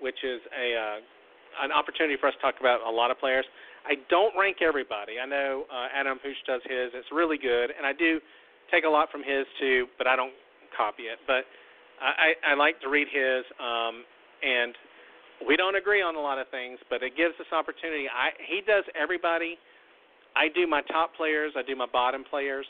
which 0.00 0.18
is 0.24 0.40
a 0.50 0.74
uh, 0.74 0.98
an 1.62 1.70
opportunity 1.70 2.16
for 2.18 2.28
us 2.28 2.34
to 2.34 2.40
talk 2.40 2.56
about 2.60 2.80
a 2.80 2.90
lot 2.90 3.10
of 3.10 3.18
players. 3.18 3.44
I 3.86 3.94
don't 4.08 4.32
rank 4.38 4.58
everybody. 4.62 5.20
I 5.22 5.26
know 5.26 5.64
uh, 5.70 5.88
Adam 5.94 6.18
Pooch 6.18 6.38
does 6.46 6.62
his. 6.64 6.90
It's 6.94 7.10
really 7.12 7.36
good, 7.36 7.70
and 7.76 7.86
I 7.86 7.92
do 7.92 8.20
take 8.70 8.84
a 8.84 8.88
lot 8.88 9.10
from 9.10 9.22
his 9.22 9.44
too, 9.60 9.86
but 9.98 10.06
I 10.06 10.16
don't 10.16 10.32
copy 10.76 11.04
it. 11.04 11.18
But 11.26 11.44
I, 12.02 12.34
I 12.52 12.54
like 12.54 12.80
to 12.80 12.88
read 12.88 13.06
his, 13.06 13.44
um, 13.60 14.02
and 14.42 14.74
we 15.46 15.54
don't 15.56 15.76
agree 15.76 16.02
on 16.02 16.16
a 16.16 16.20
lot 16.20 16.38
of 16.38 16.48
things, 16.50 16.78
but 16.90 17.02
it 17.02 17.16
gives 17.16 17.34
us 17.38 17.46
opportunity. 17.52 18.06
I 18.10 18.30
he 18.48 18.62
does 18.66 18.84
everybody. 19.00 19.58
I 20.36 20.48
do 20.54 20.66
my 20.66 20.82
top 20.82 21.14
players. 21.14 21.52
I 21.56 21.62
do 21.62 21.76
my 21.76 21.86
bottom 21.90 22.24
players. 22.28 22.66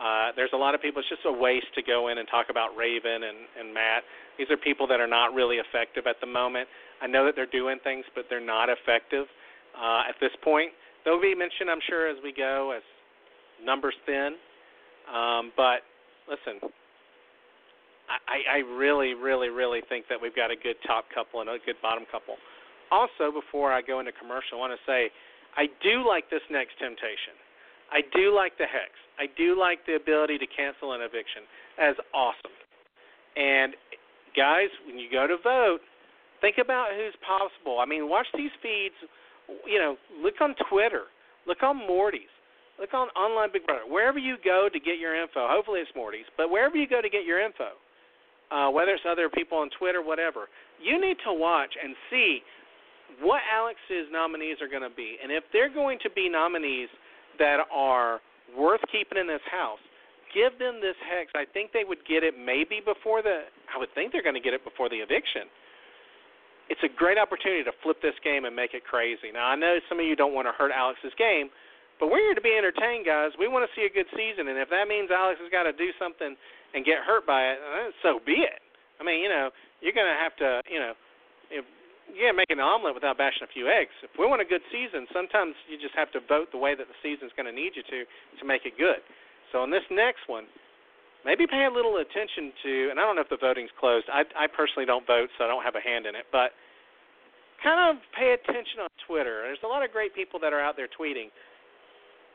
Uh, 0.00 0.32
there's 0.36 0.50
a 0.54 0.56
lot 0.56 0.74
of 0.74 0.80
people. 0.80 1.00
It's 1.00 1.08
just 1.08 1.26
a 1.26 1.32
waste 1.32 1.68
to 1.74 1.82
go 1.82 2.08
in 2.08 2.18
and 2.18 2.26
talk 2.28 2.46
about 2.48 2.76
Raven 2.76 3.28
and, 3.28 3.38
and 3.60 3.74
Matt. 3.74 4.02
These 4.38 4.48
are 4.50 4.56
people 4.56 4.86
that 4.88 5.00
are 5.00 5.06
not 5.06 5.34
really 5.34 5.56
effective 5.56 6.06
at 6.06 6.16
the 6.20 6.26
moment. 6.26 6.68
I 7.02 7.06
know 7.06 7.24
that 7.26 7.36
they're 7.36 7.50
doing 7.50 7.78
things, 7.84 8.04
but 8.14 8.24
they're 8.30 8.44
not 8.44 8.68
effective 8.68 9.26
uh, 9.76 10.08
at 10.08 10.16
this 10.20 10.32
point. 10.42 10.72
They'll 11.04 11.20
be 11.20 11.34
mentioned, 11.34 11.68
I'm 11.68 11.82
sure, 11.88 12.08
as 12.08 12.16
we 12.22 12.32
go, 12.32 12.72
as 12.76 12.82
numbers 13.62 13.94
thin. 14.06 14.36
Um, 15.12 15.52
but 15.56 15.84
listen, 16.30 16.62
I, 18.08 18.58
I 18.58 18.58
really, 18.78 19.14
really, 19.14 19.48
really 19.48 19.80
think 19.88 20.06
that 20.08 20.20
we've 20.20 20.34
got 20.34 20.50
a 20.50 20.56
good 20.56 20.76
top 20.86 21.04
couple 21.14 21.40
and 21.40 21.50
a 21.50 21.58
good 21.64 21.76
bottom 21.82 22.04
couple. 22.10 22.36
Also, 22.90 23.32
before 23.32 23.72
I 23.72 23.82
go 23.82 24.00
into 24.00 24.12
commercial, 24.12 24.56
I 24.56 24.60
want 24.60 24.72
to 24.72 24.82
say 24.84 25.10
I 25.56 25.68
do 25.82 26.06
like 26.06 26.30
this 26.30 26.42
next 26.50 26.78
temptation. 26.78 27.36
I 27.92 28.00
do 28.16 28.34
like 28.34 28.56
the 28.56 28.64
hex. 28.64 28.96
I 29.20 29.28
do 29.36 29.58
like 29.58 29.84
the 29.84 29.96
ability 29.96 30.38
to 30.38 30.48
cancel 30.48 30.92
an 30.96 31.02
eviction. 31.02 31.44
As 31.76 31.96
awesome. 32.14 32.56
And 33.36 33.76
guys, 34.36 34.72
when 34.86 34.98
you 34.98 35.08
go 35.12 35.26
to 35.26 35.36
vote, 35.44 35.80
think 36.40 36.56
about 36.56 36.96
who's 36.96 37.16
possible. 37.20 37.80
I 37.80 37.86
mean, 37.86 38.08
watch 38.08 38.26
these 38.34 38.52
feeds. 38.62 38.96
You 39.66 39.78
know, 39.78 39.96
look 40.22 40.40
on 40.40 40.54
Twitter, 40.70 41.12
look 41.46 41.62
on 41.62 41.76
Morty's, 41.76 42.32
look 42.78 42.94
on 42.94 43.08
Online 43.08 43.50
Big 43.52 43.66
Brother. 43.66 43.84
Wherever 43.88 44.18
you 44.18 44.36
go 44.42 44.68
to 44.72 44.80
get 44.80 44.98
your 44.98 45.20
info, 45.20 45.48
hopefully 45.50 45.80
it's 45.80 45.90
Morty's, 45.94 46.24
but 46.36 46.48
wherever 46.48 46.76
you 46.76 46.88
go 46.88 47.02
to 47.02 47.10
get 47.10 47.24
your 47.24 47.42
info, 47.42 47.76
uh, 48.50 48.70
whether 48.70 48.92
it's 48.92 49.04
other 49.08 49.28
people 49.28 49.58
on 49.58 49.68
Twitter, 49.78 50.00
whatever, 50.00 50.48
you 50.80 51.00
need 51.00 51.16
to 51.26 51.32
watch 51.32 51.74
and 51.82 51.94
see 52.08 52.40
what 53.20 53.42
Alex's 53.50 54.08
nominees 54.10 54.62
are 54.62 54.68
going 54.68 54.86
to 54.86 54.94
be. 54.94 55.16
And 55.22 55.32
if 55.32 55.44
they're 55.52 55.72
going 55.72 55.98
to 56.02 56.10
be 56.10 56.28
nominees 56.28 56.88
that 57.38 57.64
are 57.72 58.20
worth 58.56 58.80
keeping 58.90 59.18
in 59.18 59.26
this 59.26 59.44
house, 59.50 59.80
give 60.32 60.56
them 60.58 60.80
this 60.80 60.96
hex. 61.04 61.32
I 61.36 61.44
think 61.44 61.72
they 61.72 61.84
would 61.84 62.00
get 62.08 62.24
it 62.24 62.34
maybe 62.36 62.80
before 62.80 63.22
the. 63.22 63.48
I 63.68 63.78
would 63.78 63.92
think 63.94 64.12
they're 64.12 64.24
going 64.24 64.38
to 64.38 64.44
get 64.44 64.56
it 64.56 64.64
before 64.64 64.88
the 64.88 65.00
eviction. 65.00 65.48
It's 66.68 66.80
a 66.84 66.92
great 66.92 67.20
opportunity 67.20 67.64
to 67.64 67.74
flip 67.84 68.00
this 68.00 68.16
game 68.24 68.48
and 68.48 68.56
make 68.56 68.72
it 68.72 68.84
crazy. 68.84 69.28
Now 69.32 69.52
I 69.52 69.56
know 69.56 69.76
some 69.88 70.00
of 70.00 70.06
you 70.06 70.16
don't 70.16 70.32
want 70.32 70.48
to 70.48 70.54
hurt 70.56 70.72
Alex's 70.72 71.12
game, 71.20 71.52
but 72.00 72.08
we're 72.08 72.24
here 72.24 72.38
to 72.38 72.44
be 72.44 72.56
entertained, 72.56 73.04
guys. 73.04 73.36
We 73.36 73.46
want 73.46 73.68
to 73.68 73.72
see 73.76 73.84
a 73.84 73.92
good 73.92 74.08
season, 74.16 74.48
and 74.48 74.56
if 74.56 74.72
that 74.72 74.88
means 74.88 75.12
Alex 75.12 75.36
has 75.42 75.52
got 75.52 75.68
to 75.68 75.74
do 75.76 75.92
something 76.00 76.32
and 76.72 76.80
get 76.82 77.04
hurt 77.04 77.28
by 77.28 77.52
it, 77.52 77.58
uh, 77.60 77.92
so 78.00 78.18
be 78.24 78.40
it. 78.40 78.62
I 78.96 79.04
mean, 79.04 79.20
you 79.20 79.28
know, 79.28 79.52
you're 79.84 79.92
going 79.92 80.08
to 80.08 80.16
have 80.16 80.34
to, 80.40 80.62
you 80.70 80.80
know, 80.80 80.94
if 81.50 81.66
you 82.12 82.28
can't 82.28 82.36
make 82.36 82.52
an 82.52 82.60
omelet 82.60 82.92
without 82.92 83.16
bashing 83.16 83.42
a 83.42 83.50
few 83.50 83.72
eggs. 83.72 83.96
If 84.04 84.12
we 84.20 84.28
want 84.28 84.44
a 84.44 84.48
good 84.48 84.60
season, 84.68 85.08
sometimes 85.16 85.56
you 85.64 85.80
just 85.80 85.96
have 85.96 86.12
to 86.12 86.20
vote 86.20 86.52
the 86.52 86.60
way 86.60 86.76
that 86.76 86.84
the 86.84 86.98
season's 87.00 87.32
going 87.32 87.48
to 87.48 87.56
need 87.56 87.72
you 87.72 87.82
to 87.88 88.04
to 88.04 88.44
make 88.44 88.68
it 88.68 88.76
good. 88.76 89.00
So 89.50 89.64
in 89.64 89.72
this 89.72 89.84
next 89.88 90.28
one, 90.28 90.44
maybe 91.24 91.48
pay 91.48 91.64
a 91.64 91.72
little 91.72 91.96
attention 92.04 92.52
to, 92.64 92.72
and 92.92 93.00
I 93.00 93.08
don't 93.08 93.16
know 93.16 93.24
if 93.24 93.32
the 93.32 93.40
voting's 93.40 93.72
closed. 93.80 94.06
I, 94.12 94.28
I 94.36 94.46
personally 94.46 94.84
don't 94.84 95.06
vote, 95.08 95.32
so 95.36 95.44
I 95.44 95.48
don't 95.48 95.64
have 95.64 95.76
a 95.76 95.84
hand 95.84 96.04
in 96.04 96.12
it, 96.14 96.28
but 96.28 96.52
kind 97.62 97.78
of 97.78 98.02
pay 98.12 98.34
attention 98.36 98.82
on 98.82 98.90
Twitter. 99.06 99.46
There's 99.46 99.62
a 99.64 99.70
lot 99.70 99.84
of 99.84 99.94
great 99.94 100.12
people 100.12 100.40
that 100.40 100.52
are 100.52 100.60
out 100.60 100.76
there 100.76 100.90
tweeting. 100.90 101.30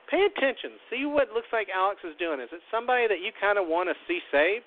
Pay 0.08 0.24
attention. 0.24 0.80
See 0.90 1.04
what 1.04 1.36
looks 1.36 1.52
like 1.52 1.68
Alex 1.68 2.00
is 2.08 2.16
doing. 2.16 2.40
Is 2.40 2.48
it 2.56 2.64
somebody 2.72 3.12
that 3.12 3.20
you 3.20 3.36
kind 3.36 3.60
of 3.60 3.68
want 3.68 3.92
to 3.92 3.96
see 4.08 4.24
saved? 4.32 4.64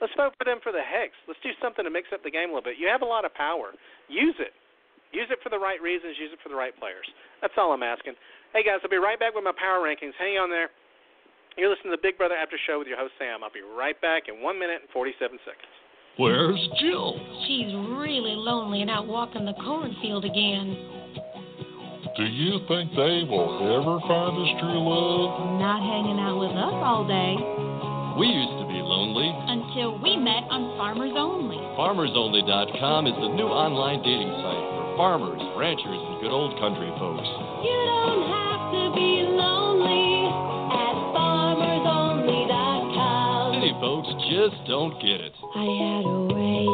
Let's 0.00 0.14
vote 0.14 0.34
for 0.38 0.46
them 0.46 0.62
for 0.62 0.70
the 0.70 0.82
hex. 0.82 1.12
Let's 1.26 1.42
do 1.42 1.50
something 1.58 1.82
to 1.82 1.90
mix 1.90 2.08
up 2.14 2.22
the 2.22 2.30
game 2.30 2.50
a 2.50 2.54
little 2.54 2.66
bit. 2.66 2.78
You 2.78 2.86
have 2.86 3.02
a 3.02 3.08
lot 3.08 3.26
of 3.26 3.34
power. 3.34 3.74
Use 4.06 4.38
it. 4.38 4.54
Use 5.10 5.26
it 5.30 5.42
for 5.42 5.50
the 5.50 5.58
right 5.58 5.80
reasons. 5.80 6.14
Use 6.20 6.30
it 6.30 6.38
for 6.42 6.48
the 6.48 6.58
right 6.58 6.76
players. 6.76 7.06
That's 7.40 7.54
all 7.56 7.72
I'm 7.72 7.82
asking. 7.82 8.14
Hey 8.54 8.62
guys, 8.62 8.78
I'll 8.84 8.92
be 8.92 9.00
right 9.00 9.18
back 9.18 9.34
with 9.34 9.44
my 9.44 9.56
power 9.56 9.82
rankings. 9.82 10.14
Hang 10.18 10.38
on 10.38 10.50
there. 10.50 10.70
You're 11.56 11.70
listening 11.74 11.90
to 11.90 11.98
the 11.98 12.06
Big 12.06 12.16
Brother 12.16 12.38
After 12.38 12.54
Show 12.70 12.78
with 12.78 12.86
your 12.86 12.98
host 12.98 13.18
Sam. 13.18 13.42
I'll 13.42 13.50
be 13.50 13.66
right 13.66 13.98
back 14.00 14.30
in 14.30 14.40
one 14.40 14.58
minute 14.60 14.78
and 14.86 14.90
47 14.94 15.38
seconds. 15.42 15.74
Where's 16.18 16.58
Jill? 16.78 17.18
She's 17.46 17.70
really 17.98 18.34
lonely 18.38 18.82
and 18.82 18.90
out 18.90 19.06
walking 19.06 19.44
the 19.44 19.54
cornfield 19.54 20.24
again. 20.24 20.74
Do 22.18 22.24
you 22.26 22.58
think 22.66 22.90
they 22.98 23.22
will 23.26 23.58
ever 23.74 24.02
find 24.06 24.34
us 24.34 24.50
true 24.58 24.82
love? 24.82 25.62
Not 25.62 25.78
hanging 25.78 26.18
out 26.18 26.38
with 26.38 26.54
us 26.54 26.78
all 26.82 27.06
day. 27.06 27.34
We 28.18 28.26
used 28.26 28.58
to 28.58 28.66
be 28.66 28.82
lonely. 29.18 29.34
Until 29.48 29.98
we 29.98 30.16
met 30.16 30.44
on 30.50 30.76
Farmers 30.76 31.12
Only. 31.16 31.56
FarmersOnly.com 31.76 33.06
is 33.06 33.14
the 33.14 33.28
new 33.34 33.46
online 33.46 34.02
dating 34.02 34.30
site 34.30 34.64
for 34.78 34.96
farmers, 34.96 35.40
ranchers, 35.56 35.98
and 35.98 36.20
good 36.20 36.30
old 36.30 36.58
country 36.58 36.90
folks. 36.98 37.26
You 37.62 37.76
don't 37.86 38.22
have 38.30 38.72
to 38.72 38.90
be 38.94 39.22
lonely 39.26 40.26
at 40.74 40.94
FarmersOnly.com. 41.14 43.54
City 43.54 43.72
folks 43.80 44.08
just 44.30 44.56
don't 44.68 44.94
get 45.00 45.20
it. 45.20 45.32
I 45.54 45.64
had 45.66 46.04
a 46.06 46.20
way 46.30 46.66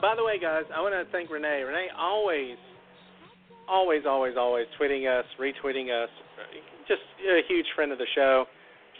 by 0.00 0.14
the 0.16 0.24
way, 0.24 0.38
guys, 0.40 0.64
I 0.74 0.80
want 0.80 0.94
to 0.96 1.04
thank 1.12 1.30
Renee. 1.30 1.62
Renee 1.62 1.88
always, 1.96 2.56
always, 3.68 4.02
always, 4.08 4.34
always 4.36 4.66
tweeting 4.80 5.06
us, 5.06 5.24
retweeting 5.38 5.92
us. 5.92 6.08
Just 6.88 7.04
a 7.22 7.44
huge 7.46 7.66
friend 7.76 7.92
of 7.92 7.98
the 7.98 8.08
show. 8.14 8.46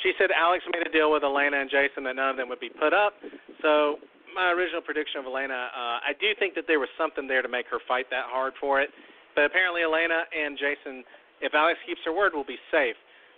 She 0.03 0.13
said 0.19 0.31
Alex 0.33 0.65
made 0.73 0.87
a 0.87 0.93
deal 0.93 1.13
with 1.13 1.25
Elena 1.25 1.61
and 1.61 1.69
Jason 1.69 2.05
that 2.05 2.17
none 2.17 2.31
of 2.31 2.37
them 2.37 2.49
would 2.49 2.61
be 2.61 2.71
put 2.71 2.95
up. 2.95 3.15
So 3.61 3.97
my 4.35 4.53
original 4.53 4.81
prediction 4.81 5.21
of 5.21 5.27
Elena, 5.27 5.69
uh, 5.75 5.99
I 6.01 6.13
do 6.21 6.33
think 6.39 6.55
that 6.55 6.65
there 6.67 6.81
was 6.81 6.89
something 6.97 7.27
there 7.27 7.43
to 7.43 7.49
make 7.49 7.67
her 7.69 7.81
fight 7.89 8.07
that 8.11 8.29
hard 8.29 8.55
for 8.61 8.81
it. 8.81 8.91
But 9.35 9.45
apparently, 9.45 9.83
Elena 9.83 10.25
and 10.33 10.57
Jason, 10.57 11.05
if 11.41 11.53
Alex 11.55 11.79
keeps 11.87 12.01
her 12.05 12.13
word, 12.13 12.33
will 12.33 12.49
be 12.49 12.59
safe. 12.71 12.97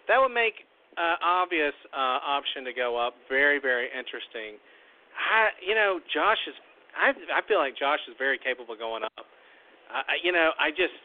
That 0.09 0.19
would 0.19 0.35
make 0.35 0.67
uh, 0.97 1.17
obvious 1.23 1.75
uh, 1.93 2.21
option 2.23 2.65
to 2.65 2.73
go 2.73 2.99
up 2.99 3.15
very, 3.29 3.59
very 3.59 3.89
interesting. 3.91 4.61
I, 5.17 5.51
you 5.65 5.75
know, 5.75 6.01
Josh 6.13 6.41
is. 6.49 6.55
I 6.97 7.13
I 7.33 7.41
feel 7.49 7.59
like 7.59 7.77
Josh 7.77 8.01
is 8.09 8.15
very 8.19 8.39
capable 8.39 8.75
of 8.75 8.81
going 8.81 9.05
up. 9.05 9.27
I, 9.93 10.17
you 10.25 10.33
know, 10.33 10.57
I 10.57 10.71
just 10.71 10.97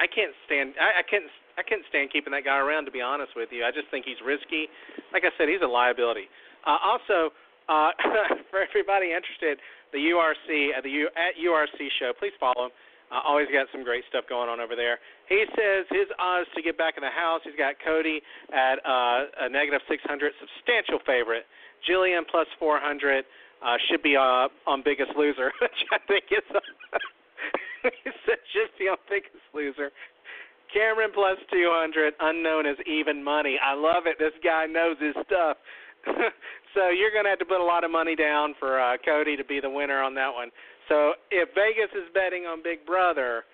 I 0.00 0.08
can't 0.08 0.32
stand. 0.48 0.74
I, 0.80 1.00
I 1.00 1.04
can't. 1.04 1.28
I 1.58 1.62
can't 1.62 1.84
stand 1.92 2.08
keeping 2.08 2.32
that 2.32 2.48
guy 2.48 2.56
around. 2.56 2.88
To 2.88 2.94
be 2.94 3.04
honest 3.04 3.36
with 3.36 3.52
you, 3.52 3.68
I 3.68 3.70
just 3.70 3.92
think 3.92 4.08
he's 4.08 4.20
risky. 4.24 4.72
Like 5.12 5.28
I 5.28 5.32
said, 5.36 5.52
he's 5.52 5.60
a 5.60 5.68
liability. 5.68 6.32
Uh, 6.64 6.80
also, 6.80 7.36
uh, 7.68 7.92
for 8.50 8.64
everybody 8.64 9.12
interested, 9.12 9.60
the 9.92 10.00
URC 10.16 10.72
at 10.72 10.82
the 10.82 10.92
U, 11.04 11.12
at 11.12 11.36
URC 11.36 11.78
show, 12.00 12.16
please 12.16 12.32
follow 12.40 12.72
him. 12.72 12.74
Uh, 13.10 13.18
always 13.26 13.50
got 13.50 13.66
some 13.74 13.82
great 13.82 14.06
stuff 14.08 14.22
going 14.30 14.48
on 14.48 14.62
over 14.62 14.78
there. 14.78 15.02
He 15.26 15.42
says 15.58 15.82
his 15.90 16.06
odds 16.16 16.46
to 16.54 16.62
get 16.62 16.78
back 16.78 16.94
in 16.96 17.02
the 17.02 17.10
house. 17.10 17.42
He's 17.42 17.58
got 17.58 17.74
Cody 17.82 18.22
at 18.54 18.78
uh, 18.86 19.46
a 19.46 19.48
negative 19.50 19.82
600, 19.90 20.06
substantial 20.38 21.02
favorite. 21.02 21.42
Jillian 21.84 22.22
plus 22.30 22.46
400 22.62 23.26
uh, 23.64 23.76
should 23.88 24.02
be 24.02 24.16
uh, 24.16 24.48
on 24.66 24.82
Biggest 24.84 25.10
Loser, 25.16 25.52
which 25.60 25.80
I 25.92 25.98
think 26.06 26.24
is. 26.30 26.44
should 28.52 28.70
be 28.78 28.88
on 28.88 28.96
Biggest 29.08 29.34
Loser. 29.54 29.90
Cameron 30.72 31.10
plus 31.12 31.38
200, 31.50 32.14
unknown 32.20 32.66
as 32.66 32.76
even 32.86 33.22
money. 33.22 33.58
I 33.58 33.74
love 33.74 34.06
it. 34.06 34.16
This 34.18 34.32
guy 34.42 34.66
knows 34.66 34.96
his 35.00 35.14
stuff. 35.26 35.56
so 36.74 36.88
you're 36.90 37.10
going 37.10 37.24
to 37.24 37.30
have 37.30 37.40
to 37.40 37.44
put 37.44 37.60
a 37.60 37.64
lot 37.64 37.84
of 37.84 37.90
money 37.90 38.14
down 38.14 38.54
for 38.58 38.80
uh, 38.80 38.96
Cody 39.04 39.36
to 39.36 39.44
be 39.44 39.60
the 39.60 39.68
winner 39.68 40.00
on 40.00 40.14
that 40.14 40.32
one. 40.32 40.50
So 40.88 41.14
if 41.30 41.50
Vegas 41.54 41.90
is 41.94 42.08
betting 42.14 42.46
on 42.46 42.62
Big 42.62 42.86
Brother, 42.86 43.44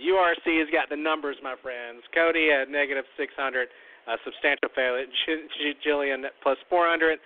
URC 0.00 0.58
has 0.58 0.68
got 0.72 0.88
the 0.88 0.96
numbers, 0.96 1.36
my 1.42 1.54
friends. 1.62 2.02
Cody 2.14 2.50
at 2.50 2.70
negative 2.70 3.04
600, 3.16 3.68
uh, 4.06 4.16
substantial 4.24 4.68
failure. 4.74 5.06
Jillian 5.86 6.24
plus 6.42 6.58
400 6.68 7.18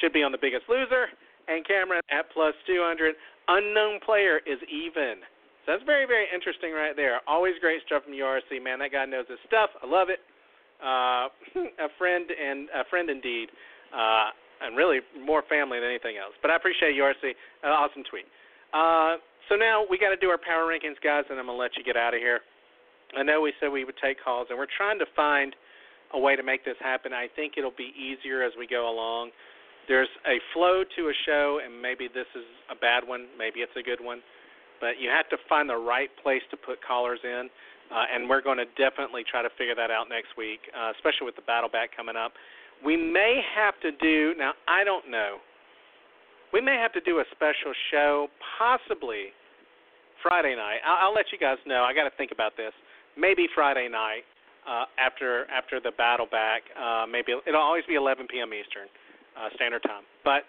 should 0.00 0.12
be 0.12 0.22
on 0.22 0.32
the 0.32 0.38
biggest 0.40 0.64
loser, 0.68 1.12
and 1.48 1.66
Cameron 1.66 2.00
at 2.10 2.30
plus 2.32 2.54
200. 2.66 3.14
Unknown 3.48 4.00
player 4.04 4.38
is 4.46 4.58
even. 4.68 5.22
So 5.64 5.76
that's 5.76 5.84
very, 5.84 6.06
very 6.06 6.26
interesting 6.32 6.72
right 6.72 6.96
there. 6.96 7.20
Always 7.28 7.54
great 7.60 7.82
stuff 7.86 8.04
from 8.04 8.14
URC, 8.14 8.62
man. 8.62 8.78
That 8.80 8.92
guy 8.92 9.04
knows 9.04 9.28
his 9.28 9.40
stuff. 9.46 9.70
I 9.82 9.86
love 9.86 10.08
it. 10.08 10.20
Uh, 10.80 11.28
a 11.86 11.90
friend 11.98 12.24
and 12.32 12.68
a 12.72 12.84
friend 12.88 13.10
indeed, 13.10 13.52
uh, 13.92 14.32
and 14.64 14.76
really 14.76 15.00
more 15.20 15.42
family 15.48 15.80
than 15.80 15.90
anything 15.90 16.16
else. 16.16 16.32
But 16.40 16.50
I 16.50 16.56
appreciate 16.56 16.96
URC. 16.96 17.36
Uh, 17.62 17.68
awesome 17.68 18.04
tweet. 18.08 18.24
Uh, 18.72 19.20
so 19.48 19.56
now 19.56 19.84
we 19.84 19.98
got 19.98 20.10
to 20.10 20.20
do 20.20 20.30
our 20.30 20.38
power 20.40 20.64
rankings, 20.64 20.96
guys, 21.02 21.24
and 21.28 21.38
I'm 21.38 21.46
gonna 21.46 21.58
let 21.58 21.76
you 21.76 21.84
get 21.84 21.96
out 21.96 22.14
of 22.14 22.20
here. 22.20 22.40
I 23.18 23.22
know 23.22 23.40
we 23.40 23.52
said 23.58 23.68
we 23.68 23.84
would 23.84 23.98
take 24.02 24.22
calls, 24.22 24.46
and 24.48 24.58
we're 24.58 24.70
trying 24.70 24.98
to 25.00 25.06
find 25.16 25.54
a 26.14 26.18
way 26.18 26.36
to 26.36 26.42
make 26.42 26.64
this 26.64 26.78
happen. 26.80 27.12
I 27.12 27.26
think 27.34 27.54
it'll 27.58 27.74
be 27.76 27.92
easier 27.98 28.42
as 28.42 28.52
we 28.58 28.66
go 28.66 28.88
along. 28.88 29.30
There's 29.90 30.08
a 30.22 30.38
flow 30.54 30.86
to 30.86 31.02
a 31.10 31.16
show, 31.26 31.58
and 31.58 31.82
maybe 31.82 32.06
this 32.06 32.30
is 32.38 32.46
a 32.70 32.78
bad 32.78 33.02
one, 33.02 33.26
maybe 33.34 33.58
it's 33.58 33.74
a 33.74 33.82
good 33.82 33.98
one, 33.98 34.22
but 34.78 35.02
you 35.02 35.10
have 35.10 35.26
to 35.34 35.36
find 35.50 35.66
the 35.66 35.76
right 35.76 36.10
place 36.22 36.42
to 36.52 36.56
put 36.56 36.78
callers 36.78 37.18
in. 37.24 37.50
Uh, 37.90 38.06
and 38.14 38.30
we're 38.30 38.40
going 38.40 38.56
to 38.56 38.70
definitely 38.78 39.26
try 39.26 39.42
to 39.42 39.50
figure 39.58 39.74
that 39.74 39.90
out 39.90 40.06
next 40.08 40.38
week, 40.38 40.60
uh, 40.70 40.94
especially 40.94 41.26
with 41.26 41.34
the 41.34 41.42
battle 41.42 41.68
back 41.68 41.90
coming 41.90 42.14
up. 42.14 42.30
We 42.86 42.96
may 42.96 43.42
have 43.58 43.74
to 43.82 43.90
do 43.90 44.32
now. 44.38 44.52
I 44.68 44.84
don't 44.84 45.10
know 45.10 45.42
we 46.52 46.60
may 46.60 46.76
have 46.76 46.92
to 46.92 47.00
do 47.00 47.18
a 47.20 47.24
special 47.30 47.72
show, 47.90 48.28
possibly 48.58 49.30
Friday 50.22 50.54
night. 50.56 50.78
I'll, 50.84 51.08
I'll 51.08 51.14
let 51.14 51.26
you 51.32 51.38
guys 51.38 51.58
know. 51.66 51.82
I 51.84 51.94
got 51.94 52.04
to 52.04 52.14
think 52.16 52.32
about 52.32 52.56
this. 52.56 52.72
Maybe 53.16 53.46
Friday 53.54 53.88
night 53.88 54.26
uh, 54.68 54.84
after 54.98 55.50
after 55.50 55.80
the 55.80 55.92
battle 55.96 56.26
back. 56.30 56.62
Uh, 56.74 57.06
maybe 57.06 57.32
it'll 57.46 57.62
always 57.62 57.84
be 57.86 57.94
11 57.94 58.26
p.m. 58.28 58.52
Eastern 58.52 58.88
uh, 59.36 59.48
Standard 59.54 59.82
Time. 59.82 60.04
But 60.24 60.46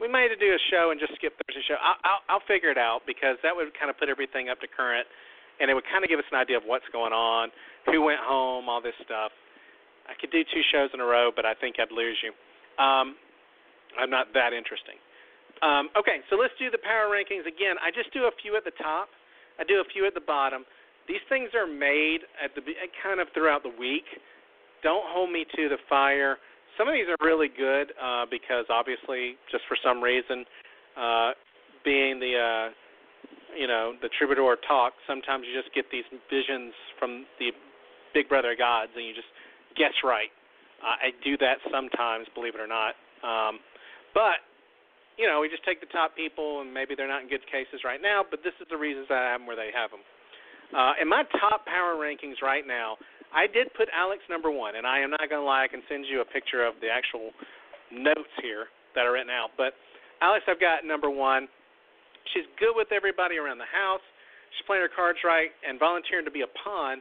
we 0.00 0.08
may 0.08 0.26
have 0.26 0.34
to 0.34 0.40
do 0.40 0.50
a 0.50 0.62
show 0.70 0.90
and 0.90 0.98
just 0.98 1.14
skip 1.14 1.36
Thursday 1.38 1.62
show. 1.66 1.78
I'll, 1.78 1.98
I'll, 2.02 2.22
I'll 2.38 2.46
figure 2.48 2.70
it 2.70 2.80
out 2.80 3.06
because 3.06 3.38
that 3.46 3.54
would 3.54 3.70
kind 3.78 3.88
of 3.88 3.96
put 3.98 4.08
everything 4.08 4.48
up 4.48 4.58
to 4.60 4.68
current, 4.68 5.06
and 5.60 5.70
it 5.70 5.74
would 5.74 5.86
kind 5.86 6.02
of 6.02 6.10
give 6.10 6.18
us 6.18 6.26
an 6.32 6.38
idea 6.38 6.56
of 6.56 6.64
what's 6.66 6.86
going 6.90 7.12
on, 7.12 7.54
who 7.86 8.02
went 8.02 8.18
home, 8.18 8.68
all 8.68 8.82
this 8.82 8.96
stuff. 9.04 9.30
I 10.10 10.18
could 10.18 10.34
do 10.34 10.42
two 10.42 10.64
shows 10.74 10.90
in 10.90 10.98
a 10.98 11.06
row, 11.06 11.30
but 11.30 11.46
I 11.46 11.54
think 11.54 11.78
I'd 11.78 11.94
lose 11.94 12.18
you. 12.24 12.34
Um, 12.82 13.14
I'm 13.94 14.10
not 14.10 14.32
that 14.34 14.50
interesting. 14.50 14.98
Um, 15.62 15.94
okay, 15.94 16.26
so 16.26 16.34
let's 16.34 16.54
do 16.58 16.74
the 16.74 16.82
power 16.82 17.06
rankings 17.06 17.46
again. 17.46 17.78
I 17.78 17.94
just 17.94 18.10
do 18.10 18.26
a 18.26 18.34
few 18.42 18.56
at 18.58 18.64
the 18.66 18.74
top. 18.82 19.06
I 19.60 19.64
do 19.64 19.78
a 19.78 19.86
few 19.94 20.06
at 20.10 20.14
the 20.14 20.24
bottom. 20.24 20.66
These 21.06 21.22
things 21.28 21.50
are 21.54 21.70
made 21.70 22.26
at 22.42 22.54
the 22.58 22.62
kind 22.98 23.20
of 23.20 23.28
throughout 23.34 23.62
the 23.62 23.74
week. 23.78 24.06
Don't 24.82 25.06
hold 25.06 25.30
me 25.30 25.46
to 25.54 25.68
the 25.68 25.78
fire. 25.88 26.38
Some 26.78 26.88
of 26.88 26.94
these 26.94 27.06
are 27.08 27.18
really 27.24 27.48
good 27.48 27.92
uh, 28.00 28.24
because 28.30 28.64
obviously, 28.70 29.36
just 29.50 29.64
for 29.68 29.76
some 29.84 30.00
reason, 30.00 30.44
uh, 30.96 31.32
being 31.84 32.18
the 32.18 32.32
uh, 32.36 32.66
you 33.56 33.66
know 33.66 33.92
the 34.00 34.08
troubadour 34.18 34.56
talk, 34.66 34.92
sometimes 35.06 35.44
you 35.46 35.52
just 35.52 35.74
get 35.74 35.84
these 35.92 36.06
visions 36.30 36.72
from 36.98 37.26
the 37.38 37.52
Big 38.14 38.28
Brother 38.28 38.56
gods, 38.56 38.92
and 38.96 39.04
you 39.04 39.14
just 39.14 39.28
guess 39.76 39.92
right. 40.04 40.32
Uh, 40.80 41.08
I 41.08 41.08
do 41.22 41.36
that 41.38 41.62
sometimes, 41.70 42.26
believe 42.34 42.54
it 42.54 42.60
or 42.60 42.66
not. 42.66 42.96
Um, 43.22 43.60
but 44.14 44.42
you 45.20 45.28
know, 45.28 45.40
we 45.40 45.48
just 45.48 45.64
take 45.64 45.80
the 45.80 45.92
top 45.92 46.16
people, 46.16 46.60
and 46.60 46.72
maybe 46.72 46.94
they're 46.96 47.08
not 47.10 47.22
in 47.22 47.28
good 47.28 47.44
cases 47.46 47.84
right 47.84 48.00
now, 48.00 48.24
but 48.24 48.40
this 48.42 48.56
is 48.60 48.66
the 48.70 48.76
reasons 48.76 49.06
that 49.08 49.20
I 49.20 49.32
have 49.36 49.40
them 49.40 49.46
where 49.46 49.56
they 49.56 49.70
have 49.76 49.92
them. 49.92 50.00
Uh, 50.72 50.96
in 51.00 51.08
my 51.08 51.22
top 51.36 51.68
power 51.68 52.00
rankings 52.00 52.40
right 52.40 52.64
now, 52.66 52.96
I 53.34 53.46
did 53.48 53.72
put 53.74 53.88
Alex 53.96 54.22
number 54.28 54.50
one, 54.50 54.76
and 54.76 54.86
I 54.86 55.00
am 55.00 55.10
not 55.10 55.24
going 55.28 55.40
to 55.40 55.46
lie, 55.46 55.64
I 55.64 55.68
can 55.68 55.82
send 55.88 56.04
you 56.06 56.20
a 56.20 56.28
picture 56.28 56.64
of 56.64 56.74
the 56.80 56.88
actual 56.88 57.32
notes 57.90 58.32
here 58.40 58.68
that 58.94 59.04
are 59.04 59.12
written 59.12 59.32
out. 59.32 59.50
But 59.56 59.72
Alex, 60.20 60.44
I've 60.48 60.60
got 60.60 60.84
number 60.84 61.08
one. 61.08 61.48
She's 62.32 62.44
good 62.60 62.76
with 62.76 62.92
everybody 62.92 63.36
around 63.36 63.58
the 63.58 63.72
house. 63.72 64.04
She's 64.56 64.66
playing 64.66 64.84
her 64.84 64.92
cards 64.92 65.18
right, 65.24 65.48
and 65.66 65.80
volunteering 65.80 66.24
to 66.24 66.30
be 66.30 66.44
a 66.44 66.52
pawn 66.62 67.00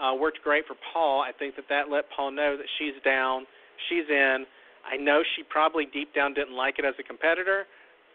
uh, 0.00 0.14
worked 0.14 0.38
great 0.42 0.64
for 0.66 0.76
Paul. 0.92 1.20
I 1.20 1.30
think 1.36 1.56
that 1.56 1.66
that 1.68 1.90
let 1.90 2.04
Paul 2.14 2.30
know 2.30 2.56
that 2.56 2.66
she's 2.78 2.96
down, 3.04 3.44
she's 3.90 4.08
in 4.08 4.46
I 4.82 4.96
know 4.96 5.22
she 5.36 5.42
probably 5.42 5.86
deep 5.86 6.14
down 6.14 6.34
didn't 6.34 6.56
like 6.56 6.78
it 6.78 6.84
as 6.84 6.94
a 6.98 7.02
competitor, 7.02 7.66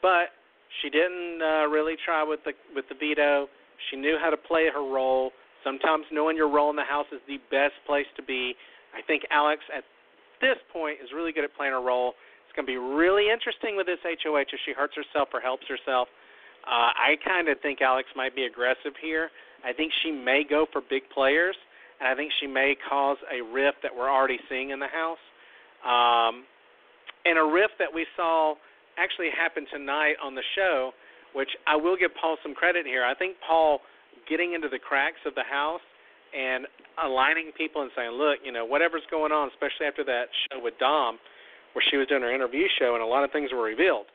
but 0.02 0.36
she 0.82 0.90
didn't 0.90 1.42
uh, 1.42 1.68
really 1.68 1.96
try 2.04 2.24
with 2.24 2.42
the 2.44 2.52
with 2.76 2.86
the 2.90 2.96
veto. 2.96 3.48
She 3.90 3.98
knew 3.98 4.18
how 4.22 4.30
to 4.30 4.38
play 4.38 4.70
her 4.74 4.84
role. 4.84 5.32
Sometimes 5.64 6.06
knowing 6.12 6.38
your 6.38 6.50
role 6.50 6.70
in 6.70 6.76
the 6.76 6.88
house 6.88 7.08
is 7.12 7.22
the 7.28 7.38
best 7.52 7.76
place 7.86 8.08
to 8.16 8.24
be. 8.24 8.56
I 8.96 9.02
think 9.02 9.24
Alex 9.32 9.62
at 9.76 9.84
this 10.42 10.58
point 10.72 10.98
is 11.04 11.10
really 11.14 11.32
good 11.32 11.44
at 11.44 11.56
playing 11.56 11.74
her 11.74 11.82
role. 11.82 12.14
It's 12.46 12.56
going 12.56 12.66
to 12.66 12.72
be 12.72 12.78
really 12.78 13.30
interesting 13.30 13.76
with 13.76 13.86
this 13.86 14.00
HOH 14.04 14.54
if 14.54 14.60
she 14.66 14.74
hurts 14.74 14.94
herself 14.96 15.30
or 15.34 15.42
helps 15.42 15.66
herself. 15.68 16.08
Uh, 16.66 16.92
I 16.94 17.16
kind 17.24 17.50
of 17.50 17.60
think 17.62 17.82
Alex 17.82 18.10
might 18.16 18.36
be 18.36 18.44
aggressive 18.44 18.94
here. 19.02 19.30
I 19.64 19.74
think 19.74 19.92
she 20.04 20.12
may 20.12 20.44
go 20.48 20.66
for 20.72 20.82
big 20.82 21.04
players, 21.14 21.56
and 22.00 22.08
I 22.10 22.16
think 22.16 22.32
she 22.40 22.48
may 22.48 22.76
cause 22.90 23.18
a 23.32 23.42
rift 23.42 23.78
that 23.84 23.92
we're 23.96 24.12
already 24.12 24.40
seeing 24.50 24.70
in 24.72 24.80
the 24.80 24.88
house. 24.88 25.22
Um, 25.86 26.44
and 27.26 27.38
a 27.38 27.44
riff 27.44 27.72
that 27.80 27.94
we 27.94 28.06
saw 28.16 28.56
actually 28.98 29.30
happen 29.36 29.66
tonight 29.72 30.16
on 30.24 30.36
the 30.36 30.44
show, 30.56 30.92
which 31.34 31.50
I 31.66 31.76
will 31.76 31.96
give 31.96 32.12
Paul 32.20 32.38
some 32.42 32.54
credit 32.54 32.86
here. 32.86 33.04
I 33.04 33.14
think 33.14 33.38
Paul 33.46 33.80
getting 34.30 34.54
into 34.54 34.70
the 34.70 34.80
cracks 34.80 35.20
of 35.26 35.36
the 35.36 35.44
house 35.44 35.84
and 36.36 36.68
aligning 37.04 37.52
people 37.58 37.82
and 37.82 37.92
saying, 37.96 38.12
look, 38.12 38.40
you 38.44 38.52
know, 38.52 38.66
whatever's 38.66 39.06
going 39.10 39.32
on, 39.32 39.50
especially 39.50 39.88
after 39.88 40.04
that 40.04 40.28
show 40.48 40.60
with 40.60 40.76
Dom, 40.80 41.20
where 41.74 41.84
she 41.90 41.98
was 41.98 42.08
doing 42.08 42.22
her 42.22 42.34
interview 42.34 42.68
show 42.80 42.96
and 42.96 43.04
a 43.04 43.06
lot 43.06 43.24
of 43.24 43.32
things 43.32 43.52
were 43.52 43.64
revealed. 43.64 44.08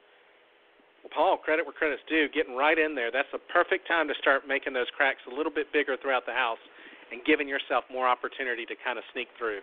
Well, 1.03 1.11
Paul, 1.15 1.37
credit 1.39 1.67
where 1.67 1.75
credit's 1.75 2.03
due, 2.09 2.29
getting 2.31 2.55
right 2.55 2.79
in 2.79 2.95
there. 2.95 3.11
That's 3.11 3.31
the 3.33 3.43
perfect 3.51 3.89
time 3.89 4.07
to 4.09 4.15
start 4.21 4.47
making 4.47 4.73
those 4.73 4.87
cracks 4.97 5.21
a 5.27 5.35
little 5.35 5.53
bit 5.53 5.73
bigger 5.73 5.97
throughout 5.99 6.27
the 6.27 6.37
house 6.37 6.63
and 7.11 7.21
giving 7.25 7.49
yourself 7.49 7.85
more 7.91 8.07
opportunity 8.07 8.65
to 8.67 8.75
kind 8.85 8.99
of 8.99 9.05
sneak 9.13 9.29
through. 9.37 9.61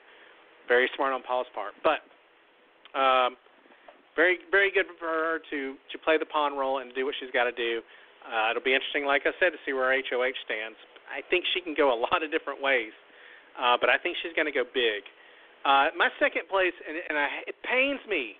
Very 0.67 0.89
smart 0.95 1.13
on 1.13 1.23
Paul's 1.23 1.47
part. 1.55 1.73
But 1.81 2.03
um, 2.97 3.37
very 4.15 4.39
very 4.51 4.71
good 4.71 4.85
for 4.99 5.07
her 5.07 5.39
to 5.49 5.75
to 5.91 5.97
play 6.03 6.17
the 6.17 6.25
pawn 6.25 6.57
role 6.57 6.79
and 6.79 6.93
do 6.93 7.05
what 7.05 7.15
she's 7.19 7.31
got 7.31 7.45
to 7.45 7.55
do. 7.55 7.81
Uh, 8.23 8.51
it'll 8.51 8.65
be 8.65 8.75
interesting, 8.75 9.05
like 9.05 9.23
I 9.25 9.33
said, 9.39 9.55
to 9.55 9.59
see 9.65 9.73
where 9.73 9.91
HOH 9.91 10.37
stands. 10.45 10.77
I 11.09 11.25
think 11.29 11.45
she 11.53 11.61
can 11.61 11.73
go 11.73 11.89
a 11.93 11.99
lot 12.07 12.21
of 12.21 12.29
different 12.31 12.61
ways, 12.61 12.93
uh, 13.57 13.77
but 13.79 13.89
I 13.89 13.97
think 13.97 14.17
she's 14.21 14.33
going 14.35 14.47
to 14.47 14.55
go 14.55 14.63
big. 14.63 15.03
Uh, 15.65 15.91
my 15.97 16.07
second 16.19 16.47
place, 16.47 16.75
and, 16.87 16.95
and 17.09 17.15
I, 17.19 17.43
it 17.47 17.55
pains 17.67 17.99
me 18.07 18.39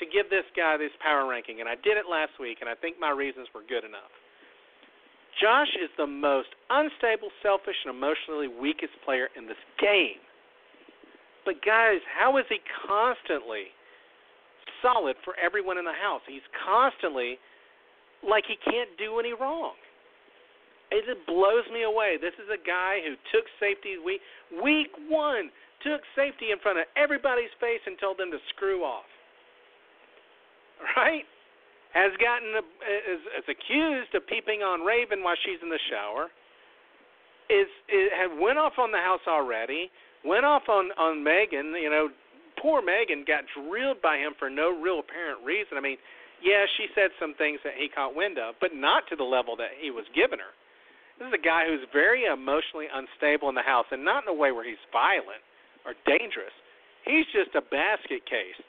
to 0.00 0.04
give 0.04 0.28
this 0.28 0.44
guy 0.56 0.76
this 0.76 0.92
power 1.00 1.24
ranking, 1.24 1.60
and 1.60 1.68
I 1.68 1.76
did 1.80 1.96
it 1.96 2.10
last 2.10 2.36
week, 2.40 2.58
and 2.60 2.68
I 2.68 2.74
think 2.74 2.98
my 2.98 3.10
reasons 3.10 3.48
were 3.54 3.62
good 3.64 3.84
enough. 3.84 4.12
Josh 5.40 5.68
is 5.76 5.92
the 5.96 6.06
most 6.06 6.48
unstable, 6.70 7.28
selfish, 7.42 7.76
and 7.84 7.92
emotionally 7.94 8.48
weakest 8.48 8.92
player 9.04 9.28
in 9.36 9.46
this 9.46 9.60
game. 9.80 10.20
But 11.44 11.62
guys, 11.64 12.00
how 12.08 12.36
is 12.38 12.44
he 12.48 12.58
constantly 12.88 13.70
solid 14.82 15.16
for 15.24 15.36
everyone 15.38 15.78
in 15.78 15.84
the 15.84 15.94
house? 15.94 16.22
He's 16.26 16.44
constantly 16.64 17.38
like 18.28 18.44
he 18.46 18.56
can't 18.62 18.90
do 18.98 19.18
any 19.18 19.32
wrong. 19.32 19.74
It 20.90 21.02
just 21.02 21.26
blows 21.26 21.66
me 21.72 21.82
away. 21.82 22.14
This 22.20 22.34
is 22.38 22.46
a 22.46 22.60
guy 22.62 23.02
who 23.02 23.18
took 23.34 23.46
safety 23.58 23.98
week 23.98 24.22
week 24.62 24.94
one, 25.10 25.50
took 25.82 26.00
safety 26.14 26.54
in 26.54 26.58
front 26.62 26.78
of 26.78 26.86
everybody's 26.94 27.50
face 27.58 27.82
and 27.86 27.98
told 27.98 28.18
them 28.18 28.30
to 28.30 28.38
screw 28.54 28.82
off. 28.86 29.08
Right? 30.96 31.24
Has 31.94 32.12
gotten 32.20 32.52
uh, 32.54 32.62
is, 32.62 33.22
is 33.40 33.46
accused 33.48 34.14
of 34.14 34.26
peeping 34.28 34.60
on 34.60 34.84
Raven 34.84 35.24
while 35.24 35.38
she's 35.42 35.58
in 35.62 35.70
the 35.70 35.80
shower. 35.90 36.28
Is, 37.48 37.70
is 37.88 38.10
had 38.12 38.38
went 38.38 38.58
off 38.58 38.78
on 38.78 38.92
the 38.92 38.98
house 38.98 39.24
already. 39.26 39.90
Went 40.24 40.44
off 40.44 40.68
on 40.68 40.92
on 40.98 41.24
Megan. 41.24 41.74
You 41.74 41.90
know, 41.90 42.08
poor 42.60 42.82
Megan 42.82 43.24
got 43.26 43.42
drilled 43.56 44.02
by 44.02 44.18
him 44.18 44.34
for 44.38 44.50
no 44.50 44.70
real 44.70 45.00
apparent 45.00 45.42
reason. 45.44 45.78
I 45.78 45.80
mean, 45.80 45.96
yeah, 46.42 46.64
she 46.76 46.86
said 46.94 47.10
some 47.20 47.34
things 47.34 47.60
that 47.64 47.74
he 47.76 47.88
caught 47.88 48.14
wind 48.14 48.38
of, 48.38 48.54
but 48.60 48.74
not 48.74 49.08
to 49.08 49.16
the 49.16 49.24
level 49.24 49.56
that 49.56 49.72
he 49.80 49.90
was 49.90 50.04
giving 50.14 50.38
her. 50.38 50.52
This 51.18 51.32
is 51.32 51.36
a 51.36 51.40
guy 51.40 51.64
who's 51.64 51.84
very 51.92 52.28
emotionally 52.28 52.92
unstable 52.92 53.48
in 53.48 53.56
the 53.56 53.64
house, 53.64 53.88
and 53.90 54.04
not 54.04 54.24
in 54.24 54.28
a 54.28 54.36
way 54.36 54.52
where 54.52 54.64
he's 54.64 54.80
violent 54.92 55.40
or 55.88 55.96
dangerous. 56.04 56.52
He's 57.08 57.24
just 57.32 57.56
a 57.56 57.64
basket 57.64 58.26
case. 58.28 58.60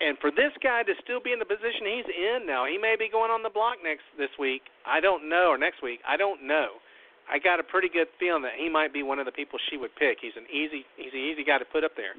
And 0.00 0.16
for 0.20 0.30
this 0.30 0.52
guy 0.60 0.84
to 0.84 0.92
still 1.04 1.20
be 1.20 1.32
in 1.32 1.40
the 1.40 1.48
position 1.48 1.88
he's 1.88 2.08
in 2.08 2.44
now, 2.44 2.64
he 2.64 2.76
may 2.76 2.96
be 2.96 3.08
going 3.08 3.32
on 3.32 3.42
the 3.42 3.52
block 3.52 3.80
next 3.84 4.04
this 4.16 4.32
week. 4.38 4.62
I 4.84 5.00
don't 5.00 5.28
know, 5.28 5.52
or 5.52 5.58
next 5.58 5.82
week. 5.82 6.00
I 6.04 6.16
don't 6.16 6.44
know. 6.44 6.80
I 7.28 7.40
got 7.40 7.60
a 7.60 7.66
pretty 7.66 7.88
good 7.88 8.06
feeling 8.20 8.42
that 8.42 8.54
he 8.56 8.68
might 8.68 8.92
be 8.92 9.02
one 9.02 9.18
of 9.18 9.26
the 9.26 9.32
people 9.32 9.58
she 9.68 9.76
would 9.76 9.92
pick. 9.96 10.18
He's 10.20 10.36
an 10.36 10.46
easy, 10.52 10.84
he's 10.96 11.12
an 11.12 11.24
easy 11.24 11.44
guy 11.44 11.58
to 11.58 11.64
put 11.64 11.82
up 11.82 11.96
there. 11.96 12.14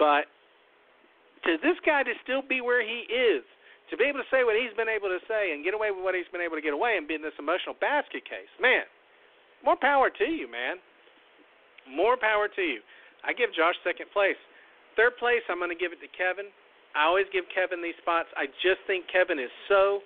But 0.00 0.26
to 1.44 1.56
this 1.62 1.78
guy 1.84 2.02
to 2.02 2.12
still 2.24 2.42
be 2.42 2.60
where 2.60 2.82
he 2.82 3.06
is, 3.06 3.44
to 3.90 3.94
be 3.96 4.04
able 4.04 4.18
to 4.18 4.30
say 4.30 4.42
what 4.42 4.58
he's 4.58 4.74
been 4.74 4.90
able 4.90 5.08
to 5.08 5.22
say 5.30 5.54
and 5.54 5.62
get 5.62 5.74
away 5.74 5.94
with 5.94 6.02
what 6.02 6.14
he's 6.14 6.28
been 6.34 6.42
able 6.42 6.58
to 6.58 6.64
get 6.64 6.74
away 6.74 6.98
and 6.98 7.06
be 7.06 7.14
in 7.14 7.22
this 7.22 7.36
emotional 7.38 7.74
basket 7.78 8.26
case, 8.26 8.50
man, 8.58 8.84
more 9.64 9.76
power 9.78 10.10
to 10.10 10.26
you, 10.26 10.50
man. 10.50 10.82
More 11.86 12.18
power 12.18 12.50
to 12.50 12.62
you. 12.62 12.82
I 13.22 13.32
give 13.32 13.54
Josh 13.54 13.78
second 13.86 14.10
place. 14.10 14.38
Third 14.98 15.14
place, 15.18 15.42
I'm 15.46 15.58
going 15.62 15.70
to 15.70 15.78
give 15.78 15.94
it 15.94 16.02
to 16.02 16.10
Kevin. 16.10 16.50
I 16.96 17.06
always 17.06 17.26
give 17.30 17.44
Kevin 17.52 17.82
these 17.82 17.98
spots. 18.02 18.26
I 18.34 18.46
just 18.64 18.82
think 18.86 19.06
Kevin 19.06 19.38
is 19.38 19.52
so 19.68 20.00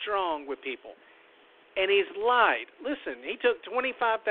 strong 0.00 0.46
with 0.46 0.62
people. 0.62 0.96
And 1.76 1.90
he's 1.92 2.08
lied. 2.16 2.72
Listen, 2.80 3.20
he 3.20 3.36
took 3.36 3.60
$25,000 3.68 4.24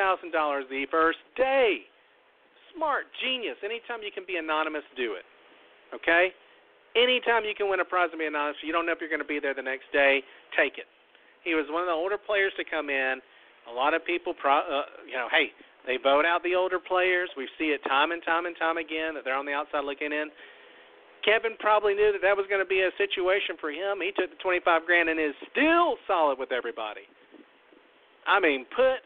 the 0.70 0.88
first 0.90 1.22
day. 1.38 1.86
Smart, 2.74 3.06
genius. 3.22 3.58
Anytime 3.62 4.02
you 4.02 4.10
can 4.10 4.26
be 4.26 4.42
anonymous, 4.42 4.84
do 4.98 5.14
it. 5.14 5.28
Okay? 5.94 6.34
Anytime 6.96 7.44
you 7.44 7.54
can 7.56 7.68
win 7.70 7.80
a 7.80 7.86
prize 7.86 8.10
and 8.12 8.20
be 8.20 8.26
anonymous, 8.26 8.58
you 8.64 8.72
don't 8.72 8.86
know 8.88 8.96
if 8.96 9.04
you're 9.04 9.12
going 9.12 9.24
to 9.24 9.28
be 9.28 9.40
there 9.40 9.54
the 9.54 9.66
next 9.66 9.92
day, 9.92 10.24
take 10.56 10.80
it. 10.80 10.88
He 11.44 11.54
was 11.54 11.68
one 11.70 11.84
of 11.84 11.92
the 11.92 11.94
older 11.94 12.18
players 12.18 12.56
to 12.58 12.64
come 12.64 12.90
in. 12.90 13.20
A 13.70 13.74
lot 13.74 13.94
of 13.94 14.06
people, 14.06 14.34
pro, 14.34 14.64
uh, 14.64 14.88
you 15.06 15.14
know, 15.14 15.28
hey, 15.30 15.52
they 15.86 15.98
vote 16.02 16.26
out 16.26 16.42
the 16.42 16.56
older 16.56 16.80
players. 16.80 17.30
We 17.36 17.48
see 17.60 17.76
it 17.76 17.82
time 17.84 18.12
and 18.12 18.24
time 18.24 18.46
and 18.46 18.56
time 18.58 18.78
again 18.78 19.14
that 19.14 19.24
they're 19.24 19.38
on 19.38 19.46
the 19.46 19.54
outside 19.54 19.84
looking 19.84 20.12
in. 20.12 20.32
Kevin 21.26 21.58
probably 21.60 21.94
knew 21.94 22.14
that 22.14 22.22
that 22.22 22.38
was 22.38 22.46
going 22.48 22.62
to 22.62 22.70
be 22.70 22.86
a 22.86 22.94
situation 22.98 23.58
for 23.60 23.74
him. 23.74 24.00
He 24.00 24.14
took 24.14 24.30
the 24.30 24.40
25 24.42 24.86
grand 24.86 25.10
and 25.10 25.20
is 25.20 25.34
still 25.50 25.98
solid 26.06 26.38
with 26.38 26.52
everybody. 26.52 27.10
I 28.26 28.40
mean, 28.40 28.66
put 28.76 29.02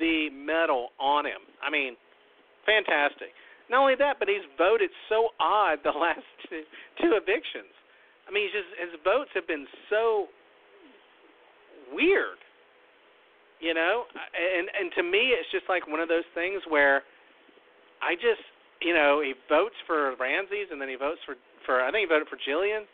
the 0.00 0.28
medal 0.32 0.96
on 0.98 1.26
him. 1.26 1.44
I 1.60 1.70
mean, 1.70 1.96
fantastic. 2.64 3.36
Not 3.70 3.80
only 3.80 3.94
that, 3.96 4.18
but 4.18 4.28
he's 4.28 4.44
voted 4.58 4.90
so 5.08 5.30
odd 5.40 5.78
the 5.84 5.90
last 5.96 6.26
two, 6.48 6.62
two 7.00 7.12
evictions. 7.14 7.72
I 8.26 8.32
mean, 8.32 8.48
he's 8.48 8.54
just 8.54 8.70
his 8.78 8.94
votes 9.04 9.30
have 9.34 9.46
been 9.46 9.66
so 9.90 10.26
weird. 11.92 12.38
You 13.60 13.74
know, 13.74 14.10
and 14.34 14.66
and 14.74 14.90
to 14.98 15.02
me, 15.06 15.30
it's 15.38 15.46
just 15.54 15.70
like 15.70 15.86
one 15.86 16.00
of 16.02 16.10
those 16.10 16.26
things 16.34 16.62
where 16.66 17.06
I 18.02 18.18
just, 18.18 18.42
you 18.82 18.90
know, 18.90 19.22
he 19.22 19.38
votes 19.46 19.78
for 19.86 20.18
Ramses 20.18 20.74
and 20.74 20.82
then 20.82 20.90
he 20.90 20.98
votes 20.98 21.22
for 21.22 21.38
for 21.62 21.78
I 21.78 21.94
think 21.94 22.08
he 22.08 22.10
voted 22.10 22.26
for 22.26 22.38
Jillian. 22.42 22.90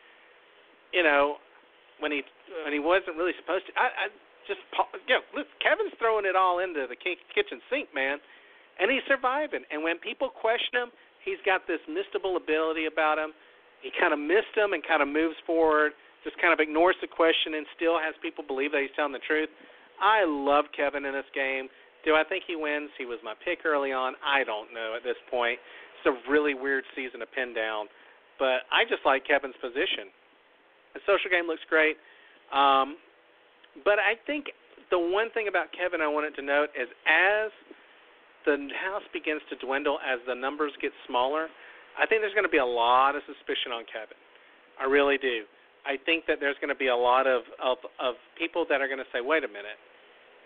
You 0.93 1.05
know, 1.05 1.41
when 2.01 2.13
he 2.13 2.21
when 2.65 2.77
he 2.77 2.81
wasn't 2.81 3.17
really 3.17 3.33
supposed 3.41 3.65
to. 3.69 3.73
I, 3.81 3.89
I 3.89 4.07
just 4.45 4.61
you 5.09 5.17
know, 5.17 5.25
look, 5.33 5.49
Kevin's 5.65 5.97
throwing 5.97 6.29
it 6.29 6.37
all 6.37 6.61
into 6.61 6.85
the 6.85 6.97
kitchen 6.97 7.65
sink, 7.73 7.89
man 7.97 8.21
and 8.79 8.91
he's 8.91 9.05
surviving. 9.07 9.63
And 9.71 9.83
when 9.83 9.99
people 9.99 10.31
question 10.31 10.87
him, 10.87 10.91
he's 11.25 11.39
got 11.45 11.67
this 11.67 11.83
mystical 11.91 12.37
ability 12.37 12.87
about 12.87 13.19
him. 13.19 13.35
He 13.83 13.91
kind 13.95 14.13
of 14.13 14.19
missed 14.19 14.55
them 14.55 14.73
and 14.73 14.83
kind 14.83 15.03
of 15.03 15.09
moves 15.09 15.37
forward, 15.47 15.93
just 16.25 16.39
kind 16.43 16.53
of 16.53 16.59
ignores 16.59 16.97
the 17.01 17.07
question 17.07 17.55
and 17.55 17.67
still 17.79 17.99
has 17.99 18.15
people 18.23 18.43
believe 18.43 18.73
that 18.73 18.83
he's 18.83 18.95
telling 18.95 19.15
the 19.15 19.23
truth. 19.23 19.51
I 20.03 20.27
love 20.27 20.67
Kevin 20.75 21.05
in 21.05 21.15
this 21.15 21.29
game. 21.35 21.71
Do 22.07 22.15
I 22.15 22.23
think 22.23 22.47
he 22.47 22.55
wins? 22.55 22.91
He 22.99 23.07
was 23.07 23.19
my 23.23 23.35
pick 23.45 23.67
early 23.67 23.91
on. 23.91 24.15
I 24.23 24.43
don't 24.47 24.71
know 24.73 24.95
at 24.95 25.03
this 25.03 25.19
point. 25.31 25.59
It's 25.99 26.07
a 26.07 26.31
really 26.31 26.55
weird 26.55 26.87
season 26.95 27.19
to 27.21 27.27
pin 27.27 27.55
down, 27.55 27.91
but 28.39 28.63
I 28.71 28.87
just 28.87 29.03
like 29.03 29.27
Kevin's 29.27 29.59
position. 29.59 30.15
The 30.95 31.03
social 31.03 31.27
game 31.27 31.51
looks 31.51 31.63
great, 31.67 31.99
um, 32.55 32.97
but 33.83 33.99
I 33.99 34.15
think 34.27 34.55
the 34.91 34.99
one 34.99 35.31
thing 35.35 35.51
about 35.51 35.75
Kevin 35.75 36.01
I 36.01 36.09
wanted 36.09 36.39
to 36.39 36.43
note 36.43 36.71
is 36.79 36.89
as 37.05 37.51
the 38.45 38.57
house 38.79 39.03
begins 39.13 39.43
to 39.51 39.57
dwindle 39.65 39.99
as 40.05 40.19
the 40.27 40.35
numbers 40.35 40.73
get 40.81 40.93
smaller, 41.07 41.49
I 41.99 42.07
think 42.07 42.23
there's 42.23 42.35
going 42.35 42.47
to 42.47 42.53
be 42.53 42.63
a 42.63 42.67
lot 42.67 43.17
of 43.17 43.23
suspicion 43.27 43.75
on 43.75 43.83
Kevin. 43.91 44.19
I 44.79 44.87
really 44.87 45.19
do. 45.19 45.43
I 45.83 45.99
think 45.99 46.27
that 46.31 46.39
there's 46.39 46.59
going 46.63 46.71
to 46.71 46.79
be 46.79 46.93
a 46.93 46.97
lot 46.97 47.27
of 47.27 47.43
of, 47.59 47.79
of 47.99 48.15
people 48.39 48.67
that 48.71 48.79
are 48.81 48.87
going 48.87 49.03
to 49.03 49.11
say, 49.11 49.19
"Wait 49.19 49.43
a 49.43 49.51
minute, 49.51 49.79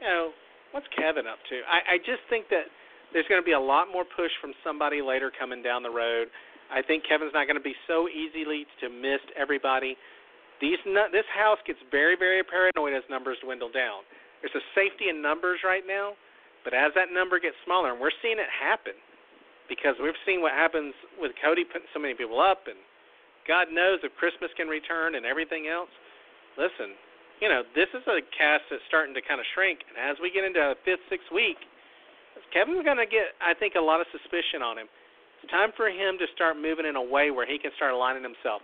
you 0.01 0.07
know, 0.07 0.33
what's 0.73 0.89
Kevin 0.97 1.29
up 1.29 1.41
to?" 1.51 1.57
I, 1.69 1.97
I 1.97 1.99
just 1.99 2.25
think 2.33 2.49
that 2.49 2.71
there's 3.13 3.29
going 3.29 3.41
to 3.41 3.45
be 3.45 3.53
a 3.53 3.61
lot 3.61 3.93
more 3.93 4.05
push 4.09 4.33
from 4.41 4.57
somebody 4.65 5.05
later 5.05 5.29
coming 5.29 5.61
down 5.61 5.83
the 5.85 5.93
road. 5.93 6.33
I 6.73 6.81
think 6.81 7.05
Kevin's 7.05 7.37
not 7.37 7.45
going 7.45 7.61
to 7.61 7.65
be 7.65 7.77
so 7.85 8.09
easily 8.09 8.65
to 8.81 8.89
miss 8.89 9.21
everybody. 9.37 10.01
These 10.65 10.81
this 11.13 11.29
house 11.37 11.61
gets 11.67 11.81
very 11.91 12.17
very 12.17 12.41
paranoid 12.41 12.97
as 12.97 13.05
numbers 13.11 13.37
dwindle 13.45 13.71
down. 13.71 14.07
There's 14.41 14.57
a 14.57 14.65
safety 14.73 15.13
in 15.13 15.21
numbers 15.21 15.61
right 15.63 15.85
now 15.85 16.17
but 16.65 16.75
as 16.75 16.95
that 16.95 17.11
number 17.13 17.39
gets 17.39 17.57
smaller, 17.65 17.93
and 17.93 18.01
we're 18.01 18.15
seeing 18.23 18.39
it 18.39 18.51
happen, 18.51 18.95
because 19.69 19.97
we've 20.03 20.19
seen 20.27 20.43
what 20.43 20.53
happens 20.53 20.95
with 21.19 21.33
Cody 21.43 21.65
putting 21.65 21.89
so 21.95 22.01
many 22.01 22.15
people 22.15 22.41
up, 22.41 22.67
and 22.67 22.79
God 23.49 23.71
knows 23.73 23.99
if 24.03 24.15
Christmas 24.19 24.51
can 24.55 24.69
return 24.69 25.15
and 25.19 25.27
everything 25.27 25.67
else. 25.67 25.91
Listen, 26.59 26.95
you 27.41 27.49
know, 27.49 27.67
this 27.75 27.91
is 27.91 28.05
a 28.07 28.23
cast 28.37 28.69
that's 28.71 28.85
starting 28.87 29.15
to 29.19 29.23
kind 29.23 29.41
of 29.43 29.47
shrink, 29.55 29.83
and 29.91 29.99
as 29.99 30.21
we 30.23 30.31
get 30.31 30.45
into 30.45 30.61
the 30.61 30.79
fifth, 30.87 31.03
sixth 31.11 31.31
week, 31.35 31.59
Kevin's 32.53 32.85
going 32.85 33.01
to 33.01 33.09
get, 33.09 33.33
I 33.41 33.57
think, 33.57 33.75
a 33.75 33.83
lot 33.83 34.05
of 34.05 34.07
suspicion 34.13 34.61
on 34.61 34.77
him. 34.77 34.87
It's 35.41 35.51
time 35.51 35.73
for 35.75 35.89
him 35.89 36.21
to 36.21 36.27
start 36.37 36.61
moving 36.61 36.85
in 36.85 36.95
a 36.95 37.03
way 37.03 37.33
where 37.33 37.49
he 37.49 37.57
can 37.59 37.73
start 37.75 37.97
aligning 37.97 38.23
himself. 38.23 38.61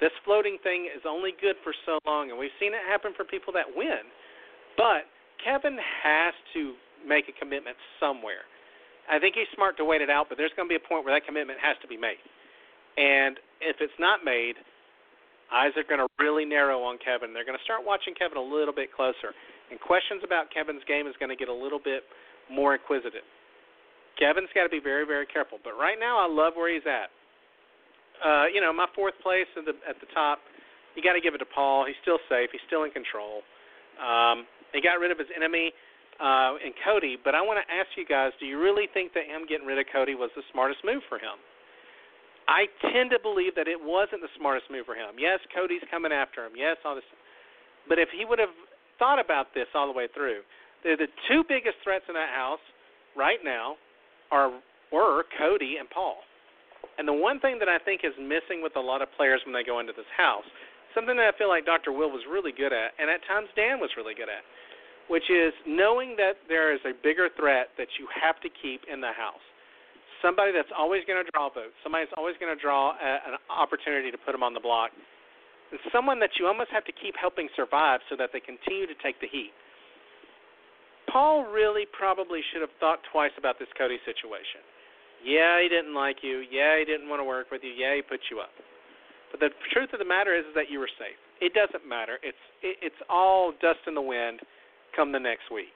This 0.00 0.14
floating 0.24 0.58
thing 0.62 0.86
is 0.86 1.02
only 1.06 1.34
good 1.42 1.58
for 1.62 1.74
so 1.84 1.98
long, 2.06 2.30
and 2.30 2.38
we've 2.38 2.54
seen 2.58 2.72
it 2.72 2.82
happen 2.86 3.12
for 3.18 3.26
people 3.26 3.52
that 3.52 3.66
win. 3.66 4.06
But 4.78 5.10
Kevin 5.42 5.76
has 5.76 6.34
to 6.54 6.74
make 7.06 7.28
a 7.28 7.34
commitment 7.38 7.76
somewhere. 8.00 8.46
I 9.10 9.18
think 9.18 9.34
he's 9.34 9.50
smart 9.54 9.76
to 9.78 9.84
wait 9.84 10.00
it 10.00 10.10
out, 10.10 10.28
but 10.28 10.38
there's 10.38 10.54
going 10.54 10.68
to 10.68 10.72
be 10.72 10.78
a 10.78 10.88
point 10.88 11.04
where 11.04 11.14
that 11.14 11.26
commitment 11.26 11.58
has 11.58 11.76
to 11.82 11.88
be 11.88 11.96
made. 11.96 12.22
And 12.96 13.38
if 13.60 13.76
it's 13.80 13.96
not 13.98 14.24
made, 14.24 14.54
eyes 15.50 15.72
are 15.76 15.84
going 15.84 16.00
to 16.00 16.08
really 16.22 16.44
narrow 16.44 16.82
on 16.82 16.98
Kevin. 17.02 17.34
They're 17.34 17.44
going 17.44 17.58
to 17.58 17.66
start 17.66 17.82
watching 17.84 18.14
Kevin 18.14 18.38
a 18.38 18.44
little 18.44 18.74
bit 18.74 18.94
closer. 18.94 19.34
And 19.70 19.80
questions 19.80 20.22
about 20.22 20.52
Kevin's 20.52 20.84
game 20.86 21.06
is 21.08 21.16
going 21.18 21.32
to 21.32 21.36
get 21.36 21.48
a 21.48 21.54
little 21.54 21.80
bit 21.80 22.04
more 22.52 22.74
inquisitive. 22.74 23.24
Kevin's 24.20 24.52
got 24.54 24.64
to 24.64 24.72
be 24.72 24.80
very, 24.80 25.08
very 25.08 25.26
careful. 25.26 25.58
But 25.64 25.74
right 25.80 25.96
now, 25.98 26.20
I 26.20 26.28
love 26.28 26.54
where 26.54 26.72
he's 26.72 26.86
at. 26.86 27.08
Uh, 28.22 28.46
you 28.52 28.60
know, 28.60 28.72
my 28.72 28.86
fourth 28.94 29.16
place 29.22 29.48
at 29.56 29.64
the 29.64 29.74
at 29.88 29.98
the 29.98 30.06
top, 30.14 30.38
you 30.94 31.02
got 31.02 31.18
to 31.18 31.20
give 31.20 31.34
it 31.34 31.42
to 31.42 31.48
Paul. 31.48 31.88
He's 31.88 31.98
still 32.02 32.20
safe. 32.28 32.52
He's 32.52 32.62
still 32.68 32.84
in 32.84 32.92
control. 32.92 33.42
Um, 33.98 34.46
he 34.72 34.80
got 34.80 35.00
rid 35.00 35.10
of 35.10 35.18
his 35.18 35.26
enemy 35.34 35.72
uh, 36.22 36.54
and 36.62 36.72
Cody. 36.86 37.18
But 37.18 37.34
I 37.34 37.42
want 37.42 37.58
to 37.58 37.66
ask 37.66 37.90
you 37.98 38.06
guys: 38.06 38.30
Do 38.38 38.46
you 38.46 38.62
really 38.62 38.86
think 38.94 39.12
that 39.18 39.26
him 39.26 39.42
getting 39.50 39.66
rid 39.66 39.78
of 39.78 39.86
Cody 39.92 40.14
was 40.14 40.30
the 40.38 40.46
smartest 40.54 40.86
move 40.86 41.02
for 41.10 41.18
him? 41.18 41.36
I 42.46 42.66
tend 42.90 43.10
to 43.10 43.18
believe 43.18 43.54
that 43.54 43.66
it 43.66 43.78
wasn't 43.78 44.22
the 44.22 44.32
smartest 44.38 44.70
move 44.70 44.86
for 44.86 44.94
him. 44.94 45.14
Yes, 45.18 45.38
Cody's 45.54 45.82
coming 45.90 46.10
after 46.10 46.46
him. 46.46 46.52
Yes, 46.56 46.78
all 46.84 46.94
this. 46.94 47.06
But 47.88 47.98
if 47.98 48.08
he 48.14 48.24
would 48.24 48.38
have 48.38 48.54
thought 48.98 49.18
about 49.18 49.54
this 49.54 49.66
all 49.74 49.86
the 49.86 49.94
way 49.94 50.06
through, 50.14 50.42
the, 50.82 50.94
the 50.98 51.10
two 51.26 51.42
biggest 51.46 51.78
threats 51.82 52.06
in 52.08 52.14
that 52.14 52.30
house 52.30 52.62
right 53.14 53.38
now 53.42 53.76
are 54.30 54.50
were 54.92 55.24
Cody 55.38 55.76
and 55.80 55.88
Paul. 55.88 56.22
And 56.98 57.08
the 57.08 57.16
one 57.16 57.40
thing 57.40 57.58
that 57.58 57.70
I 57.70 57.78
think 57.78 58.04
is 58.04 58.12
missing 58.20 58.60
with 58.60 58.76
a 58.76 58.84
lot 58.84 59.00
of 59.00 59.08
players 59.16 59.40
when 59.46 59.54
they 59.54 59.64
go 59.64 59.80
into 59.80 59.96
this 59.96 60.08
house, 60.12 60.44
something 60.94 61.16
that 61.16 61.32
I 61.32 61.34
feel 61.38 61.48
like 61.48 61.64
Dr. 61.64 61.90
Will 61.90 62.12
was 62.12 62.20
really 62.28 62.52
good 62.52 62.72
at, 62.72 62.92
and 63.00 63.08
at 63.08 63.24
times 63.24 63.48
Dan 63.56 63.80
was 63.80 63.88
really 63.96 64.12
good 64.12 64.28
at, 64.28 64.44
which 65.08 65.26
is 65.30 65.52
knowing 65.66 66.14
that 66.16 66.38
there 66.48 66.74
is 66.74 66.80
a 66.84 66.94
bigger 67.02 67.28
threat 67.34 67.74
that 67.78 67.88
you 67.98 68.06
have 68.10 68.38
to 68.40 68.48
keep 68.50 68.82
in 68.90 69.00
the 69.00 69.12
house. 69.12 69.42
Somebody 70.20 70.54
that's 70.54 70.70
always 70.70 71.02
going 71.06 71.18
to 71.18 71.26
draw 71.34 71.50
votes, 71.50 71.74
somebody 71.82 72.06
that's 72.06 72.14
always 72.16 72.38
going 72.38 72.54
to 72.54 72.60
draw 72.60 72.94
a, 72.94 73.10
an 73.26 73.34
opportunity 73.50 74.10
to 74.14 74.18
put 74.22 74.30
them 74.32 74.42
on 74.42 74.54
the 74.54 74.62
block, 74.62 74.94
and 75.74 75.80
someone 75.90 76.20
that 76.20 76.38
you 76.38 76.46
almost 76.46 76.70
have 76.70 76.84
to 76.86 76.94
keep 76.94 77.18
helping 77.18 77.48
survive 77.56 78.00
so 78.06 78.14
that 78.14 78.30
they 78.30 78.38
continue 78.38 78.86
to 78.86 78.94
take 79.02 79.18
the 79.18 79.26
heat. 79.26 79.50
Paul 81.10 81.50
really 81.50 81.84
probably 81.90 82.40
should 82.52 82.62
have 82.62 82.72
thought 82.78 83.02
twice 83.10 83.34
about 83.36 83.58
this 83.58 83.68
Cody 83.76 83.98
situation. 84.06 84.62
Yeah, 85.24 85.58
he 85.62 85.68
didn't 85.68 85.94
like 85.94 86.22
you. 86.22 86.46
Yeah, 86.50 86.78
he 86.78 86.84
didn't 86.84 87.08
want 87.08 87.20
to 87.20 87.26
work 87.26 87.50
with 87.50 87.62
you. 87.62 87.74
Yeah, 87.74 87.94
he 87.94 88.02
put 88.02 88.20
you 88.30 88.38
up. 88.38 88.54
But 89.30 89.40
the 89.40 89.50
truth 89.72 89.90
of 89.92 89.98
the 89.98 90.06
matter 90.06 90.36
is, 90.36 90.44
is 90.46 90.54
that 90.54 90.70
you 90.70 90.78
were 90.78 90.90
safe. 90.98 91.18
It 91.40 91.54
doesn't 91.54 91.88
matter. 91.88 92.18
It's 92.22 92.38
it, 92.62 92.76
it's 92.82 93.02
all 93.08 93.52
dust 93.60 93.82
in 93.86 93.94
the 93.94 94.02
wind 94.02 94.40
come 94.94 95.12
the 95.12 95.20
next 95.20 95.50
week. 95.52 95.74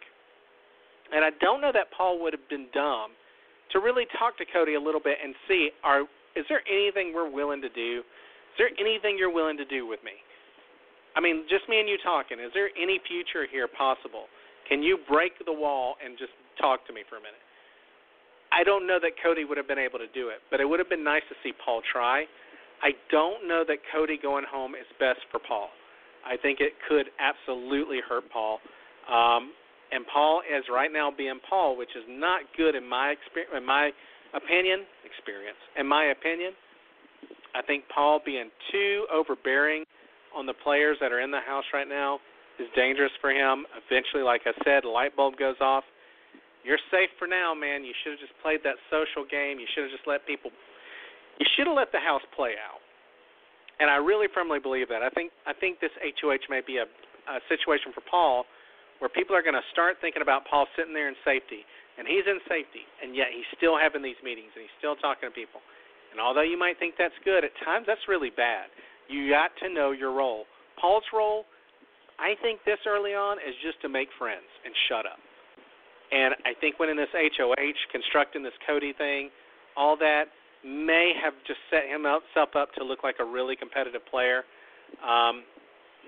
And 1.13 1.25
I 1.25 1.31
don't 1.41 1.61
know 1.61 1.71
that 1.73 1.93
Paul 1.97 2.21
would 2.23 2.33
have 2.33 2.49
been 2.49 2.67
dumb 2.75 3.15
to 3.73 3.79
really 3.79 4.07
talk 4.19 4.37
to 4.39 4.45
Cody 4.47 4.75
a 4.75 4.81
little 4.81 5.01
bit 5.01 5.19
and 5.23 5.35
see 5.49 5.71
are 5.85 6.03
is 6.37 6.45
there 6.49 6.61
anything 6.69 7.13
we're 7.15 7.31
willing 7.31 7.63
to 7.63 7.73
do? 7.73 8.05
Is 8.05 8.57
there 8.59 8.71
anything 8.79 9.17
you're 9.19 9.33
willing 9.33 9.57
to 9.57 9.65
do 9.65 9.87
with 9.87 10.05
me? 10.05 10.13
I 11.17 11.21
mean, 11.21 11.49
just 11.49 11.65
me 11.69 11.81
and 11.81 11.89
you 11.89 11.97
talking. 12.05 12.37
Is 12.39 12.53
there 12.53 12.69
any 12.77 13.01
future 13.09 13.49
here 13.49 13.67
possible? 13.67 14.29
Can 14.69 14.83
you 14.83 14.99
break 15.09 15.33
the 15.41 15.53
wall 15.53 15.97
and 16.05 16.19
just 16.19 16.33
talk 16.61 16.87
to 16.89 16.93
me 16.93 17.09
for 17.09 17.17
a 17.17 17.25
minute? 17.25 17.41
I 18.53 18.65
don't 18.65 18.87
know 18.87 18.99
that 19.01 19.17
Cody 19.25 19.45
would 19.45 19.57
have 19.57 19.67
been 19.67 19.81
able 19.81 19.99
to 19.99 20.07
do 20.13 20.29
it, 20.29 20.45
but 20.51 20.61
it 20.61 20.69
would 20.69 20.79
have 20.79 20.93
been 20.93 21.05
nice 21.05 21.25
to 21.33 21.37
see 21.43 21.57
Paul 21.65 21.81
try. 21.81 22.29
I 22.83 22.93
don't 23.11 23.49
know 23.49 23.65
that 23.67 23.79
Cody 23.93 24.19
going 24.21 24.45
home 24.45 24.75
is 24.77 24.87
best 25.01 25.21
for 25.33 25.41
Paul. 25.41 25.73
I 26.25 26.37
think 26.37 26.61
it 26.61 26.73
could 26.89 27.09
absolutely 27.17 28.01
hurt 28.07 28.29
Paul. 28.31 28.61
Um, 29.07 29.53
and 29.93 30.05
Paul 30.13 30.43
is 30.43 30.65
right 30.71 30.91
now 30.93 31.13
being 31.17 31.39
Paul, 31.49 31.77
which 31.77 31.95
is 31.95 32.03
not 32.09 32.43
good 32.57 32.75
in 32.75 32.89
my 32.89 33.15
experience, 33.15 33.55
in 33.57 33.65
my 33.65 33.91
opinion, 34.35 34.83
experience. 35.07 35.59
In 35.79 35.87
my 35.87 36.11
opinion, 36.11 36.53
I 37.55 37.63
think 37.63 37.85
Paul 37.95 38.21
being 38.25 38.51
too 38.73 39.07
overbearing 39.13 39.85
on 40.35 40.45
the 40.45 40.55
players 40.55 40.99
that 41.01 41.13
are 41.13 41.21
in 41.21 41.31
the 41.31 41.41
house 41.41 41.65
right 41.73 41.89
now 41.89 42.19
is 42.59 42.67
dangerous 42.75 43.13
for 43.21 43.31
him. 43.31 43.65
Eventually, 43.87 44.23
like 44.23 44.43
I 44.45 44.53
said, 44.65 44.83
the 44.83 44.93
light 44.93 45.15
bulb 45.15 45.37
goes 45.39 45.57
off. 45.61 45.85
You're 46.65 46.83
safe 46.91 47.11
for 47.19 47.29
now, 47.29 47.55
man. 47.55 47.85
You 47.85 47.95
should 48.03 48.19
have 48.19 48.21
just 48.21 48.35
played 48.43 48.61
that 48.67 48.75
social 48.91 49.23
game. 49.23 49.63
You 49.63 49.71
should 49.71 49.87
have 49.87 49.95
just 49.95 50.05
let 50.05 50.27
people. 50.27 50.51
You 51.39 51.47
should 51.55 51.71
have 51.71 51.77
let 51.79 51.93
the 51.93 52.03
house 52.03 52.27
play 52.35 52.59
out. 52.59 52.83
And 53.79 53.87
I 53.89 54.03
really 54.03 54.27
firmly 54.35 54.59
believe 54.59 54.89
that. 54.89 55.05
I 55.05 55.11
think 55.15 55.31
I 55.47 55.53
think 55.55 55.79
this 55.79 55.95
HOH 56.03 56.51
may 56.51 56.61
be 56.67 56.83
a, 56.83 56.89
a 57.31 57.39
situation 57.47 57.95
for 57.95 58.03
Paul 58.03 58.45
where 58.99 59.09
people 59.09 59.37
are 59.37 59.43
going 59.43 59.59
to 59.59 59.69
start 59.73 59.97
thinking 60.01 60.23
about 60.23 60.45
Paul 60.49 60.67
sitting 60.77 60.95
there 60.95 61.09
in 61.09 61.17
safety, 61.25 61.65
and 61.99 62.07
he's 62.07 62.25
in 62.29 62.41
safety, 62.49 62.85
and 63.03 63.17
yet 63.17 63.29
he's 63.33 63.49
still 63.57 63.77
having 63.77 64.03
these 64.03 64.19
meetings 64.25 64.53
and 64.55 64.63
he's 64.65 64.77
still 64.81 64.97
talking 64.97 65.29
to 65.29 65.35
people. 65.35 65.61
And 66.13 66.21
although 66.21 66.45
you 66.45 66.59
might 66.59 66.79
think 66.79 66.95
that's 66.97 67.17
good, 67.25 67.45
at 67.45 67.53
times 67.65 67.85
that's 67.87 68.05
really 68.09 68.31
bad. 68.31 68.73
You 69.09 69.29
got 69.29 69.53
to 69.63 69.73
know 69.73 69.93
your 69.93 70.13
role. 70.13 70.45
Paul's 70.81 71.05
role, 71.13 71.45
I 72.19 72.35
think 72.41 72.61
this 72.65 72.81
early 72.87 73.13
on 73.13 73.39
is 73.39 73.55
just 73.65 73.81
to 73.83 73.89
make 73.89 74.09
friends 74.19 74.49
and 74.65 74.73
shut 74.89 75.05
up. 75.05 75.21
And 76.13 76.35
I 76.45 76.55
think 76.61 76.79
when 76.79 76.89
in 76.89 76.97
this 76.97 77.13
HOH, 77.13 77.79
constructing 77.93 78.43
this 78.43 78.57
Cody 78.67 78.93
thing, 78.97 79.31
all 79.77 79.97
that 79.99 80.33
may 80.65 81.13
have 81.23 81.35
just 81.47 81.61
set 81.71 81.85
himself 81.91 82.57
up 82.57 82.73
to 82.75 82.85
look 82.85 83.05
like 83.05 83.17
a 83.21 83.25
really 83.25 83.57
competitive 83.57 84.05
player. 84.11 84.45
Um, 85.03 85.45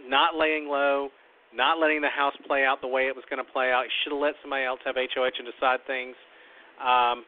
not 0.06 0.36
laying 0.36 0.69
low, 0.69 1.10
not 1.55 1.81
letting 1.81 2.01
the 2.01 2.12
house 2.12 2.35
play 2.47 2.65
out 2.65 2.81
the 2.81 2.89
way 2.89 3.09
it 3.09 3.16
was 3.16 3.25
going 3.31 3.43
to 3.43 3.53
play 3.53 3.73
out. 3.73 3.85
He 3.85 3.93
should 4.03 4.12
have 4.12 4.20
let 4.20 4.35
somebody 4.43 4.65
else 4.65 4.81
have 4.85 4.97
HOH 4.97 5.39
and 5.39 5.49
decide 5.49 5.81
things. 5.87 6.15
Um, 6.81 7.25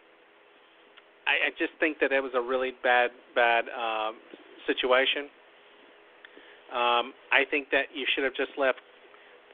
I, 1.25 1.49
I 1.49 1.51
just 1.59 1.73
think 1.81 1.99
that 2.01 2.13
it 2.13 2.23
was 2.23 2.33
a 2.37 2.41
really 2.41 2.73
bad, 2.83 3.11
bad 3.35 3.65
um, 3.73 4.21
situation. 4.67 5.29
Um, 6.71 7.17
I 7.33 7.49
think 7.51 7.71
that 7.73 7.91
you 7.95 8.07
should 8.15 8.25
have 8.25 8.37
just 8.37 8.53
left 8.59 8.79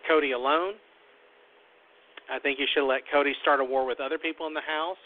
Cody 0.09 0.33
alone. 0.33 0.75
I 2.29 2.39
think 2.43 2.59
you 2.59 2.67
should 2.75 2.83
have 2.83 2.91
let 2.91 3.07
Cody 3.11 3.33
start 3.41 3.61
a 3.61 3.65
war 3.65 3.87
with 3.87 4.01
other 4.01 4.19
people 4.19 4.47
in 4.47 4.55
the 4.55 4.67
house. 4.67 5.01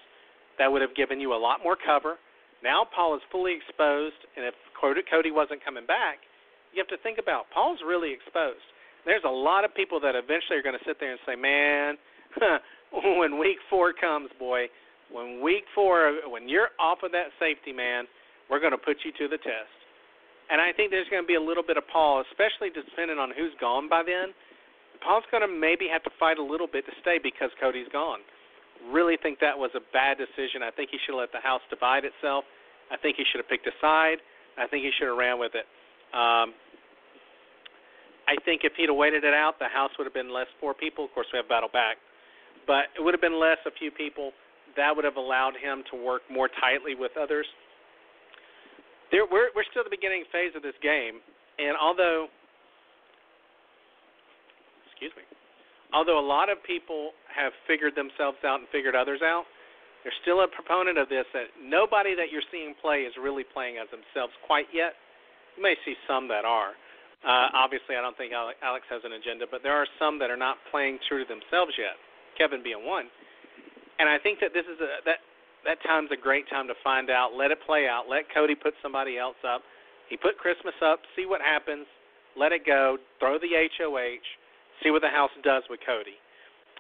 That 0.59 0.73
would 0.73 0.81
have 0.83 0.97
given 0.97 1.21
you 1.21 1.33
a 1.33 1.41
lot 1.41 1.61
more 1.63 1.77
cover. 1.77 2.17
Now 2.65 2.85
Paul 2.85 3.15
is 3.15 3.23
fully 3.31 3.57
exposed, 3.57 4.21
and 4.37 4.45
if 4.45 4.55
Cody 4.77 5.31
wasn't 5.31 5.65
coming 5.65 5.87
back, 5.87 6.25
you 6.73 6.81
have 6.81 6.89
to 6.89 7.01
think 7.03 7.19
about 7.19 7.47
Paul's 7.53 7.81
really 7.87 8.13
exposed 8.13 8.65
there's 9.05 9.25
a 9.25 9.31
lot 9.31 9.65
of 9.65 9.75
people 9.75 10.01
that 10.01 10.15
eventually 10.15 10.59
are 10.59 10.63
going 10.63 10.77
to 10.77 10.85
sit 10.85 10.99
there 11.01 11.13
and 11.13 11.21
say, 11.27 11.37
man, 11.37 11.97
when 13.19 13.39
week 13.39 13.59
four 13.69 13.93
comes, 13.93 14.31
boy, 14.39 14.67
when 15.11 15.43
week 15.43 15.65
four, 15.75 16.13
when 16.29 16.49
you're 16.49 16.71
off 16.79 16.99
of 17.03 17.13
that 17.13 17.35
safety, 17.39 17.73
man, 17.73 18.05
we're 18.49 18.61
going 18.61 18.75
to 18.75 18.81
put 18.81 18.99
you 19.05 19.13
to 19.19 19.29
the 19.29 19.39
test. 19.39 19.75
And 20.51 20.59
I 20.59 20.75
think 20.75 20.91
there's 20.91 21.09
going 21.11 21.23
to 21.23 21.31
be 21.31 21.39
a 21.39 21.43
little 21.43 21.63
bit 21.63 21.79
of 21.79 21.87
Paul, 21.87 22.23
especially 22.27 22.75
depending 22.75 23.19
on 23.19 23.31
who's 23.31 23.55
gone 23.63 23.89
by 23.89 24.03
then. 24.03 24.35
Paul's 24.99 25.25
going 25.31 25.47
to 25.47 25.49
maybe 25.49 25.87
have 25.87 26.03
to 26.05 26.13
fight 26.19 26.37
a 26.39 26.43
little 26.43 26.67
bit 26.67 26.85
to 26.87 26.95
stay 27.01 27.23
because 27.23 27.51
Cody's 27.63 27.89
gone. 27.95 28.21
Really 28.91 29.17
think 29.17 29.39
that 29.41 29.57
was 29.57 29.71
a 29.79 29.85
bad 29.95 30.19
decision. 30.19 30.67
I 30.67 30.75
think 30.75 30.91
he 30.91 30.99
should 31.07 31.15
have 31.15 31.31
let 31.31 31.33
the 31.33 31.41
house 31.41 31.63
divide 31.71 32.05
itself. 32.05 32.45
I 32.91 32.99
think 32.99 33.17
he 33.17 33.25
should 33.31 33.39
have 33.39 33.49
picked 33.49 33.67
a 33.71 33.77
side. 33.81 34.19
I 34.59 34.67
think 34.67 34.83
he 34.83 34.91
should 34.99 35.09
have 35.09 35.17
ran 35.17 35.39
with 35.39 35.55
it. 35.55 35.65
Um, 36.11 36.53
I 38.31 38.39
think 38.47 38.63
if 38.63 38.79
he'd 38.79 38.87
have 38.87 38.95
waited 38.95 39.27
it 39.27 39.35
out, 39.35 39.59
the 39.59 39.67
House 39.67 39.91
would 39.99 40.07
have 40.07 40.15
been 40.15 40.31
less 40.33 40.47
four 40.63 40.73
people. 40.73 41.05
Of 41.05 41.11
course, 41.11 41.27
we 41.35 41.43
have 41.43 41.51
battle 41.51 41.69
back, 41.73 41.99
but 42.63 42.87
it 42.95 43.03
would 43.03 43.11
have 43.11 43.21
been 43.21 43.43
less 43.43 43.59
a 43.67 43.75
few 43.75 43.91
people. 43.91 44.31
That 44.79 44.95
would 44.95 45.05
have 45.05 45.19
allowed 45.19 45.59
him 45.59 45.83
to 45.91 45.99
work 45.99 46.23
more 46.31 46.47
tightly 46.63 46.95
with 46.95 47.11
others. 47.19 47.47
There, 49.11 49.27
we're 49.27 49.51
we're 49.59 49.67
still 49.75 49.83
the 49.83 49.91
beginning 49.91 50.23
phase 50.31 50.55
of 50.55 50.63
this 50.63 50.79
game, 50.79 51.19
and 51.59 51.75
although, 51.75 52.31
excuse 54.87 55.11
me, 55.19 55.27
although 55.91 56.23
a 56.23 56.23
lot 56.23 56.47
of 56.47 56.63
people 56.63 57.11
have 57.27 57.51
figured 57.67 57.99
themselves 57.99 58.39
out 58.47 58.63
and 58.63 58.71
figured 58.71 58.95
others 58.95 59.27
out, 59.27 59.51
there's 60.07 60.15
still 60.23 60.47
a 60.47 60.49
proponent 60.49 61.03
of 61.03 61.11
this 61.11 61.27
that 61.35 61.51
nobody 61.59 62.15
that 62.15 62.31
you're 62.31 62.47
seeing 62.55 62.79
play 62.79 63.03
is 63.03 63.13
really 63.19 63.43
playing 63.43 63.83
as 63.83 63.91
themselves 63.91 64.31
quite 64.47 64.71
yet. 64.71 64.95
You 65.59 65.67
may 65.67 65.75
see 65.83 65.99
some 66.07 66.31
that 66.31 66.47
are, 66.47 66.79
uh, 67.21 67.53
obviously, 67.53 67.97
I 67.97 68.01
don't 68.01 68.17
think 68.17 68.33
Alex 68.33 68.85
has 68.89 69.05
an 69.05 69.13
agenda, 69.13 69.45
but 69.51 69.61
there 69.63 69.77
are 69.77 69.87
some 70.01 70.19
that 70.21 70.31
are 70.31 70.41
not 70.41 70.57
playing 70.71 70.99
true 71.05 71.21
to 71.21 71.29
themselves 71.29 71.77
yet. 71.77 72.01
Kevin 72.39 72.65
being 72.65 72.87
one, 72.87 73.13
and 74.01 74.09
I 74.09 74.17
think 74.17 74.41
that 74.41 74.57
this 74.57 74.65
is 74.65 74.81
a 74.81 75.05
that 75.05 75.21
that 75.69 75.77
time's 75.85 76.09
a 76.09 76.17
great 76.17 76.49
time 76.49 76.65
to 76.69 76.77
find 76.81 77.13
out. 77.13 77.37
Let 77.37 77.51
it 77.53 77.61
play 77.67 77.85
out. 77.85 78.09
Let 78.09 78.25
Cody 78.33 78.57
put 78.57 78.73
somebody 78.81 79.21
else 79.21 79.37
up. 79.45 79.61
He 80.09 80.17
put 80.17 80.41
Christmas 80.41 80.75
up. 80.81 81.05
See 81.13 81.27
what 81.29 81.45
happens. 81.45 81.85
Let 82.37 82.53
it 82.53 82.65
go. 82.65 82.97
Throw 83.21 83.37
the 83.37 83.53
HOH. 83.53 84.25
See 84.83 84.91
what 84.91 85.03
the 85.03 85.13
house 85.13 85.31
does 85.45 85.63
with 85.69 85.81
Cody. 85.85 86.17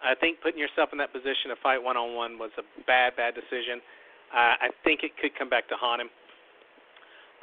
I 0.01 0.17
think 0.17 0.41
putting 0.41 0.59
yourself 0.59 0.91
in 0.93 0.99
that 0.99 1.13
position 1.13 1.53
to 1.53 1.57
fight 1.63 1.77
one 1.77 1.97
on 1.97 2.17
one 2.17 2.41
was 2.41 2.51
a 2.57 2.65
bad, 2.89 3.17
bad 3.17 3.37
decision. 3.37 3.85
Uh, 4.33 4.57
I 4.57 4.69
think 4.85 5.05
it 5.05 5.13
could 5.21 5.37
come 5.37 5.53
back 5.53 5.69
to 5.69 5.77
haunt 5.77 6.01
him. 6.01 6.09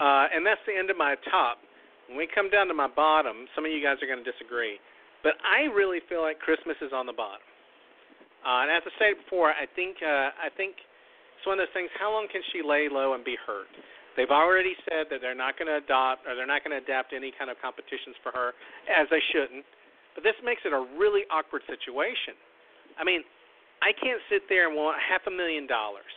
Uh, 0.02 0.26
and 0.34 0.42
that's 0.42 0.62
the 0.66 0.74
end 0.74 0.90
of 0.90 0.98
my 0.98 1.14
top. 1.30 1.62
When 2.08 2.18
we 2.18 2.28
come 2.28 2.50
down 2.50 2.68
to 2.68 2.74
my 2.74 2.88
bottom, 2.88 3.48
some 3.56 3.66
of 3.68 3.72
you 3.72 3.84
guys 3.84 4.00
are 4.00 4.08
going 4.08 4.24
to 4.24 4.28
disagree, 4.28 4.80
but 5.24 5.36
I 5.44 5.68
really 5.72 6.00
feel 6.08 6.24
like 6.24 6.40
Christmas 6.40 6.80
is 6.80 6.96
on 6.96 7.06
the 7.06 7.16
bottom. 7.16 7.44
Uh, 8.48 8.64
and 8.64 8.72
as 8.72 8.84
I 8.88 8.92
said 8.96 9.20
before, 9.20 9.52
I 9.52 9.68
think 9.76 10.00
uh, 10.00 10.32
I 10.40 10.48
think 10.56 10.80
it's 11.36 11.44
one 11.44 11.60
of 11.60 11.68
those 11.68 11.76
things. 11.76 11.92
How 12.00 12.12
long 12.14 12.32
can 12.32 12.40
she 12.56 12.64
lay 12.64 12.88
low 12.88 13.12
and 13.12 13.28
be 13.28 13.36
hurt? 13.36 13.68
They've 14.16 14.34
already 14.34 14.74
said 14.90 15.12
that 15.14 15.22
they're 15.22 15.38
not 15.38 15.60
going 15.62 15.70
to 15.70 15.78
adopt 15.78 16.26
or 16.26 16.34
they're 16.34 16.50
not 16.50 16.66
going 16.66 16.74
to 16.74 16.82
adapt 16.82 17.14
any 17.14 17.30
kind 17.36 17.54
of 17.54 17.60
competitions 17.62 18.18
for 18.26 18.34
her, 18.34 18.58
as 18.90 19.06
they 19.14 19.22
shouldn't. 19.30 19.62
But 20.18 20.26
this 20.26 20.34
makes 20.42 20.66
it 20.66 20.74
a 20.74 20.82
really 20.98 21.22
awkward 21.30 21.62
situation. 21.70 22.34
I 22.98 23.06
mean, 23.06 23.22
I 23.86 23.94
can't 23.94 24.18
sit 24.34 24.50
there 24.50 24.66
and 24.66 24.74
want 24.74 24.98
half 24.98 25.22
a 25.30 25.34
million 25.34 25.70
dollars, 25.70 26.10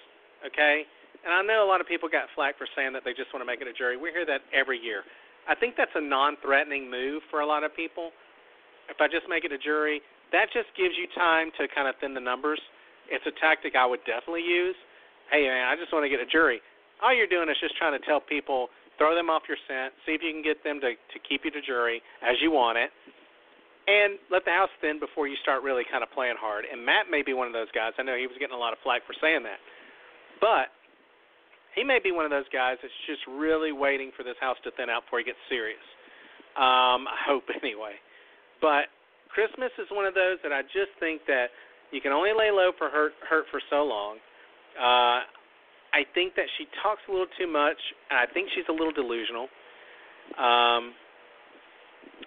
okay? 0.49 0.89
And 1.21 1.29
I 1.29 1.45
know 1.45 1.61
a 1.61 1.69
lot 1.69 1.85
of 1.85 1.87
people 1.87 2.09
got 2.09 2.33
flack 2.33 2.57
for 2.57 2.65
saying 2.73 2.97
that 2.97 3.05
they 3.05 3.12
just 3.12 3.29
want 3.37 3.45
to 3.45 3.49
make 3.49 3.61
it 3.61 3.69
a 3.69 3.77
jury. 3.77 4.01
We 4.01 4.09
hear 4.09 4.25
that 4.25 4.41
every 4.57 4.81
year. 4.81 5.05
I 5.49 5.55
think 5.55 5.75
that's 5.77 5.95
a 5.95 6.01
non-threatening 6.01 6.91
move 6.91 7.23
for 7.31 7.41
a 7.41 7.47
lot 7.47 7.65
of 7.65 7.75
people. 7.75 8.11
If 8.89 9.01
I 9.01 9.07
just 9.07 9.29
make 9.29 9.45
it 9.45 9.53
a 9.53 9.59
jury, 9.59 10.03
that 10.33 10.51
just 10.53 10.71
gives 10.77 10.95
you 10.99 11.07
time 11.15 11.51
to 11.59 11.67
kind 11.71 11.87
of 11.87 11.95
thin 12.01 12.15
the 12.15 12.23
numbers. 12.23 12.61
It's 13.11 13.25
a 13.27 13.35
tactic 13.43 13.75
I 13.75 13.87
would 13.87 14.03
definitely 14.07 14.47
use. 14.47 14.79
Hey 15.31 15.47
man, 15.47 15.67
I 15.67 15.75
just 15.79 15.93
want 15.93 16.05
to 16.05 16.11
get 16.11 16.19
a 16.23 16.27
jury. 16.27 16.62
All 17.03 17.15
you're 17.15 17.31
doing 17.31 17.49
is 17.49 17.59
just 17.59 17.79
trying 17.79 17.95
to 17.95 18.03
tell 18.05 18.21
people, 18.21 18.69
throw 18.99 19.15
them 19.15 19.31
off 19.31 19.47
your 19.49 19.59
scent, 19.67 19.95
see 20.07 20.12
if 20.15 20.23
you 20.23 20.31
can 20.31 20.43
get 20.43 20.62
them 20.62 20.79
to 20.83 20.95
to 20.95 21.17
keep 21.23 21.47
you 21.47 21.51
to 21.51 21.62
jury 21.62 22.03
as 22.23 22.39
you 22.43 22.51
want 22.51 22.79
it, 22.79 22.91
and 23.87 24.19
let 24.31 24.45
the 24.45 24.55
house 24.55 24.71
thin 24.83 24.99
before 24.99 25.27
you 25.27 25.35
start 25.43 25.62
really 25.62 25.83
kind 25.87 26.03
of 26.03 26.11
playing 26.15 26.39
hard. 26.39 26.67
And 26.67 26.83
Matt 26.85 27.11
may 27.11 27.23
be 27.23 27.35
one 27.35 27.47
of 27.47 27.55
those 27.55 27.71
guys. 27.75 27.95
I 27.99 28.03
know 28.03 28.15
he 28.15 28.27
was 28.27 28.39
getting 28.39 28.55
a 28.55 28.61
lot 28.61 28.75
of 28.75 28.79
flack 28.83 29.03
for 29.07 29.15
saying 29.19 29.43
that, 29.47 29.59
but 30.39 30.71
he 31.75 31.85
may 31.85 31.99
be 32.03 32.11
one 32.11 32.25
of 32.25 32.31
those 32.31 32.49
guys 32.53 32.77
that's 32.83 32.95
just 33.07 33.23
really 33.29 33.73
waiting 33.73 34.11
for 34.17 34.23
this 34.23 34.37
house 34.41 34.57
to 34.65 34.71
thin 34.75 34.91
out 34.91 35.07
before 35.07 35.21
he 35.21 35.25
gets 35.25 35.41
serious. 35.49 35.83
Um, 36.57 37.07
I 37.07 37.19
hope 37.27 37.45
anyway. 37.63 37.95
But 38.61 38.91
Christmas 39.31 39.71
is 39.79 39.87
one 39.91 40.07
of 40.07 40.15
those 40.15 40.43
that 40.43 40.53
I 40.53 40.63
just 40.63 40.93
think 40.99 41.23
that 41.27 41.55
you 41.93 42.01
can 42.01 42.13
only 42.13 42.31
lay 42.31 42.51
low 42.51 42.71
for 42.79 42.91
hurt 42.91 43.13
hurt 43.29 43.47
for 43.51 43.61
so 43.71 43.83
long. 43.83 44.19
Uh, 44.79 45.27
I 45.91 46.07
think 46.15 46.35
that 46.37 46.47
she 46.59 46.67
talks 46.83 47.03
a 47.09 47.11
little 47.11 47.31
too 47.39 47.51
much, 47.51 47.79
and 48.11 48.19
I 48.19 48.27
think 48.31 48.49
she's 48.55 48.67
a 48.69 48.73
little 48.73 48.95
delusional. 48.95 49.51
Um, 50.39 50.95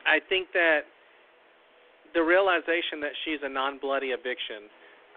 I 0.03 0.19
think 0.27 0.51
that 0.51 0.83
the 2.13 2.21
realization 2.21 2.99
that 3.01 3.15
she's 3.23 3.39
a 3.41 3.49
non-bloody 3.49 4.11
eviction 4.11 4.67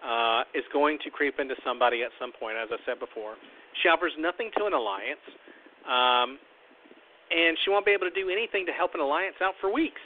uh, 0.06 0.42
is 0.54 0.62
going 0.72 0.98
to 1.04 1.10
creep 1.10 1.40
into 1.40 1.54
somebody 1.64 2.02
at 2.02 2.10
some 2.20 2.30
point, 2.38 2.56
as 2.56 2.68
I 2.70 2.78
said 2.86 3.00
before. 3.00 3.34
She 3.82 3.88
offers 3.88 4.12
nothing 4.18 4.50
to 4.56 4.64
an 4.64 4.72
alliance, 4.72 5.22
um, 5.84 6.38
and 7.30 7.56
she 7.64 7.70
won't 7.70 7.84
be 7.84 7.92
able 7.92 8.08
to 8.08 8.14
do 8.14 8.30
anything 8.30 8.66
to 8.66 8.72
help 8.72 8.94
an 8.94 9.00
alliance 9.00 9.36
out 9.42 9.54
for 9.60 9.72
weeks. 9.72 10.00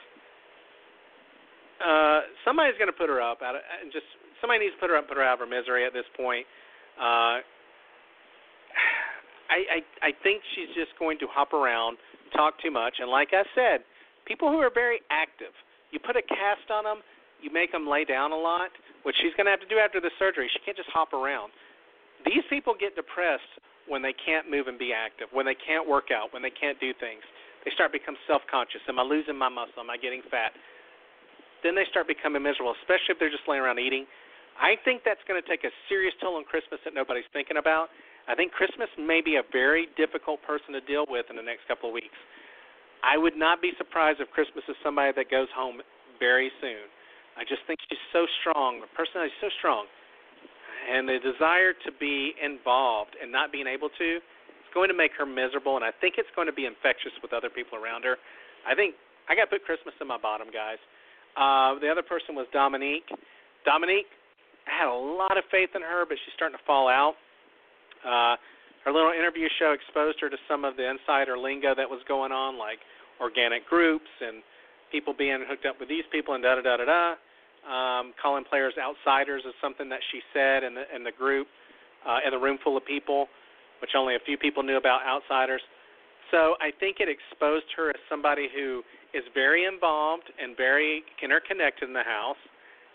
Uh, 1.80 2.20
somebody's 2.44 2.76
going 2.76 2.92
to 2.92 2.96
put 2.96 3.08
her 3.08 3.20
up 3.22 3.40
out 3.42 3.54
of, 3.54 3.62
and 3.80 3.92
just 3.92 4.04
somebody 4.40 4.66
needs 4.66 4.74
to 4.74 4.80
put 4.80 4.90
her 4.90 4.96
up, 4.96 5.08
put 5.08 5.16
her 5.16 5.24
out 5.24 5.40
of 5.40 5.48
her 5.48 5.50
misery 5.50 5.86
at 5.86 5.92
this 5.92 6.04
point. 6.16 6.44
Uh, 6.98 7.40
I, 9.50 9.82
I 9.82 10.08
I 10.08 10.10
think 10.22 10.42
she's 10.54 10.70
just 10.76 10.94
going 10.98 11.18
to 11.18 11.26
hop 11.26 11.52
around, 11.52 11.98
talk 12.36 12.54
too 12.62 12.70
much, 12.70 13.00
and 13.00 13.10
like 13.10 13.32
I 13.32 13.42
said, 13.54 13.82
people 14.26 14.50
who 14.50 14.58
are 14.58 14.70
very 14.72 15.00
active, 15.10 15.50
you 15.90 15.98
put 15.98 16.16
a 16.16 16.22
cast 16.22 16.70
on 16.70 16.84
them, 16.84 17.02
you 17.42 17.50
make 17.50 17.72
them 17.72 17.88
lay 17.88 18.04
down 18.04 18.32
a 18.32 18.36
lot, 18.36 18.70
which 19.02 19.16
she's 19.18 19.34
going 19.36 19.46
to 19.46 19.50
have 19.50 19.60
to 19.60 19.66
do 19.66 19.78
after 19.78 20.00
the 20.00 20.10
surgery. 20.18 20.48
She 20.52 20.60
can't 20.64 20.76
just 20.76 20.90
hop 20.90 21.12
around. 21.12 21.50
These 22.24 22.44
people 22.48 22.74
get 22.78 22.94
depressed 22.96 23.48
when 23.88 24.02
they 24.02 24.14
can't 24.14 24.50
move 24.50 24.68
and 24.68 24.78
be 24.78 24.92
active, 24.92 25.28
when 25.32 25.46
they 25.46 25.56
can't 25.56 25.88
work 25.88 26.12
out, 26.14 26.32
when 26.32 26.42
they 26.42 26.52
can't 26.52 26.78
do 26.78 26.92
things. 27.00 27.22
They 27.64 27.72
start 27.74 27.92
become 27.92 28.16
self-conscious. 28.26 28.80
Am 28.88 28.98
I 28.98 29.02
losing 29.02 29.36
my 29.36 29.48
muscle? 29.48 29.82
Am 29.82 29.90
I 29.90 29.96
getting 29.96 30.22
fat? 30.30 30.52
then 31.62 31.76
they 31.76 31.84
start 31.88 32.08
becoming 32.08 32.42
miserable, 32.42 32.74
especially 32.80 33.16
if 33.16 33.18
they're 33.20 33.32
just 33.32 33.44
laying 33.44 33.60
around 33.60 33.78
eating. 33.78 34.04
I 34.60 34.76
think 34.84 35.02
that's 35.04 35.20
going 35.24 35.40
to 35.40 35.46
take 35.46 35.64
a 35.64 35.72
serious 35.88 36.12
toll 36.20 36.36
on 36.36 36.44
Christmas 36.44 36.80
that 36.84 36.92
nobody's 36.92 37.28
thinking 37.32 37.56
about. 37.56 37.88
I 38.28 38.36
think 38.36 38.52
Christmas 38.52 38.88
may 39.00 39.24
be 39.24 39.40
a 39.40 39.44
very 39.52 39.88
difficult 39.96 40.44
person 40.44 40.76
to 40.76 40.82
deal 40.84 41.08
with 41.08 41.26
in 41.32 41.36
the 41.36 41.44
next 41.44 41.64
couple 41.64 41.88
of 41.88 41.94
weeks. 41.96 42.16
I 43.00 43.16
would 43.16 43.36
not 43.36 43.64
be 43.64 43.72
surprised 43.80 44.20
if 44.20 44.28
Christmas 44.36 44.64
is 44.68 44.76
somebody 44.84 45.16
that 45.16 45.32
goes 45.32 45.48
home 45.56 45.80
very 46.20 46.52
soon. 46.60 46.84
I 47.40 47.48
just 47.48 47.64
think 47.64 47.80
she's 47.88 48.02
so 48.12 48.28
strong. 48.44 48.84
The 48.84 48.92
personality 48.92 49.32
is 49.32 49.40
so 49.40 49.48
strong. 49.56 49.88
And 50.80 51.08
the 51.08 51.18
desire 51.20 51.72
to 51.84 51.90
be 51.98 52.32
involved 52.40 53.16
and 53.20 53.30
not 53.30 53.52
being 53.52 53.66
able 53.66 53.88
to, 53.98 54.08
it's 54.16 54.72
going 54.74 54.88
to 54.88 54.96
make 54.96 55.12
her 55.18 55.26
miserable. 55.26 55.76
And 55.76 55.84
I 55.84 55.92
think 56.00 56.14
it's 56.16 56.30
going 56.34 56.46
to 56.46 56.56
be 56.56 56.66
infectious 56.66 57.12
with 57.22 57.32
other 57.32 57.50
people 57.50 57.76
around 57.76 58.04
her. 58.04 58.16
I 58.66 58.74
think 58.74 58.94
I 59.28 59.34
got 59.34 59.50
to 59.50 59.52
put 59.58 59.64
Christmas 59.64 59.94
in 60.00 60.06
my 60.06 60.18
bottom, 60.18 60.48
guys. 60.48 60.80
Uh, 61.36 61.78
the 61.78 61.88
other 61.90 62.02
person 62.02 62.34
was 62.34 62.46
Dominique. 62.52 63.06
Dominique 63.64 64.10
I 64.70 64.86
had 64.86 64.88
a 64.88 64.94
lot 64.94 65.36
of 65.38 65.44
faith 65.50 65.70
in 65.74 65.82
her, 65.82 66.04
but 66.06 66.16
she's 66.24 66.34
starting 66.34 66.56
to 66.56 66.64
fall 66.64 66.88
out. 66.88 67.14
Uh, 68.04 68.36
her 68.84 68.92
little 68.92 69.12
interview 69.12 69.48
show 69.58 69.72
exposed 69.72 70.20
her 70.20 70.30
to 70.30 70.36
some 70.48 70.64
of 70.64 70.76
the 70.76 70.88
insider 70.88 71.36
lingo 71.36 71.74
that 71.74 71.88
was 71.88 72.00
going 72.08 72.32
on, 72.32 72.58
like 72.58 72.78
organic 73.20 73.66
groups 73.68 74.08
and 74.20 74.42
people 74.90 75.12
being 75.16 75.44
hooked 75.46 75.66
up 75.66 75.78
with 75.78 75.88
these 75.88 76.04
people 76.10 76.34
and 76.34 76.42
da 76.42 76.56
da 76.56 76.62
da 76.62 76.76
da 76.78 76.84
da. 76.84 77.14
Um, 77.60 78.14
calling 78.20 78.44
players 78.44 78.74
outsiders 78.80 79.42
is 79.46 79.52
something 79.60 79.88
that 79.90 80.00
she 80.10 80.20
said 80.32 80.64
in 80.64 80.74
the 80.74 80.84
in 80.94 81.04
the 81.04 81.12
group, 81.12 81.46
uh, 82.08 82.18
in 82.24 82.32
the 82.32 82.38
room 82.38 82.58
full 82.64 82.76
of 82.76 82.84
people, 82.86 83.28
which 83.80 83.90
only 83.96 84.16
a 84.16 84.22
few 84.24 84.38
people 84.38 84.62
knew 84.62 84.76
about 84.76 85.00
outsiders. 85.04 85.60
So 86.30 86.54
I 86.60 86.70
think 86.78 86.98
it 87.00 87.08
exposed 87.08 87.66
her 87.76 87.90
as 87.90 88.00
somebody 88.08 88.48
who 88.48 88.82
is 89.12 89.24
very 89.34 89.66
involved 89.66 90.30
and 90.40 90.56
very 90.56 91.02
interconnected 91.22 91.88
in 91.88 91.94
the 91.94 92.06
house. 92.06 92.38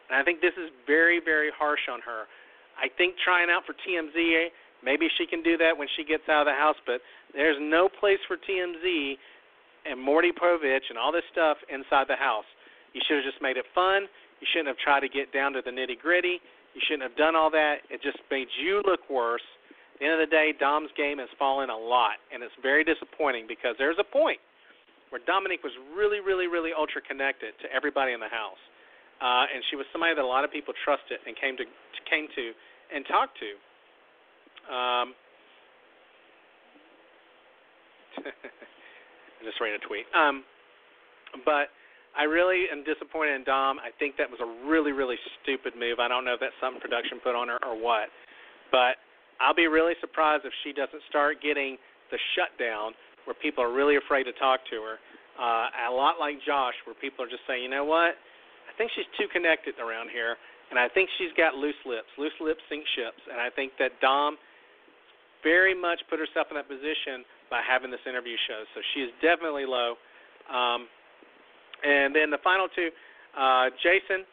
And 0.10 0.18
I 0.18 0.24
think 0.24 0.40
this 0.40 0.56
is 0.56 0.72
very, 0.88 1.20
very 1.20 1.52
harsh 1.52 1.86
on 1.92 2.00
her. 2.02 2.26
I 2.80 2.88
think 2.98 3.16
trying 3.24 3.50
out 3.50 3.64
for 3.66 3.74
TMZ, 3.74 4.52
maybe 4.84 5.08
she 5.18 5.26
can 5.28 5.44
do 5.44 5.58
that 5.58 5.76
when 5.76 5.88
she 5.96 6.04
gets 6.04 6.24
out 6.30 6.48
of 6.48 6.50
the 6.52 6.58
house, 6.58 6.78
but 6.86 7.02
there's 7.34 7.58
no 7.60 7.90
place 7.90 8.20
for 8.28 8.38
TMZ 8.38 9.18
and 9.86 10.00
Maury 10.00 10.32
Povich 10.32 10.88
and 10.90 10.98
all 10.98 11.12
this 11.12 11.26
stuff 11.32 11.58
inside 11.70 12.08
the 12.08 12.16
house. 12.16 12.48
You 12.94 13.02
should 13.08 13.18
have 13.18 13.28
just 13.28 13.42
made 13.42 13.58
it 13.58 13.66
fun. 13.76 14.08
You 14.42 14.48
shouldn't 14.52 14.68
have 14.68 14.82
tried 14.84 15.02
to 15.02 15.10
get 15.10 15.32
down 15.32 15.54
to 15.54 15.62
the 15.64 15.72
nitty 15.72 16.00
gritty. 16.00 16.40
You 16.76 16.82
shouldn't 16.88 17.08
have 17.08 17.16
done 17.16 17.36
all 17.36 17.50
that. 17.52 17.88
It 17.90 18.04
just 18.04 18.20
made 18.30 18.48
you 18.60 18.84
look 18.84 19.00
worse. 19.10 19.46
At 19.96 20.00
the 20.00 20.06
end 20.12 20.20
of 20.20 20.28
the 20.28 20.32
day, 20.32 20.52
Dom's 20.52 20.92
game 21.00 21.24
has 21.24 21.32
fallen 21.40 21.72
a 21.72 21.78
lot, 21.78 22.20
and 22.34 22.44
it's 22.44 22.56
very 22.60 22.84
disappointing 22.84 23.48
because 23.48 23.80
there's 23.80 23.96
a 23.96 24.04
point 24.04 24.44
where 25.10 25.24
Dominique 25.24 25.64
was 25.64 25.72
really, 25.96 26.20
really, 26.20 26.48
really 26.52 26.76
ultra 26.76 27.00
connected 27.00 27.56
to 27.64 27.72
everybody 27.72 28.12
in 28.12 28.20
the 28.20 28.28
house, 28.28 28.60
uh, 29.24 29.48
and 29.48 29.64
she 29.72 29.80
was 29.80 29.88
somebody 29.96 30.12
that 30.12 30.24
a 30.24 30.28
lot 30.28 30.44
of 30.44 30.52
people 30.52 30.74
trusted 30.84 31.24
and 31.24 31.32
came 31.40 31.56
to 31.56 31.64
came 32.12 32.28
to 32.36 32.52
and 32.92 33.08
talked 33.08 33.40
to. 33.40 33.56
Um, 34.68 35.16
I 39.40 39.42
just 39.48 39.56
ran 39.64 39.80
a 39.80 39.84
tweet. 39.88 40.04
Um, 40.12 40.44
but 41.46 41.72
I 42.16 42.24
really 42.24 42.72
am 42.72 42.84
disappointed 42.88 43.36
in 43.36 43.44
Dom. 43.44 43.80
I 43.80 43.92
think 44.00 44.16
that 44.18 44.32
was 44.32 44.40
a 44.40 44.50
really, 44.68 44.92
really 44.92 45.20
stupid 45.44 45.76
move. 45.76 46.00
I 46.00 46.08
don't 46.08 46.24
know 46.24 46.34
if 46.34 46.40
that's 46.40 46.56
something 46.64 46.80
production 46.80 47.20
put 47.20 47.36
on 47.36 47.52
her 47.52 47.60
or 47.64 47.76
what, 47.76 48.08
but 48.72 48.96
I'll 49.44 49.56
be 49.56 49.68
really 49.68 49.94
surprised 50.00 50.48
if 50.48 50.54
she 50.64 50.72
doesn't 50.72 51.04
start 51.12 51.44
getting 51.44 51.76
the 52.12 52.20
shutdown 52.36 52.96
where 53.28 53.36
people 53.36 53.64
are 53.64 53.74
really 53.74 54.00
afraid 54.00 54.24
to 54.32 54.36
talk 54.40 54.64
to 54.72 54.80
her. 54.80 54.98
Uh, 55.36 55.92
a 55.92 55.94
lot 55.94 56.16
like 56.16 56.40
Josh, 56.48 56.76
where 56.88 56.96
people 56.96 57.26
are 57.26 57.28
just 57.28 57.44
saying, 57.44 57.64
you 57.64 57.70
know 57.70 57.84
what, 57.84 58.16
I 58.16 58.72
think 58.78 58.92
she's 58.96 59.10
too 59.20 59.28
connected 59.32 59.76
around 59.84 60.08
here, 60.08 60.40
and 60.72 60.80
I 60.80 60.88
think 60.88 61.10
she's 61.20 61.36
got 61.36 61.56
loose 61.56 61.78
lips. 61.84 62.08
Loose 62.16 62.36
lips 62.40 62.64
sink 62.72 62.88
ships, 62.96 63.20
and 63.28 63.44
I 63.44 63.52
think 63.52 63.76
that 63.80 64.00
Dom 64.00 64.40
very 65.44 65.76
much 65.76 66.00
put 66.10 66.18
herself 66.18 66.48
in 66.50 66.56
that 66.56 66.72
position 66.72 67.28
by 67.52 67.60
having 67.62 67.92
this 67.92 68.02
interview 68.08 68.40
show. 68.48 68.64
So 68.74 68.80
she 68.96 69.06
is 69.06 69.12
definitely 69.22 69.68
low. 69.68 70.00
Um, 70.48 70.88
and 71.86 72.16
then 72.16 72.30
the 72.34 72.42
final 72.44 72.68
two, 72.74 72.90
uh, 73.38 73.70
Jason. 73.84 74.26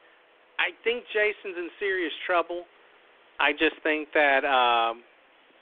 I 0.59 0.73
think 0.85 1.05
Jason's 1.13 1.57
in 1.59 1.69
serious 1.81 2.13
trouble. 2.25 2.65
I 3.41 3.53
just 3.53 3.77
think 3.83 4.09
that 4.15 4.45
um, 4.45 5.03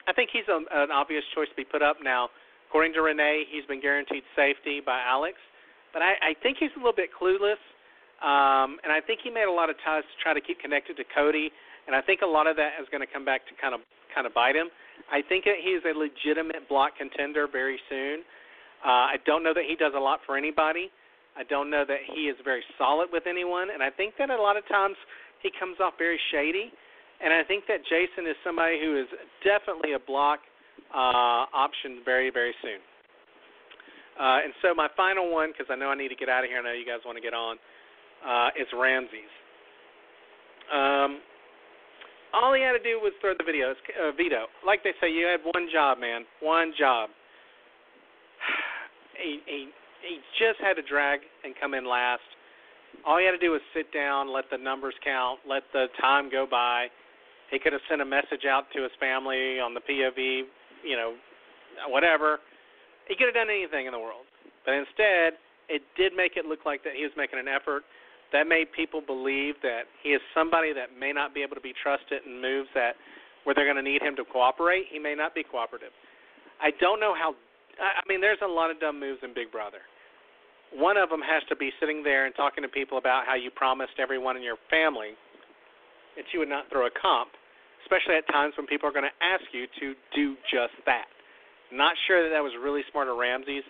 I 0.06 0.12
think 0.14 0.30
he's 0.32 0.46
a, 0.48 0.58
an 0.58 0.90
obvious 0.90 1.24
choice 1.34 1.48
to 1.48 1.56
be 1.56 1.64
put 1.64 1.82
up 1.82 1.96
now. 2.02 2.28
According 2.68 2.94
to 2.94 3.02
Renee, 3.02 3.44
he's 3.50 3.64
been 3.66 3.80
guaranteed 3.80 4.22
safety 4.36 4.78
by 4.84 5.02
Alex, 5.02 5.34
but 5.92 6.02
I, 6.02 6.14
I 6.22 6.32
think 6.42 6.58
he's 6.60 6.70
a 6.76 6.78
little 6.78 6.94
bit 6.94 7.10
clueless, 7.10 7.58
um, 8.22 8.78
and 8.86 8.94
I 8.94 9.02
think 9.02 9.20
he 9.24 9.30
made 9.30 9.50
a 9.50 9.52
lot 9.52 9.70
of 9.70 9.76
ties 9.82 10.06
to 10.06 10.16
try 10.22 10.34
to 10.34 10.40
keep 10.40 10.60
connected 10.60 10.94
to 10.98 11.04
Cody, 11.10 11.50
and 11.86 11.96
I 11.96 12.02
think 12.02 12.22
a 12.22 12.30
lot 12.30 12.46
of 12.46 12.54
that 12.62 12.78
is 12.78 12.86
going 12.94 13.02
to 13.02 13.10
come 13.10 13.24
back 13.24 13.42
to 13.50 13.52
kind 13.58 13.74
of 13.74 13.80
kind 14.14 14.26
of 14.26 14.34
bite 14.34 14.54
him. 14.54 14.70
I 15.10 15.22
think 15.22 15.44
that 15.44 15.58
he's 15.62 15.82
a 15.82 15.96
legitimate 15.96 16.68
block 16.68 16.98
contender 16.98 17.48
very 17.50 17.78
soon. 17.88 18.22
Uh, 18.84 19.14
I 19.14 19.16
don't 19.26 19.42
know 19.42 19.54
that 19.54 19.64
he 19.66 19.74
does 19.74 19.92
a 19.96 20.00
lot 20.00 20.20
for 20.26 20.36
anybody. 20.36 20.90
I 21.40 21.44
don't 21.48 21.70
know 21.70 21.84
that 21.88 22.04
he 22.12 22.28
is 22.28 22.36
very 22.44 22.62
solid 22.76 23.08
with 23.10 23.24
anyone, 23.24 23.72
and 23.72 23.82
I 23.82 23.88
think 23.88 24.12
that 24.20 24.28
a 24.28 24.36
lot 24.36 24.60
of 24.60 24.68
times 24.68 24.96
he 25.40 25.48
comes 25.58 25.80
off 25.80 25.94
very 25.96 26.20
shady. 26.30 26.68
And 27.24 27.32
I 27.32 27.44
think 27.44 27.64
that 27.68 27.80
Jason 27.84 28.28
is 28.28 28.36
somebody 28.44 28.80
who 28.80 29.00
is 29.00 29.08
definitely 29.44 29.92
a 29.92 29.98
block 29.98 30.40
uh, 30.92 31.48
option 31.48 32.00
very, 32.04 32.30
very 32.30 32.52
soon. 32.60 32.80
Uh, 34.20 34.44
and 34.44 34.52
so 34.60 34.74
my 34.74 34.88
final 34.96 35.32
one, 35.32 35.52
because 35.52 35.72
I 35.72 35.76
know 35.76 35.88
I 35.88 35.96
need 35.96 36.08
to 36.08 36.16
get 36.16 36.28
out 36.28 36.44
of 36.44 36.50
here, 36.50 36.60
I 36.60 36.62
know 36.62 36.72
you 36.76 36.84
guys 36.84 37.00
want 37.04 37.16
to 37.16 37.24
get 37.24 37.32
on, 37.32 37.56
uh, 38.20 38.48
is 38.60 38.68
Ramses. 38.76 39.32
Um, 40.68 41.20
all 42.32 42.52
he 42.52 42.60
had 42.60 42.72
to 42.72 42.84
do 42.84 43.00
was 43.00 43.12
throw 43.20 43.32
the 43.32 43.44
video, 43.44 43.72
uh, 43.72 44.12
veto. 44.12 44.44
Like 44.64 44.84
they 44.84 44.92
say, 45.00 45.08
you 45.08 45.24
had 45.24 45.40
one 45.40 45.68
job, 45.72 45.98
man, 45.98 46.24
one 46.40 46.72
job. 46.78 47.08
he, 49.16 49.40
he 49.46 49.68
he 50.02 50.18
just 50.38 50.60
had 50.60 50.74
to 50.74 50.82
drag 50.82 51.20
and 51.44 51.54
come 51.60 51.74
in 51.74 51.88
last. 51.88 52.24
All 53.06 53.18
he 53.18 53.24
had 53.24 53.32
to 53.32 53.38
do 53.38 53.52
was 53.52 53.60
sit 53.74 53.92
down, 53.92 54.32
let 54.32 54.44
the 54.50 54.58
numbers 54.58 54.94
count, 55.04 55.40
let 55.48 55.62
the 55.72 55.86
time 56.00 56.30
go 56.30 56.46
by. 56.50 56.88
He 57.50 57.58
could 57.58 57.72
have 57.72 57.82
sent 57.88 58.00
a 58.00 58.04
message 58.04 58.44
out 58.48 58.64
to 58.74 58.82
his 58.82 58.92
family 59.00 59.58
on 59.58 59.74
the 59.74 59.80
POV 59.80 60.46
you 60.84 60.96
know, 60.96 61.14
whatever. 61.88 62.40
He 63.08 63.16
could 63.16 63.26
have 63.26 63.34
done 63.34 63.50
anything 63.50 63.86
in 63.86 63.92
the 63.92 63.98
world, 63.98 64.24
but 64.64 64.74
instead, 64.74 65.40
it 65.68 65.82
did 65.96 66.14
make 66.14 66.36
it 66.36 66.44
look 66.46 66.66
like 66.66 66.82
that 66.84 66.94
he 66.94 67.02
was 67.02 67.12
making 67.16 67.38
an 67.38 67.48
effort. 67.48 67.82
That 68.32 68.46
made 68.46 68.70
people 68.70 69.02
believe 69.02 69.58
that 69.62 69.90
he 70.02 70.10
is 70.14 70.22
somebody 70.34 70.72
that 70.72 70.94
may 70.94 71.10
not 71.10 71.34
be 71.34 71.42
able 71.42 71.56
to 71.58 71.64
be 71.64 71.74
trusted 71.74 72.22
in 72.26 72.40
moves 72.40 72.68
that 72.74 72.94
where 73.42 73.54
they're 73.54 73.66
going 73.66 73.82
to 73.82 73.86
need 73.86 74.02
him 74.02 74.14
to 74.16 74.24
cooperate. 74.24 74.86
He 74.90 74.98
may 74.98 75.14
not 75.14 75.34
be 75.34 75.42
cooperative. 75.42 75.90
I 76.62 76.70
don't 76.78 77.00
know 77.00 77.14
how. 77.14 77.34
I 77.78 78.02
mean, 78.08 78.20
there's 78.20 78.42
a 78.42 78.48
lot 78.48 78.70
of 78.70 78.80
dumb 78.80 78.98
moves 78.98 79.20
in 79.22 79.34
Big 79.34 79.52
Brother. 79.52 79.84
One 80.72 80.96
of 80.96 81.10
them 81.10 81.20
has 81.20 81.42
to 81.48 81.56
be 81.56 81.70
sitting 81.78 82.02
there 82.02 82.26
and 82.26 82.34
talking 82.34 82.62
to 82.62 82.68
people 82.68 82.98
about 82.98 83.26
how 83.26 83.34
you 83.34 83.50
promised 83.50 83.98
everyone 83.98 84.36
in 84.36 84.42
your 84.42 84.56
family 84.70 85.18
that 86.16 86.24
you 86.32 86.38
would 86.38 86.48
not 86.48 86.70
throw 86.70 86.86
a 86.86 86.90
comp 86.90 87.30
especially 87.90 88.14
at 88.14 88.26
times 88.28 88.54
when 88.56 88.66
people 88.66 88.88
are 88.88 88.92
going 88.92 89.08
to 89.08 89.18
ask 89.24 89.44
you 89.52 89.66
to 89.80 89.94
do 90.14 90.36
just 90.46 90.74
that. 90.86 91.10
Not 91.72 91.94
sure 92.06 92.22
that 92.22 92.30
that 92.34 92.42
was 92.42 92.52
really 92.60 92.82
smart 92.90 93.08
of 93.08 93.16
Ramses. 93.16 93.66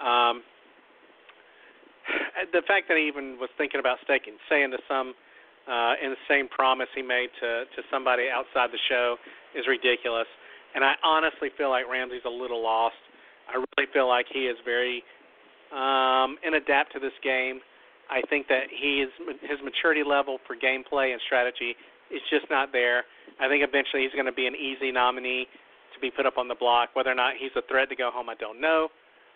Um, 0.00 0.42
the 2.52 2.62
fact 2.68 2.88
that 2.88 2.96
he 2.96 3.08
even 3.08 3.36
was 3.40 3.48
thinking 3.56 3.80
about 3.80 3.98
staking, 4.04 4.36
saying 4.48 4.70
to 4.72 4.78
some 4.88 5.14
uh, 5.64 5.94
insane 6.00 6.48
promise 6.48 6.88
he 6.94 7.00
made 7.00 7.32
to 7.40 7.64
to 7.64 7.80
somebody 7.90 8.28
outside 8.28 8.68
the 8.68 8.80
show 8.88 9.16
is 9.56 9.64
ridiculous. 9.64 10.28
And 10.74 10.84
I 10.84 10.94
honestly 11.04 11.48
feel 11.56 11.70
like 11.70 11.88
Ramsey's 11.88 12.26
a 12.26 12.32
little 12.32 12.60
lost. 12.62 13.00
I 13.48 13.56
really 13.56 13.90
feel 13.92 14.08
like 14.08 14.26
he 14.32 14.46
is 14.46 14.56
very 14.64 15.02
um, 15.72 16.38
inadapt 16.46 16.92
to 16.94 17.00
this 17.00 17.14
game. 17.22 17.60
I 18.10 18.20
think 18.28 18.48
that 18.48 18.68
he 18.68 19.04
is 19.04 19.10
his 19.42 19.58
maturity 19.64 20.02
level 20.04 20.38
for 20.46 20.56
gameplay 20.56 21.12
and 21.12 21.20
strategy 21.24 21.74
is 22.12 22.20
just 22.28 22.46
not 22.50 22.72
there. 22.72 23.04
I 23.40 23.48
think 23.48 23.64
eventually 23.64 24.02
he's 24.04 24.12
going 24.12 24.28
to 24.28 24.36
be 24.36 24.46
an 24.46 24.54
easy 24.54 24.92
nominee 24.92 25.48
to 25.94 25.98
be 26.00 26.10
put 26.10 26.26
up 26.26 26.36
on 26.36 26.48
the 26.48 26.54
block. 26.54 26.90
Whether 26.94 27.10
or 27.10 27.18
not 27.18 27.34
he's 27.40 27.54
a 27.56 27.62
threat 27.66 27.88
to 27.88 27.96
go 27.96 28.10
home, 28.12 28.28
I 28.28 28.34
don't 28.34 28.60
know. 28.60 28.88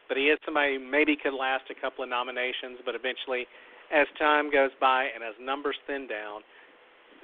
But 0.06 0.16
he 0.16 0.28
is 0.28 0.38
somebody 0.44 0.76
who 0.76 0.84
maybe 0.84 1.16
could 1.16 1.34
last 1.34 1.64
a 1.70 1.76
couple 1.80 2.04
of 2.04 2.10
nominations. 2.10 2.80
But 2.84 2.94
eventually, 2.94 3.46
as 3.92 4.06
time 4.18 4.50
goes 4.50 4.70
by 4.80 5.08
and 5.14 5.24
as 5.24 5.34
numbers 5.40 5.76
thin 5.86 6.06
down, 6.06 6.44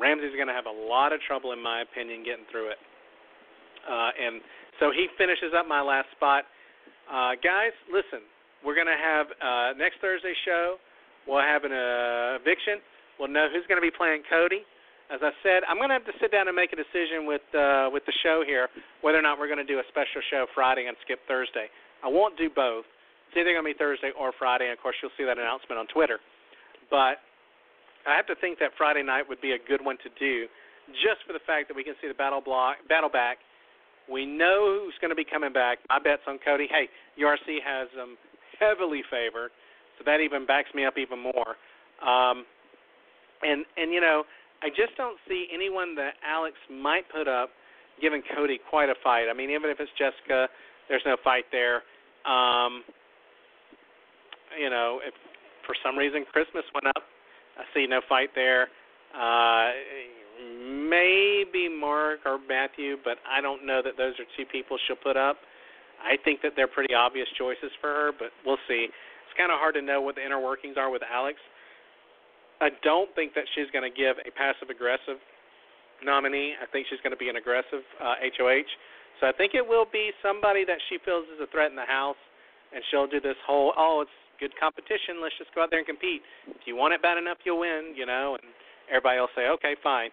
Ramsey's 0.01 0.35
going 0.35 0.49
to 0.49 0.57
have 0.57 0.67
a 0.67 0.73
lot 0.73 1.13
of 1.13 1.21
trouble, 1.23 1.53
in 1.53 1.63
my 1.63 1.83
opinion, 1.83 2.25
getting 2.25 2.45
through 2.51 2.73
it. 2.73 2.81
Uh, 3.85 4.11
and 4.17 4.41
so 4.81 4.91
he 4.91 5.07
finishes 5.17 5.53
up 5.57 5.69
my 5.69 5.81
last 5.81 6.09
spot. 6.17 6.45
Uh, 7.05 7.37
guys, 7.45 7.77
listen, 7.93 8.25
we're 8.65 8.75
going 8.75 8.89
to 8.89 8.97
have 8.97 9.27
uh, 9.41 9.77
next 9.77 10.01
Thursday 10.01 10.33
show. 10.45 10.81
We'll 11.29 11.45
have 11.45 11.65
an 11.65 11.73
uh, 11.73 12.41
eviction. 12.41 12.81
We'll 13.21 13.33
know 13.33 13.49
who's 13.53 13.65
going 13.69 13.81
to 13.81 13.85
be 13.85 13.93
playing 13.93 14.25
Cody. 14.29 14.65
As 15.13 15.21
I 15.21 15.37
said, 15.45 15.69
I'm 15.69 15.77
going 15.77 15.93
to 15.93 15.99
have 16.01 16.09
to 16.09 16.17
sit 16.17 16.33
down 16.33 16.49
and 16.49 16.57
make 16.57 16.73
a 16.73 16.81
decision 16.81 17.29
with 17.29 17.45
uh, 17.53 17.93
with 17.93 18.09
the 18.09 18.17
show 18.25 18.41
here 18.41 18.73
whether 19.05 19.21
or 19.21 19.23
not 19.23 19.37
we're 19.37 19.53
going 19.53 19.61
to 19.61 19.69
do 19.69 19.77
a 19.77 19.87
special 19.93 20.25
show 20.33 20.49
Friday 20.57 20.89
and 20.89 20.97
skip 21.05 21.21
Thursday. 21.29 21.69
I 22.01 22.09
won't 22.09 22.41
do 22.41 22.49
both. 22.49 22.89
It's 23.29 23.37
either 23.37 23.53
going 23.53 23.69
to 23.69 23.71
be 23.73 23.77
Thursday 23.77 24.17
or 24.17 24.33
Friday, 24.41 24.73
and 24.73 24.73
of 24.73 24.81
course 24.81 24.97
you'll 25.05 25.13
see 25.21 25.29
that 25.29 25.37
announcement 25.37 25.77
on 25.77 25.87
Twitter. 25.93 26.25
But 26.89 27.21
I 28.09 28.17
have 28.17 28.25
to 28.33 28.37
think 28.41 28.59
that 28.65 28.73
Friday 28.81 29.05
night 29.05 29.29
would 29.29 29.45
be 29.45 29.53
a 29.53 29.61
good 29.61 29.85
one 29.85 30.01
to 30.09 30.11
do, 30.17 30.49
just 31.05 31.21
for 31.29 31.37
the 31.37 31.45
fact 31.45 31.69
that 31.69 31.77
we 31.77 31.85
can 31.85 31.95
see 32.01 32.09
the 32.09 32.17
battle 32.17 32.41
block, 32.41 32.81
battle 32.89 33.13
back. 33.13 33.45
We 34.11 34.27
know 34.27 34.81
who's 34.85 34.95
going 35.01 35.11
to 35.11 35.17
be 35.17 35.25
coming 35.25 35.53
back. 35.53 35.79
My 35.89 35.99
bet's 35.99 36.23
on 36.27 36.39
Cody. 36.45 36.69
Hey, 36.69 36.89
URC 37.21 37.61
has 37.65 37.89
them 37.97 38.17
heavily 38.61 39.03
favored, 39.11 39.51
so 39.99 40.05
that 40.05 40.21
even 40.21 40.47
backs 40.47 40.69
me 40.75 40.85
up 40.85 40.95
even 40.99 41.19
more. 41.19 41.57
Um, 42.03 42.45
and 43.43 43.65
and 43.77 43.93
you 43.93 44.01
know, 44.01 44.25
I 44.63 44.69
just 44.69 44.97
don't 44.97 45.19
see 45.29 45.49
anyone 45.53 45.95
that 45.97 46.15
Alex 46.27 46.57
might 46.71 47.05
put 47.11 47.29
up 47.29 47.51
giving 48.01 48.23
Cody 48.35 48.59
quite 48.71 48.89
a 48.89 48.95
fight. 49.03 49.27
I 49.31 49.35
mean, 49.35 49.51
even 49.51 49.71
if 49.71 49.79
it's 49.81 49.91
Jessica, 49.99 50.49
there's 50.89 51.03
no 51.07 51.17
fight 51.23 51.45
there. 51.53 51.83
Um, 52.27 52.83
you 54.59 54.71
know, 54.71 55.01
if 55.05 55.15
for 55.67 55.75
some 55.85 55.97
reason 55.97 56.25
Christmas 56.31 56.65
went 56.75 56.87
up, 56.89 57.05
I 57.59 57.65
see 57.73 57.87
no 57.87 58.01
fight 58.09 58.31
there. 58.35 58.69
Uh, 59.15 59.71
maybe 60.41 61.69
Mark 61.69 62.21
or 62.25 62.39
Matthew, 62.39 62.97
but 63.05 63.19
I 63.29 63.41
don't 63.41 63.67
know 63.67 63.83
that 63.83 63.97
those 63.97 64.15
are 64.19 64.27
two 64.37 64.45
people 64.51 64.77
she'll 64.87 64.97
put 64.97 65.17
up. 65.17 65.39
I 66.03 66.17
think 66.23 66.43
that 66.43 66.53
they're 66.57 66.69
pretty 66.69 66.95
obvious 66.95 67.29
choices 67.39 67.71
for 67.81 67.89
her, 67.89 68.11
but 68.13 68.29
we'll 68.45 68.61
see. 68.69 68.89
It's 68.91 69.37
kind 69.37 69.51
of 69.51 69.59
hard 69.59 69.75
to 69.75 69.83
know 69.83 70.01
what 70.01 70.17
the 70.17 70.25
inner 70.25 70.41
workings 70.41 70.77
are 70.77 70.91
with 70.91 71.03
Alex. 71.03 71.39
I 72.61 72.71
don't 72.83 73.11
think 73.15 73.35
that 73.35 73.45
she's 73.55 73.71
going 73.73 73.85
to 73.85 73.95
give 73.95 74.17
a 74.23 74.31
passive 74.31 74.71
aggressive 74.71 75.19
nominee. 76.05 76.55
I 76.61 76.67
think 76.71 76.87
she's 76.91 77.01
going 77.03 77.13
to 77.13 77.19
be 77.19 77.29
an 77.29 77.37
aggressive 77.37 77.83
uh, 77.99 78.15
HOH. 78.21 78.71
So 79.21 79.27
I 79.27 79.33
think 79.33 79.55
it 79.55 79.65
will 79.65 79.87
be 79.91 80.11
somebody 80.23 80.65
that 80.65 80.79
she 80.89 80.99
feels 81.05 81.25
is 81.35 81.41
a 81.43 81.49
threat 81.51 81.71
in 81.71 81.77
the 81.77 81.87
house, 81.87 82.19
and 82.75 82.83
she'll 82.91 83.07
do 83.07 83.21
this 83.21 83.39
whole 83.47 83.73
oh 83.79 84.03
it's 84.03 84.17
good 84.41 84.51
competition. 84.59 85.23
Let's 85.23 85.39
just 85.39 85.55
go 85.55 85.63
out 85.63 85.71
there 85.71 85.79
and 85.79 85.87
compete. 85.87 86.23
If 86.51 86.67
you 86.67 86.75
want 86.75 86.95
it 86.95 87.03
bad 87.03 87.19
enough, 87.19 87.39
you'll 87.45 87.61
win. 87.61 87.95
You 87.95 88.07
know, 88.07 88.37
and 88.41 88.51
everybody 88.91 89.21
will 89.21 89.35
say 89.37 89.47
okay 89.61 89.77
fine. 89.83 90.11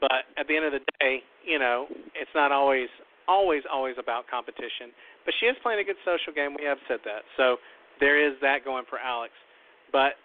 But 0.00 0.24
at 0.36 0.48
the 0.48 0.56
end 0.56 0.64
of 0.64 0.72
the 0.72 0.84
day, 0.98 1.20
you 1.44 1.58
know, 1.58 1.86
it's 2.16 2.32
not 2.34 2.52
always 2.52 2.88
always 3.28 3.62
always 3.70 3.94
about 4.00 4.26
competition. 4.26 4.90
But 5.24 5.34
she 5.38 5.46
is 5.46 5.56
playing 5.62 5.80
a 5.80 5.84
good 5.84 6.00
social 6.04 6.32
game. 6.32 6.56
We 6.58 6.64
have 6.64 6.78
said 6.88 6.98
that. 7.04 7.22
So 7.36 7.56
there 8.00 8.18
is 8.18 8.34
that 8.40 8.64
going 8.64 8.84
for 8.88 8.98
Alex. 8.98 9.32
But 9.92 10.16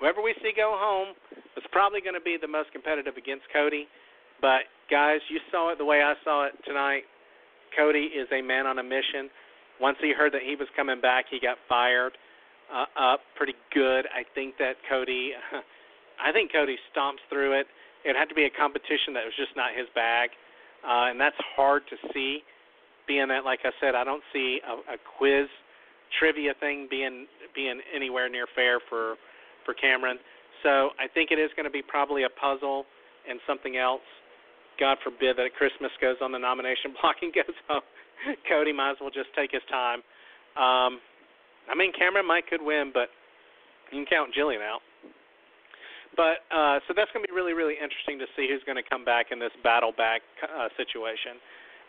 whoever 0.00 0.20
we 0.20 0.34
see 0.42 0.52
go 0.54 0.74
home 0.76 1.14
is 1.56 1.64
probably 1.70 2.00
going 2.02 2.18
to 2.18 2.24
be 2.24 2.36
the 2.40 2.50
most 2.50 2.72
competitive 2.72 3.16
against 3.16 3.46
Cody. 3.52 3.86
But 4.40 4.66
guys, 4.90 5.20
you 5.30 5.38
saw 5.50 5.72
it 5.72 5.78
the 5.78 5.86
way 5.86 6.02
I 6.02 6.14
saw 6.24 6.46
it 6.46 6.52
tonight. 6.66 7.06
Cody 7.78 8.10
is 8.12 8.28
a 8.32 8.42
man 8.42 8.66
on 8.66 8.78
a 8.78 8.82
mission. 8.82 9.30
Once 9.80 9.96
he 10.00 10.12
heard 10.12 10.32
that 10.32 10.42
he 10.42 10.56
was 10.56 10.68
coming 10.76 11.00
back, 11.00 11.26
he 11.30 11.38
got 11.40 11.56
fired 11.68 12.12
uh, 12.68 12.84
up 12.98 13.20
pretty 13.36 13.54
good. 13.72 14.04
I 14.12 14.24
think 14.34 14.58
that 14.58 14.74
Cody, 14.90 15.32
I 16.22 16.32
think 16.32 16.52
Cody 16.52 16.76
stomps 16.92 17.22
through 17.30 17.58
it. 17.60 17.66
It 18.04 18.16
had 18.16 18.28
to 18.28 18.34
be 18.34 18.44
a 18.44 18.50
competition 18.50 19.14
that 19.14 19.24
was 19.24 19.34
just 19.36 19.54
not 19.56 19.70
his 19.76 19.86
bag, 19.94 20.30
uh, 20.84 21.10
and 21.10 21.20
that's 21.20 21.38
hard 21.56 21.82
to 21.90 21.96
see. 22.12 22.42
Being 23.06 23.28
that, 23.28 23.44
like 23.44 23.60
I 23.64 23.70
said, 23.80 23.94
I 23.94 24.04
don't 24.04 24.22
see 24.32 24.60
a, 24.62 24.94
a 24.94 24.96
quiz 25.18 25.48
trivia 26.18 26.54
thing 26.60 26.86
being 26.90 27.26
being 27.54 27.80
anywhere 27.94 28.28
near 28.28 28.46
fair 28.54 28.80
for 28.88 29.16
for 29.64 29.74
Cameron. 29.74 30.18
So 30.62 30.90
I 30.98 31.08
think 31.12 31.30
it 31.30 31.38
is 31.38 31.50
going 31.56 31.64
to 31.64 31.70
be 31.70 31.82
probably 31.82 32.22
a 32.22 32.30
puzzle 32.30 32.86
and 33.28 33.40
something 33.46 33.76
else. 33.76 34.06
God 34.78 34.98
forbid 35.02 35.36
that 35.36 35.54
Christmas 35.54 35.90
goes 36.00 36.16
on 36.22 36.32
the 36.32 36.38
nomination 36.38 36.94
block 37.00 37.16
and 37.22 37.32
goes 37.32 37.56
home. 37.68 37.82
Cody 38.48 38.72
might 38.72 38.92
as 38.92 38.96
well 39.00 39.10
just 39.10 39.34
take 39.36 39.50
his 39.50 39.62
time. 39.70 39.98
Um, 40.54 41.00
I 41.70 41.74
mean, 41.76 41.92
Cameron 41.92 42.26
might 42.26 42.46
could 42.46 42.62
win, 42.62 42.90
but 42.94 43.08
you 43.90 43.98
can 43.98 44.06
count 44.06 44.34
Jillian 44.34 44.62
out. 44.62 44.80
But 46.16 46.44
uh, 46.52 46.84
so 46.84 46.92
that's 46.92 47.08
going 47.16 47.24
to 47.24 47.28
be 47.28 47.34
really, 47.34 47.56
really 47.56 47.74
interesting 47.80 48.20
to 48.20 48.28
see 48.36 48.44
who's 48.44 48.60
going 48.68 48.76
to 48.76 48.84
come 48.84 49.04
back 49.04 49.32
in 49.32 49.40
this 49.40 49.52
battle 49.64 49.92
back 49.96 50.20
uh, 50.44 50.68
situation, 50.76 51.40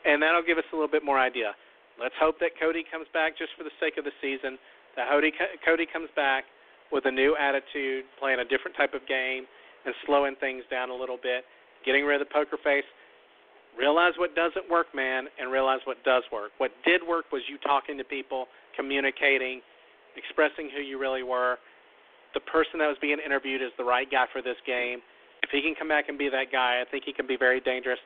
and 0.08 0.24
that'll 0.24 0.46
give 0.46 0.58
us 0.58 0.68
a 0.72 0.76
little 0.76 0.92
bit 0.92 1.04
more 1.04 1.20
idea. 1.20 1.52
Let's 2.00 2.16
hope 2.18 2.40
that 2.40 2.56
Cody 2.56 2.88
comes 2.88 3.06
back 3.14 3.38
just 3.38 3.52
for 3.58 3.64
the 3.64 3.76
sake 3.84 4.00
of 4.00 4.08
the 4.08 4.16
season. 4.24 4.58
That 4.96 5.12
Cody 5.12 5.32
Cody 5.66 5.86
comes 5.86 6.08
back 6.16 6.46
with 6.92 7.06
a 7.06 7.12
new 7.12 7.36
attitude, 7.36 8.06
playing 8.20 8.40
a 8.40 8.48
different 8.48 8.78
type 8.78 8.94
of 8.94 9.04
game, 9.08 9.44
and 9.86 9.94
slowing 10.06 10.36
things 10.40 10.64
down 10.72 10.90
a 10.90 10.96
little 10.96 11.20
bit, 11.22 11.44
getting 11.86 12.06
rid 12.06 12.22
of 12.22 12.28
the 12.28 12.34
poker 12.34 12.58
face. 12.64 12.88
Realize 13.78 14.14
what 14.18 14.36
doesn't 14.36 14.70
work, 14.70 14.88
man, 14.94 15.26
and 15.40 15.52
realize 15.52 15.80
what 15.86 15.98
does 16.06 16.24
work. 16.32 16.52
What 16.60 16.72
did 16.86 17.02
work 17.02 17.26
was 17.32 17.42
you 17.50 17.58
talking 17.58 17.98
to 17.98 18.04
people, 18.04 18.46
communicating, 18.78 19.62
expressing 20.16 20.70
who 20.70 20.82
you 20.82 21.00
really 21.00 21.24
were. 21.24 21.58
The 22.34 22.42
person 22.42 22.80
that 22.80 22.88
was 22.88 22.98
being 23.02 23.18
interviewed 23.24 23.62
is 23.62 23.70
the 23.78 23.84
right 23.84 24.10
guy 24.10 24.26
for 24.32 24.42
this 24.42 24.58
game. 24.66 25.00
If 25.44 25.50
he 25.52 25.62
can 25.62 25.76
come 25.76 25.88
back 25.88 26.10
and 26.10 26.18
be 26.18 26.30
that 26.30 26.52
guy, 26.52 26.82
I 26.82 26.86
think 26.90 27.04
he 27.06 27.14
can 27.14 27.28
be 27.28 27.38
very 27.38 27.60
dangerous. 27.60 28.00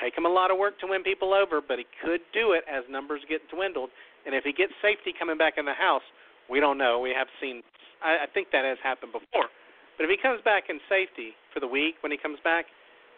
Take 0.00 0.16
him 0.16 0.26
a 0.26 0.32
lot 0.32 0.50
of 0.50 0.58
work 0.58 0.78
to 0.80 0.86
win 0.86 1.02
people 1.02 1.34
over, 1.34 1.60
but 1.60 1.78
he 1.78 1.86
could 2.04 2.20
do 2.32 2.52
it 2.52 2.64
as 2.70 2.84
numbers 2.88 3.20
get 3.28 3.40
dwindled. 3.48 3.90
And 4.24 4.34
if 4.34 4.44
he 4.44 4.52
gets 4.52 4.72
safety 4.80 5.12
coming 5.16 5.36
back 5.36 5.54
in 5.56 5.64
the 5.64 5.74
house, 5.74 6.04
we 6.48 6.60
don't 6.60 6.78
know. 6.78 7.00
We 7.00 7.10
have 7.16 7.28
seen. 7.40 7.62
I, 8.04 8.24
I 8.24 8.26
think 8.32 8.48
that 8.52 8.64
has 8.64 8.78
happened 8.82 9.12
before. 9.12 9.48
But 9.96 10.04
if 10.04 10.10
he 10.10 10.20
comes 10.20 10.40
back 10.44 10.68
in 10.68 10.78
safety 10.88 11.32
for 11.52 11.60
the 11.60 11.66
week 11.66 11.96
when 12.00 12.12
he 12.12 12.18
comes 12.18 12.38
back, 12.44 12.66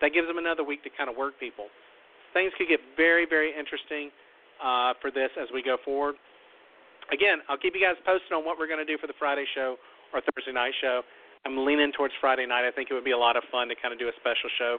that 0.00 0.14
gives 0.14 0.30
him 0.30 0.38
another 0.38 0.62
week 0.62 0.82
to 0.84 0.90
kind 0.94 1.10
of 1.10 1.16
work 1.16 1.34
people. 1.40 1.66
Things 2.32 2.52
could 2.56 2.68
get 2.68 2.78
very, 2.96 3.26
very 3.26 3.50
interesting 3.50 4.14
uh, 4.62 4.94
for 5.02 5.10
this 5.10 5.30
as 5.34 5.48
we 5.52 5.62
go 5.62 5.76
forward 5.84 6.14
again, 7.12 7.40
I'll 7.48 7.58
keep 7.58 7.74
you 7.74 7.80
guys 7.80 7.96
posted 8.04 8.32
on 8.32 8.44
what 8.44 8.58
we're 8.58 8.68
going 8.68 8.84
to 8.84 8.88
do 8.88 8.98
for 8.98 9.06
the 9.06 9.16
Friday 9.18 9.44
show 9.54 9.76
or 10.12 10.20
Thursday 10.20 10.52
night 10.52 10.72
show. 10.80 11.02
I'm 11.46 11.64
leaning 11.64 11.92
towards 11.92 12.14
Friday 12.20 12.46
night. 12.46 12.66
I 12.66 12.72
think 12.72 12.90
it 12.90 12.94
would 12.94 13.04
be 13.04 13.12
a 13.12 13.18
lot 13.18 13.36
of 13.36 13.44
fun 13.50 13.68
to 13.68 13.74
kind 13.80 13.92
of 13.92 13.98
do 13.98 14.08
a 14.08 14.16
special 14.20 14.50
show. 14.58 14.74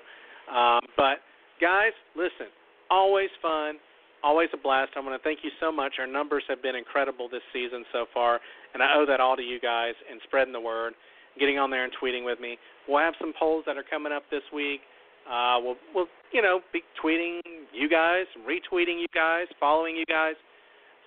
Um, 0.52 0.82
but 0.98 1.24
guys, 1.62 1.94
listen, 2.16 2.52
always 2.92 3.30
fun, 3.42 3.80
always 4.24 4.50
a 4.54 4.58
blast. 4.58 4.92
I 4.96 5.00
want 5.00 5.16
to 5.16 5.24
thank 5.24 5.40
you 5.44 5.52
so 5.60 5.72
much. 5.72 5.94
Our 6.00 6.08
numbers 6.08 6.44
have 6.50 6.62
been 6.62 6.76
incredible 6.76 7.30
this 7.30 7.46
season 7.54 7.86
so 7.94 8.06
far, 8.14 8.40
and 8.74 8.84
I 8.84 8.96
owe 8.96 9.06
that 9.08 9.20
all 9.20 9.36
to 9.36 9.44
you 9.44 9.60
guys 9.60 9.94
and 10.10 10.20
spreading 10.28 10.54
the 10.54 10.62
word, 10.62 10.94
getting 11.40 11.58
on 11.58 11.70
there 11.72 11.84
and 11.84 11.94
tweeting 12.02 12.26
with 12.26 12.40
me. 12.40 12.58
We'll 12.88 13.00
have 13.00 13.14
some 13.20 13.34
polls 13.38 13.64
that 13.68 13.78
are 13.78 13.86
coming 13.88 14.12
up 14.12 14.24
this 14.30 14.44
week. 14.54 14.82
Uh, 15.30 15.58
we'll, 15.62 15.78
we'll, 15.94 16.08
you 16.34 16.42
know, 16.42 16.60
be 16.74 16.82
tweeting 17.02 17.40
you 17.72 17.88
guys, 17.88 18.26
retweeting 18.44 19.00
you 19.00 19.08
guys, 19.14 19.46
following 19.60 19.96
you 19.96 20.06
guys 20.06 20.34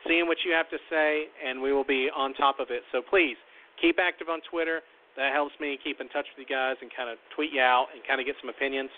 seeing 0.07 0.27
what 0.27 0.39
you 0.45 0.53
have 0.53 0.69
to 0.71 0.79
say, 0.91 1.27
and 1.47 1.61
we 1.61 1.73
will 1.73 1.85
be 1.85 2.09
on 2.15 2.35
top 2.35 2.59
of 2.61 2.69
it. 2.71 2.83
So 2.91 3.03
please 3.09 3.37
keep 3.83 3.99
active 3.99 4.31
on 4.31 4.39
Twitter. 4.47 4.81
That 5.19 5.35
helps 5.35 5.53
me 5.61 5.77
keep 5.83 6.01
in 6.01 6.09
touch 6.09 6.25
with 6.31 6.41
you 6.41 6.49
guys 6.49 6.79
and 6.81 6.89
kind 6.95 7.11
of 7.11 7.19
tweet 7.35 7.53
you 7.53 7.61
out 7.61 7.91
and 7.93 8.01
kind 8.07 8.23
of 8.23 8.25
get 8.25 8.39
some 8.41 8.49
opinions. 8.49 8.89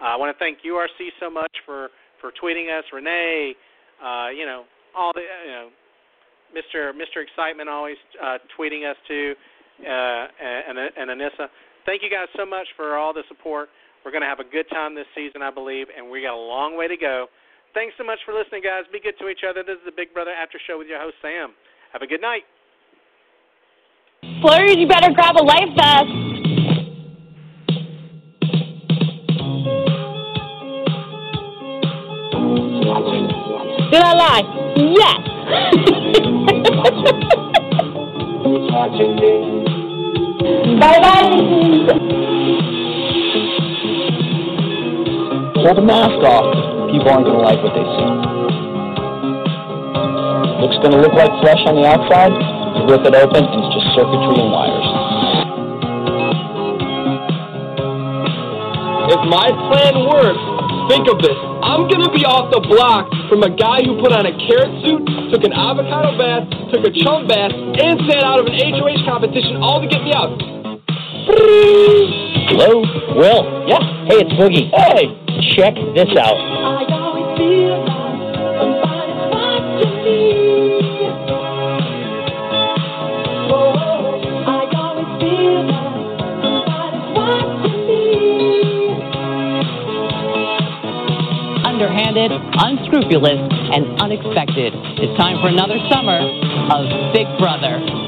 Uh, 0.00 0.10
I 0.10 0.16
want 0.16 0.34
to 0.34 0.38
thank 0.40 0.64
URC 0.64 1.12
so 1.20 1.28
much 1.28 1.52
for 1.68 1.92
for 2.18 2.32
tweeting 2.42 2.72
us, 2.72 2.82
Renee. 2.92 3.54
Uh, 4.02 4.32
you 4.32 4.48
know 4.48 4.64
all 4.96 5.12
the 5.14 5.22
you 5.22 5.52
know, 5.52 5.68
Mr. 6.56 6.90
Mr. 6.96 7.22
Excitement 7.22 7.68
always 7.68 8.00
uh, 8.18 8.40
tweeting 8.58 8.88
us 8.88 8.96
too, 9.06 9.36
uh, 9.84 10.24
and 10.40 10.80
and 10.80 11.12
Anissa. 11.12 11.52
Thank 11.86 12.02
you 12.02 12.10
guys 12.10 12.26
so 12.34 12.44
much 12.44 12.66
for 12.76 12.96
all 12.96 13.12
the 13.12 13.22
support. 13.28 13.68
We're 14.04 14.10
going 14.10 14.24
to 14.24 14.28
have 14.32 14.40
a 14.40 14.48
good 14.48 14.64
time 14.72 14.94
this 14.94 15.08
season, 15.14 15.42
I 15.42 15.50
believe, 15.50 15.86
and 15.92 16.10
we 16.10 16.22
got 16.22 16.32
a 16.32 16.40
long 16.40 16.76
way 16.76 16.88
to 16.88 16.96
go 16.96 17.28
Thanks 17.70 17.94
so 17.94 18.02
much 18.02 18.18
for 18.26 18.34
listening, 18.34 18.66
guys. 18.66 18.82
Be 18.90 18.98
good 18.98 19.14
to 19.22 19.30
each 19.30 19.46
other. 19.46 19.62
This 19.62 19.78
is 19.78 19.86
the 19.86 19.94
Big 19.94 20.10
Brother 20.10 20.34
After 20.34 20.58
Show 20.66 20.74
with 20.78 20.90
your 20.90 20.98
host, 20.98 21.14
Sam. 21.22 21.54
Have 21.94 22.02
a 22.02 22.06
good 22.06 22.20
night. 22.20 22.42
Flurries, 24.40 24.76
you 24.78 24.86
better 24.86 25.12
grab 25.12 25.36
a 25.36 25.42
life 25.42 25.68
vest. 25.76 26.30
Did 33.90 34.02
I 34.02 34.14
lie? 34.14 34.42
Yes. 34.76 35.20
bye 40.80 40.98
bye. 41.00 41.28
Pull 45.60 45.74
the 45.74 45.82
mask 45.82 46.22
off. 46.24 46.48
People 46.90 47.10
aren't 47.10 47.26
going 47.26 47.36
to 47.36 47.44
like 47.44 47.60
what 47.62 47.74
they 47.76 47.84
see. 47.84 48.10
Looks 50.60 50.78
going 50.80 50.92
to 50.92 51.00
look 51.00 51.12
like 51.12 51.30
flesh 51.44 51.60
on 51.66 51.76
the 51.76 51.84
outside. 51.84 52.32
You 52.76 52.88
rip 52.88 53.04
it 53.04 53.14
open, 53.14 53.44
and 53.44 53.64
it's 53.64 53.74
just 53.74 53.79
circuitry 53.94 54.36
and 54.38 54.50
wires. 54.52 54.88
If 59.10 59.22
my 59.26 59.48
plan 59.50 60.06
works, 60.06 60.44
think 60.86 61.10
of 61.10 61.18
this. 61.18 61.34
I'm 61.66 61.90
gonna 61.90 62.10
be 62.14 62.22
off 62.24 62.50
the 62.54 62.62
block 62.62 63.10
from 63.28 63.42
a 63.42 63.50
guy 63.50 63.82
who 63.82 63.98
put 63.98 64.12
on 64.14 64.26
a 64.26 64.34
carrot 64.46 64.70
suit, 64.86 65.02
took 65.34 65.42
an 65.42 65.52
avocado 65.52 66.14
bath, 66.18 66.46
took 66.70 66.86
a 66.86 66.92
chum 67.02 67.26
bath, 67.26 67.50
and 67.50 67.98
sat 68.06 68.22
out 68.22 68.38
of 68.38 68.46
an 68.46 68.54
HOH 68.54 69.02
competition 69.06 69.58
all 69.58 69.82
to 69.82 69.86
get 69.86 70.02
me 70.02 70.14
out. 70.14 70.30
Hello? 72.50 72.82
Will? 73.14 73.42
Yeah. 73.66 73.82
Hey, 74.06 74.22
it's 74.22 74.32
Boogie. 74.34 74.70
Hey, 74.74 75.10
check 75.54 75.74
this 75.94 76.10
out. 76.18 76.38
Underhanded, 92.10 92.42
unscrupulous, 92.58 93.38
and 93.70 94.02
unexpected. 94.02 94.74
It's 94.98 95.16
time 95.16 95.40
for 95.40 95.46
another 95.46 95.78
summer 95.94 96.18
of 96.18 97.14
Big 97.14 97.28
Brother. 97.38 97.99